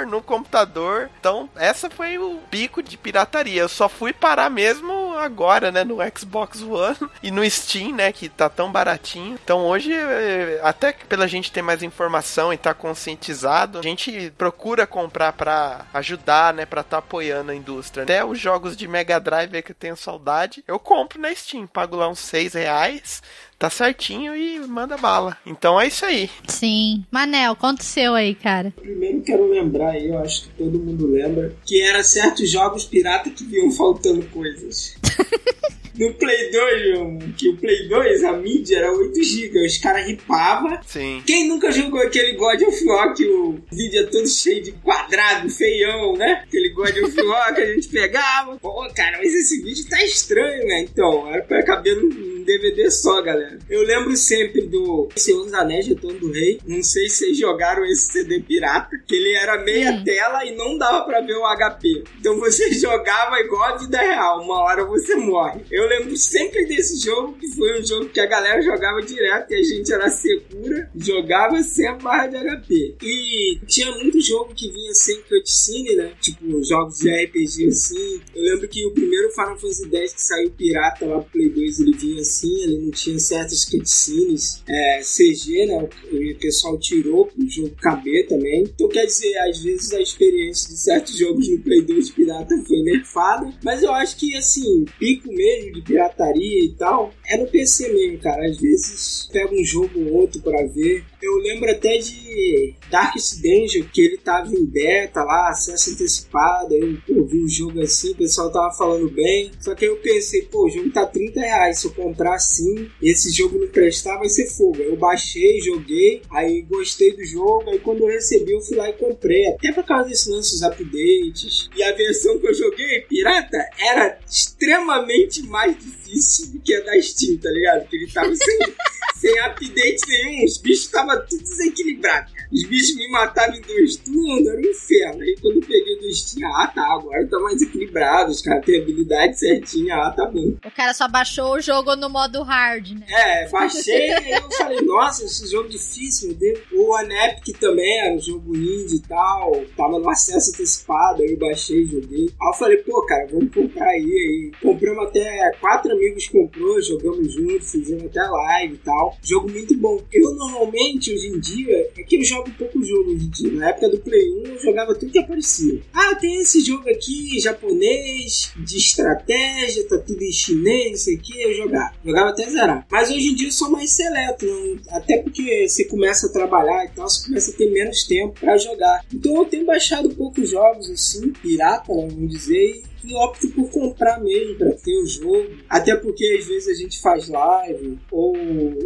no 0.07 0.21
computador. 0.21 1.09
Então, 1.19 1.49
essa 1.55 1.89
foi 1.89 2.17
o 2.17 2.39
pico 2.49 2.83
de 2.83 2.97
pirataria. 2.97 3.61
Eu 3.61 3.69
só 3.69 3.87
fui 3.87 4.13
parar 4.13 4.49
mesmo 4.49 5.17
agora, 5.17 5.71
né, 5.71 5.83
no 5.83 5.97
Xbox 6.15 6.61
One 6.61 6.97
e 7.23 7.31
no 7.31 7.47
Steam, 7.49 7.93
né, 7.93 8.11
que 8.11 8.29
tá 8.29 8.49
tão 8.49 8.71
baratinho. 8.71 9.39
Então 9.43 9.65
hoje, 9.65 9.93
é, 9.93 10.59
até 10.63 10.91
pela 10.91 11.27
gente 11.27 11.51
ter 11.51 11.61
mais 11.61 11.83
informação 11.83 12.53
e 12.53 12.57
tá 12.57 12.73
conscientizado, 12.73 13.79
a 13.79 13.81
gente 13.81 14.31
procura 14.37 14.85
comprar 14.85 15.33
para 15.33 15.85
ajudar, 15.93 16.53
né, 16.53 16.65
para 16.65 16.83
tá 16.83 16.97
apoiando 16.99 17.51
a 17.51 17.55
indústria. 17.55 18.03
Até 18.03 18.23
os 18.23 18.39
jogos 18.39 18.75
de 18.75 18.87
Mega 18.87 19.19
Drive 19.19 19.61
que 19.61 19.71
eu 19.71 19.75
tenho 19.75 19.97
saudade, 19.97 20.63
eu 20.67 20.79
compro 20.79 21.19
na 21.19 21.33
Steam, 21.33 21.67
pago 21.67 21.95
lá 21.95 22.07
uns 22.07 22.19
6 22.19 22.53
reais 22.53 23.21
tá 23.57 23.69
certinho 23.69 24.35
e 24.35 24.59
manda 24.67 24.97
bala. 24.97 25.37
Então 25.45 25.79
é 25.79 25.87
isso 25.87 26.05
aí. 26.05 26.29
Sim. 26.47 27.03
Manel, 27.11 27.55
conta 27.55 27.81
o 27.81 27.85
seu 27.85 28.13
aí, 28.13 28.35
cara. 28.35 28.73
Primeiro 28.75 29.21
quero 29.21 29.49
lembrar 29.49 29.91
aí, 29.91 30.07
eu 30.07 30.19
acho 30.19 30.43
que 30.43 30.49
todo 30.49 30.79
mundo 30.79 31.07
lembra, 31.07 31.55
que 31.65 31.81
era 31.81 32.03
certos 32.03 32.49
jogos 32.51 32.85
pirata 32.85 33.29
que 33.29 33.43
vinham 33.43 33.71
faltando 33.71 34.25
coisas. 34.27 34.95
No 35.97 36.13
Play 36.13 36.51
2, 36.51 36.83
meu, 36.91 37.19
que 37.37 37.49
o 37.49 37.57
Play 37.57 37.87
2, 37.87 38.23
a 38.23 38.33
mídia 38.33 38.77
era 38.77 38.91
8 38.93 39.23
GB. 39.23 39.65
Os 39.65 39.77
caras 39.77 40.05
ripavam. 40.05 40.77
Sim. 40.85 41.21
Quem 41.25 41.47
nunca 41.47 41.71
jogou 41.71 41.99
aquele 42.01 42.33
God 42.33 42.61
of 42.61 42.85
War 42.85 43.13
que 43.13 43.25
o 43.25 43.59
vídeo 43.71 44.01
é 44.01 44.03
todo 44.05 44.27
cheio 44.27 44.61
de 44.63 44.71
quadrado, 44.73 45.49
feião, 45.49 46.13
né? 46.15 46.43
Aquele 46.47 46.69
God 46.69 46.95
of 47.03 47.21
War 47.21 47.55
que 47.55 47.61
a 47.61 47.73
gente 47.73 47.87
pegava. 47.89 48.57
Pô, 48.57 48.87
cara, 48.95 49.17
mas 49.17 49.33
esse 49.33 49.61
vídeo 49.61 49.85
tá 49.89 50.03
estranho, 50.03 50.65
né? 50.67 50.81
Então, 50.81 51.27
era 51.31 51.41
pra 51.43 51.63
caber 51.63 51.95
num 51.95 52.43
DVD 52.43 52.89
só, 52.91 53.21
galera. 53.21 53.57
Eu 53.69 53.83
lembro 53.83 54.15
sempre 54.15 54.61
do 54.67 55.09
Senhor 55.15 55.43
dos 55.43 55.53
Anéis, 55.53 55.87
Retorno 55.87 56.19
do 56.19 56.31
Rei. 56.31 56.59
Não 56.65 56.81
sei 56.83 57.09
se 57.09 57.17
vocês 57.17 57.37
jogaram 57.37 57.85
esse 57.85 58.11
CD 58.11 58.39
pirata, 58.39 58.89
que 59.07 59.15
ele 59.15 59.33
era 59.33 59.57
meia 59.63 59.91
Hum. 59.91 60.03
tela 60.03 60.45
e 60.45 60.55
não 60.55 60.77
dava 60.77 61.05
pra 61.05 61.21
ver 61.21 61.35
o 61.35 61.45
HP. 61.57 62.03
Então 62.19 62.39
você 62.39 62.71
jogava 62.79 63.39
igual 63.39 63.63
a 63.63 63.77
vida 63.77 63.97
real. 63.99 64.41
Uma 64.41 64.61
hora 64.63 64.85
você 64.85 65.15
morre. 65.15 65.61
Eu 65.71 65.86
lembro 65.87 66.15
sempre 66.17 66.65
desse 66.65 67.03
jogo, 67.03 67.33
que 67.33 67.47
foi 67.47 67.79
um 67.79 67.85
jogo 67.85 68.09
que 68.09 68.19
a 68.19 68.25
galera 68.25 68.61
jogava 68.61 69.01
direto 69.01 69.51
e 69.51 69.55
a 69.55 69.63
gente 69.63 69.91
era 69.91 70.09
segura, 70.09 70.89
jogava 70.95 71.61
sem 71.63 71.87
a 71.87 71.93
barra 71.93 72.27
de 72.27 72.37
HP. 72.37 72.95
E 73.01 73.59
tinha 73.67 73.91
muito 73.91 74.19
jogo 74.21 74.53
que 74.53 74.71
vinha 74.71 74.93
sem 74.93 75.21
cutscene, 75.23 75.95
né? 75.95 76.13
Tipo, 76.21 76.63
jogos 76.63 76.99
de 76.99 77.09
RPG 77.09 77.67
assim. 77.67 78.21
Eu 78.35 78.43
lembro 78.43 78.67
que 78.67 78.85
o 78.85 78.91
primeiro 78.91 79.31
Final 79.31 79.57
Fantasy 79.57 79.95
X 79.95 80.13
que 80.13 80.21
saiu 80.21 80.51
pirata 80.51 81.05
lá 81.05 81.19
pro 81.19 81.31
Play 81.31 81.49
2, 81.49 81.79
ele 81.79 81.97
vinha 81.97 82.21
assim, 82.21 82.63
ele 82.63 82.77
não 82.79 82.91
tinha 82.91 83.19
certas 83.19 83.65
cutscenes 83.65 84.63
é, 84.67 84.99
CG, 85.01 85.65
né? 85.65 85.89
O 86.11 86.39
pessoal 86.39 86.77
tirou 86.79 87.25
pro 87.25 87.49
jogo 87.49 87.75
caber 87.81 88.27
também. 88.27 88.63
Então 88.63 88.87
quer 88.89 89.05
dizer, 89.05 89.37
às 89.39 89.61
vezes 89.61 89.93
a 89.93 90.01
experiência 90.01 90.69
de 90.69 90.77
certos 90.79 91.17
jogos 91.17 91.47
no 91.49 91.59
Play 91.59 91.81
2 91.81 92.11
pirata 92.11 92.55
foi 92.65 92.81
nerfada. 92.81 93.53
Mas 93.63 93.83
eu 93.83 93.91
acho 93.91 94.17
que 94.17 94.35
assim, 94.35 94.85
pico 94.99 95.31
mesmo 95.31 95.76
de 95.77 95.81
pirataria 95.83 96.65
e 96.65 96.69
tal, 96.69 97.13
é 97.27 97.37
no 97.37 97.47
PC 97.47 97.93
mesmo, 97.93 98.19
cara. 98.19 98.45
Às 98.45 98.57
vezes 98.57 99.29
pega 99.31 99.53
um 99.53 99.63
jogo 99.63 99.99
ou 99.99 100.13
outro 100.21 100.41
pra 100.41 100.65
ver. 100.65 101.03
Eu 101.21 101.35
lembro 101.37 101.69
até 101.69 101.97
de 101.97 102.75
Darkest 102.91 103.41
Dungeon, 103.41 103.87
que 103.91 104.01
ele 104.01 104.17
tava 104.17 104.53
em 104.53 104.65
beta 104.65 105.23
lá, 105.23 105.49
acesso 105.49 105.91
antecipado. 105.91 106.73
Eu 106.73 106.97
pô, 107.07 107.25
vi 107.25 107.43
um 107.43 107.47
jogo 107.47 107.81
assim, 107.81 108.11
o 108.11 108.17
pessoal 108.17 108.51
tava 108.51 108.71
falando 108.75 109.09
bem. 109.09 109.51
Só 109.59 109.73
que 109.73 109.85
aí 109.85 109.91
eu 109.91 109.97
pensei, 109.97 110.43
pô, 110.43 110.65
o 110.65 110.69
jogo 110.69 110.91
tá 110.91 111.05
30 111.05 111.39
reais. 111.39 111.79
Se 111.79 111.87
eu 111.87 111.93
comprar 111.93 112.35
assim, 112.35 112.89
esse 113.01 113.31
jogo 113.31 113.57
não 113.57 113.67
prestar, 113.67 114.17
vai 114.17 114.29
ser 114.29 114.47
fogo. 114.49 114.77
Aí 114.77 114.87
Eu 114.87 114.95
baixei, 114.95 115.59
joguei, 115.59 116.21
aí 116.29 116.61
gostei 116.61 117.15
do 117.15 117.25
jogo. 117.25 117.69
Aí 117.69 117.79
quando 117.79 118.01
eu 118.01 118.07
recebi, 118.07 118.51
eu 118.51 118.61
fui 118.61 118.77
lá 118.77 118.89
e 118.89 118.93
comprei. 118.93 119.47
Até 119.47 119.71
por 119.71 119.85
causa 119.85 120.09
desse 120.09 120.29
lance 120.29 120.51
dos 120.51 120.61
updates. 120.61 121.69
E 121.75 121.83
a 121.83 121.93
versão 121.93 122.37
que 122.39 122.47
eu 122.47 122.53
joguei, 122.53 123.01
pirata, 123.01 123.57
era 123.79 124.19
extremamente 124.29 125.41
mais 125.43 125.75
difícil 125.77 126.51
do 126.51 126.59
que 126.59 126.73
a 126.73 126.81
da 126.81 127.01
Steam, 127.01 127.37
tá 127.37 127.49
ligado? 127.49 127.81
Porque 127.81 127.95
ele 127.95 128.11
tava 128.11 128.35
sem, 128.35 128.59
sem 129.19 129.39
update 129.39 130.07
nenhum. 130.07 130.45
Os 130.45 130.57
bichos 130.57 130.85
estavam 130.85 131.19
tudo 131.27 131.43
desequilibrados. 131.43 132.31
Os 132.51 132.63
bichos 132.63 132.95
me 132.95 133.09
matavam 133.09 133.55
em 133.55 133.61
dois 133.61 133.97
turnos, 133.97 134.47
era 134.47 134.57
um 134.57 134.61
inferno. 134.61 135.21
Aí 135.21 135.35
quando 135.41 135.55
eu 135.55 135.61
peguei 135.61 135.99
do 135.99 136.13
Steam, 136.13 136.49
ah 136.55 136.67
tá, 136.67 136.93
agora 136.93 137.27
tá 137.27 137.39
mais 137.39 137.61
equilibrado. 137.61 138.31
Os 138.31 138.41
caras 138.41 138.65
têm 138.65 138.81
habilidade 138.81 139.39
certinha, 139.39 139.95
ah 139.95 140.11
tá 140.11 140.25
bom. 140.25 140.55
O 140.65 140.71
cara 140.71 140.93
só 140.93 141.07
baixou 141.07 141.55
o 141.55 141.61
jogo 141.61 141.95
no 141.95 142.09
modo 142.09 142.43
hard, 142.43 142.91
né? 142.91 143.05
É, 143.09 143.49
baixei 143.49 144.09
e 144.09 144.31
eu 144.31 144.51
falei, 144.51 144.81
nossa, 144.81 145.25
esse 145.25 145.49
jogo 145.49 145.67
difícil, 145.67 146.29
meu 146.29 146.37
Deus. 146.37 146.59
O 146.71 146.95
Anep 146.95 147.51
também 147.59 147.99
era 147.99 148.15
um 148.15 148.19
jogo 148.19 148.55
indie 148.55 148.97
e 148.97 149.01
tal, 149.01 149.65
tava 149.75 149.99
no 149.99 150.09
acesso 150.09 150.51
antecipado, 150.51 151.21
aí 151.21 151.31
eu 151.31 151.37
baixei, 151.37 151.85
joguei. 151.85 152.29
Aí 152.41 152.47
eu 152.47 152.53
falei, 152.53 152.77
pô, 152.77 153.05
cara, 153.05 153.27
vamos 153.31 153.53
comprar 153.53 153.89
aí, 153.89 154.03
aí. 154.03 154.51
Compramos 154.61 155.07
até, 155.07 155.51
quatro 155.59 155.91
amigos 155.91 156.27
comprou, 156.27 156.81
jogamos 156.81 157.33
juntos, 157.33 157.71
fizemos 157.71 158.05
até 158.05 158.21
live 158.21 158.75
e 158.75 158.77
tal. 158.77 159.06
Jogo 159.23 159.49
muito 159.49 159.75
bom. 159.77 160.01
Eu 160.11 160.33
normalmente, 160.35 161.13
hoje 161.13 161.27
em 161.27 161.39
dia, 161.39 161.89
é 161.97 162.03
que 162.03 162.17
eu 162.17 162.23
jogo 162.23 162.49
pouco 162.57 162.83
jogo 162.83 163.11
hoje 163.11 163.25
em 163.25 163.29
dia. 163.29 163.51
Na 163.53 163.69
época 163.69 163.89
do 163.89 163.99
Play 163.99 164.31
1, 164.31 164.43
eu 164.45 164.59
jogava 164.59 164.95
tudo 164.95 165.11
que 165.11 165.19
aparecia. 165.19 165.81
Ah, 165.93 166.15
tem 166.15 166.41
esse 166.41 166.61
jogo 166.61 166.89
aqui, 166.89 167.39
japonês, 167.39 168.51
de 168.57 168.77
estratégia, 168.77 169.87
tá 169.87 169.97
tudo 169.97 170.21
em 170.21 170.31
chinês, 170.31 170.91
não 170.91 170.97
sei 170.97 171.15
o 171.15 171.19
que, 171.19 171.41
eu 171.41 171.53
jogava. 171.53 171.93
Jogava 172.03 172.29
até 172.29 172.49
zerar. 172.49 172.87
Mas 172.91 173.09
hoje 173.09 173.29
em 173.29 173.35
dia 173.35 173.47
eu 173.47 173.51
sou 173.51 173.69
mais 173.69 173.91
seleto, 173.91 174.45
até 174.89 175.17
porque 175.21 175.67
você 175.67 175.85
começa 175.85 176.27
a 176.27 176.31
trabalhar 176.31 176.85
e 176.85 176.89
tal, 176.89 177.09
você 177.09 177.25
começa 177.25 177.51
a 177.51 177.53
ter 177.53 177.71
menos 177.71 178.03
tempo 178.03 178.39
pra 178.39 178.57
jogar. 178.57 179.05
Então 179.13 179.35
eu 179.35 179.45
tenho 179.45 179.65
baixado 179.65 180.09
poucos 180.15 180.49
jogos 180.49 180.89
assim, 180.89 181.31
pirata, 181.31 181.93
vamos 181.93 182.29
dizer, 182.29 182.83
opto 183.15 183.49
por 183.49 183.69
comprar 183.69 184.19
mesmo 184.19 184.55
pra 184.55 184.71
ter 184.71 184.95
o 184.97 185.05
jogo. 185.05 185.49
Até 185.69 185.95
porque 185.95 186.37
às 186.39 186.47
vezes 186.47 186.67
a 186.67 186.73
gente 186.73 186.99
faz 187.01 187.27
live 187.27 187.97
ou, 188.11 188.35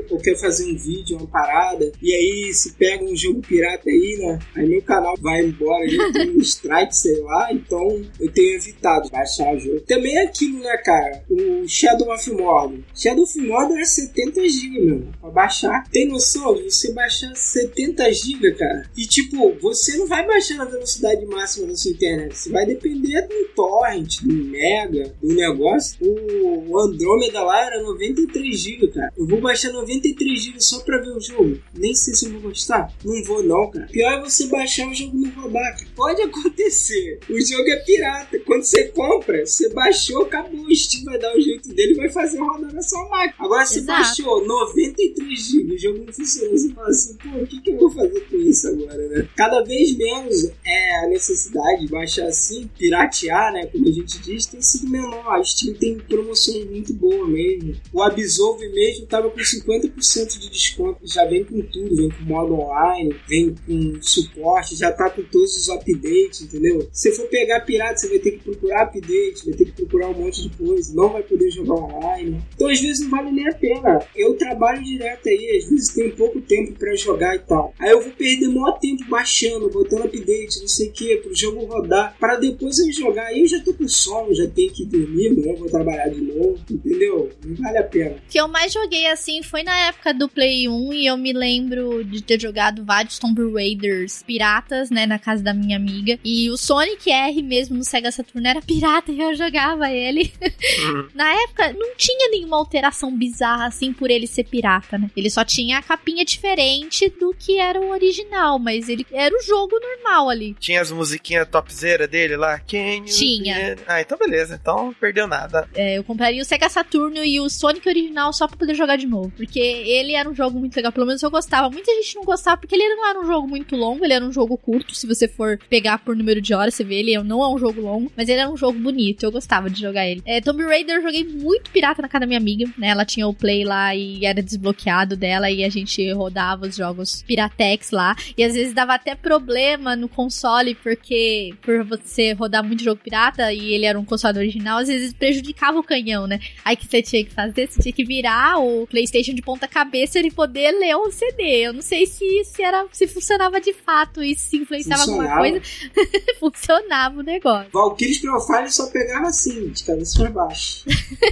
ou 0.10 0.20
quer 0.20 0.38
fazer 0.38 0.72
um 0.72 0.78
vídeo, 0.78 1.18
uma 1.18 1.28
parada, 1.28 1.92
e 2.02 2.14
aí 2.14 2.54
se 2.54 2.74
pega 2.74 3.04
um 3.04 3.16
jogo 3.16 3.42
pirata 3.42 3.90
aí, 3.90 4.18
né? 4.20 4.40
Aí 4.56 4.68
meu 4.68 4.82
canal 4.82 5.16
vai 5.20 5.42
embora, 5.42 5.84
ele 5.84 6.12
tem 6.12 6.32
um 6.32 6.40
strike, 6.42 6.96
sei 6.96 7.20
lá, 7.22 7.54
então 7.54 8.02
eu 8.20 8.32
tenho 8.32 8.56
evitado 8.56 9.10
baixar 9.10 9.56
o 9.56 9.60
jogo. 9.60 9.82
Também 9.82 10.18
é 10.18 10.24
aquilo, 10.24 10.60
né, 10.60 10.78
cara? 10.78 11.24
O 11.30 11.68
Shadow 11.68 12.14
of 12.14 12.32
Mordor. 12.32 12.80
Shadow 12.96 13.24
of 13.24 13.40
Mordor 13.40 13.78
é 13.78 13.86
70 13.86 14.50
GB, 14.50 14.80
meu, 14.82 15.08
pra 15.20 15.30
baixar. 15.30 15.84
Tem 15.92 16.08
noção 16.08 16.56
de 16.56 16.72
você 16.72 16.92
baixar 16.94 17.36
70 17.36 18.12
GB, 18.12 18.54
cara? 18.54 18.90
E 18.96 19.06
tipo, 19.06 19.56
você 19.62 19.98
não 19.98 20.08
vai 20.08 20.26
baixar 20.26 20.56
na 20.58 20.66
velocidade 20.66 21.26
máxima 21.26 21.68
da 21.68 21.76
sua 21.76 21.92
internet, 21.92 22.38
você 22.38 22.50
vai 22.50 22.66
depender 22.66 23.28
do 23.28 23.48
torrent, 23.56 24.11
do 24.20 24.34
mega, 24.34 25.16
do 25.22 25.34
negócio. 25.34 25.98
O, 26.02 26.80
Andromeda 26.80 27.44
lá 27.44 27.66
era 27.66 27.84
93 27.84 28.60
GB, 28.60 28.88
cara. 28.90 29.14
Eu 29.18 29.28
vou 29.28 29.40
baixar 29.40 29.72
93 29.72 30.44
GB 30.44 30.60
só 30.60 30.80
pra 30.82 30.98
ver 30.98 31.12
o 31.12 31.20
jogo. 31.20 31.60
Nem 31.78 31.94
sei 31.94 32.14
se 32.14 32.26
eu 32.26 32.32
vou 32.34 32.42
gostar. 32.42 32.94
Não 33.04 33.24
vou 33.24 33.44
não, 33.44 33.70
cara. 33.70 33.88
Pior 33.88 34.14
é 34.14 34.22
você 34.22 34.48
baixar 34.48 34.90
o 34.90 34.94
jogo 34.94 35.18
e 35.18 35.22
não 35.22 35.52
cara. 35.52 35.76
Pode 35.96 36.22
acontecer. 36.22 37.20
O 37.30 37.40
jogo 37.40 37.70
é 37.70 37.78
pirata. 37.78 38.40
Quando 38.40 38.64
você 38.64 38.86
compra, 38.86 39.46
você 39.46 39.70
baixou, 39.70 40.24
acabou. 40.24 40.62
O 40.62 40.76
Steam 40.76 41.06
vai 41.06 41.20
dar 41.20 41.36
o 41.36 41.42
jeito 41.42 41.74
dele 41.74 41.96
vai 41.96 42.10
fazer 42.10 42.40
rodar 42.40 42.74
na 42.74 42.82
sua 42.82 43.08
máquina. 43.10 43.36
Agora 43.40 43.66
você 43.66 43.80
Exato. 43.80 44.02
baixou 44.02 44.46
93 44.46 45.48
GB, 45.48 45.74
o 45.74 45.78
jogo 45.78 46.06
não 46.06 46.14
funciona. 46.14 46.52
Você 46.52 46.74
fala 46.74 46.90
assim, 46.90 47.18
pô, 47.18 47.30
o 47.38 47.48
que, 47.48 47.62
que 47.62 47.72
eu 47.72 47.78
vou 47.78 47.92
fazer 47.92 48.20
com 48.22 48.38
isso 48.38 48.68
agora, 48.68 49.08
né? 49.10 49.28
Cada 49.36 49.62
vez 49.64 49.96
menos 49.98 50.52
é 50.66 51.06
a 51.06 51.08
necessidade 51.08 51.82
de 51.82 51.88
baixar 51.92 52.28
assim, 52.28 52.70
piratear, 52.78 53.54
né? 53.54 53.66
Como 53.68 53.91
a 53.92 53.94
gente 53.94 54.20
diz, 54.20 54.46
tem 54.46 54.62
sido 54.62 54.90
menor. 54.90 55.28
A 55.28 55.44
Steam 55.44 55.76
tem 55.76 55.98
promoções 55.98 56.66
muito 56.70 56.94
boas 56.94 57.30
mesmo. 57.30 57.76
O 57.94 58.02
Absolve 58.02 58.70
mesmo 58.70 59.06
tava 59.06 59.30
com 59.30 59.40
50% 59.40 60.40
de 60.40 60.50
desconto. 60.50 61.00
Já 61.04 61.26
vem 61.26 61.44
com 61.44 61.62
tudo, 61.62 61.96
vem 61.96 62.10
com 62.10 62.24
modo 62.24 62.54
online, 62.54 63.16
vem 63.28 63.56
com 63.66 64.02
suporte, 64.02 64.76
já 64.76 64.92
tá 64.92 65.10
com 65.10 65.24
todos 65.24 65.56
os 65.56 65.70
updates, 65.70 66.42
entendeu? 66.42 66.88
Se 66.92 67.12
for 67.12 67.28
pegar 67.28 67.62
pirata, 67.62 67.98
você 67.98 68.10
vai 68.10 68.20
ter 68.20 68.32
que 68.32 68.44
procurar 68.44 68.84
update, 68.84 69.46
vai 69.46 69.54
ter 69.54 69.66
que 69.66 69.72
procurar 69.72 70.10
um 70.10 70.14
monte 70.14 70.42
de 70.42 70.58
coisa, 70.58 70.94
não 70.94 71.10
vai 71.10 71.24
poder 71.24 71.50
jogar 71.52 71.76
online. 71.76 72.42
Então 72.56 72.70
às 72.70 72.80
vezes 72.80 73.02
não 73.02 73.10
vale 73.10 73.32
nem 73.32 73.48
a 73.48 73.54
pena. 73.54 74.00
Eu 74.16 74.36
trabalho 74.36 74.84
direto 74.84 75.28
aí, 75.30 75.58
às 75.58 75.70
vezes 75.70 75.94
tenho 75.94 76.16
pouco 76.16 76.42
tempo 76.42 76.74
pra 76.78 76.96
jogar 76.96 77.36
e 77.36 77.40
tal. 77.40 77.74
Aí 77.80 77.92
eu 77.92 78.02
vou 78.02 78.12
perder 78.12 78.48
maior 78.48 78.80
tempo 78.80 79.04
baixando, 79.10 79.70
botando 79.70 80.06
update, 80.06 80.60
não 80.62 80.68
sei 80.68 80.90
o 80.90 80.92
que, 80.92 81.16
pro 81.18 81.36
jogo 81.36 81.66
rodar, 81.66 82.16
para 82.20 82.38
depois 82.38 82.78
eu 82.80 82.92
jogar. 82.92 83.28
Aí 83.28 83.42
eu 83.42 83.48
já 83.48 83.60
tô 83.62 83.74
com 83.82 83.88
sono, 83.88 84.34
já 84.36 84.48
tenho 84.48 84.72
que 84.72 84.86
dormir, 84.86 85.30
amanhã 85.30 85.54
eu 85.54 85.58
vou 85.58 85.70
trabalhar 85.70 86.08
de 86.10 86.22
novo, 86.22 86.60
entendeu? 86.70 87.32
Não 87.44 87.56
vale 87.56 87.78
a 87.80 87.84
pena. 87.84 88.12
O 88.12 88.30
que 88.30 88.40
eu 88.40 88.48
mais 88.48 88.72
joguei 88.72 89.08
assim 89.08 89.42
foi 89.42 89.64
na 89.64 89.76
época 89.88 90.14
do 90.14 90.30
Play 90.30 90.70
1 90.70 90.94
e 90.94 91.08
eu 91.08 91.18
me 91.18 91.34
lembro 91.34 92.04
de 92.04 92.22
ter 92.22 92.40
jogado 92.40 92.86
vários 92.86 93.18
Tomb 93.18 93.42
Raiders 93.52 94.24
piratas, 94.24 94.90
né, 94.92 95.06
na 95.06 95.18
casa 95.18 95.42
da 95.42 95.54
minha 95.54 95.78
amiga. 95.78 96.20
E 96.24 96.50
o 96.52 96.58
Sonic 96.58 97.10
R 97.10 97.42
mesmo 97.42 97.78
no 97.78 97.84
Sega 97.84 98.12
Saturn 98.12 98.48
era 98.48 98.62
pirata 98.62 99.12
e 99.12 99.20
eu 99.20 99.34
jogava 99.36 99.90
ele. 99.90 100.32
na 101.16 101.34
época 101.44 101.74
não 101.74 101.96
tinha 101.96 102.30
nenhuma 102.30 102.58
alteração 102.58 103.16
bizarra 103.18 103.68
assim 103.68 103.92
por 103.92 104.12
ele 104.12 104.28
ser 104.28 104.44
pirata, 104.44 104.98
né? 104.98 105.10
Ele 105.16 105.30
só 105.30 105.44
tinha 105.44 105.80
a 105.80 105.82
capinha 105.82 106.24
diferente 106.24 107.10
do 107.10 107.34
que 107.38 107.58
era 107.58 107.80
o 107.80 107.90
original, 107.90 108.60
mas 108.60 108.90
ele 108.90 109.06
era 109.12 109.36
o 109.36 109.42
jogo 109.42 109.80
normal 109.80 110.30
ali. 110.30 110.56
Tinha 110.60 110.82
as 110.82 110.92
musiquinhas 110.92 111.48
topzera 111.50 112.08
dele 112.08 112.36
lá. 112.36 112.62
You 112.72 113.06
Tinha. 113.06 113.71
Ah, 113.88 114.02
então 114.02 114.18
beleza. 114.18 114.60
Então 114.62 114.94
perdeu 115.00 115.28
nada. 115.28 115.68
É, 115.74 115.98
eu 115.98 116.04
compraria 116.04 116.42
o 116.42 116.46
Sega 116.46 116.70
Saturno 116.70 117.24
e 117.24 117.40
o 117.40 117.50
Sonic 117.50 117.88
original 117.88 118.34
só 118.34 118.48
pra 118.48 118.58
poder 118.58 118.76
jogar 118.76 118.96
de 118.96 119.08
novo. 119.08 119.32
Porque 119.36 119.60
ele 119.60 120.14
era 120.14 120.30
um 120.30 120.36
jogo 120.36 120.60
muito 120.60 120.76
legal. 120.76 120.92
Pelo 120.92 121.06
menos 121.06 121.22
eu 121.22 121.32
gostava. 121.32 121.70
Muita 121.70 121.92
gente 121.94 122.16
não 122.16 122.24
gostava 122.24 122.58
porque 122.58 122.76
ele 122.76 122.96
não 122.96 123.08
era 123.08 123.20
um 123.20 123.26
jogo 123.26 123.48
muito 123.48 123.76
longo. 123.76 124.04
Ele 124.04 124.14
era 124.14 124.26
um 124.26 124.32
jogo 124.32 124.58
curto. 124.58 124.96
Se 124.96 125.08
você 125.08 125.28
for 125.28 125.60
pegar 125.70 126.00
por 126.00 126.16
número 126.16 126.42
de 126.42 126.54
horas, 126.54 126.74
você 126.74 126.84
vê 126.84 126.96
ele 126.96 127.18
não 127.24 127.44
é 127.44 127.48
um 127.48 127.58
jogo 127.58 127.82
longo. 127.82 128.12
Mas 128.16 128.30
ele 128.30 128.40
era 128.40 128.50
um 128.50 128.58
jogo 128.58 128.78
bonito. 128.80 129.24
Eu 129.24 129.32
gostava 129.32 129.70
de 129.70 129.80
jogar 129.82 130.08
ele. 130.08 130.22
É, 130.26 130.42
Tomb 130.42 130.64
Raider 130.64 130.98
eu 130.98 131.02
joguei 131.02 131.24
muito 131.24 131.72
pirata 131.72 132.02
na 132.02 132.08
casa 132.08 132.22
da 132.22 132.28
minha 132.28 132.40
amiga. 132.40 132.66
Né? 132.78 132.90
Ela 132.90 133.06
tinha 133.06 133.28
o 133.28 133.34
Play 133.34 133.64
lá 133.64 133.96
e 133.96 134.26
era 134.26 134.42
desbloqueado 134.42 135.16
dela. 135.16 135.50
E 135.50 135.64
a 135.64 135.70
gente 135.70 136.12
rodava 136.14 136.68
os 136.68 136.76
jogos 136.76 137.24
Piratex 137.24 137.92
lá. 137.92 138.16
E 138.38 138.44
às 138.44 138.54
vezes 138.54 138.74
dava 138.74 138.94
até 138.94 139.16
problema 139.16 139.96
no 139.96 140.08
console. 140.08 140.76
Porque 140.76 141.54
por 141.62 141.84
você 141.84 142.34
rodar 142.34 142.64
muito 142.64 142.84
jogo 142.84 143.02
pirata 143.02 143.52
e 143.54 143.61
ele 143.70 143.86
era 143.86 144.00
um 144.00 144.06
console 144.06 144.40
original, 144.40 144.80
às 144.80 144.88
vezes 144.88 145.14
prejudicava 145.14 145.80
o 145.80 145.84
canhão, 145.84 146.28
né? 146.28 146.40
Aí 146.64 146.76
que 146.76 146.88
você 146.88 147.02
tinha 147.02 147.24
que 147.24 147.32
fazer, 147.32 147.68
você 147.68 147.82
tinha 147.82 147.94
que 147.94 148.04
virar 148.04 148.60
o 148.60 148.88
PlayStation 148.88 149.34
de 149.34 149.42
ponta 149.42 149.68
cabeça 149.68 150.20
e 150.20 150.32
poder 150.32 150.72
ler 150.72 150.96
o 150.96 151.12
CD. 151.12 151.68
Eu 151.68 151.74
não 151.74 151.82
sei 151.82 152.06
se, 152.06 152.44
se 152.46 152.64
era 152.64 152.86
se 152.92 153.08
funcionava 153.08 153.60
de 153.60 153.74
fato 153.74 154.24
e 154.24 154.36
se 154.36 154.58
influenciava 154.58 155.04
alguma 155.04 155.38
coisa. 155.38 155.62
funcionava 156.40 157.20
o 157.20 157.24
negócio. 157.24 157.70
Valkyries 157.72 158.20
Profile 158.20 158.72
só 158.72 158.90
pegava 158.90 159.28
assim, 159.28 159.70
de 159.70 159.84
cabeça 159.84 160.20
pra 160.20 160.30
baixo. 160.30 160.86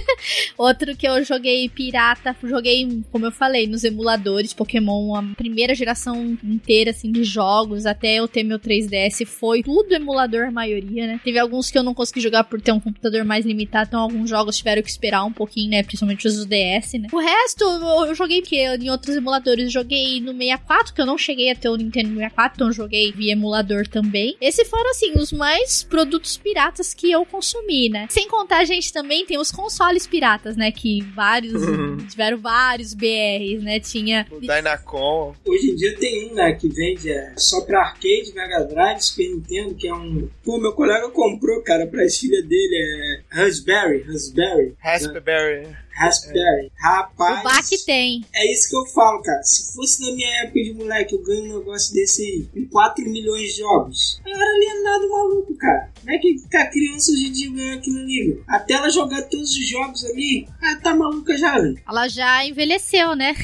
Outro 0.56 0.96
que 0.96 1.06
eu 1.06 1.22
joguei 1.24 1.68
pirata, 1.68 2.36
joguei, 2.42 3.02
como 3.10 3.26
eu 3.26 3.32
falei, 3.32 3.66
nos 3.66 3.84
emuladores 3.84 4.52
Pokémon, 4.52 5.14
a 5.14 5.22
primeira 5.34 5.74
geração 5.74 6.36
inteira 6.44 6.90
assim 6.90 7.10
de 7.10 7.24
jogos, 7.24 7.86
até 7.86 8.16
eu 8.16 8.28
ter 8.28 8.42
meu 8.42 8.58
3DS, 8.58 9.26
foi 9.26 9.62
tudo 9.62 9.92
emulador 9.92 10.46
a 10.46 10.50
maioria, 10.50 11.06
né? 11.06 11.20
Teve 11.22 11.38
alguns 11.38 11.70
que 11.70 11.78
eu 11.78 11.82
não 11.82 11.94
consegui 11.94 12.19
jogar 12.20 12.44
por 12.44 12.60
ter 12.60 12.72
um 12.72 12.80
computador 12.80 13.24
mais 13.24 13.44
limitado, 13.44 13.88
então 13.88 14.00
alguns 14.00 14.28
jogos 14.28 14.56
tiveram 14.56 14.82
que 14.82 14.90
esperar 14.90 15.24
um 15.24 15.32
pouquinho, 15.32 15.70
né? 15.70 15.82
Principalmente 15.82 16.26
os 16.26 16.36
do 16.36 16.46
DS, 16.46 16.94
né? 16.94 17.08
O 17.12 17.18
resto 17.18 17.64
eu 17.64 18.14
joguei 18.14 18.42
que 18.42 18.56
em 18.56 18.90
outros 18.90 19.16
emuladores, 19.16 19.72
joguei 19.72 20.20
no 20.20 20.32
64, 20.32 20.94
que 20.94 21.00
eu 21.00 21.06
não 21.06 21.18
cheguei 21.18 21.50
a 21.50 21.54
ter 21.54 21.68
o 21.68 21.76
Nintendo 21.76 22.08
64, 22.08 22.56
então 22.56 22.72
joguei 22.72 23.12
via 23.12 23.32
emulador 23.32 23.86
também. 23.86 24.36
Esses 24.40 24.68
foram 24.68 24.90
assim 24.90 25.12
os 25.16 25.32
mais 25.32 25.82
produtos 25.82 26.36
piratas 26.36 26.94
que 26.94 27.10
eu 27.10 27.24
consumi, 27.24 27.88
né? 27.88 28.06
Sem 28.10 28.28
contar 28.28 28.58
a 28.58 28.64
gente 28.64 28.92
também 28.92 29.24
tem 29.24 29.38
os 29.38 29.50
consoles 29.50 30.06
piratas, 30.06 30.56
né? 30.56 30.70
Que 30.70 31.02
vários 31.14 31.62
tiveram 32.08 32.38
vários 32.38 32.94
BRs, 32.94 33.62
né? 33.62 33.80
Tinha 33.80 34.26
o 34.30 34.40
Dynacon. 34.40 35.34
Hoje 35.46 35.70
em 35.70 35.74
dia 35.74 35.96
tem 35.96 36.30
um, 36.30 36.34
né, 36.34 36.52
que 36.52 36.68
vende 36.68 37.10
é, 37.10 37.34
só 37.36 37.60
pra 37.62 37.80
arcade, 37.80 38.32
Mega 38.34 38.64
Drive, 38.64 39.00
Super 39.00 39.28
Nintendo, 39.30 39.74
que 39.74 39.88
é 39.88 39.94
um. 39.94 40.28
Pô, 40.44 40.58
meu 40.58 40.72
colega 40.72 41.08
comprou, 41.10 41.62
cara, 41.62 41.86
pra 41.86 42.04
filha 42.10 42.42
dele, 42.42 43.22
é 43.30 43.34
Raspberry, 43.36 44.02
Raspberry. 44.02 44.76
Raspberry. 44.78 45.66
Né? 45.66 45.78
Raspberry. 46.00 46.72
Rapaz. 46.80 47.40
O 47.40 47.44
Bac 47.44 47.84
tem. 47.84 48.24
É 48.34 48.50
isso 48.50 48.70
que 48.70 48.76
eu 48.76 48.86
falo, 48.86 49.20
cara. 49.22 49.42
Se 49.42 49.74
fosse 49.74 50.00
na 50.00 50.16
minha 50.16 50.42
época 50.44 50.62
de 50.62 50.72
moleque, 50.72 51.14
eu 51.14 51.22
ganho 51.22 51.44
um 51.44 51.58
negócio 51.58 51.92
desse 51.92 52.22
aí, 52.22 52.48
com 52.54 52.66
4 52.70 53.04
milhões 53.04 53.52
de 53.52 53.58
jogos. 53.58 54.20
Eu 54.26 54.34
era 54.34 54.44
alienado 54.44 55.10
maluco, 55.10 55.54
cara. 55.56 55.90
Como 56.00 56.10
é 56.10 56.18
que 56.18 56.56
a 56.56 56.66
criança 56.66 57.12
hoje 57.12 57.26
em 57.26 57.32
dia 57.32 57.52
ganha 57.52 57.74
aquilo 57.74 57.98
ali? 57.98 58.42
Até 58.48 58.74
ela 58.74 58.88
jogar 58.88 59.22
todos 59.22 59.50
os 59.50 59.68
jogos 59.68 60.02
ali, 60.06 60.48
ela 60.62 60.76
tá 60.76 60.94
maluca 60.94 61.36
já, 61.36 61.58
velho. 61.58 61.78
Ela 61.86 62.08
já 62.08 62.46
envelheceu, 62.46 63.14
né? 63.14 63.34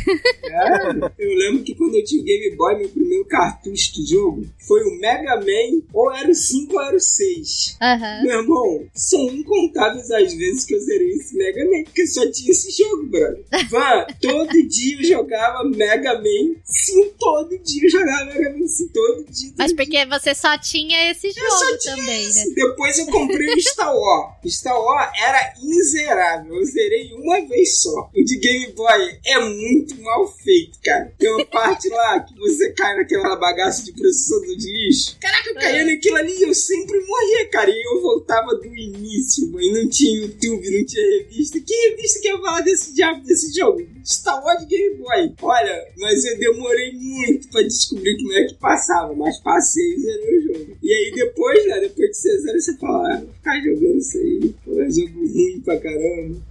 é, 0.44 0.90
eu 1.18 1.34
lembro 1.36 1.62
que 1.62 1.74
quando 1.74 1.94
eu 1.94 2.04
tinha 2.04 2.22
o 2.22 2.24
Game 2.24 2.56
Boy, 2.56 2.78
meu 2.78 2.88
primeiro 2.88 3.26
cartucho 3.26 3.96
do 3.96 4.06
jogo 4.06 4.46
foi 4.66 4.82
o 4.82 4.98
Mega 4.98 5.36
Man, 5.36 5.82
ou 5.92 6.10
era 6.12 6.30
o 6.30 6.34
5 6.34 6.74
ou 6.74 6.82
era 6.82 6.96
o 6.96 7.00
6. 7.00 7.76
Uhum. 7.82 8.22
Meu 8.22 8.40
irmão, 8.40 8.86
são 8.94 9.26
incontáveis 9.26 10.10
as 10.10 10.32
vezes 10.32 10.64
que 10.64 10.74
eu 10.74 10.80
zerei 10.80 11.10
esse 11.10 11.36
Mega 11.36 11.64
Man, 11.66 11.84
porque 11.84 12.06
só 12.06 12.22
tinha 12.30 12.45
esse 12.50 12.70
jogo, 12.70 13.06
brother. 13.06 13.44
Van, 13.70 14.06
todo 14.20 14.68
dia 14.68 14.96
eu 14.98 15.04
jogava 15.04 15.64
Mega 15.64 16.14
Man. 16.14 16.56
Sim, 16.64 17.10
todo 17.18 17.58
dia 17.58 17.84
eu 17.84 17.90
jogava 17.90 18.24
Mega 18.26 18.50
Man. 18.58 18.66
Sim, 18.66 18.88
todo 18.88 19.24
dia. 19.24 19.50
Todo 19.50 19.58
Mas 19.58 19.68
dia. 19.68 19.76
porque 19.76 20.06
você 20.06 20.34
só 20.34 20.58
tinha 20.58 21.10
esse 21.10 21.30
jogo 21.30 21.78
também, 21.84 22.24
esse. 22.24 22.48
né? 22.48 22.54
Depois 22.54 22.98
eu 22.98 23.06
comprei 23.06 23.54
o 23.54 23.60
Star 23.60 23.94
Wars. 23.94 24.34
Star 24.46 24.80
Wars 24.80 25.10
era 25.18 25.54
inzerável. 25.62 26.54
Eu 26.56 26.64
zerei 26.64 27.12
uma 27.14 27.40
vez 27.46 27.80
só. 27.80 28.10
O 28.14 28.24
de 28.24 28.36
Game 28.38 28.72
Boy 28.72 29.18
é 29.24 29.40
muito 29.40 30.00
mal 30.02 30.26
feito, 30.26 30.78
cara. 30.84 31.12
Tem 31.18 31.30
uma 31.30 31.44
parte 31.46 31.88
lá 31.88 32.20
que 32.20 32.34
você 32.38 32.72
cai 32.72 32.96
naquela 32.96 33.36
bagaça 33.36 33.84
de 33.84 33.92
processador 33.92 34.56
de 34.56 34.72
lixo. 34.72 35.16
Caraca, 35.20 35.50
eu 35.50 35.54
caía 35.54 35.82
é. 35.82 35.84
naquilo 35.84 36.16
ali 36.16 36.38
e 36.38 36.42
eu 36.42 36.54
sempre 36.54 36.98
morria, 37.00 37.48
cara. 37.50 37.70
E 37.70 37.86
eu 37.86 38.00
voltava 38.00 38.54
do 38.54 38.66
início, 38.66 39.50
mãe. 39.50 39.72
Não 39.72 39.88
tinha 39.88 40.20
YouTube, 40.20 40.70
não 40.70 40.86
tinha 40.86 41.18
revista. 41.18 41.60
Que 41.60 41.74
revista 41.90 42.20
que 42.20 42.28
ia 42.36 42.42
falar 42.42 42.60
desse 42.60 42.94
diabo 42.94 43.22
desse 43.22 43.52
jogo? 43.58 43.80
Star 44.04 44.42
Wars 44.44 44.64
Game 44.64 44.96
Boy. 44.96 45.34
Olha, 45.42 45.88
mas 45.98 46.24
eu 46.24 46.38
demorei 46.38 46.92
muito 46.92 47.48
pra 47.48 47.62
descobrir 47.62 48.16
como 48.16 48.32
é 48.32 48.44
que 48.44 48.54
passava. 48.54 49.14
Mas 49.14 49.40
passei 49.40 49.94
e 49.94 50.00
zerei 50.00 50.38
o 50.38 50.42
jogo. 50.42 50.76
E 50.82 50.92
aí 50.92 51.12
depois, 51.14 51.66
né? 51.66 51.80
Depois 51.80 52.10
de 52.10 52.16
você 52.16 52.38
zera, 52.38 52.60
você 52.60 52.76
fala, 52.78 53.14
ah, 53.14 53.22
ficar 53.34 53.60
jogando 53.60 53.98
isso 53.98 54.18
aí. 54.18 54.54
Pô, 54.64 54.80
é 54.80 54.90
jogo 54.90 55.18
ruim 55.18 55.60
pra 55.64 55.80
caramba. 55.80 56.42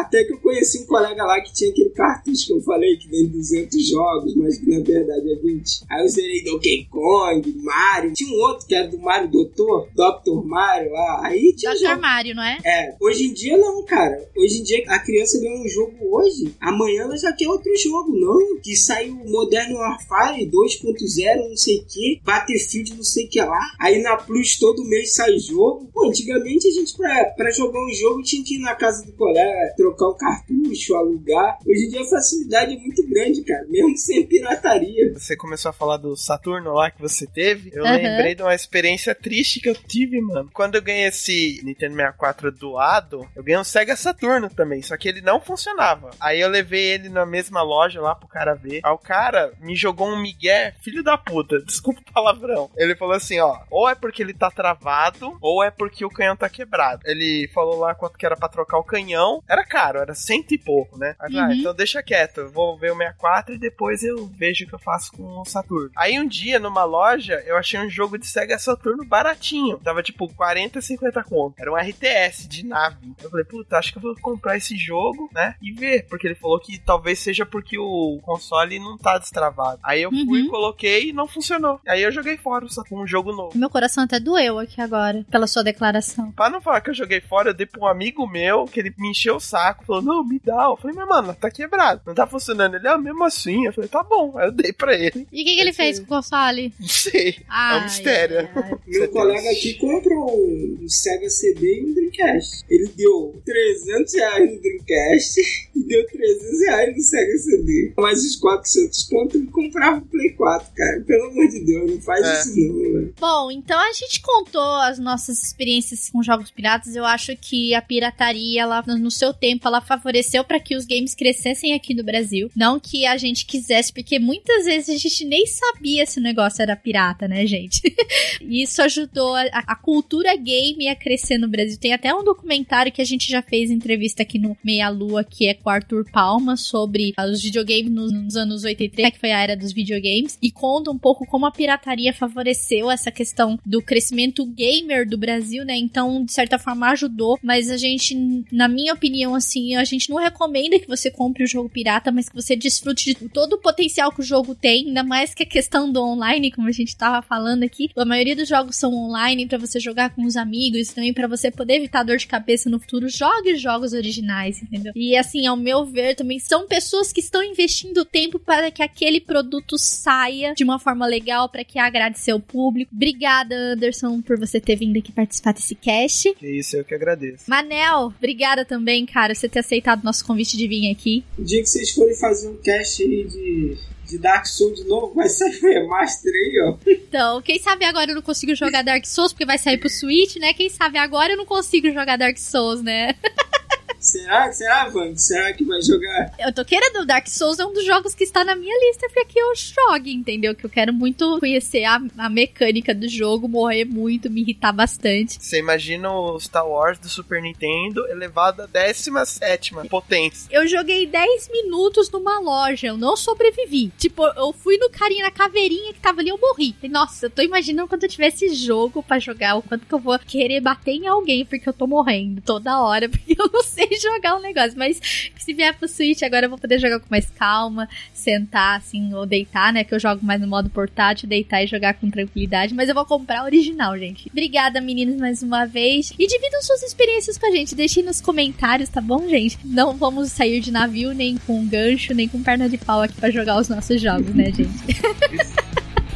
Até 0.00 0.24
que 0.24 0.34
eu 0.34 0.40
conheci 0.40 0.82
um 0.82 0.86
colega 0.86 1.24
lá 1.24 1.40
que 1.40 1.52
tinha 1.54 1.70
aquele 1.70 1.88
cartucho 1.90 2.46
que 2.46 2.52
eu 2.52 2.60
falei, 2.60 2.96
que 2.98 3.08
vem 3.08 3.26
200 3.28 3.88
jogos, 3.88 4.34
mas 4.36 4.58
que 4.58 4.68
na 4.68 4.84
verdade 4.84 5.32
é 5.32 5.36
20. 5.36 5.84
Aí 5.90 6.02
eu 6.02 6.08
zerei 6.08 6.44
Donkey 6.44 6.86
Kong, 6.90 7.54
Mario. 7.62 8.12
Tinha 8.12 8.30
um 8.30 8.40
outro 8.42 8.66
que 8.66 8.74
era 8.74 8.88
do 8.88 8.98
Mario 8.98 9.30
Doutor, 9.30 9.88
Dr. 9.94 10.44
Mario 10.44 10.92
lá. 10.92 11.20
Aí 11.24 11.54
tinha 11.56 11.72
Dr. 11.72 11.78
Jogo. 11.78 12.00
Mario, 12.00 12.34
não 12.34 12.42
é? 12.42 12.58
É. 12.64 12.96
Hoje 13.00 13.24
em 13.24 13.32
dia 13.32 13.56
não, 13.56 13.84
cara. 13.84 14.28
Hoje 14.36 14.60
em 14.60 14.62
dia 14.62 14.84
a 14.88 14.98
criança 14.98 15.40
ganha 15.40 15.60
um 15.60 15.68
jogo 15.68 15.96
hoje, 16.00 16.54
amanhã 16.60 17.04
ela 17.04 17.16
já 17.16 17.32
quer 17.32 17.48
outro 17.48 17.74
jogo, 17.76 18.14
não. 18.14 18.60
Que 18.60 18.76
saiu 18.76 19.14
Modern 19.14 19.72
Warfare 19.74 20.46
2.0, 20.46 21.48
não 21.48 21.56
sei 21.56 21.78
o 21.78 21.84
que, 21.86 22.20
Battlefield 22.22 22.94
não 22.94 23.02
sei 23.02 23.26
o 23.26 23.28
que 23.30 23.40
lá. 23.40 23.60
Aí 23.80 24.02
na 24.02 24.16
Plus 24.16 24.58
todo 24.58 24.84
mês 24.84 25.14
sai 25.14 25.38
jogo. 25.38 25.88
Pô, 25.92 26.08
antigamente 26.08 26.68
a 26.68 26.70
gente 26.70 26.96
pra, 26.96 27.24
pra 27.36 27.50
jogar 27.50 27.84
um 27.84 27.92
jogo 27.92 28.22
tinha 28.22 28.44
que 28.44 28.56
ir 28.56 28.58
na 28.58 28.74
casa 28.74 29.04
do 29.04 29.12
colega 29.12 29.74
trocar 29.86 30.08
o 30.08 30.14
cartucho, 30.14 30.94
alugar. 30.94 31.58
Hoje 31.66 31.86
em 31.86 31.88
dia 31.90 32.02
a 32.02 32.10
facilidade 32.10 32.74
é 32.74 32.78
muito 32.78 33.06
grande, 33.08 33.44
cara, 33.44 33.64
mesmo 33.68 33.96
sem 33.96 34.26
pirataria. 34.26 35.12
Você 35.14 35.36
começou 35.36 35.70
a 35.70 35.72
falar 35.72 35.96
do 35.98 36.16
Saturno 36.16 36.72
lá 36.72 36.90
que 36.90 37.00
você 37.00 37.26
teve. 37.26 37.70
Eu 37.72 37.84
uhum. 37.84 37.92
lembrei 37.92 38.34
de 38.34 38.42
uma 38.42 38.54
experiência 38.54 39.14
triste 39.14 39.60
que 39.60 39.68
eu 39.68 39.74
tive, 39.74 40.20
mano. 40.20 40.50
Quando 40.52 40.74
eu 40.74 40.82
ganhei 40.82 41.06
esse 41.06 41.60
Nintendo 41.62 41.94
64 41.94 42.52
doado, 42.52 43.26
eu 43.36 43.42
ganhei 43.42 43.60
um 43.60 43.64
Sega 43.64 43.96
Saturno 43.96 44.50
também, 44.50 44.82
só 44.82 44.96
que 44.96 45.08
ele 45.08 45.20
não 45.20 45.40
funcionava. 45.40 46.10
Aí 46.18 46.40
eu 46.40 46.48
levei 46.48 46.92
ele 46.92 47.08
na 47.08 47.24
mesma 47.24 47.62
loja 47.62 48.00
lá 48.00 48.14
pro 48.14 48.28
cara 48.28 48.54
ver. 48.54 48.80
Aí 48.84 48.92
o 48.92 48.98
cara 48.98 49.52
me 49.60 49.76
jogou 49.76 50.08
um 50.08 50.20
migué, 50.20 50.74
filho 50.82 51.02
da 51.02 51.16
puta, 51.16 51.60
desculpa 51.64 52.00
o 52.00 52.12
palavrão. 52.12 52.70
Ele 52.76 52.96
falou 52.96 53.14
assim, 53.14 53.38
ó, 53.38 53.58
ou 53.70 53.88
é 53.88 53.94
porque 53.94 54.22
ele 54.22 54.34
tá 54.34 54.50
travado, 54.50 55.36
ou 55.40 55.62
é 55.62 55.70
porque 55.70 56.04
o 56.04 56.10
canhão 56.10 56.36
tá 56.36 56.48
quebrado. 56.48 57.02
Ele 57.04 57.48
falou 57.54 57.78
lá 57.78 57.94
quanto 57.94 58.18
que 58.18 58.26
era 58.26 58.36
pra 58.36 58.48
trocar 58.48 58.78
o 58.78 58.84
canhão. 58.84 59.42
Era 59.48 59.64
caro, 59.64 59.75
era 59.76 60.14
cento 60.14 60.52
e 60.52 60.58
pouco, 60.58 60.98
né? 60.98 61.14
Aí, 61.20 61.38
ah, 61.38 61.44
uhum. 61.44 61.50
ah, 61.50 61.54
então 61.54 61.74
deixa 61.74 62.02
quieto, 62.02 62.48
vou 62.50 62.78
ver 62.78 62.92
o 62.92 62.96
64 62.96 63.54
e 63.54 63.58
depois 63.58 64.02
eu 64.02 64.26
vejo 64.26 64.64
o 64.64 64.68
que 64.68 64.74
eu 64.74 64.78
faço 64.78 65.12
com 65.12 65.40
o 65.40 65.44
Saturno. 65.44 65.90
Aí 65.96 66.18
um 66.18 66.26
dia, 66.26 66.58
numa 66.58 66.84
loja, 66.84 67.42
eu 67.46 67.56
achei 67.56 67.78
um 67.80 67.88
jogo 67.88 68.18
de 68.18 68.26
Sega 68.26 68.58
Saturno 68.58 69.04
baratinho. 69.04 69.78
Tava 69.78 70.02
tipo 70.02 70.32
40, 70.34 70.80
50 70.80 71.24
conto. 71.24 71.54
Era 71.58 71.72
um 71.72 71.76
RTS 71.76 72.48
de 72.48 72.64
nave. 72.64 73.14
Eu 73.22 73.30
falei, 73.30 73.44
puta, 73.44 73.76
acho 73.76 73.92
que 73.92 73.98
eu 73.98 74.02
vou 74.02 74.16
comprar 74.20 74.56
esse 74.56 74.76
jogo, 74.76 75.28
né? 75.32 75.54
E 75.60 75.72
ver, 75.72 76.06
porque 76.08 76.26
ele 76.26 76.34
falou 76.34 76.58
que 76.58 76.78
talvez 76.78 77.18
seja 77.18 77.44
porque 77.44 77.78
o 77.78 78.18
console 78.22 78.78
não 78.78 78.96
tá 78.96 79.18
destravado. 79.18 79.80
Aí 79.82 80.02
eu 80.02 80.10
fui, 80.10 80.42
uhum. 80.42 80.48
coloquei 80.48 81.10
e 81.10 81.12
não 81.12 81.26
funcionou. 81.26 81.80
Aí 81.86 82.02
eu 82.02 82.12
joguei 82.12 82.36
fora 82.36 82.66
só 82.68 82.82
com 82.84 83.02
um 83.02 83.06
jogo 83.06 83.32
novo. 83.32 83.56
Meu 83.56 83.70
coração 83.70 84.04
até 84.04 84.18
doeu 84.18 84.58
aqui 84.58 84.80
agora, 84.80 85.24
pela 85.30 85.46
sua 85.46 85.62
declaração. 85.62 86.32
Pra 86.32 86.50
não 86.50 86.60
falar 86.60 86.80
que 86.80 86.90
eu 86.90 86.94
joguei 86.94 87.20
fora, 87.20 87.50
eu 87.50 87.54
dei 87.54 87.66
pra 87.66 87.80
um 87.80 87.86
amigo 87.86 88.26
meu 88.26 88.64
que 88.64 88.80
ele 88.80 88.94
me 88.98 89.10
encheu 89.10 89.36
o 89.36 89.40
saco, 89.40 89.55
falou, 89.86 90.02
não, 90.02 90.24
me 90.24 90.40
dá. 90.44 90.64
Eu 90.64 90.76
falei, 90.76 90.96
mas 90.96 91.08
mano, 91.08 91.34
tá 91.34 91.50
quebrado, 91.50 92.00
não 92.06 92.14
tá 92.14 92.26
funcionando. 92.26 92.76
Ele, 92.76 92.88
ah, 92.88 92.98
mesmo 92.98 93.24
assim. 93.24 93.66
Eu 93.66 93.72
falei, 93.72 93.88
tá 93.88 94.02
bom. 94.02 94.36
Aí 94.36 94.48
eu 94.48 94.52
dei 94.52 94.72
pra 94.72 94.94
ele. 94.94 95.26
E 95.32 95.42
o 95.42 95.44
que, 95.44 95.54
que 95.54 95.60
ele 95.60 95.72
fez 95.72 95.98
com 95.98 96.04
o 96.04 96.08
console? 96.08 96.72
Não 96.78 96.88
sei. 96.88 97.38
Ai, 97.48 97.76
é 97.76 97.80
um 97.80 97.84
mistério. 97.84 98.38
Ai, 98.38 98.50
ai. 98.54 98.78
Meu 98.86 99.08
colega 99.10 99.50
aqui 99.50 99.74
comprou 99.74 100.36
um 100.36 100.88
Sega 100.88 101.28
CD 101.28 101.80
e 101.80 101.84
um 101.84 101.94
Dreamcast. 101.94 102.64
Ele 102.68 102.88
deu 102.96 103.40
300 103.44 104.14
reais 104.14 104.54
no 104.54 104.60
Dreamcast 104.60 105.40
e 105.74 105.82
deu 105.84 106.06
300 106.06 106.60
reais 106.66 106.96
no 106.96 107.02
Sega 107.02 107.38
CD. 107.38 107.92
Mais 107.98 108.24
os 108.24 108.36
400 108.36 109.04
conto 109.04 109.38
e 109.38 109.46
comprava 109.46 109.98
o 109.98 110.06
Play 110.06 110.30
4, 110.30 110.72
cara. 110.74 111.00
Pelo 111.06 111.30
amor 111.30 111.48
de 111.48 111.64
Deus, 111.64 111.90
não 111.90 112.00
faz 112.00 112.26
é. 112.26 112.32
isso 112.32 112.60
não, 112.60 112.92
velho. 112.92 113.14
Bom, 113.18 113.50
então 113.50 113.78
a 113.78 113.92
gente 113.92 114.20
contou 114.20 114.74
as 114.80 114.98
nossas 114.98 115.42
experiências 115.42 116.10
com 116.10 116.22
jogos 116.22 116.50
piratas. 116.50 116.94
Eu 116.94 117.04
acho 117.04 117.36
que 117.36 117.74
a 117.74 117.82
pirataria, 117.82 118.62
ela, 118.62 118.82
no 118.82 119.10
seu 119.10 119.32
tempo, 119.32 119.45
tempo 119.46 119.68
ela 119.68 119.80
favoreceu 119.80 120.42
para 120.42 120.58
que 120.58 120.74
os 120.74 120.84
games 120.84 121.14
crescessem 121.14 121.72
aqui 121.72 121.94
no 121.94 122.02
Brasil. 122.02 122.50
Não 122.56 122.80
que 122.80 123.06
a 123.06 123.16
gente 123.16 123.46
quisesse, 123.46 123.92
porque 123.92 124.18
muitas 124.18 124.64
vezes 124.64 124.88
a 124.88 124.98
gente 124.98 125.24
nem 125.24 125.46
sabia 125.46 126.04
se 126.04 126.18
o 126.18 126.22
negócio 126.22 126.62
era 126.62 126.74
pirata, 126.74 127.28
né, 127.28 127.46
gente? 127.46 127.80
e 128.42 128.62
isso 128.62 128.82
ajudou 128.82 129.36
a, 129.36 129.42
a, 129.52 129.76
cultura 129.76 130.34
game 130.36 130.88
a 130.88 130.96
crescer 130.96 131.38
no 131.38 131.46
Brasil. 131.46 131.78
Tem 131.78 131.92
até 131.92 132.12
um 132.12 132.24
documentário 132.24 132.90
que 132.90 133.00
a 133.00 133.04
gente 133.04 133.30
já 133.30 133.40
fez 133.40 133.70
entrevista 133.70 134.24
aqui 134.24 134.36
no 134.36 134.56
Meia 134.64 134.88
Lua, 134.88 135.22
que 135.22 135.46
é 135.46 135.54
com 135.54 135.70
Arthur 135.70 136.04
Palma, 136.10 136.56
sobre 136.56 137.14
os 137.16 137.40
videogames 137.40 137.92
nos, 137.92 138.12
nos 138.12 138.36
anos 138.36 138.64
83, 138.64 139.12
que 139.12 139.20
foi 139.20 139.30
a 139.30 139.40
era 139.40 139.56
dos 139.56 139.72
videogames, 139.72 140.36
e 140.42 140.50
conta 140.50 140.90
um 140.90 140.98
pouco 140.98 141.24
como 141.24 141.46
a 141.46 141.52
pirataria 141.52 142.12
favoreceu 142.12 142.90
essa 142.90 143.12
questão 143.12 143.60
do 143.64 143.80
crescimento 143.80 144.44
gamer 144.44 145.08
do 145.08 145.16
Brasil, 145.16 145.64
né? 145.64 145.76
Então, 145.76 146.24
de 146.24 146.32
certa 146.32 146.58
forma, 146.58 146.90
ajudou, 146.90 147.38
mas 147.40 147.70
a 147.70 147.76
gente, 147.76 148.44
na 148.50 148.66
minha 148.66 148.92
opinião, 148.92 149.35
assim, 149.36 149.76
a 149.76 149.84
gente 149.84 150.10
não 150.10 150.16
recomenda 150.16 150.78
que 150.78 150.88
você 150.88 151.10
compre 151.10 151.44
o 151.44 151.46
jogo 151.46 151.68
pirata, 151.68 152.10
mas 152.10 152.28
que 152.28 152.34
você 152.34 152.56
desfrute 152.56 153.14
de 153.14 153.28
todo 153.28 153.54
o 153.54 153.58
potencial 153.58 154.10
que 154.10 154.20
o 154.20 154.24
jogo 154.24 154.54
tem, 154.54 154.88
ainda 154.88 155.04
mais 155.04 155.34
que 155.34 155.42
a 155.42 155.46
questão 155.46 155.90
do 155.90 156.02
online, 156.02 156.50
como 156.50 156.68
a 156.68 156.72
gente 156.72 156.96
tava 156.96 157.22
falando 157.22 157.62
aqui. 157.62 157.90
A 157.96 158.04
maioria 158.04 158.36
dos 158.36 158.48
jogos 158.48 158.76
são 158.76 158.92
online 158.94 159.46
para 159.46 159.58
você 159.58 159.78
jogar 159.78 160.10
com 160.10 160.24
os 160.24 160.36
amigos, 160.36 160.88
também 160.88 161.12
para 161.12 161.28
você 161.28 161.50
poder 161.50 161.76
evitar 161.76 162.02
dor 162.02 162.16
de 162.16 162.26
cabeça 162.26 162.68
no 162.68 162.80
futuro. 162.80 163.08
Jogue 163.08 163.56
jogos 163.56 163.92
originais, 163.92 164.62
entendeu? 164.62 164.92
E 164.94 165.16
assim, 165.16 165.46
ao 165.46 165.56
meu 165.56 165.84
ver, 165.84 166.14
também 166.14 166.38
são 166.38 166.66
pessoas 166.66 167.12
que 167.12 167.20
estão 167.20 167.42
investindo 167.42 168.04
tempo 168.04 168.38
para 168.38 168.70
que 168.70 168.82
aquele 168.82 169.20
produto 169.20 169.78
saia 169.78 170.54
de 170.54 170.64
uma 170.64 170.78
forma 170.78 171.06
legal, 171.06 171.48
para 171.48 171.64
que 171.64 171.78
agrade 171.78 172.18
seu 172.18 172.40
público. 172.40 172.94
Obrigada, 172.94 173.54
Anderson, 173.54 174.20
por 174.22 174.38
você 174.38 174.60
ter 174.60 174.76
vindo 174.76 174.98
aqui 174.98 175.12
participar 175.12 175.52
desse 175.52 175.74
cast. 175.74 176.32
Que 176.34 176.48
isso, 176.48 176.76
eu 176.76 176.84
que 176.84 176.94
agradeço. 176.94 177.48
Manel, 177.48 178.12
obrigada 178.16 178.64
também, 178.64 179.04
cara, 179.06 179.25
você 179.34 179.48
ter 179.48 179.60
aceitado 179.60 180.04
nosso 180.04 180.24
convite 180.24 180.56
de 180.56 180.68
vir 180.68 180.90
aqui. 180.90 181.24
O 181.38 181.44
dia 181.44 181.60
que 181.62 181.68
vocês 181.68 181.90
forem 181.90 182.14
fazer 182.16 182.48
um 182.48 182.56
cast 182.56 183.02
de 183.06 183.76
de 184.06 184.18
Dark 184.18 184.46
Souls 184.46 184.78
de 184.78 184.84
novo, 184.84 185.12
vai 185.14 185.28
sair 185.28 185.58
remaster 185.60 186.32
aí, 186.32 186.62
ó. 186.64 186.76
Então, 186.86 187.42
quem 187.42 187.58
sabe 187.58 187.84
agora 187.84 188.10
eu 188.10 188.14
não 188.14 188.22
consigo 188.22 188.54
jogar 188.54 188.82
Dark 188.82 189.04
Souls, 189.04 189.32
porque 189.32 189.44
vai 189.44 189.58
sair 189.58 189.78
pro 189.78 189.90
Switch, 189.90 190.36
né? 190.36 190.54
Quem 190.54 190.70
sabe 190.70 190.96
agora 190.96 191.32
eu 191.32 191.36
não 191.36 191.44
consigo 191.44 191.90
jogar 191.92 192.16
Dark 192.16 192.38
Souls, 192.38 192.82
né? 192.82 193.16
Será? 194.06 194.52
Será, 194.52 194.88
Van? 194.88 195.16
Será 195.16 195.52
que 195.52 195.64
vai 195.64 195.82
jogar? 195.82 196.32
Eu 196.38 196.52
tô 196.54 196.64
querendo. 196.64 197.04
Dark 197.04 197.26
Souls 197.26 197.58
é 197.58 197.66
um 197.66 197.72
dos 197.72 197.84
jogos 197.84 198.14
que 198.14 198.22
está 198.22 198.44
na 198.44 198.54
minha 198.54 198.74
lista 198.88 199.08
pra 199.12 199.24
que 199.24 199.38
eu 199.38 199.52
jogue, 199.56 200.12
entendeu? 200.12 200.54
Que 200.54 200.64
eu 200.64 200.70
quero 200.70 200.92
muito 200.92 201.40
conhecer 201.40 201.82
a, 201.84 202.00
a 202.16 202.30
mecânica 202.30 202.94
do 202.94 203.08
jogo, 203.08 203.48
morrer 203.48 203.84
muito, 203.84 204.30
me 204.30 204.42
irritar 204.42 204.72
bastante. 204.72 205.38
Você 205.40 205.58
imagina 205.58 206.12
o 206.12 206.38
Star 206.38 206.66
Wars 206.66 206.98
do 207.00 207.08
Super 207.08 207.42
Nintendo 207.42 208.06
elevado 208.08 208.62
a 208.62 208.66
17 208.66 209.74
potência. 209.90 210.48
Eu 210.50 210.68
joguei 210.68 211.06
10 211.06 211.50
minutos 211.50 212.08
numa 212.10 212.38
loja, 212.38 212.86
eu 212.86 212.96
não 212.96 213.16
sobrevivi. 213.16 213.92
Tipo, 213.98 214.24
eu 214.28 214.52
fui 214.52 214.76
no 214.78 214.88
carinha, 214.88 215.24
na 215.24 215.30
caveirinha 215.32 215.92
que 215.92 216.00
tava 216.00 216.20
ali, 216.20 216.30
eu 216.30 216.38
morri. 216.38 216.76
Nossa, 216.88 217.26
eu 217.26 217.30
tô 217.30 217.42
imaginando 217.42 217.88
quando 217.88 218.04
eu 218.04 218.08
tiver 218.08 218.28
esse 218.28 218.54
jogo 218.54 219.02
pra 219.02 219.18
jogar, 219.18 219.56
o 219.56 219.62
quanto 219.62 219.84
que 219.84 219.92
eu 219.92 219.98
vou 219.98 220.16
querer 220.18 220.60
bater 220.60 220.92
em 220.92 221.06
alguém 221.08 221.44
porque 221.44 221.68
eu 221.68 221.72
tô 221.72 221.86
morrendo 221.86 222.40
toda 222.40 222.80
hora, 222.80 223.08
porque 223.10 223.34
eu 223.36 223.50
não 223.52 223.62
sei 223.62 223.95
jogar 223.98 224.36
um 224.36 224.40
negócio. 224.40 224.74
Mas 224.76 225.00
se 225.36 225.52
vier 225.52 225.74
pro 225.76 225.88
Switch, 225.88 226.22
agora 226.22 226.46
eu 226.46 226.50
vou 226.50 226.58
poder 226.58 226.78
jogar 226.78 227.00
com 227.00 227.06
mais 227.10 227.30
calma, 227.30 227.88
sentar 228.12 228.78
assim, 228.78 229.14
ou 229.14 229.26
deitar, 229.26 229.72
né? 229.72 229.84
Que 229.84 229.94
eu 229.94 230.00
jogo 230.00 230.24
mais 230.24 230.40
no 230.40 230.48
modo 230.48 230.68
portátil, 230.70 231.28
deitar 231.28 231.62
e 231.62 231.66
jogar 231.66 231.94
com 231.94 232.10
tranquilidade. 232.10 232.74
Mas 232.74 232.88
eu 232.88 232.94
vou 232.94 233.04
comprar 233.04 233.44
original, 233.44 233.98
gente. 233.98 234.28
Obrigada, 234.30 234.80
meninos, 234.80 235.16
mais 235.16 235.42
uma 235.42 235.64
vez. 235.66 236.12
E 236.18 236.26
dividam 236.26 236.62
suas 236.62 236.82
experiências 236.82 237.38
com 237.38 237.46
a 237.46 237.50
gente. 237.50 237.74
Deixem 237.74 238.02
nos 238.02 238.20
comentários, 238.20 238.88
tá 238.88 239.00
bom, 239.00 239.28
gente? 239.28 239.58
Não 239.64 239.96
vamos 239.96 240.32
sair 240.32 240.60
de 240.60 240.70
navio, 240.70 241.12
nem 241.12 241.36
com 241.38 241.66
gancho, 241.66 242.14
nem 242.14 242.28
com 242.28 242.42
perna 242.42 242.68
de 242.68 242.78
pau 242.78 243.02
aqui 243.02 243.14
pra 243.14 243.30
jogar 243.30 243.58
os 243.58 243.68
nossos 243.68 244.00
jogos, 244.00 244.34
né, 244.34 244.52
gente? 244.52 244.70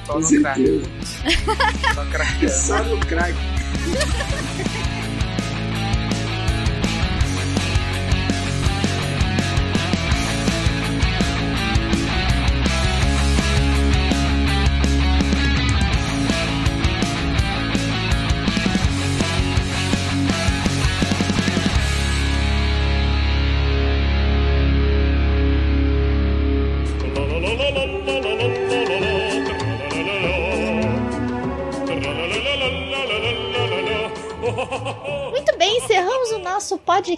Só 0.06 0.18
no 0.18 0.26
crack. 2.10 2.48
Só 2.50 2.82
no 2.84 2.98
crack. 3.06 3.34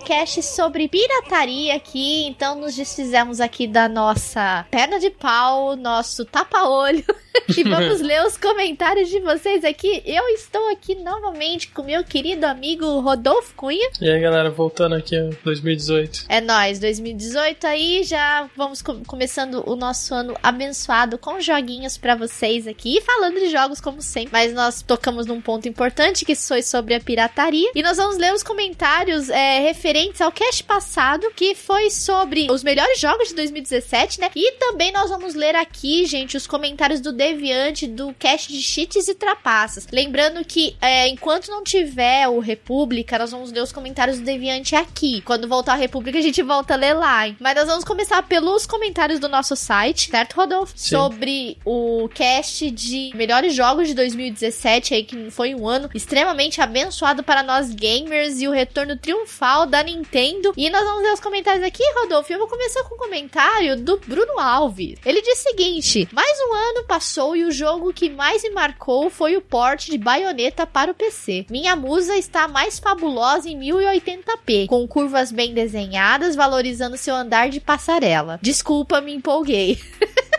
Podcast 0.03 0.43
sobre 0.43 0.89
pirataria 0.89 1.77
aqui. 1.77 2.27
Então 2.27 2.57
nos 2.57 2.75
desfizemos 2.75 3.41
aqui 3.41 3.69
da 3.69 3.89
nossa 3.89 4.67
perna 4.69 4.99
de 4.99 5.11
pau, 5.11 5.77
nosso 5.77 6.25
tapa-olho. 6.25 7.05
e 7.57 7.63
vamos 7.65 8.01
ler 8.03 8.25
os 8.25 8.37
comentários 8.37 9.09
de 9.09 9.21
vocês 9.21 9.65
aqui. 9.65 10.03
Eu 10.05 10.27
estou 10.29 10.71
aqui 10.71 10.95
novamente 10.95 11.69
com 11.69 11.83
meu 11.83 12.05
querido 12.05 12.47
amigo 12.47 13.01
Rodolfo 13.01 13.55
Cunha. 13.55 13.91
E 14.01 14.09
aí, 14.09 14.21
galera, 14.21 14.51
voltando 14.51 14.95
aqui 14.95 15.17
2018. 15.45 16.27
É 16.29 16.41
nós, 16.41 16.79
2018 16.79 17.67
aí, 17.67 18.03
já 18.05 18.49
vamos 18.57 18.83
com 18.83 19.03
começando 19.05 19.63
o 19.67 19.77
nosso 19.77 20.15
ano 20.15 20.37
abençoado 20.43 21.19
com 21.19 21.41
joguinhos 21.41 21.97
para 21.97 22.15
vocês 22.15 22.67
aqui, 22.67 23.01
falando 23.01 23.39
de 23.39 23.49
jogos 23.49 23.81
como 23.81 24.03
sempre, 24.03 24.31
mas 24.33 24.53
nós 24.53 24.83
tocamos 24.83 25.27
num 25.27 25.41
ponto 25.41 25.69
importante 25.69 26.25
que 26.25 26.35
foi 26.35 26.63
sobre 26.63 26.95
a 26.95 27.01
pirataria 27.01 27.71
e 27.75 27.83
nós 27.83 27.97
vamos 27.97 28.17
ler 28.17 28.33
os 28.33 28.43
comentários 28.43 29.29
é, 29.29 29.61
referentes 29.61 30.21
ao 30.21 30.33
cast 30.33 30.63
passado, 30.65 31.31
que 31.35 31.55
foi 31.55 31.91
sobre 31.91 32.49
os 32.51 32.63
melhores 32.63 33.01
jogos 33.01 33.29
de 33.29 33.35
2017, 33.35 34.21
né? 34.21 34.31
E 34.35 34.53
também 34.53 34.93
nós 34.93 35.11
vamos 35.11 35.35
ler 35.35 35.55
aqui, 35.55 36.05
gente, 36.07 36.37
os 36.37 36.47
comentários 36.47 37.01
do 37.01 37.13
Deviante 37.23 37.87
do 37.87 38.13
cast 38.15 38.53
de 38.53 38.61
cheats 38.61 39.07
e 39.07 39.15
trapaças. 39.15 39.87
Lembrando 39.93 40.45
que 40.45 40.75
é, 40.81 41.07
enquanto 41.07 41.53
não 41.53 41.63
tiver 41.63 42.27
o 42.27 42.41
República, 42.41 43.17
nós 43.17 43.31
vamos 43.31 43.53
ler 43.53 43.63
os 43.63 43.71
comentários 43.71 44.19
do 44.19 44.25
Deviante 44.25 44.75
aqui. 44.75 45.21
Quando 45.21 45.47
voltar 45.47 45.75
a 45.75 45.77
República, 45.77 46.19
a 46.19 46.23
gente 46.23 46.43
volta 46.43 46.75
a 46.75 46.77
ler 46.77 46.95
lá. 46.95 47.29
Hein? 47.29 47.37
Mas 47.39 47.55
nós 47.55 47.69
vamos 47.69 47.85
começar 47.85 48.25
pelos 48.25 48.67
comentários 48.67 49.21
do 49.21 49.29
nosso 49.29 49.55
site, 49.55 50.11
certo, 50.11 50.35
Rodolfo? 50.35 50.73
Sim. 50.75 50.97
Sobre 50.97 51.59
o 51.65 52.09
cast 52.13 52.69
de 52.73 53.13
melhores 53.15 53.55
jogos 53.55 53.87
de 53.87 53.95
2017, 53.95 54.93
aí 54.93 55.05
que 55.05 55.31
foi 55.31 55.55
um 55.55 55.69
ano 55.69 55.89
extremamente 55.95 56.61
abençoado 56.61 57.23
para 57.23 57.45
nós 57.45 57.73
gamers 57.73 58.41
e 58.41 58.49
o 58.49 58.51
retorno 58.51 58.97
triunfal 58.97 59.65
da 59.65 59.81
Nintendo. 59.81 60.53
E 60.57 60.69
nós 60.71 60.83
vamos 60.83 61.03
ver 61.03 61.13
os 61.13 61.21
comentários 61.21 61.65
aqui, 61.65 61.85
Rodolfo. 62.01 62.33
Eu 62.33 62.41
vou 62.41 62.49
começar 62.49 62.83
com 62.83 62.97
um 62.97 62.99
comentário 62.99 63.77
do 63.77 63.97
Bruno 63.99 64.41
Alves. 64.41 64.99
Ele 65.07 65.23
diz 65.23 65.39
o 65.39 65.43
seguinte: 65.51 66.09
Mais 66.11 66.37
um 66.49 66.53
ano 66.53 66.85
passou 66.85 67.12
e 67.37 67.45
o 67.45 67.51
jogo 67.51 67.93
que 67.93 68.09
mais 68.09 68.43
me 68.43 68.51
marcou 68.51 69.11
foi 69.11 69.37
o 69.37 69.43
port 69.43 69.87
de 69.87 69.99
baioneta 69.99 70.67
para 70.67 70.91
o 70.91 70.95
PC. 70.95 71.45
Minha 71.51 71.77
musa 71.77 72.17
está 72.17 72.49
mais 72.49 72.79
fabulosa 72.79 73.51
em 73.51 73.59
1080p, 73.59 74.67
com 74.67 74.89
curvas 74.89 75.31
bem 75.31 75.53
desenhadas, 75.53 76.35
valorizando 76.35 76.97
seu 76.97 77.15
andar 77.15 77.51
de 77.51 77.61
passarela. 77.61 78.39
Desculpa, 78.41 79.01
me 79.03 79.15
empolguei. 79.15 79.79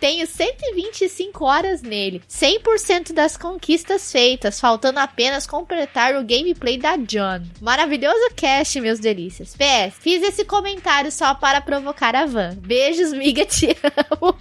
Tenho 0.00 0.26
125 0.26 1.44
horas 1.44 1.82
nele, 1.82 2.22
100% 2.28 3.12
das 3.12 3.36
conquistas 3.36 4.10
feitas, 4.12 4.60
faltando 4.60 5.00
apenas 5.00 5.46
completar 5.46 6.14
o 6.16 6.24
gameplay 6.24 6.78
da 6.78 6.96
John. 6.96 7.42
Maravilhoso 7.60 8.30
cast, 8.36 8.80
meus 8.80 8.98
delícias. 8.98 9.56
PS, 9.56 9.96
fiz 9.98 10.22
esse 10.22 10.44
comentário 10.44 11.10
só 11.10 11.34
para 11.34 11.60
provocar 11.60 12.14
a 12.14 12.26
Van. 12.26 12.54
Beijos, 12.56 13.12
miga, 13.12 13.44
te 13.44 13.76
amo. 14.10 14.36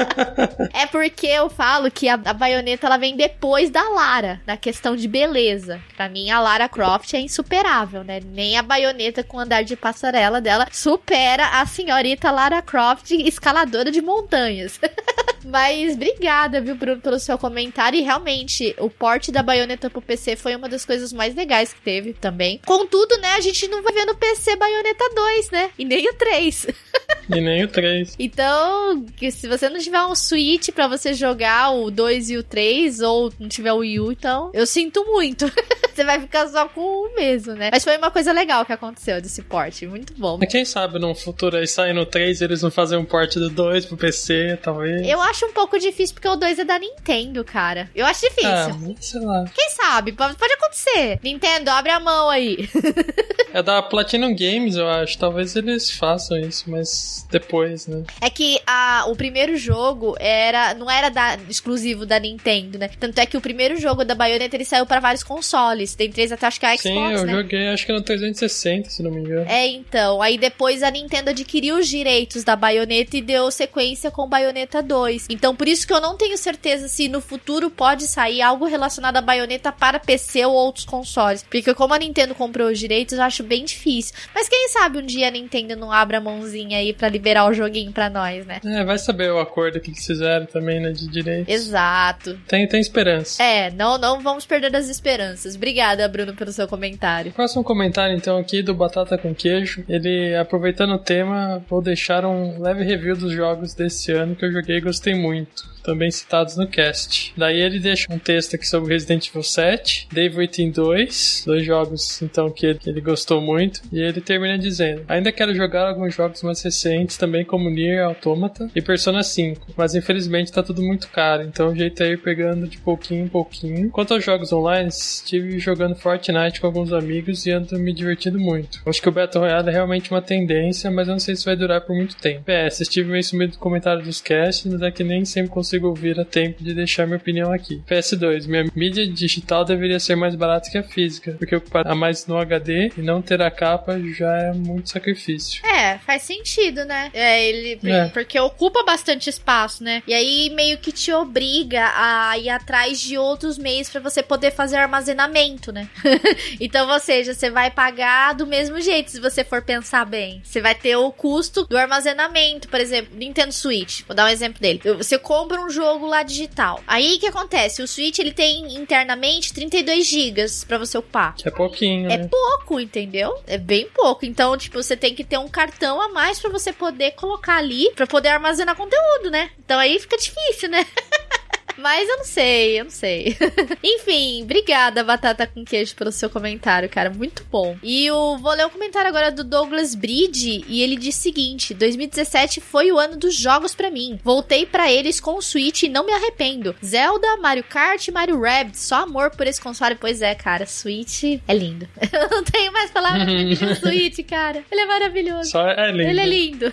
é 0.72 0.86
porque 0.86 1.26
eu 1.26 1.50
falo 1.50 1.90
que 1.90 2.08
a, 2.08 2.14
a 2.14 2.32
baioneta 2.32 2.86
ela 2.86 2.96
vem 2.96 3.16
depois 3.16 3.70
da 3.70 3.82
Lara, 3.82 4.40
na 4.46 4.56
questão 4.56 4.96
de 4.96 5.06
beleza. 5.06 5.80
Pra 5.96 6.08
mim, 6.08 6.30
a 6.30 6.40
Lara 6.40 6.68
Croft 6.68 7.12
é 7.14 7.20
insuperável, 7.20 8.02
né? 8.02 8.20
Nem 8.24 8.56
a 8.56 8.62
baioneta 8.62 9.22
com 9.22 9.38
andar 9.38 9.62
de 9.62 9.76
passarela 9.76 10.40
dela 10.40 10.66
supera 10.72 11.60
a 11.60 11.66
senhorita 11.66 12.30
Lara 12.30 12.62
Croft, 12.62 13.10
escaladora 13.10 13.90
de 13.90 14.00
montanha 14.00 14.53
estranhas. 14.60 14.80
Mas 15.44 15.94
obrigada, 15.94 16.60
viu, 16.60 16.74
Bruno, 16.74 17.00
pelo 17.00 17.18
seu 17.18 17.38
comentário. 17.38 17.98
E 17.98 18.02
realmente, 18.02 18.74
o 18.78 18.88
porte 18.88 19.30
da 19.30 19.42
baioneta 19.42 19.90
pro 19.90 20.02
PC 20.02 20.36
foi 20.36 20.56
uma 20.56 20.68
das 20.68 20.84
coisas 20.84 21.12
mais 21.12 21.34
legais 21.34 21.72
que 21.72 21.80
teve 21.80 22.12
também. 22.12 22.60
Contudo, 22.66 23.16
né, 23.18 23.32
a 23.32 23.40
gente 23.40 23.68
não 23.68 23.82
vai 23.82 23.92
ver 23.92 24.06
no 24.06 24.14
PC 24.14 24.56
baioneta 24.56 25.04
2, 25.14 25.50
né? 25.50 25.70
E 25.78 25.84
nem 25.84 26.08
o 26.08 26.14
3. 26.14 26.66
e 27.28 27.40
nem 27.40 27.64
o 27.64 27.68
3. 27.68 28.16
Então, 28.18 29.04
se 29.30 29.48
você 29.48 29.68
não 29.68 29.78
tiver 29.78 30.02
um 30.02 30.14
Switch 30.14 30.70
para 30.70 30.88
você 30.88 31.14
jogar 31.14 31.70
o 31.70 31.90
2 31.90 32.30
e 32.30 32.36
o 32.36 32.42
3, 32.42 33.00
ou 33.00 33.32
não 33.38 33.48
tiver 33.48 33.72
o 33.72 33.78
Wii 33.78 34.00
U, 34.00 34.12
então 34.12 34.50
eu 34.54 34.66
sinto 34.66 35.04
muito. 35.04 35.50
você 35.94 36.04
vai 36.04 36.20
ficar 36.20 36.48
só 36.48 36.68
com 36.68 36.80
um 36.80 37.14
mesmo, 37.14 37.54
né? 37.54 37.70
Mas 37.72 37.84
foi 37.84 37.96
uma 37.96 38.10
coisa 38.10 38.32
legal 38.32 38.64
que 38.64 38.72
aconteceu 38.72 39.20
desse 39.20 39.42
porte. 39.42 39.86
Muito 39.86 40.12
bom. 40.16 40.38
Quem 40.40 40.64
sabe 40.64 40.98
num 40.98 41.14
futuro 41.14 41.56
aí 41.56 41.66
sai 41.66 41.92
no 41.92 42.04
3 42.04 42.42
eles 42.42 42.62
não 42.62 42.70
fazem 42.70 42.98
um 42.98 43.04
porte 43.04 43.38
do 43.38 43.48
2 43.48 43.86
pro 43.86 43.96
PC, 43.96 44.58
talvez. 44.62 45.06
Eu 45.06 45.20
acho 45.20 45.33
um 45.42 45.52
pouco 45.52 45.78
difícil 45.78 46.14
porque 46.14 46.28
o 46.28 46.36
2 46.36 46.58
é 46.58 46.64
da 46.64 46.78
Nintendo, 46.78 47.42
cara. 47.44 47.90
Eu 47.94 48.04
acho 48.06 48.20
difícil. 48.28 48.50
Ah, 48.50 48.94
sei 49.00 49.20
lá. 49.20 49.44
Quem 49.54 49.70
sabe? 49.70 50.12
Pode, 50.12 50.36
pode 50.36 50.52
acontecer. 50.52 51.18
Nintendo, 51.22 51.70
abre 51.70 51.90
a 51.90 52.00
mão 52.00 52.28
aí. 52.28 52.68
É 53.54 53.62
da 53.62 53.80
Platinum 53.80 54.34
Games, 54.34 54.74
eu 54.74 54.88
acho. 54.88 55.16
Talvez 55.16 55.54
eles 55.54 55.88
façam 55.88 56.36
isso, 56.36 56.68
mas 56.68 57.24
depois, 57.30 57.86
né? 57.86 58.02
É 58.20 58.28
que 58.28 58.60
a, 58.66 59.04
o 59.06 59.14
primeiro 59.14 59.56
jogo 59.56 60.16
era 60.18 60.74
não 60.74 60.90
era 60.90 61.08
da, 61.08 61.38
exclusivo 61.48 62.04
da 62.04 62.18
Nintendo, 62.18 62.80
né? 62.80 62.90
Tanto 62.98 63.16
é 63.20 63.24
que 63.24 63.36
o 63.36 63.40
primeiro 63.40 63.76
jogo 63.76 64.04
da 64.04 64.12
Bayonetta 64.12 64.56
ele 64.56 64.64
saiu 64.64 64.84
para 64.84 64.98
vários 64.98 65.22
consoles. 65.22 65.94
Tem 65.94 66.10
três 66.10 66.32
até 66.32 66.48
acho 66.48 66.58
que 66.58 66.66
a 66.66 66.76
Xbox, 66.76 66.82
Sim, 66.82 67.12
eu 67.12 67.26
né? 67.26 67.32
joguei 67.32 67.68
acho 67.68 67.86
que 67.86 67.92
no 67.92 68.02
360, 68.02 68.90
se 68.90 69.04
não 69.04 69.12
me 69.12 69.20
engano. 69.20 69.48
É, 69.48 69.68
então. 69.68 70.20
Aí 70.20 70.36
depois 70.36 70.82
a 70.82 70.90
Nintendo 70.90 71.30
adquiriu 71.30 71.76
os 71.76 71.86
direitos 71.86 72.42
da 72.42 72.56
Bayonetta 72.56 73.16
e 73.16 73.22
deu 73.22 73.52
sequência 73.52 74.10
com 74.10 74.28
Bayonetta 74.28 74.82
2. 74.82 75.23
Então 75.28 75.54
por 75.54 75.68
isso 75.68 75.86
que 75.86 75.92
eu 75.92 76.00
não 76.00 76.16
tenho 76.16 76.36
certeza 76.36 76.88
se 76.88 77.08
no 77.08 77.20
futuro 77.20 77.70
pode 77.70 78.06
sair 78.06 78.42
algo 78.42 78.66
relacionado 78.66 79.16
a 79.16 79.20
Bayonetta 79.20 79.72
para 79.72 79.98
PC 79.98 80.44
ou 80.46 80.52
outros 80.52 80.84
consoles. 80.84 81.42
Porque 81.42 81.74
como 81.74 81.94
a 81.94 81.98
Nintendo 81.98 82.34
comprou 82.34 82.68
os 82.68 82.78
direitos, 82.78 83.16
eu 83.16 83.22
acho 83.22 83.42
bem 83.42 83.64
difícil. 83.64 84.14
Mas 84.34 84.48
quem 84.48 84.68
sabe 84.68 84.98
um 84.98 85.06
dia 85.06 85.28
a 85.28 85.30
Nintendo 85.30 85.76
não 85.76 85.92
abra 85.92 86.18
a 86.18 86.20
mãozinha 86.20 86.78
aí 86.78 86.92
pra 86.92 87.08
liberar 87.08 87.46
o 87.46 87.54
joguinho 87.54 87.92
pra 87.92 88.10
nós, 88.10 88.46
né? 88.46 88.60
É, 88.64 88.84
vai 88.84 88.98
saber 88.98 89.30
o 89.30 89.38
acordo 89.38 89.80
que 89.80 89.90
eles 89.90 90.04
fizeram 90.04 90.46
também, 90.46 90.80
né, 90.80 90.92
de 90.92 91.08
direitos. 91.08 91.52
Exato. 91.52 92.38
Tem, 92.46 92.66
tem 92.68 92.80
esperança. 92.80 93.42
É, 93.42 93.70
não, 93.70 93.98
não 93.98 94.20
vamos 94.20 94.46
perder 94.46 94.74
as 94.76 94.88
esperanças. 94.88 95.54
Obrigada, 95.56 96.06
Bruno, 96.08 96.34
pelo 96.34 96.52
seu 96.52 96.66
comentário. 96.68 97.32
Próximo 97.32 97.64
comentário, 97.64 98.16
então, 98.16 98.38
aqui 98.38 98.62
do 98.62 98.74
Batata 98.74 99.16
com 99.16 99.34
Queijo. 99.34 99.84
Ele, 99.88 100.34
aproveitando 100.36 100.94
o 100.94 100.98
tema, 100.98 101.62
vou 101.68 101.80
deixar 101.80 102.24
um 102.24 102.60
leve 102.60 102.84
review 102.84 103.16
dos 103.16 103.32
jogos 103.32 103.74
desse 103.74 104.12
ano 104.12 104.34
que 104.34 104.44
eu 104.44 104.52
joguei 104.52 104.76
e 104.76 104.80
gostei 104.80 105.13
muito. 105.14 105.74
Também 105.82 106.10
citados 106.10 106.56
no 106.56 106.66
cast. 106.66 107.34
Daí 107.36 107.60
ele 107.60 107.78
deixa 107.78 108.10
um 108.10 108.18
texto 108.18 108.56
aqui 108.56 108.66
sobre 108.66 108.94
Resident 108.94 109.28
Evil 109.28 109.42
7, 109.42 110.08
Devil 110.10 110.38
Within 110.38 110.70
2, 110.70 111.42
dois 111.46 111.64
jogos 111.64 112.22
então 112.22 112.50
que 112.50 112.64
ele, 112.64 112.78
que 112.78 112.88
ele 112.88 113.02
gostou 113.02 113.38
muito. 113.38 113.82
E 113.92 114.00
ele 114.00 114.22
termina 114.22 114.58
dizendo: 114.58 115.02
Ainda 115.06 115.30
quero 115.30 115.54
jogar 115.54 115.88
alguns 115.88 116.14
jogos 116.14 116.42
mais 116.42 116.62
recentes, 116.62 117.18
também 117.18 117.44
como 117.44 117.68
Nier 117.68 118.02
Automata 118.02 118.70
e 118.74 118.80
Persona 118.80 119.22
5, 119.22 119.74
mas 119.76 119.94
infelizmente 119.94 120.50
tá 120.50 120.62
tudo 120.62 120.82
muito 120.82 121.08
caro, 121.08 121.42
então 121.42 121.68
o 121.68 121.76
jeito 121.76 122.02
é 122.02 122.12
ir 122.12 122.18
pegando 122.22 122.66
de 122.66 122.78
pouquinho 122.78 123.26
em 123.26 123.28
pouquinho. 123.28 123.90
Quanto 123.90 124.14
aos 124.14 124.24
jogos 124.24 124.52
online, 124.52 124.88
estive 124.88 125.58
jogando 125.58 125.96
Fortnite 125.96 126.60
com 126.60 126.66
alguns 126.66 126.92
amigos 126.92 127.44
e 127.44 127.50
ando 127.50 127.78
me 127.78 127.92
divertindo 127.92 128.38
muito. 128.38 128.80
Acho 128.86 129.02
que 129.02 129.08
o 129.08 129.12
Battle 129.12 129.42
Royale 129.42 129.68
é 129.68 129.72
realmente 129.72 130.10
uma 130.10 130.22
tendência, 130.22 130.90
mas 130.90 131.08
eu 131.08 131.12
não 131.12 131.18
sei 131.18 131.36
se 131.36 131.44
vai 131.44 131.56
durar 131.56 131.82
por 131.82 131.94
muito 131.94 132.16
tempo. 132.16 132.44
PS, 132.44 132.80
estive 132.80 133.10
meio 133.10 133.22
sumido 133.22 133.52
do 133.52 133.58
comentário 133.58 134.02
dos 134.02 134.20
casts, 134.20 134.70
mas 134.70 134.80
é 134.80 134.90
que 135.04 135.08
nem 135.08 135.24
sempre 135.24 135.50
consigo 135.50 135.88
ouvir 135.88 136.18
a 136.18 136.24
tempo 136.24 136.64
de 136.64 136.72
deixar 136.72 137.06
minha 137.06 137.18
opinião 137.18 137.52
aqui. 137.52 137.82
PS2, 137.86 138.46
minha 138.46 138.64
mídia 138.74 139.06
digital 139.06 139.64
deveria 139.64 140.00
ser 140.00 140.16
mais 140.16 140.34
barata 140.34 140.70
que 140.70 140.78
a 140.78 140.82
física, 140.82 141.36
porque 141.38 141.54
ocupar 141.54 141.86
a 141.86 141.94
mais 141.94 142.26
no 142.26 142.38
HD 142.38 142.90
e 142.96 143.02
não 143.02 143.20
ter 143.20 143.42
a 143.42 143.50
capa 143.50 144.00
já 144.16 144.34
é 144.34 144.52
muito 144.52 144.88
sacrifício. 144.88 145.64
É, 145.66 145.98
faz 145.98 146.22
sentido, 146.22 146.84
né? 146.84 147.10
É, 147.12 147.46
ele. 147.46 147.78
É. 147.84 148.06
Porque 148.08 148.40
ocupa 148.40 148.82
bastante 148.82 149.28
espaço, 149.28 149.84
né? 149.84 150.02
E 150.06 150.14
aí 150.14 150.50
meio 150.50 150.78
que 150.78 150.90
te 150.90 151.12
obriga 151.12 151.92
a 151.94 152.38
ir 152.38 152.48
atrás 152.48 153.00
de 153.00 153.18
outros 153.18 153.58
meios 153.58 153.90
pra 153.90 154.00
você 154.00 154.22
poder 154.22 154.52
fazer 154.52 154.76
armazenamento, 154.76 155.70
né? 155.70 155.88
então, 156.58 156.88
ou 156.88 157.00
seja, 157.00 157.34
você 157.34 157.50
vai 157.50 157.70
pagar 157.70 158.34
do 158.34 158.46
mesmo 158.46 158.80
jeito 158.80 159.10
se 159.10 159.20
você 159.20 159.44
for 159.44 159.62
pensar 159.62 160.06
bem. 160.06 160.40
Você 160.42 160.60
vai 160.60 160.74
ter 160.74 160.96
o 160.96 161.12
custo 161.12 161.66
do 161.66 161.76
armazenamento, 161.76 162.68
por 162.68 162.80
exemplo, 162.80 163.14
Nintendo 163.16 163.52
Switch. 163.52 164.02
Vou 164.06 164.16
dar 164.16 164.26
um 164.26 164.28
exemplo 164.28 164.60
dele. 164.60 164.80
Você 164.96 165.18
compra 165.18 165.60
um 165.60 165.70
jogo 165.70 166.06
lá 166.06 166.22
digital. 166.22 166.80
Aí 166.86 167.16
o 167.16 167.20
que 167.20 167.26
acontece? 167.26 167.82
O 167.82 167.88
Switch 167.88 168.18
ele 168.18 168.32
tem 168.32 168.74
internamente 168.76 169.52
32 169.52 170.06
GB 170.06 170.44
pra 170.66 170.78
você 170.78 170.98
ocupar. 170.98 171.34
Que 171.34 171.48
é 171.48 171.50
pouquinho, 171.50 172.10
É 172.10 172.18
né? 172.18 172.28
pouco, 172.28 172.78
entendeu? 172.80 173.38
É 173.46 173.58
bem 173.58 173.88
pouco. 173.94 174.24
Então, 174.24 174.56
tipo, 174.56 174.82
você 174.82 174.96
tem 174.96 175.14
que 175.14 175.24
ter 175.24 175.38
um 175.38 175.48
cartão 175.48 176.00
a 176.00 176.08
mais 176.08 176.38
pra 176.38 176.50
você 176.50 176.72
poder 176.72 177.12
colocar 177.12 177.56
ali, 177.56 177.90
pra 177.94 178.06
poder 178.06 178.28
armazenar 178.28 178.76
conteúdo, 178.76 179.30
né? 179.30 179.50
Então 179.64 179.78
aí 179.78 179.98
fica 179.98 180.16
difícil, 180.16 180.68
né? 180.68 180.86
Mas 181.76 182.08
eu 182.08 182.18
não 182.18 182.24
sei, 182.24 182.80
eu 182.80 182.84
não 182.84 182.90
sei. 182.90 183.36
Enfim, 183.82 184.42
obrigada, 184.42 185.04
Batata 185.04 185.46
com 185.46 185.64
Queijo, 185.64 185.94
pelo 185.94 186.12
seu 186.12 186.30
comentário, 186.30 186.88
cara. 186.88 187.10
Muito 187.10 187.44
bom. 187.50 187.76
E 187.82 188.06
eu 188.06 188.38
vou 188.38 188.52
ler 188.52 188.66
o 188.66 188.70
comentário 188.70 189.08
agora 189.08 189.30
do 189.30 189.44
Douglas 189.44 189.94
Bride. 189.94 190.64
E 190.68 190.82
ele 190.82 190.96
diz 190.96 191.16
o 191.16 191.20
seguinte: 191.20 191.74
2017 191.74 192.60
foi 192.60 192.90
o 192.92 192.98
ano 192.98 193.16
dos 193.16 193.34
jogos 193.36 193.74
pra 193.74 193.90
mim. 193.90 194.18
Voltei 194.22 194.66
pra 194.66 194.90
eles 194.90 195.20
com 195.20 195.36
o 195.36 195.42
Switch 195.42 195.82
e 195.82 195.88
não 195.88 196.04
me 196.06 196.12
arrependo. 196.12 196.74
Zelda, 196.84 197.36
Mario 197.38 197.64
Kart, 197.64 198.08
Mario 198.08 198.40
Rabbids. 198.40 198.80
Só 198.80 199.02
amor 199.02 199.30
por 199.30 199.46
esse 199.46 199.60
console. 199.60 199.94
Pois 199.96 200.22
é, 200.22 200.34
cara. 200.34 200.66
Switch 200.66 201.24
é 201.46 201.54
lindo. 201.54 201.88
Eu 202.12 202.28
não 202.30 202.44
tenho 202.44 202.72
mais 202.72 202.90
palavras 202.90 203.58
pra 203.58 203.74
Switch, 203.76 204.24
cara. 204.26 204.64
Ele 204.70 204.80
é 204.80 204.86
maravilhoso. 204.86 205.50
Só 205.50 205.68
é 205.68 205.90
lindo. 205.90 206.10
Ele 206.10 206.20
é 206.20 206.26
lindo. 206.26 206.72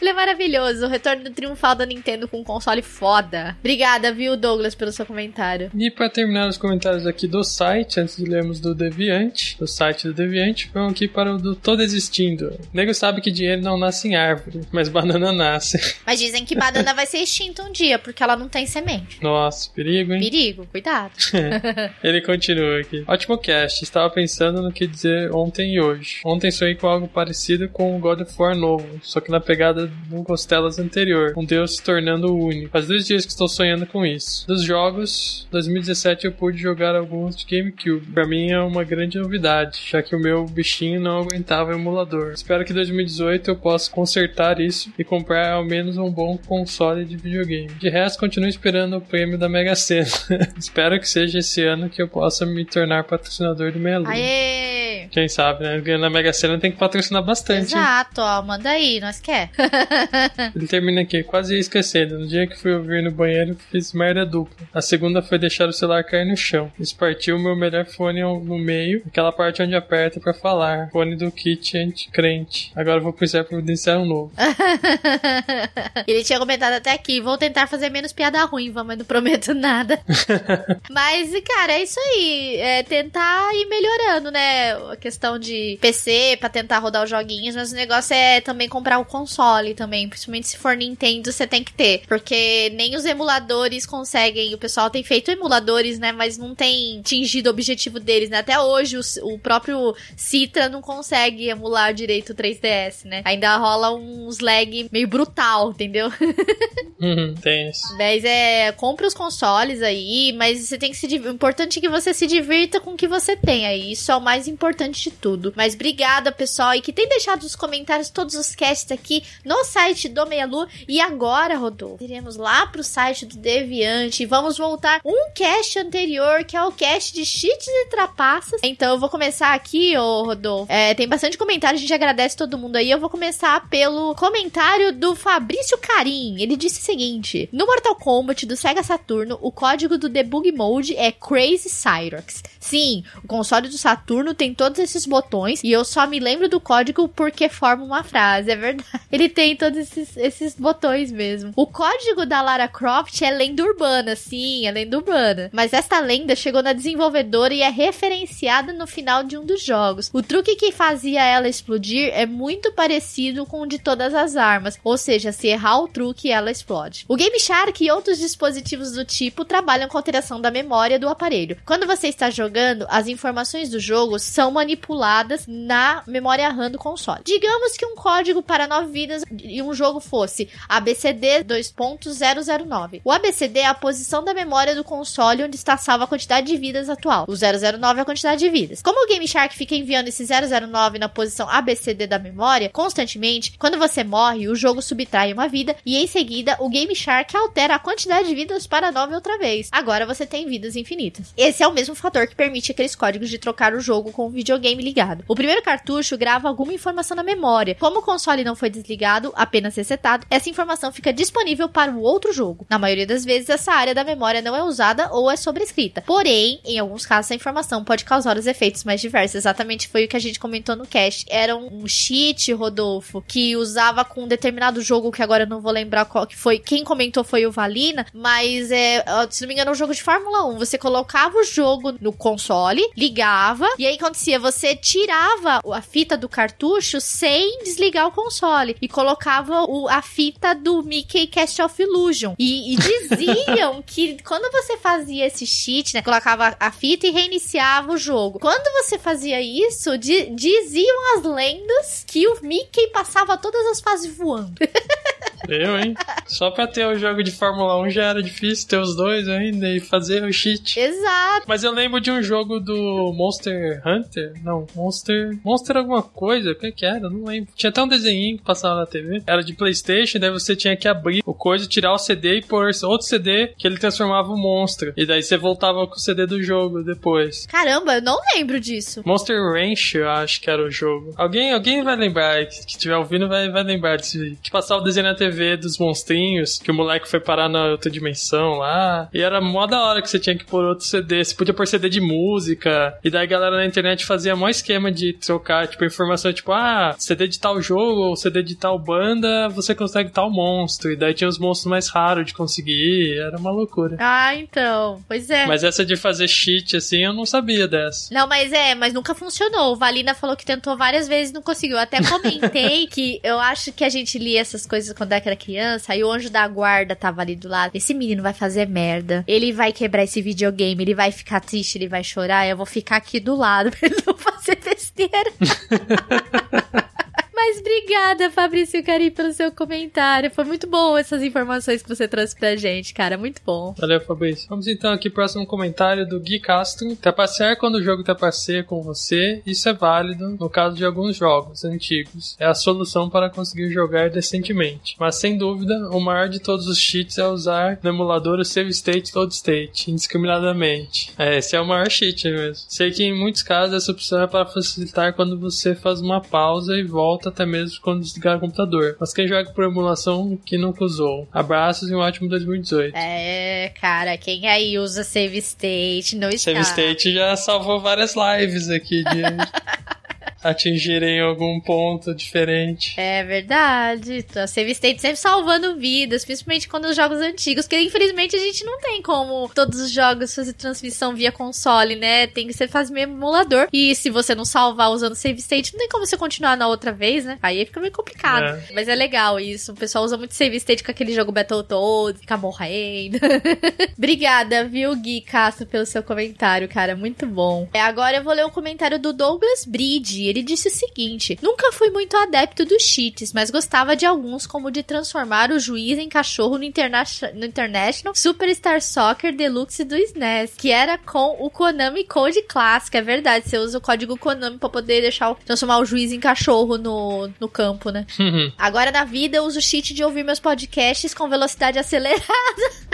Ele 0.00 0.10
é 0.10 0.12
maravilhoso. 0.12 0.86
O 0.86 0.88
retorno 0.88 1.30
triunfal 1.30 1.74
da 1.74 1.86
Nintendo 1.86 2.28
com 2.28 2.40
um 2.40 2.44
console 2.44 2.82
foda. 2.82 3.56
Obrigada, 3.60 4.12
viu, 4.12 4.36
Douglas, 4.36 4.74
pelo 4.74 4.92
seu 4.92 5.04
comentário. 5.04 5.70
E 5.74 5.90
para 5.90 6.08
terminar 6.08 6.48
os 6.48 6.56
comentários 6.56 7.06
aqui 7.06 7.26
do 7.26 7.42
site, 7.42 8.00
antes 8.00 8.16
de 8.16 8.24
lermos 8.24 8.60
do 8.60 8.74
Deviante, 8.74 9.56
do 9.58 9.66
site 9.66 10.06
do 10.06 10.14
Deviante, 10.14 10.70
vamos 10.72 10.92
aqui 10.92 11.08
para 11.08 11.34
o 11.34 11.38
do 11.38 11.54
Tô 11.54 11.76
Desistindo. 11.76 12.58
O 12.72 12.76
nego 12.76 12.94
sabe 12.94 13.20
que 13.20 13.30
dinheiro 13.30 13.62
não 13.62 13.78
nasce 13.78 14.08
em 14.08 14.16
árvore, 14.16 14.60
mas 14.72 14.88
banana 14.88 15.32
nasce. 15.32 15.78
Mas 16.06 16.20
dizem 16.20 16.44
que 16.44 16.54
banana 16.54 16.94
vai 16.94 17.06
ser 17.06 17.18
extinta 17.18 17.62
um 17.62 17.70
dia, 17.70 17.98
porque 17.98 18.22
ela 18.22 18.36
não 18.36 18.48
tem 18.48 18.66
semente. 18.66 19.22
Nossa, 19.22 19.70
perigo, 19.74 20.14
hein? 20.14 20.20
Perigo, 20.20 20.66
cuidado. 20.66 21.12
Ele 22.02 22.22
continua 22.22 22.80
aqui. 22.80 23.04
Ótimo 23.06 23.36
cast. 23.36 23.82
Estava 23.82 24.08
pensando 24.08 24.62
no 24.62 24.72
que 24.72 24.86
dizer 24.86 25.34
ontem 25.34 25.74
e 25.74 25.80
hoje. 25.80 26.20
Ontem 26.24 26.50
sonhei 26.50 26.74
com 26.74 26.86
algo 26.86 27.08
parecido 27.08 27.68
com 27.68 27.96
o 27.96 27.98
God 27.98 28.20
of 28.20 28.32
War 28.38 28.56
novo, 28.56 29.00
só 29.02 29.20
que 29.20 29.30
na 29.30 29.40
pegada 29.40 29.87
do 30.08 30.22
Costelas 30.22 30.78
anterior, 30.78 31.32
um 31.36 31.44
deus 31.44 31.76
se 31.76 31.82
tornando 31.82 32.34
único. 32.34 32.70
Faz 32.70 32.86
dois 32.86 33.06
dias 33.06 33.24
que 33.24 33.30
estou 33.30 33.48
sonhando 33.48 33.86
com 33.86 34.04
isso. 34.04 34.46
Dos 34.46 34.62
jogos, 34.62 35.46
2017 35.50 36.26
eu 36.26 36.32
pude 36.32 36.58
jogar 36.58 36.94
alguns 36.94 37.36
de 37.36 37.44
GameCube. 37.44 38.06
Pra 38.12 38.26
mim 38.26 38.50
é 38.50 38.60
uma 38.60 38.84
grande 38.84 39.18
novidade, 39.18 39.80
já 39.90 40.02
que 40.02 40.14
o 40.14 40.20
meu 40.20 40.44
bichinho 40.46 41.00
não 41.00 41.20
aguentava 41.20 41.70
o 41.70 41.74
emulador. 41.74 42.32
Espero 42.32 42.64
que 42.64 42.72
2018 42.72 43.50
eu 43.50 43.56
possa 43.56 43.90
consertar 43.90 44.60
isso 44.60 44.92
e 44.98 45.04
comprar 45.04 45.52
ao 45.52 45.64
menos 45.64 45.96
um 45.96 46.10
bom 46.10 46.36
console 46.38 47.04
de 47.04 47.16
videogame. 47.16 47.68
De 47.78 47.88
resto, 47.88 48.18
continuo 48.18 48.48
esperando 48.48 48.96
o 48.96 49.00
prêmio 49.00 49.38
da 49.38 49.48
Mega 49.48 49.74
Sena. 49.74 50.08
Espero 50.58 50.98
que 50.98 51.08
seja 51.08 51.38
esse 51.38 51.64
ano 51.64 51.88
que 51.88 52.00
eu 52.00 52.08
possa 52.08 52.44
me 52.46 52.64
tornar 52.64 53.04
patrocinador 53.04 53.72
do 53.72 53.78
Meia 53.78 53.98
Lua. 53.98 54.10
Aê! 54.10 55.08
Quem 55.10 55.28
sabe, 55.28 55.64
né? 55.64 55.76
Porque 55.76 55.96
na 55.96 56.10
Mega 56.10 56.32
Sena 56.32 56.58
tem 56.58 56.70
que 56.70 56.78
patrocinar 56.78 57.22
bastante. 57.22 57.72
Exato, 57.74 58.20
ó, 58.20 58.42
manda 58.42 58.70
aí, 58.70 59.00
nós 59.00 59.20
quer. 59.20 59.50
Ele 60.54 60.66
termina 60.66 61.02
aqui, 61.02 61.22
quase 61.22 61.54
ia 61.54 61.60
esquecendo. 61.60 62.18
No 62.18 62.26
dia 62.26 62.46
que 62.46 62.58
fui 62.58 62.74
ouvir 62.74 63.02
no 63.02 63.10
banheiro, 63.10 63.56
fiz 63.70 63.92
merda 63.92 64.24
dupla. 64.24 64.66
A 64.72 64.80
segunda 64.80 65.22
foi 65.22 65.38
deixar 65.38 65.68
o 65.68 65.72
celular 65.72 66.04
cair 66.04 66.26
no 66.26 66.36
chão. 66.36 66.70
Isso 66.78 66.96
partiu 66.96 67.36
o 67.36 67.38
meu 67.38 67.56
melhor 67.56 67.86
fone 67.86 68.20
no 68.22 68.58
meio, 68.58 69.02
aquela 69.06 69.32
parte 69.32 69.62
onde 69.62 69.74
aperta 69.74 70.20
pra 70.20 70.34
falar. 70.34 70.90
Fone 70.90 71.16
do 71.16 71.30
kit 71.30 71.76
anti-crente. 71.76 72.72
Agora 72.74 73.00
vou 73.00 73.12
precisar 73.12 73.44
providenciar 73.44 73.98
um 73.98 74.06
novo. 74.06 74.32
Ele 76.06 76.24
tinha 76.24 76.38
comentado 76.38 76.74
até 76.74 76.92
aqui, 76.92 77.20
vou 77.20 77.36
tentar 77.38 77.66
fazer 77.66 77.90
menos 77.90 78.12
piada 78.12 78.42
ruim, 78.44 78.70
vamos, 78.70 78.88
mas 78.88 78.98
não 78.98 79.04
prometo 79.04 79.54
nada. 79.54 80.00
mas, 80.90 81.30
cara, 81.40 81.74
é 81.74 81.82
isso 81.82 82.00
aí. 82.00 82.56
É 82.56 82.82
tentar 82.82 83.54
ir 83.54 83.66
melhorando, 83.66 84.30
né? 84.30 84.72
A 84.90 84.96
questão 84.96 85.38
de 85.38 85.78
PC 85.80 86.36
pra 86.40 86.48
tentar 86.48 86.78
rodar 86.78 87.04
os 87.04 87.10
joguinhos, 87.10 87.54
mas 87.54 87.72
o 87.72 87.74
negócio 87.74 88.14
é 88.14 88.40
também 88.40 88.68
comprar 88.68 88.98
o 88.98 89.04
console 89.04 89.67
também. 89.74 90.08
Principalmente 90.08 90.48
se 90.48 90.58
for 90.58 90.76
Nintendo, 90.76 91.32
você 91.32 91.46
tem 91.46 91.62
que 91.62 91.72
ter. 91.72 92.02
Porque 92.06 92.70
nem 92.74 92.96
os 92.96 93.04
emuladores 93.04 93.86
conseguem. 93.86 94.54
O 94.54 94.58
pessoal 94.58 94.90
tem 94.90 95.02
feito 95.02 95.30
emuladores, 95.30 95.98
né? 95.98 96.12
Mas 96.12 96.38
não 96.38 96.54
tem 96.54 97.00
atingido 97.00 97.48
o 97.48 97.52
objetivo 97.52 98.00
deles, 98.00 98.30
né? 98.30 98.38
Até 98.38 98.58
hoje 98.58 98.96
o, 98.96 99.34
o 99.34 99.38
próprio 99.38 99.94
Citra 100.16 100.68
não 100.68 100.80
consegue 100.80 101.48
emular 101.48 101.92
direito 101.94 102.30
o 102.30 102.34
3DS, 102.34 103.04
né? 103.04 103.22
Ainda 103.24 103.56
rola 103.56 103.94
uns 103.94 104.38
lag 104.40 104.88
meio 104.92 105.08
brutal, 105.08 105.70
entendeu? 105.70 106.10
Uhum, 107.00 107.32
tem 107.36 107.70
isso. 107.70 107.96
Mas 107.96 108.24
é, 108.24 108.72
compra 108.72 109.06
os 109.06 109.14
consoles 109.14 109.82
aí, 109.82 110.32
mas 110.36 110.58
você 110.58 110.76
tem 110.76 110.90
que 110.90 110.96
se 110.96 111.06
o 111.06 111.30
importante 111.30 111.78
é 111.78 111.80
que 111.80 111.88
você 111.88 112.12
se 112.12 112.26
divirta 112.26 112.80
com 112.80 112.92
o 112.92 112.96
que 112.96 113.06
você 113.06 113.36
tem 113.36 113.66
aí. 113.66 113.92
Isso 113.92 114.10
é 114.10 114.16
o 114.16 114.20
mais 114.20 114.48
importante 114.48 115.04
de 115.04 115.10
tudo. 115.12 115.52
Mas 115.56 115.74
obrigada, 115.74 116.32
pessoal, 116.32 116.74
e 116.74 116.80
que 116.80 116.92
tem 116.92 117.08
deixado 117.08 117.44
os 117.44 117.54
comentários 117.54 118.10
todos 118.10 118.34
os 118.34 118.54
casts 118.54 118.90
aqui 118.90 119.22
no 119.44 119.57
site 119.64 120.08
do 120.08 120.26
Meia 120.26 120.46
Lua. 120.46 120.68
E 120.86 121.00
agora, 121.00 121.56
Rodolfo, 121.56 122.02
iremos 122.02 122.36
lá 122.36 122.66
pro 122.66 122.82
site 122.82 123.26
do 123.26 123.36
Deviante 123.36 124.22
e 124.22 124.26
vamos 124.26 124.58
voltar 124.58 125.00
um 125.04 125.30
cast 125.34 125.78
anterior, 125.78 126.44
que 126.44 126.56
é 126.56 126.62
o 126.64 126.72
cast 126.72 127.14
de 127.14 127.24
cheats 127.24 127.66
e 127.66 127.86
trapaças. 127.86 128.60
Então 128.62 128.92
eu 128.92 128.98
vou 128.98 129.08
começar 129.08 129.54
aqui, 129.54 129.96
ô 129.96 130.24
Rodolfo. 130.24 130.72
É, 130.72 130.94
tem 130.94 131.08
bastante 131.08 131.38
comentário, 131.38 131.76
a 131.76 131.80
gente 131.80 131.94
agradece 131.94 132.36
todo 132.36 132.58
mundo 132.58 132.76
aí. 132.76 132.90
Eu 132.90 133.00
vou 133.00 133.10
começar 133.10 133.68
pelo 133.68 134.14
comentário 134.14 134.92
do 134.92 135.14
Fabrício 135.14 135.78
Carim. 135.78 136.40
Ele 136.40 136.56
disse 136.56 136.80
o 136.80 136.84
seguinte: 136.84 137.48
No 137.52 137.66
Mortal 137.66 137.96
Kombat 137.96 138.46
do 138.46 138.56
Sega 138.56 138.82
Saturno, 138.82 139.38
o 139.40 139.50
código 139.50 139.98
do 139.98 140.08
debug 140.08 140.50
mode 140.52 140.96
é 140.96 141.10
Crazy 141.12 141.68
Cyrox. 141.68 142.42
Sim, 142.68 143.02
o 143.24 143.26
console 143.26 143.66
do 143.66 143.78
Saturno 143.78 144.34
tem 144.34 144.52
todos 144.52 144.78
esses 144.78 145.06
botões 145.06 145.64
e 145.64 145.72
eu 145.72 145.86
só 145.86 146.06
me 146.06 146.20
lembro 146.20 146.50
do 146.50 146.60
código 146.60 147.08
porque 147.08 147.48
forma 147.48 147.82
uma 147.82 148.02
frase, 148.02 148.50
é 148.50 148.56
verdade. 148.56 148.86
Ele 149.10 149.26
tem 149.26 149.56
todos 149.56 149.78
esses, 149.78 150.14
esses 150.18 150.54
botões 150.54 151.10
mesmo. 151.10 151.50
O 151.56 151.66
código 151.66 152.26
da 152.26 152.42
Lara 152.42 152.68
Croft 152.68 153.22
é 153.22 153.30
lenda 153.30 153.62
urbana, 153.62 154.14
sim, 154.14 154.66
é 154.66 154.70
lenda 154.70 154.98
urbana. 154.98 155.48
Mas 155.50 155.72
esta 155.72 155.98
lenda 155.98 156.36
chegou 156.36 156.62
na 156.62 156.74
desenvolvedora 156.74 157.54
e 157.54 157.62
é 157.62 157.70
referenciada 157.70 158.70
no 158.70 158.86
final 158.86 159.24
de 159.24 159.38
um 159.38 159.46
dos 159.46 159.62
jogos. 159.62 160.10
O 160.12 160.22
truque 160.22 160.54
que 160.54 160.70
fazia 160.70 161.24
ela 161.24 161.48
explodir 161.48 162.10
é 162.12 162.26
muito 162.26 162.70
parecido 162.72 163.46
com 163.46 163.62
o 163.62 163.66
de 163.66 163.78
todas 163.78 164.14
as 164.14 164.36
armas, 164.36 164.78
ou 164.84 164.98
seja, 164.98 165.32
se 165.32 165.46
errar 165.46 165.80
o 165.80 165.88
truque, 165.88 166.30
ela 166.30 166.50
explode. 166.50 167.06
O 167.08 167.16
Game 167.16 167.40
Shark 167.40 167.82
e 167.82 167.90
outros 167.90 168.18
dispositivos 168.18 168.92
do 168.92 169.06
tipo 169.06 169.42
trabalham 169.42 169.88
com 169.88 169.96
alteração 169.96 170.38
da 170.38 170.50
memória 170.50 170.98
do 170.98 171.08
aparelho. 171.08 171.56
Quando 171.64 171.86
você 171.86 172.08
está 172.08 172.28
jogando, 172.28 172.57
as 172.88 173.06
informações 173.06 173.70
do 173.70 173.80
jogo 173.80 174.18
são 174.18 174.50
manipuladas 174.50 175.44
na 175.46 176.02
memória 176.06 176.48
RAM 176.48 176.70
do 176.70 176.78
console. 176.78 177.22
Digamos 177.24 177.76
que 177.76 177.86
um 177.86 177.94
código 177.94 178.42
para 178.42 178.66
9 178.66 178.90
vidas 178.90 179.22
e 179.42 179.62
um 179.62 179.72
jogo 179.72 180.00
fosse 180.00 180.48
ABCD 180.68 181.44
2.009. 181.44 183.00
O 183.04 183.12
ABCD 183.12 183.60
é 183.60 183.66
a 183.66 183.74
posição 183.74 184.24
da 184.24 184.34
memória 184.34 184.74
do 184.74 184.84
console 184.84 185.44
onde 185.44 185.56
está 185.56 185.76
salva 185.76 186.04
a 186.04 186.06
quantidade 186.06 186.46
de 186.46 186.56
vidas 186.56 186.88
atual. 186.88 187.26
O 187.28 187.34
009 187.34 187.98
é 187.98 188.02
a 188.02 188.04
quantidade 188.04 188.40
de 188.40 188.50
vidas. 188.50 188.82
Como 188.82 189.04
o 189.04 189.08
Game 189.08 189.26
Shark 189.26 189.56
fica 189.56 189.74
enviando 189.74 190.08
esse 190.08 190.24
009 190.24 190.98
na 190.98 191.08
posição 191.08 191.48
ABCD 191.48 192.06
da 192.06 192.18
memória 192.18 192.68
constantemente, 192.68 193.54
quando 193.58 193.78
você 193.78 194.04
morre, 194.04 194.48
o 194.48 194.56
jogo 194.56 194.82
subtrai 194.82 195.32
uma 195.32 195.48
vida 195.48 195.76
e 195.84 195.96
em 195.96 196.06
seguida 196.06 196.56
o 196.60 196.68
Game 196.68 196.94
Shark 196.94 197.36
altera 197.36 197.74
a 197.74 197.78
quantidade 197.78 198.28
de 198.28 198.34
vidas 198.34 198.66
para 198.66 198.92
9 198.92 199.14
outra 199.14 199.38
vez. 199.38 199.68
Agora 199.72 200.06
você 200.06 200.26
tem 200.26 200.46
vidas 200.48 200.76
infinitas. 200.76 201.32
Esse 201.36 201.62
é 201.62 201.68
o 201.68 201.72
mesmo 201.72 201.94
fator 201.94 202.26
que 202.26 202.34
permite 202.38 202.70
aqueles 202.70 202.94
códigos 202.94 203.28
de 203.28 203.36
trocar 203.36 203.74
o 203.74 203.80
jogo 203.80 204.12
com 204.12 204.26
o 204.26 204.30
videogame 204.30 204.80
ligado. 204.80 205.24
O 205.26 205.34
primeiro 205.34 205.60
cartucho 205.60 206.16
grava 206.16 206.48
alguma 206.48 206.72
informação 206.72 207.16
na 207.16 207.24
memória. 207.24 207.74
Como 207.74 207.98
o 207.98 208.02
console 208.02 208.44
não 208.44 208.54
foi 208.54 208.70
desligado, 208.70 209.32
apenas 209.34 209.74
resetado, 209.74 210.24
essa 210.30 210.48
informação 210.48 210.92
fica 210.92 211.12
disponível 211.12 211.68
para 211.68 211.90
o 211.90 212.00
outro 212.00 212.32
jogo. 212.32 212.64
Na 212.70 212.78
maioria 212.78 213.06
das 213.06 213.24
vezes, 213.24 213.48
essa 213.48 213.72
área 213.72 213.92
da 213.92 214.04
memória 214.04 214.40
não 214.40 214.54
é 214.54 214.62
usada 214.62 215.10
ou 215.10 215.28
é 215.28 215.36
sobrescrita. 215.36 216.02
Porém, 216.06 216.60
em 216.64 216.78
alguns 216.78 217.04
casos, 217.04 217.26
essa 217.26 217.34
informação 217.34 217.82
pode 217.82 218.04
causar 218.04 218.36
os 218.36 218.46
efeitos 218.46 218.84
mais 218.84 219.00
diversos. 219.00 219.34
Exatamente 219.34 219.88
foi 219.88 220.04
o 220.04 220.08
que 220.08 220.16
a 220.16 220.20
gente 220.20 220.38
comentou 220.38 220.76
no 220.76 220.86
cast. 220.86 221.26
Era 221.28 221.56
um 221.56 221.88
cheat, 221.88 222.52
Rodolfo, 222.52 223.20
que 223.26 223.56
usava 223.56 224.04
com 224.04 224.22
um 224.22 224.28
determinado 224.28 224.80
jogo 224.80 225.10
que 225.10 225.22
agora 225.22 225.42
eu 225.42 225.48
não 225.48 225.60
vou 225.60 225.72
lembrar 225.72 226.04
qual 226.04 226.26
que 226.26 226.36
foi. 226.36 226.60
Quem 226.60 226.84
comentou 226.84 227.24
foi 227.24 227.46
o 227.46 227.50
Valina, 227.50 228.06
mas 228.14 228.70
é, 228.70 229.04
se 229.28 229.42
não 229.42 229.48
me 229.48 229.54
engano, 229.54 229.70
é 229.70 229.72
um 229.72 229.76
jogo 229.76 229.92
de 229.92 230.02
Fórmula 230.02 230.46
1. 230.46 230.58
Você 230.58 230.78
colocava 230.78 231.36
o 231.36 231.44
jogo 231.44 231.92
no 232.00 232.12
console, 232.28 232.82
ligava, 232.96 233.66
e 233.78 233.86
aí 233.86 233.96
acontecia, 233.96 234.38
você 234.38 234.76
tirava 234.76 235.60
a 235.72 235.80
fita 235.80 236.16
do 236.16 236.28
cartucho 236.28 237.00
sem 237.00 237.60
desligar 237.62 238.06
o 238.06 238.12
console 238.12 238.76
e 238.82 238.88
colocava 238.88 239.64
o, 239.64 239.88
a 239.88 240.02
fita 240.02 240.54
do 240.54 240.82
Mickey 240.82 241.26
Cast 241.26 241.62
of 241.62 241.82
Illusion. 241.82 242.34
E, 242.38 242.74
e 242.74 242.76
diziam 242.76 243.82
que 243.86 244.22
quando 244.22 244.50
você 244.52 244.76
fazia 244.76 245.26
esse 245.26 245.46
cheat, 245.46 245.94
né, 245.94 246.02
colocava 246.02 246.56
a 246.60 246.70
fita 246.70 247.06
e 247.06 247.10
reiniciava 247.10 247.92
o 247.92 247.96
jogo. 247.96 248.38
Quando 248.38 248.70
você 248.82 248.98
fazia 248.98 249.40
isso, 249.40 249.96
di 249.96 250.26
diziam 250.30 251.16
as 251.16 251.24
lendas 251.24 252.04
que 252.06 252.26
o 252.28 252.38
Mickey 252.42 252.88
passava 252.88 253.38
todas 253.38 253.66
as 253.66 253.80
fases 253.80 254.14
voando. 254.16 254.54
Eu, 255.48 255.78
hein? 255.78 255.94
Só 256.26 256.50
pra 256.50 256.66
ter 256.66 256.86
o 256.86 256.98
jogo 256.98 257.22
de 257.22 257.30
Fórmula 257.30 257.80
1 257.82 257.90
já 257.90 258.04
era 258.04 258.22
difícil 258.22 258.68
ter 258.68 258.78
os 258.78 258.96
dois 258.96 259.28
ainda 259.28 259.68
e 259.68 259.80
fazer 259.80 260.24
o 260.24 260.32
cheat. 260.32 260.78
Exato. 260.78 261.46
Mas 261.46 261.64
eu 261.64 261.72
lembro 261.72 262.00
de 262.00 262.10
um 262.10 262.22
jogo 262.22 262.58
do 262.60 263.12
Monster 263.14 263.82
Hunter. 263.86 264.32
Não, 264.42 264.66
Monster. 264.74 265.38
Monster 265.44 265.76
alguma 265.76 266.02
coisa. 266.02 266.52
O 266.52 266.54
que, 266.54 266.72
que 266.72 266.84
era? 266.84 267.08
Não 267.08 267.24
lembro. 267.24 267.50
Tinha 267.54 267.70
até 267.70 267.82
um 267.82 267.88
desenho 267.88 268.38
que 268.38 268.44
passava 268.44 268.80
na 268.80 268.86
TV. 268.86 269.22
Era 269.26 269.42
de 269.42 269.54
PlayStation, 269.54 270.18
daí 270.18 270.30
você 270.30 270.54
tinha 270.56 270.76
que 270.76 270.88
abrir 270.88 271.22
o 271.24 271.34
coisa, 271.34 271.66
tirar 271.66 271.92
o 271.92 271.98
CD 271.98 272.38
e 272.38 272.42
pôr 272.42 272.70
outro 272.84 273.06
CD 273.06 273.48
que 273.56 273.66
ele 273.66 273.78
transformava 273.78 274.32
o 274.32 274.36
monstro. 274.36 274.92
E 274.96 275.06
daí 275.06 275.22
você 275.22 275.36
voltava 275.36 275.86
com 275.86 275.94
o 275.94 275.98
CD 275.98 276.26
do 276.26 276.42
jogo 276.42 276.82
depois. 276.82 277.46
Caramba, 277.46 277.94
eu 277.94 278.02
não 278.02 278.18
lembro 278.34 278.60
disso. 278.60 279.02
Monster 279.04 279.40
Ranch, 279.52 279.94
eu 279.94 280.08
acho 280.08 280.40
que 280.40 280.50
era 280.50 280.62
o 280.62 280.70
jogo. 280.70 281.12
Alguém, 281.16 281.52
alguém 281.52 281.82
vai 281.82 281.96
lembrar, 281.96 282.44
que 282.46 282.54
estiver 282.54 282.96
ouvindo 282.96 283.28
vai, 283.28 283.48
vai 283.50 283.62
lembrar 283.62 283.96
desse 283.96 284.38
que 284.42 284.50
passava 284.50 284.80
o 284.80 284.84
desenho 284.84 285.06
na 285.06 285.14
TV 285.14 285.27
dos 285.56 285.78
monstrinhos, 285.78 286.58
que 286.58 286.70
o 286.70 286.74
moleque 286.74 287.08
foi 287.08 287.20
parar 287.20 287.48
na 287.48 287.66
outra 287.66 287.90
dimensão 287.90 288.54
lá. 288.54 289.08
E 289.12 289.20
era 289.20 289.40
mó 289.40 289.66
da 289.66 289.82
hora 289.82 290.02
que 290.02 290.10
você 290.10 290.18
tinha 290.18 290.36
que 290.36 290.44
pôr 290.44 290.64
outro 290.64 290.84
CD. 290.84 291.24
Você 291.24 291.34
podia 291.34 291.54
pôr 291.54 291.66
CD 291.66 291.88
de 291.88 292.00
música. 292.00 292.98
E 293.02 293.10
daí 293.10 293.24
a 293.24 293.26
galera 293.26 293.56
na 293.56 293.66
internet 293.66 294.04
fazia 294.04 294.36
mó 294.36 294.48
esquema 294.48 294.90
de 294.90 295.12
trocar, 295.12 295.66
tipo, 295.68 295.84
informação, 295.84 296.32
tipo, 296.32 296.52
ah, 296.52 296.94
CD 296.98 297.28
de 297.28 297.38
tal 297.38 297.60
jogo 297.60 298.00
ou 298.00 298.16
CD 298.16 298.42
de 298.42 298.54
tal 298.54 298.78
banda, 298.78 299.48
você 299.48 299.74
consegue 299.74 300.10
tal 300.10 300.30
monstro. 300.30 300.90
E 300.90 300.96
daí 300.96 301.14
tinha 301.14 301.28
os 301.28 301.38
monstros 301.38 301.70
mais 301.70 301.88
raros 301.88 302.26
de 302.26 302.34
conseguir. 302.34 303.18
Era 303.18 303.36
uma 303.36 303.50
loucura. 303.50 303.96
Ah, 303.98 304.34
então. 304.34 305.02
Pois 305.06 305.30
é. 305.30 305.46
Mas 305.46 305.64
essa 305.64 305.84
de 305.84 305.96
fazer 305.96 306.28
cheat, 306.28 306.76
assim, 306.76 307.04
eu 307.04 307.12
não 307.12 307.26
sabia 307.26 307.66
dessa. 307.66 308.12
Não, 308.12 308.26
mas 308.26 308.52
é, 308.52 308.74
mas 308.74 308.92
nunca 308.92 309.14
funcionou. 309.14 309.72
O 309.72 309.76
Valina 309.76 310.14
falou 310.14 310.36
que 310.36 310.44
tentou 310.44 310.76
várias 310.76 311.08
vezes 311.08 311.30
e 311.30 311.34
não 311.34 311.42
conseguiu. 311.42 311.76
Eu 311.76 311.82
até 311.82 312.02
comentei 312.02 312.86
que 312.88 313.20
eu 313.22 313.38
acho 313.38 313.72
que 313.72 313.84
a 313.84 313.88
gente 313.88 314.18
lia 314.18 314.40
essas 314.40 314.66
coisas 314.66 314.96
quando 314.96 315.12
era 315.26 315.36
criança, 315.36 315.92
aí 315.92 316.04
o 316.04 316.10
anjo 316.10 316.30
da 316.30 316.46
guarda 316.46 316.94
tava 316.94 317.22
ali 317.22 317.34
do 317.34 317.48
lado. 317.48 317.72
Esse 317.74 317.94
menino 317.94 318.22
vai 318.22 318.32
fazer 318.32 318.68
merda. 318.68 319.24
Ele 319.26 319.52
vai 319.52 319.72
quebrar 319.72 320.04
esse 320.04 320.20
videogame, 320.20 320.82
ele 320.82 320.94
vai 320.94 321.10
ficar 321.10 321.40
triste, 321.40 321.76
ele 321.78 321.88
vai 321.88 322.04
chorar. 322.04 322.46
Eu 322.46 322.56
vou 322.56 322.66
ficar 322.66 322.96
aqui 322.96 323.18
do 323.18 323.34
lado 323.34 323.70
pra 323.70 323.88
ele 323.88 323.96
não 324.06 324.16
fazer 324.16 324.56
besteira. 324.56 325.32
Mas 327.40 327.60
obrigada, 327.60 328.32
Fabrício 328.32 328.82
Cari, 328.82 329.12
pelo 329.12 329.32
seu 329.32 329.52
comentário. 329.52 330.28
Foi 330.28 330.42
muito 330.42 330.66
bom 330.66 330.98
essas 330.98 331.22
informações 331.22 331.80
que 331.80 331.88
você 331.88 332.08
trouxe 332.08 332.34
pra 332.34 332.56
gente, 332.56 332.92
cara. 332.92 333.16
Muito 333.16 333.40
bom. 333.46 333.76
Valeu, 333.78 334.00
Fabrício. 334.00 334.48
Vamos 334.48 334.66
então 334.66 334.92
aqui 334.92 335.08
pro 335.08 335.18
próximo 335.18 335.46
comentário 335.46 336.04
do 336.04 336.18
Gui 336.18 336.40
Castro. 336.40 336.96
Trapacear 336.96 337.56
quando 337.56 337.76
o 337.76 337.82
jogo 337.82 338.02
trapaceia 338.02 338.64
com 338.64 338.82
você, 338.82 339.40
isso 339.46 339.68
é 339.68 339.72
válido 339.72 340.30
no 340.30 340.50
caso 340.50 340.74
de 340.74 340.84
alguns 340.84 341.16
jogos 341.16 341.64
antigos. 341.64 342.34
É 342.40 342.46
a 342.46 342.54
solução 342.54 343.08
para 343.08 343.30
conseguir 343.30 343.70
jogar 343.70 344.10
decentemente. 344.10 344.96
Mas 344.98 345.14
sem 345.14 345.38
dúvida, 345.38 345.90
o 345.92 346.00
maior 346.00 346.28
de 346.28 346.40
todos 346.40 346.66
os 346.66 346.76
cheats 346.76 347.18
é 347.18 347.28
usar 347.28 347.78
no 347.84 347.90
emulador 347.90 348.40
o 348.40 348.44
save 348.44 348.70
state 348.70 349.12
todo 349.12 349.30
state, 349.30 349.92
indiscriminadamente. 349.92 351.12
É, 351.16 351.38
esse 351.38 351.54
é 351.54 351.60
o 351.60 351.66
maior 351.66 351.88
cheat 351.88 352.24
mesmo. 352.24 352.64
Sei 352.68 352.90
que 352.90 353.04
em 353.04 353.16
muitos 353.16 353.44
casos 353.44 353.76
essa 353.76 353.92
opção 353.92 354.22
é 354.22 354.26
para 354.26 354.44
facilitar 354.44 355.14
quando 355.14 355.38
você 355.38 355.72
faz 355.72 356.00
uma 356.00 356.20
pausa 356.20 356.76
e 356.76 356.82
volta 356.82 357.27
até 357.28 357.46
mesmo 357.46 357.80
quando 357.80 358.02
desligar 358.02 358.36
o 358.36 358.40
computador. 358.40 358.96
Mas 358.98 359.12
quem 359.12 359.26
joga 359.28 359.50
por 359.50 359.64
emulação 359.64 360.38
que 360.44 360.56
nunca 360.58 360.84
usou. 360.84 361.28
Abraços 361.32 361.90
e 361.90 361.94
um 361.94 361.98
ótimo 361.98 362.28
2018. 362.28 362.94
É, 362.96 363.72
cara, 363.80 364.16
quem 364.16 364.46
aí 364.48 364.78
usa 364.78 365.04
Save 365.04 365.38
State 365.38 366.16
não 366.16 366.28
está. 366.28 366.52
Save 366.52 366.60
State 366.60 367.12
já 367.12 367.36
salvou 367.36 367.80
várias 367.80 368.14
lives 368.14 368.68
aqui 368.70 369.02
de 369.04 369.22
atingirem 370.42 371.20
algum 371.20 371.60
ponto 371.60 372.14
diferente. 372.14 372.94
É 372.98 373.24
verdade. 373.24 374.24
A 374.36 374.46
Save 374.46 374.70
State 374.72 375.00
sempre 375.00 375.16
salvando 375.16 375.76
vidas, 375.76 376.24
principalmente 376.24 376.68
quando 376.68 376.86
os 376.86 376.96
jogos 376.96 377.18
antigos, 377.18 377.66
que 377.66 377.78
infelizmente 377.78 378.36
a 378.36 378.38
gente 378.38 378.64
não 378.64 378.80
tem 378.80 379.02
como 379.02 379.50
todos 379.54 379.80
os 379.80 379.90
jogos 379.90 380.34
fazer 380.34 380.52
transmissão 380.52 381.14
via 381.14 381.32
console, 381.32 381.96
né? 381.96 382.26
Tem 382.26 382.46
que 382.46 382.52
ser 382.52 382.68
fazer 382.68 382.92
mesmo 382.92 383.14
emulador. 383.14 383.68
E 383.72 383.94
se 383.94 384.10
você 384.10 384.34
não 384.34 384.44
salvar 384.44 384.90
usando 384.90 385.14
Save 385.14 385.38
State, 385.38 385.72
não 385.72 385.80
tem 385.80 385.88
como 385.88 386.06
você 386.06 386.16
continuar 386.16 386.56
na 386.56 386.68
outra 386.68 386.92
vez, 386.92 387.24
né? 387.24 387.38
Aí 387.42 387.64
fica 387.64 387.80
meio 387.80 387.92
complicado. 387.92 388.44
É. 388.44 388.62
Mas 388.72 388.88
é 388.88 388.94
legal 388.94 389.40
isso. 389.40 389.72
O 389.72 389.76
pessoal 389.76 390.04
usa 390.04 390.16
muito 390.16 390.34
Save 390.34 390.56
State 390.56 390.84
com 390.84 390.90
aquele 390.90 391.12
jogo 391.12 391.32
Battletoads, 391.32 392.20
fica 392.20 392.36
morrendo. 392.36 393.18
Obrigada, 393.96 394.64
viu, 394.64 394.94
Gui 394.96 395.20
Castro, 395.20 395.66
pelo 395.66 395.86
seu 395.86 396.02
comentário, 396.02 396.68
cara. 396.68 396.94
Muito 396.94 397.26
bom. 397.26 397.68
É, 397.72 397.80
agora 397.80 398.18
eu 398.18 398.24
vou 398.24 398.32
ler 398.32 398.46
o 398.46 398.50
comentário 398.50 398.98
do 398.98 399.12
Douglas 399.12 399.64
Bride 399.66 400.27
Ele 400.28 400.42
disse 400.42 400.68
o 400.68 400.70
seguinte: 400.70 401.38
Nunca 401.42 401.72
fui 401.72 401.90
muito 401.90 402.16
adepto 402.16 402.64
dos 402.64 402.82
cheats, 402.82 403.32
mas 403.32 403.50
gostava 403.50 403.96
de 403.96 404.06
alguns, 404.06 404.46
como 404.46 404.70
de 404.70 404.82
transformar 404.82 405.50
o 405.50 405.58
juiz 405.58 405.98
em 405.98 406.08
cachorro 406.08 406.58
no, 406.58 406.64
Interna 406.64 407.04
no 407.34 407.44
International 407.44 408.14
Superstar 408.14 408.80
Soccer 408.82 409.34
Deluxe 409.34 409.84
do 409.84 409.96
SNES, 409.96 410.54
que 410.56 410.70
era 410.70 410.98
com 410.98 411.36
o 411.38 411.50
Konami 411.50 412.04
Code 412.04 412.42
clássico. 412.42 412.96
É 412.96 413.02
verdade, 413.02 413.48
você 413.48 413.58
usa 413.58 413.78
o 413.78 413.80
código 413.80 414.18
Konami 414.18 414.58
pra 414.58 414.68
poder 414.68 415.00
deixar 415.00 415.30
o, 415.30 415.34
transformar 415.34 415.78
o 415.78 415.84
juiz 415.84 416.12
em 416.12 416.20
cachorro 416.20 416.76
no, 416.76 417.30
no 417.40 417.48
campo, 417.48 417.90
né? 417.90 418.06
Agora 418.58 418.90
na 418.90 419.04
vida 419.04 419.36
eu 419.36 419.44
uso 419.44 419.60
cheat 419.60 419.94
de 419.94 420.04
ouvir 420.04 420.24
meus 420.24 420.40
podcasts 420.40 421.14
com 421.14 421.28
velocidade 421.28 421.78
acelerada. 421.78 422.87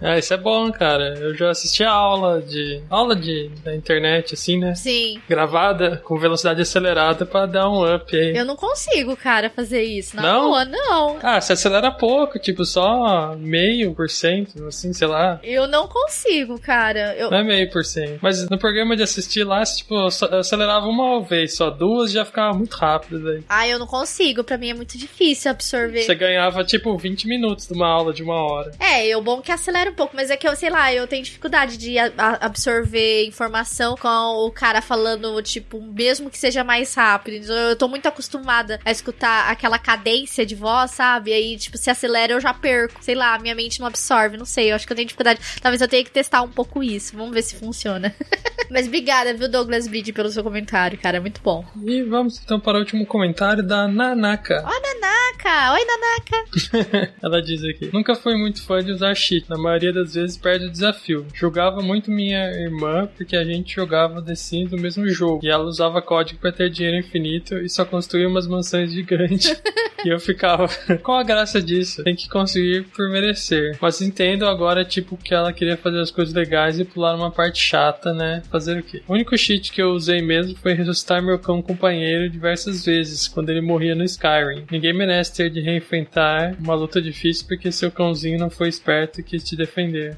Ah, 0.00 0.18
isso 0.18 0.32
é 0.32 0.36
bom, 0.36 0.70
cara. 0.70 1.14
Eu 1.18 1.34
já 1.34 1.50
assisti 1.50 1.82
a 1.84 1.90
aula 1.90 2.40
de. 2.40 2.82
aula 2.88 3.14
de 3.16 3.50
da 3.64 3.74
internet, 3.74 4.34
assim, 4.34 4.58
né? 4.58 4.74
Sim. 4.74 5.20
Gravada 5.28 5.96
com 6.04 6.18
velocidade 6.18 6.60
acelerada 6.60 7.26
pra 7.26 7.46
dar 7.46 7.68
um 7.68 7.94
up 7.94 8.16
aí. 8.16 8.36
Eu 8.36 8.44
não 8.44 8.56
consigo, 8.56 9.16
cara, 9.16 9.50
fazer 9.50 9.82
isso. 9.82 10.16
Na 10.16 10.22
Não? 10.22 10.42
boa, 10.48 10.64
não. 10.64 11.16
Ah, 11.22 11.40
você 11.40 11.52
acelera 11.54 11.90
pouco, 11.90 12.38
tipo, 12.38 12.64
só 12.64 13.34
meio 13.36 13.94
por 13.94 14.08
cento, 14.08 14.66
assim, 14.66 14.92
sei 14.92 15.06
lá. 15.08 15.40
Eu 15.42 15.66
não 15.66 15.88
consigo, 15.88 16.58
cara. 16.60 17.14
Eu... 17.16 17.30
Não 17.30 17.38
é 17.38 17.42
meio 17.44 17.70
por 17.70 17.84
cento. 17.84 18.18
Mas 18.22 18.48
no 18.48 18.58
programa 18.58 18.96
de 18.96 19.02
assistir 19.02 19.44
lá, 19.44 19.62
tipo, 19.64 19.94
eu 19.94 20.08
eu 20.30 20.38
acelerava 20.38 20.86
uma 20.86 21.20
vez 21.22 21.56
só, 21.56 21.70
duas 21.70 22.12
já 22.12 22.24
ficava 22.24 22.56
muito 22.56 22.74
rápido 22.76 23.22
daí. 23.22 23.42
Ah, 23.48 23.66
eu 23.66 23.78
não 23.78 23.86
consigo. 23.86 24.44
Pra 24.44 24.58
mim 24.58 24.70
é 24.70 24.74
muito 24.74 24.96
difícil 24.98 25.50
absorver. 25.50 26.02
Você 26.02 26.14
ganhava, 26.14 26.64
tipo, 26.64 26.96
20 26.96 27.26
minutos 27.26 27.66
de 27.66 27.72
uma 27.74 27.88
aula 27.88 28.12
de 28.12 28.22
uma 28.22 28.34
hora. 28.42 28.72
É, 28.78 29.16
o 29.16 29.22
bom 29.22 29.38
é 29.40 29.42
que 29.42 29.52
acelera 29.52 29.87
um 29.88 29.94
pouco, 29.94 30.14
mas 30.16 30.30
é 30.30 30.36
que 30.36 30.46
eu, 30.46 30.54
sei 30.56 30.70
lá, 30.70 30.92
eu 30.92 31.06
tenho 31.06 31.22
dificuldade 31.22 31.76
de 31.76 31.98
a- 31.98 32.12
a- 32.16 32.46
absorver 32.46 33.24
informação 33.26 33.96
com 33.96 34.08
o 34.46 34.50
cara 34.50 34.80
falando, 34.82 35.40
tipo, 35.42 35.80
mesmo 35.80 36.30
que 36.30 36.38
seja 36.38 36.62
mais 36.64 36.94
rápido. 36.94 37.34
Então, 37.36 37.56
Eu 37.68 37.76
tô 37.76 37.88
muito 37.88 38.06
acostumada 38.06 38.80
a 38.84 38.90
escutar 38.90 39.50
aquela 39.50 39.78
cadência 39.78 40.44
de 40.46 40.54
voz, 40.54 40.90
sabe? 40.92 41.32
Aí, 41.32 41.56
tipo, 41.56 41.76
se 41.76 41.90
acelera 41.90 42.32
eu 42.32 42.40
já 42.40 42.52
perco. 42.54 43.02
Sei 43.02 43.14
lá, 43.14 43.38
minha 43.38 43.54
mente 43.54 43.80
não 43.80 43.86
absorve, 43.86 44.36
não 44.36 44.44
sei. 44.44 44.70
Eu 44.70 44.76
acho 44.76 44.86
que 44.86 44.92
eu 44.92 44.96
tenho 44.96 45.06
dificuldade. 45.06 45.40
Talvez 45.60 45.80
eu 45.80 45.88
tenha 45.88 46.04
que 46.04 46.10
testar 46.10 46.42
um 46.42 46.48
pouco 46.48 46.82
isso. 46.82 47.16
Vamos 47.16 47.32
ver 47.34 47.42
se 47.42 47.56
funciona. 47.56 48.14
mas 48.70 48.86
obrigada, 48.86 49.34
viu, 49.34 49.48
Douglas 49.48 49.86
Bride, 49.86 50.12
pelo 50.12 50.30
seu 50.30 50.42
comentário, 50.42 50.98
cara. 50.98 51.20
Muito 51.20 51.40
bom. 51.42 51.64
E 51.84 52.02
vamos 52.02 52.40
então 52.42 52.58
para 52.60 52.76
o 52.76 52.80
último 52.80 53.04
comentário 53.06 53.62
da 53.62 53.86
Nanaka. 53.88 54.62
Nanaka! 54.62 55.72
Oi, 55.72 55.84
Nanaka! 55.84 57.14
Ela 57.22 57.42
diz 57.42 57.62
aqui: 57.64 57.90
Nunca 57.92 58.14
fui 58.14 58.36
muito 58.36 58.62
fã 58.64 58.82
de 58.82 58.90
usar 58.92 59.14
cheat, 59.14 59.48
na 59.48 59.56
maioria 59.56 59.77
das 59.92 60.14
vezes 60.14 60.36
perde 60.36 60.66
o 60.66 60.70
desafio. 60.70 61.26
Jogava 61.34 61.80
muito 61.80 62.10
minha 62.10 62.50
irmã 62.50 63.08
porque 63.16 63.36
a 63.36 63.44
gente 63.44 63.74
jogava 63.74 64.22
The 64.22 64.34
Sims 64.34 64.72
no 64.72 64.78
mesmo 64.78 65.08
jogo 65.08 65.40
e 65.44 65.48
ela 65.48 65.64
usava 65.64 66.02
código 66.02 66.40
pra 66.40 66.52
ter 66.52 66.70
dinheiro 66.70 66.98
infinito 66.98 67.56
e 67.58 67.68
só 67.68 67.84
construía 67.84 68.28
umas 68.28 68.46
mansões 68.46 68.92
gigantes. 68.92 69.60
e 70.04 70.08
eu 70.08 70.20
ficava: 70.20 70.68
Qual 71.02 71.18
a 71.18 71.22
graça 71.22 71.60
disso? 71.60 72.02
Tem 72.04 72.14
que 72.14 72.28
conseguir 72.28 72.84
por 72.94 73.08
merecer. 73.10 73.76
Mas 73.80 74.00
entendo 74.00 74.46
agora, 74.46 74.84
tipo, 74.84 75.16
que 75.16 75.34
ela 75.34 75.52
queria 75.52 75.76
fazer 75.76 76.00
as 76.00 76.10
coisas 76.10 76.34
legais 76.34 76.78
e 76.78 76.84
pular 76.84 77.14
uma 77.14 77.30
parte 77.30 77.60
chata, 77.60 78.12
né? 78.12 78.42
Fazer 78.50 78.78
o 78.78 78.82
quê? 78.82 79.02
O 79.06 79.12
único 79.12 79.36
cheat 79.36 79.72
que 79.72 79.82
eu 79.82 79.90
usei 79.90 80.20
mesmo 80.20 80.56
foi 80.58 80.74
ressuscitar 80.74 81.22
meu 81.22 81.38
cão 81.38 81.62
companheiro 81.62 82.28
diversas 82.30 82.84
vezes 82.84 83.28
quando 83.28 83.50
ele 83.50 83.60
morria 83.60 83.94
no 83.94 84.04
Skyrim. 84.04 84.64
Ninguém 84.70 84.92
merece 84.92 85.34
ter 85.34 85.50
de 85.50 85.60
reenfrentar 85.60 86.56
uma 86.58 86.74
luta 86.74 87.00
difícil 87.00 87.46
porque 87.46 87.72
seu 87.72 87.90
cãozinho 87.90 88.38
não 88.38 88.50
foi 88.50 88.68
esperto 88.68 89.20
e 89.20 89.24
quis 89.24 89.42
te 89.42 89.56
defender. 89.56 89.67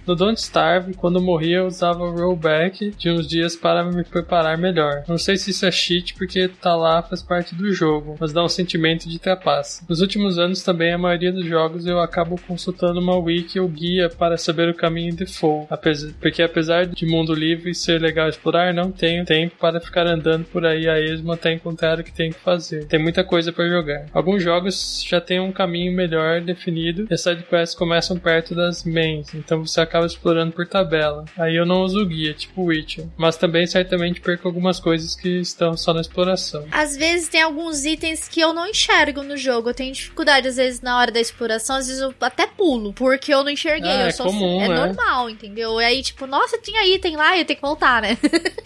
No 0.06 0.14
Don't 0.14 0.40
Starve, 0.40 0.94
quando 0.94 1.20
morria, 1.20 1.58
eu 1.58 1.66
usava 1.66 2.02
o 2.02 2.14
rollback 2.14 2.90
de 2.96 3.10
uns 3.10 3.26
dias 3.26 3.56
para 3.56 3.84
me 3.84 4.04
preparar 4.04 4.56
melhor. 4.56 5.04
Não 5.08 5.18
sei 5.18 5.36
se 5.36 5.50
isso 5.50 5.66
é 5.66 5.70
cheat 5.70 6.14
porque 6.14 6.48
tá 6.48 6.74
lá 6.76 7.02
faz 7.02 7.22
parte 7.22 7.54
do 7.54 7.72
jogo, 7.72 8.16
mas 8.18 8.32
dá 8.32 8.42
um 8.42 8.48
sentimento 8.48 9.08
de 9.08 9.18
trapaça. 9.18 9.84
Nos 9.88 10.00
últimos 10.00 10.38
anos 10.38 10.62
também 10.62 10.92
a 10.92 10.98
maioria 10.98 11.32
dos 11.32 11.46
jogos 11.46 11.86
eu 11.86 12.00
acabo 12.00 12.40
consultando 12.46 13.00
uma 13.00 13.16
wiki 13.16 13.58
ou 13.58 13.68
guia 13.68 14.08
para 14.08 14.36
saber 14.36 14.68
o 14.68 14.74
caminho 14.74 15.14
default, 15.14 15.66
apesar, 15.70 16.12
porque 16.20 16.42
apesar 16.42 16.86
de 16.86 17.06
mundo 17.06 17.34
livre 17.34 17.74
ser 17.74 18.00
legal 18.00 18.28
explorar, 18.28 18.72
não 18.72 18.90
tenho 18.90 19.24
tempo 19.24 19.56
para 19.58 19.80
ficar 19.80 20.06
andando 20.06 20.44
por 20.44 20.64
aí 20.64 20.88
a 20.88 21.00
esmo 21.00 21.32
até 21.32 21.52
encontrar 21.52 21.98
o 21.98 22.04
que 22.04 22.12
tenho 22.12 22.32
que 22.32 22.40
fazer. 22.40 22.86
Tem 22.86 23.00
muita 23.00 23.24
coisa 23.24 23.52
para 23.52 23.68
jogar. 23.68 24.06
Alguns 24.12 24.42
jogos 24.42 25.04
já 25.06 25.20
têm 25.20 25.40
um 25.40 25.52
caminho 25.52 25.92
melhor 25.92 26.40
definido 26.40 27.06
e 27.10 27.14
as 27.14 27.20
sidequests 27.20 27.76
começam 27.76 28.18
perto 28.18 28.54
das 28.54 28.84
mains, 28.84 29.34
então 29.40 29.66
você 29.66 29.80
acaba 29.80 30.06
explorando 30.06 30.52
por 30.52 30.66
tabela. 30.66 31.24
Aí 31.38 31.56
eu 31.56 31.66
não 31.66 31.82
uso 31.82 32.04
guia, 32.06 32.32
tipo 32.34 32.64
Witcher, 32.64 33.06
mas 33.16 33.36
também 33.36 33.66
certamente 33.66 34.20
perco 34.20 34.46
algumas 34.48 34.78
coisas 34.78 35.14
que 35.16 35.40
estão 35.40 35.76
só 35.76 35.92
na 35.92 36.00
exploração. 36.00 36.66
Às 36.70 36.96
vezes 36.96 37.28
tem 37.28 37.42
alguns 37.42 37.84
itens 37.84 38.28
que 38.28 38.40
eu 38.40 38.52
não 38.52 38.66
enxergo 38.66 39.22
no 39.22 39.36
jogo. 39.36 39.70
Eu 39.70 39.74
tenho 39.74 39.92
dificuldade, 39.92 40.48
às 40.48 40.56
vezes, 40.56 40.80
na 40.80 40.98
hora 40.98 41.10
da 41.10 41.20
exploração, 41.20 41.76
às 41.76 41.86
vezes 41.86 42.00
eu 42.02 42.14
até 42.20 42.46
pulo, 42.46 42.92
porque 42.92 43.32
eu 43.32 43.42
não 43.42 43.50
enxerguei. 43.50 43.90
Ah, 43.90 44.02
eu 44.02 44.06
é 44.08 44.12
sou- 44.12 44.26
comum, 44.26 44.60
é 44.62 44.68
né? 44.68 44.74
normal, 44.86 45.28
entendeu? 45.30 45.80
E 45.80 45.84
aí, 45.84 46.02
tipo, 46.02 46.26
nossa, 46.26 46.58
tinha 46.58 46.86
item 46.86 47.16
lá 47.16 47.36
e 47.36 47.40
eu 47.40 47.44
tenho 47.44 47.58
que 47.58 47.66
voltar, 47.66 48.02
né? 48.02 48.16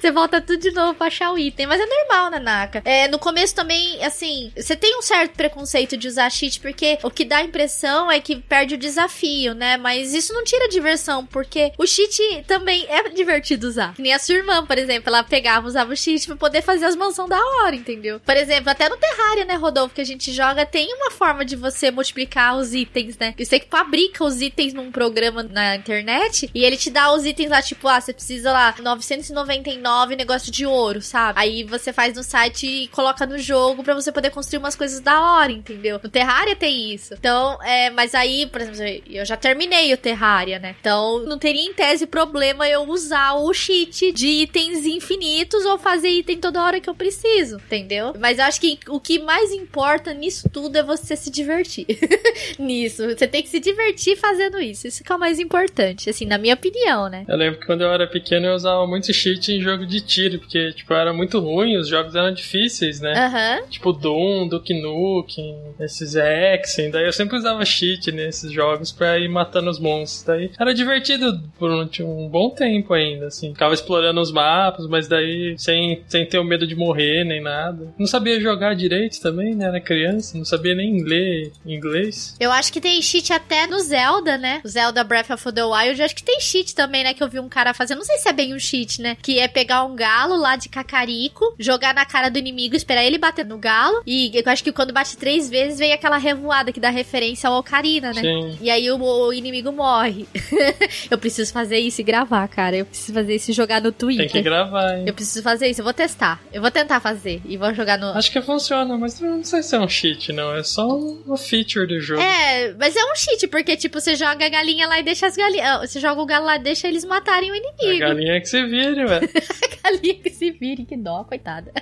Você 0.00 0.10
volta 0.10 0.40
tudo 0.40 0.58
de 0.58 0.72
novo 0.72 0.94
pra 0.94 1.06
achar 1.06 1.30
o 1.32 1.38
item. 1.38 1.64
Mas 1.66 1.80
é 1.80 1.86
normal, 1.86 2.28
Nanaka. 2.28 2.82
É, 2.84 3.06
no 3.06 3.20
começo 3.20 3.54
também, 3.54 4.02
assim, 4.04 4.50
você 4.56 4.74
tem 4.74 4.98
um 4.98 5.02
certo 5.02 5.36
preconceito 5.36 5.96
de 5.96 6.08
usar 6.08 6.28
cheat, 6.28 6.58
porque 6.58 6.98
o 7.04 7.10
que 7.10 7.24
dá 7.24 7.36
a 7.36 7.44
impressão 7.44 8.10
é 8.10 8.18
que 8.18 8.34
perde 8.34 8.74
o 8.74 8.78
desafio, 8.78 9.54
né? 9.54 9.76
Mas 9.76 10.01
isso 10.02 10.32
não 10.32 10.44
tira 10.44 10.68
diversão, 10.68 11.26
porque 11.26 11.72
o 11.78 11.86
cheat 11.86 12.44
também 12.46 12.86
é 12.88 13.08
divertido 13.10 13.66
usar. 13.66 13.94
Que 13.94 14.02
nem 14.02 14.12
a 14.12 14.18
sua 14.18 14.36
irmã, 14.36 14.64
por 14.64 14.78
exemplo, 14.78 15.08
ela 15.08 15.22
pegava, 15.22 15.66
usava 15.66 15.92
o 15.92 15.96
cheat 15.96 16.26
pra 16.26 16.36
poder 16.36 16.62
fazer 16.62 16.86
as 16.86 16.96
mansões 16.96 17.28
da 17.28 17.38
hora, 17.38 17.76
entendeu? 17.76 18.20
Por 18.20 18.36
exemplo, 18.36 18.70
até 18.70 18.88
no 18.88 18.96
Terraria, 18.96 19.44
né, 19.44 19.54
Rodolfo, 19.54 19.94
que 19.94 20.00
a 20.00 20.04
gente 20.04 20.32
joga, 20.32 20.66
tem 20.66 20.92
uma 20.94 21.10
forma 21.10 21.44
de 21.44 21.56
você 21.56 21.90
multiplicar 21.90 22.56
os 22.56 22.74
itens, 22.74 23.16
né? 23.18 23.34
Você 23.38 23.60
que 23.60 23.68
fabrica 23.68 24.24
os 24.24 24.40
itens 24.40 24.72
num 24.72 24.90
programa 24.90 25.42
na 25.42 25.76
internet 25.76 26.50
e 26.54 26.64
ele 26.64 26.76
te 26.76 26.90
dá 26.90 27.12
os 27.12 27.24
itens 27.24 27.50
lá, 27.50 27.62
tipo, 27.62 27.86
ah, 27.88 28.00
você 28.00 28.12
precisa 28.12 28.52
lá 28.52 28.74
999 28.78 30.16
negócio 30.16 30.50
de 30.50 30.66
ouro, 30.66 31.00
sabe? 31.00 31.38
Aí 31.38 31.64
você 31.64 31.92
faz 31.92 32.16
no 32.16 32.22
site 32.22 32.66
e 32.66 32.88
coloca 32.88 33.26
no 33.26 33.38
jogo 33.38 33.82
pra 33.82 33.94
você 33.94 34.10
poder 34.12 34.30
construir 34.30 34.58
umas 34.58 34.76
coisas 34.76 35.00
da 35.00 35.20
hora, 35.20 35.52
entendeu? 35.52 36.00
No 36.02 36.08
Terraria 36.08 36.56
tem 36.56 36.92
isso. 36.92 37.14
Então, 37.14 37.58
é, 37.62 37.90
mas 37.90 38.14
aí, 38.14 38.46
por 38.46 38.60
exemplo, 38.60 39.02
eu 39.06 39.24
já 39.24 39.36
terminei 39.36 39.81
o 39.92 39.96
Terraria, 39.96 40.58
né? 40.58 40.76
Então, 40.78 41.24
não 41.24 41.38
teria 41.38 41.62
em 41.62 41.72
tese 41.72 42.06
problema 42.06 42.68
eu 42.68 42.82
usar 42.88 43.34
o 43.34 43.52
cheat 43.54 44.12
de 44.12 44.26
itens 44.26 44.84
infinitos 44.84 45.64
ou 45.64 45.78
fazer 45.78 46.08
item 46.08 46.38
toda 46.38 46.62
hora 46.62 46.80
que 46.80 46.90
eu 46.90 46.94
preciso, 46.94 47.56
entendeu? 47.56 48.12
Mas 48.18 48.38
eu 48.38 48.44
acho 48.44 48.60
que 48.60 48.78
o 48.88 49.00
que 49.00 49.18
mais 49.18 49.50
importa 49.52 50.12
nisso 50.12 50.48
tudo 50.48 50.76
é 50.76 50.82
você 50.82 51.16
se 51.16 51.30
divertir. 51.30 51.86
nisso. 52.58 53.04
Você 53.06 53.26
tem 53.26 53.42
que 53.42 53.48
se 53.48 53.60
divertir 53.60 54.16
fazendo 54.16 54.60
isso. 54.60 54.86
Isso 54.86 55.02
que 55.02 55.12
é 55.12 55.14
o 55.14 55.18
mais 55.18 55.38
importante, 55.38 56.10
assim, 56.10 56.26
na 56.26 56.38
minha 56.38 56.54
opinião, 56.54 57.08
né? 57.08 57.24
Eu 57.28 57.36
lembro 57.36 57.60
que 57.60 57.66
quando 57.66 57.82
eu 57.82 57.92
era 57.92 58.06
pequeno 58.06 58.46
eu 58.46 58.54
usava 58.54 58.86
muito 58.86 59.12
cheat 59.12 59.52
em 59.52 59.60
jogo 59.60 59.86
de 59.86 60.00
tiro, 60.00 60.38
porque, 60.38 60.72
tipo, 60.72 60.92
era 60.92 61.12
muito 61.12 61.38
ruim, 61.40 61.76
os 61.76 61.88
jogos 61.88 62.14
eram 62.14 62.32
difíceis, 62.32 63.00
né? 63.00 63.12
Aham. 63.16 63.62
Tipo 63.68 63.92
Doom, 63.92 64.48
Duke 64.48 64.74
Nukem, 64.80 65.74
esses 65.80 66.14
Hexen, 66.14 66.90
daí 66.90 67.06
eu 67.06 67.12
sempre 67.12 67.36
usava 67.36 67.64
cheat 67.64 68.10
nesses 68.12 68.52
jogos 68.52 68.92
pra 68.92 69.18
ir 69.18 69.28
matando 69.28 69.70
os 69.72 69.80
monstros. 69.80 70.24
Daí 70.24 70.50
era 70.58 70.74
divertido 70.74 71.40
por 71.58 71.70
um, 71.70 71.88
um 72.00 72.28
bom 72.28 72.50
tempo 72.50 72.94
ainda, 72.94 73.26
assim. 73.26 73.52
Ficava 73.52 73.74
explorando 73.74 74.20
os 74.20 74.32
mapas, 74.32 74.86
mas 74.86 75.08
daí 75.08 75.54
sem, 75.58 76.02
sem 76.06 76.26
ter 76.26 76.38
o 76.38 76.44
medo 76.44 76.66
de 76.66 76.74
morrer 76.74 77.24
nem 77.24 77.40
nada. 77.40 77.92
Não 77.98 78.06
sabia 78.06 78.40
jogar 78.40 78.74
direito 78.74 79.20
também, 79.20 79.54
né? 79.54 79.66
Era 79.66 79.80
criança, 79.80 80.36
não 80.36 80.44
sabia 80.44 80.74
nem 80.74 81.02
ler 81.02 81.52
inglês. 81.64 82.36
Eu 82.38 82.50
acho 82.50 82.72
que 82.72 82.80
tem 82.80 83.00
cheat 83.00 83.32
até 83.32 83.66
no 83.66 83.78
Zelda, 83.80 84.36
né? 84.36 84.60
O 84.64 84.68
Zelda 84.68 85.02
Breath 85.04 85.30
of 85.30 85.52
the 85.52 85.64
Wild, 85.64 85.98
eu 85.98 86.04
acho 86.04 86.14
que 86.14 86.22
tem 86.22 86.40
cheat 86.40 86.74
também, 86.74 87.04
né? 87.04 87.14
Que 87.14 87.22
eu 87.22 87.28
vi 87.28 87.38
um 87.38 87.48
cara 87.48 87.74
fazendo. 87.74 87.98
Não 87.98 88.04
sei 88.04 88.18
se 88.18 88.28
é 88.28 88.32
bem 88.32 88.54
um 88.54 88.58
cheat, 88.58 89.00
né? 89.00 89.16
Que 89.20 89.38
é 89.38 89.48
pegar 89.48 89.84
um 89.84 89.94
galo 89.94 90.36
lá 90.36 90.56
de 90.56 90.68
cacarico, 90.68 91.54
jogar 91.58 91.94
na 91.94 92.04
cara 92.04 92.28
do 92.28 92.38
inimigo, 92.38 92.76
esperar 92.76 93.04
ele 93.04 93.18
bater 93.18 93.44
no 93.44 93.58
galo. 93.58 94.02
E 94.06 94.30
eu 94.34 94.42
acho 94.46 94.64
que 94.64 94.72
quando 94.72 94.92
bate 94.92 95.16
três 95.16 95.48
vezes, 95.48 95.78
vem 95.78 95.92
aquela 95.92 96.18
revoada 96.18 96.72
que 96.72 96.80
dá 96.80 96.90
referência 96.90 97.48
ao 97.48 97.58
Ocarina, 97.58 98.12
né? 98.12 98.20
Sim. 98.20 98.58
E 98.60 98.70
aí 98.70 98.90
o, 98.90 99.00
o 99.00 99.32
inimigo 99.32 99.61
morre. 99.70 100.26
eu 101.10 101.18
preciso 101.18 101.52
fazer 101.52 101.78
isso 101.78 102.00
e 102.00 102.04
gravar, 102.04 102.48
cara. 102.48 102.74
Eu 102.76 102.86
preciso 102.86 103.12
fazer 103.12 103.34
isso 103.34 103.50
e 103.50 103.54
jogar 103.54 103.82
no 103.82 103.92
Twitter. 103.92 104.30
Tem 104.30 104.42
que 104.42 104.48
gravar, 104.48 104.96
hein? 104.96 105.04
Eu 105.06 105.12
preciso 105.12 105.42
fazer 105.42 105.68
isso, 105.68 105.80
eu 105.80 105.84
vou 105.84 105.92
testar. 105.92 106.40
Eu 106.52 106.62
vou 106.62 106.70
tentar 106.70 107.00
fazer 107.00 107.42
e 107.44 107.56
vou 107.56 107.72
jogar 107.74 107.98
no. 107.98 108.06
Acho 108.16 108.32
que 108.32 108.40
funciona, 108.40 108.96
mas 108.96 109.20
não 109.20 109.44
sei 109.44 109.62
se 109.62 109.76
é 109.76 109.78
um 109.78 109.88
cheat, 109.88 110.32
não. 110.32 110.54
É 110.56 110.62
só 110.62 110.88
uma 110.88 111.36
feature 111.36 111.86
do 111.86 112.00
jogo. 112.00 112.22
É, 112.22 112.74
mas 112.78 112.96
é 112.96 113.04
um 113.04 113.14
cheat, 113.14 113.46
porque, 113.48 113.76
tipo, 113.76 114.00
você 114.00 114.16
joga 114.16 114.46
a 114.46 114.48
galinha 114.48 114.88
lá 114.88 114.98
e 114.98 115.02
deixa 115.02 115.26
as 115.26 115.36
galinhas. 115.36 115.90
Você 115.90 116.00
joga 116.00 116.20
o 116.20 116.26
galo 116.26 116.46
lá 116.46 116.56
e 116.56 116.60
deixa 116.60 116.88
eles 116.88 117.04
matarem 117.04 117.50
o 117.50 117.54
A 117.54 117.56
inimigo. 117.58 118.00
galinha 118.00 118.40
que 118.40 118.46
se 118.48 118.64
vire, 118.64 119.04
velho. 119.04 119.28
A 119.84 119.90
galinha 119.90 120.14
que 120.14 120.30
se 120.30 120.50
vire, 120.50 120.84
que 120.84 120.96
dó, 120.96 121.24
coitada. 121.24 121.72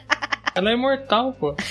Ela 0.55 0.70
é 0.70 0.74
imortal, 0.74 1.32
pô. 1.32 1.55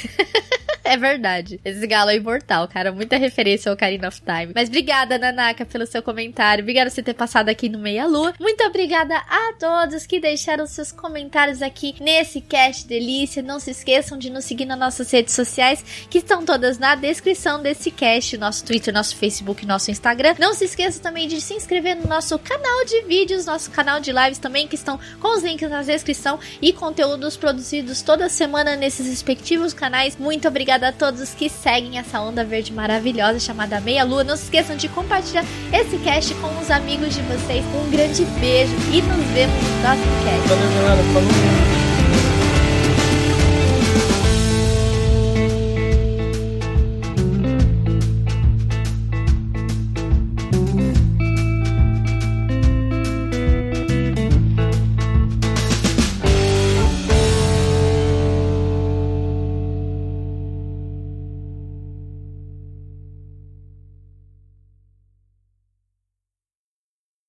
é 0.84 0.98
verdade. 0.98 1.60
Esse 1.64 1.86
galo 1.88 2.10
é 2.10 2.16
imortal, 2.16 2.68
cara. 2.68 2.92
Muita 2.92 3.18
referência 3.18 3.70
ao 3.70 3.74
Ocarina 3.74 4.08
of 4.08 4.22
Time. 4.22 4.54
Mas 4.56 4.70
obrigada, 4.70 5.18
Nanaka, 5.18 5.66
pelo 5.66 5.86
seu 5.86 6.02
comentário. 6.02 6.62
Obrigada 6.62 6.90
por 6.90 6.96
você 6.96 7.04
ter 7.04 7.14
passado 7.14 7.50
aqui 7.50 7.70
no 7.70 7.80
Meia 7.80 8.06
Lua. 8.06 8.34
Muito 8.40 8.64
obrigada 8.64 9.16
a 9.16 9.54
todos 9.60 10.06
que 10.06 10.20
deixaram 10.20 10.66
seus 10.68 10.92
comentários 10.92 11.62
aqui 11.62 11.96
nesse 12.00 12.42
cast 12.42 12.88
delícia. 12.88 13.42
Não 13.42 13.60
se 13.60 13.72
esqueçam 13.72 14.18
de 14.18 14.30
nos 14.30 14.46
seguir 14.46 14.66
nas 14.66 14.80
nossas 14.80 15.12
redes 15.12 15.34
sociais, 15.34 15.84
que 16.10 16.20
estão 16.20 16.44
todas 16.46 16.78
na 16.78 16.96
descrição 16.96 17.62
desse 17.62 17.92
cast. 17.92 18.38
Nosso 18.38 18.66
Twitter, 18.66 18.94
nosso 18.94 19.16
Facebook, 19.16 19.66
nosso 19.66 19.92
Instagram. 19.92 20.36
Não 20.40 20.54
se 20.54 20.66
esqueça 20.66 21.00
também 21.00 21.28
de 21.28 21.42
se 21.42 21.54
inscrever 21.54 21.96
no 21.96 22.08
nosso 22.08 22.38
canal 22.40 22.86
de 22.86 23.02
vídeos, 23.04 23.46
nosso 23.46 23.72
canal 23.72 24.00
de 24.00 24.12
lives 24.12 24.38
também, 24.38 24.68
que 24.68 24.76
estão 24.76 25.00
com 25.20 25.36
os 25.36 25.44
links 25.44 25.70
na 25.70 25.82
descrição 25.82 26.40
e 26.62 26.74
conteúdos 26.74 27.38
produzidos 27.38 28.02
toda 28.02 28.30
semana 28.30 28.76
nesses 28.76 29.08
respectivos 29.08 29.74
canais. 29.74 30.18
Muito 30.18 30.48
obrigada 30.70 30.90
a 30.90 30.92
todos 30.92 31.34
que 31.34 31.50
seguem 31.50 31.98
essa 31.98 32.22
onda 32.22 32.46
verde 32.46 32.72
maravilhosa 32.72 33.40
chamada 33.40 33.82
Meia 33.82 34.04
Lua. 34.04 34.24
Não 34.24 34.38
se 34.38 34.44
esqueçam 34.44 34.76
de 34.76 34.88
compartilhar 34.88 35.44
esse 35.74 35.98
cast 36.00 36.32
com 36.36 36.60
os 36.60 36.70
amigos 36.70 37.16
de 37.16 37.22
vocês. 37.24 37.66
Um 37.74 37.90
grande 37.90 38.24
beijo 38.40 38.76
e 38.94 39.02
nos 39.02 39.26
vemos 39.34 39.56
no 39.56 39.82
próximo 39.82 40.12
cast. 40.24 40.48
Valeu, 40.48 40.84
galera. 40.84 41.04
Falou. 41.12 41.69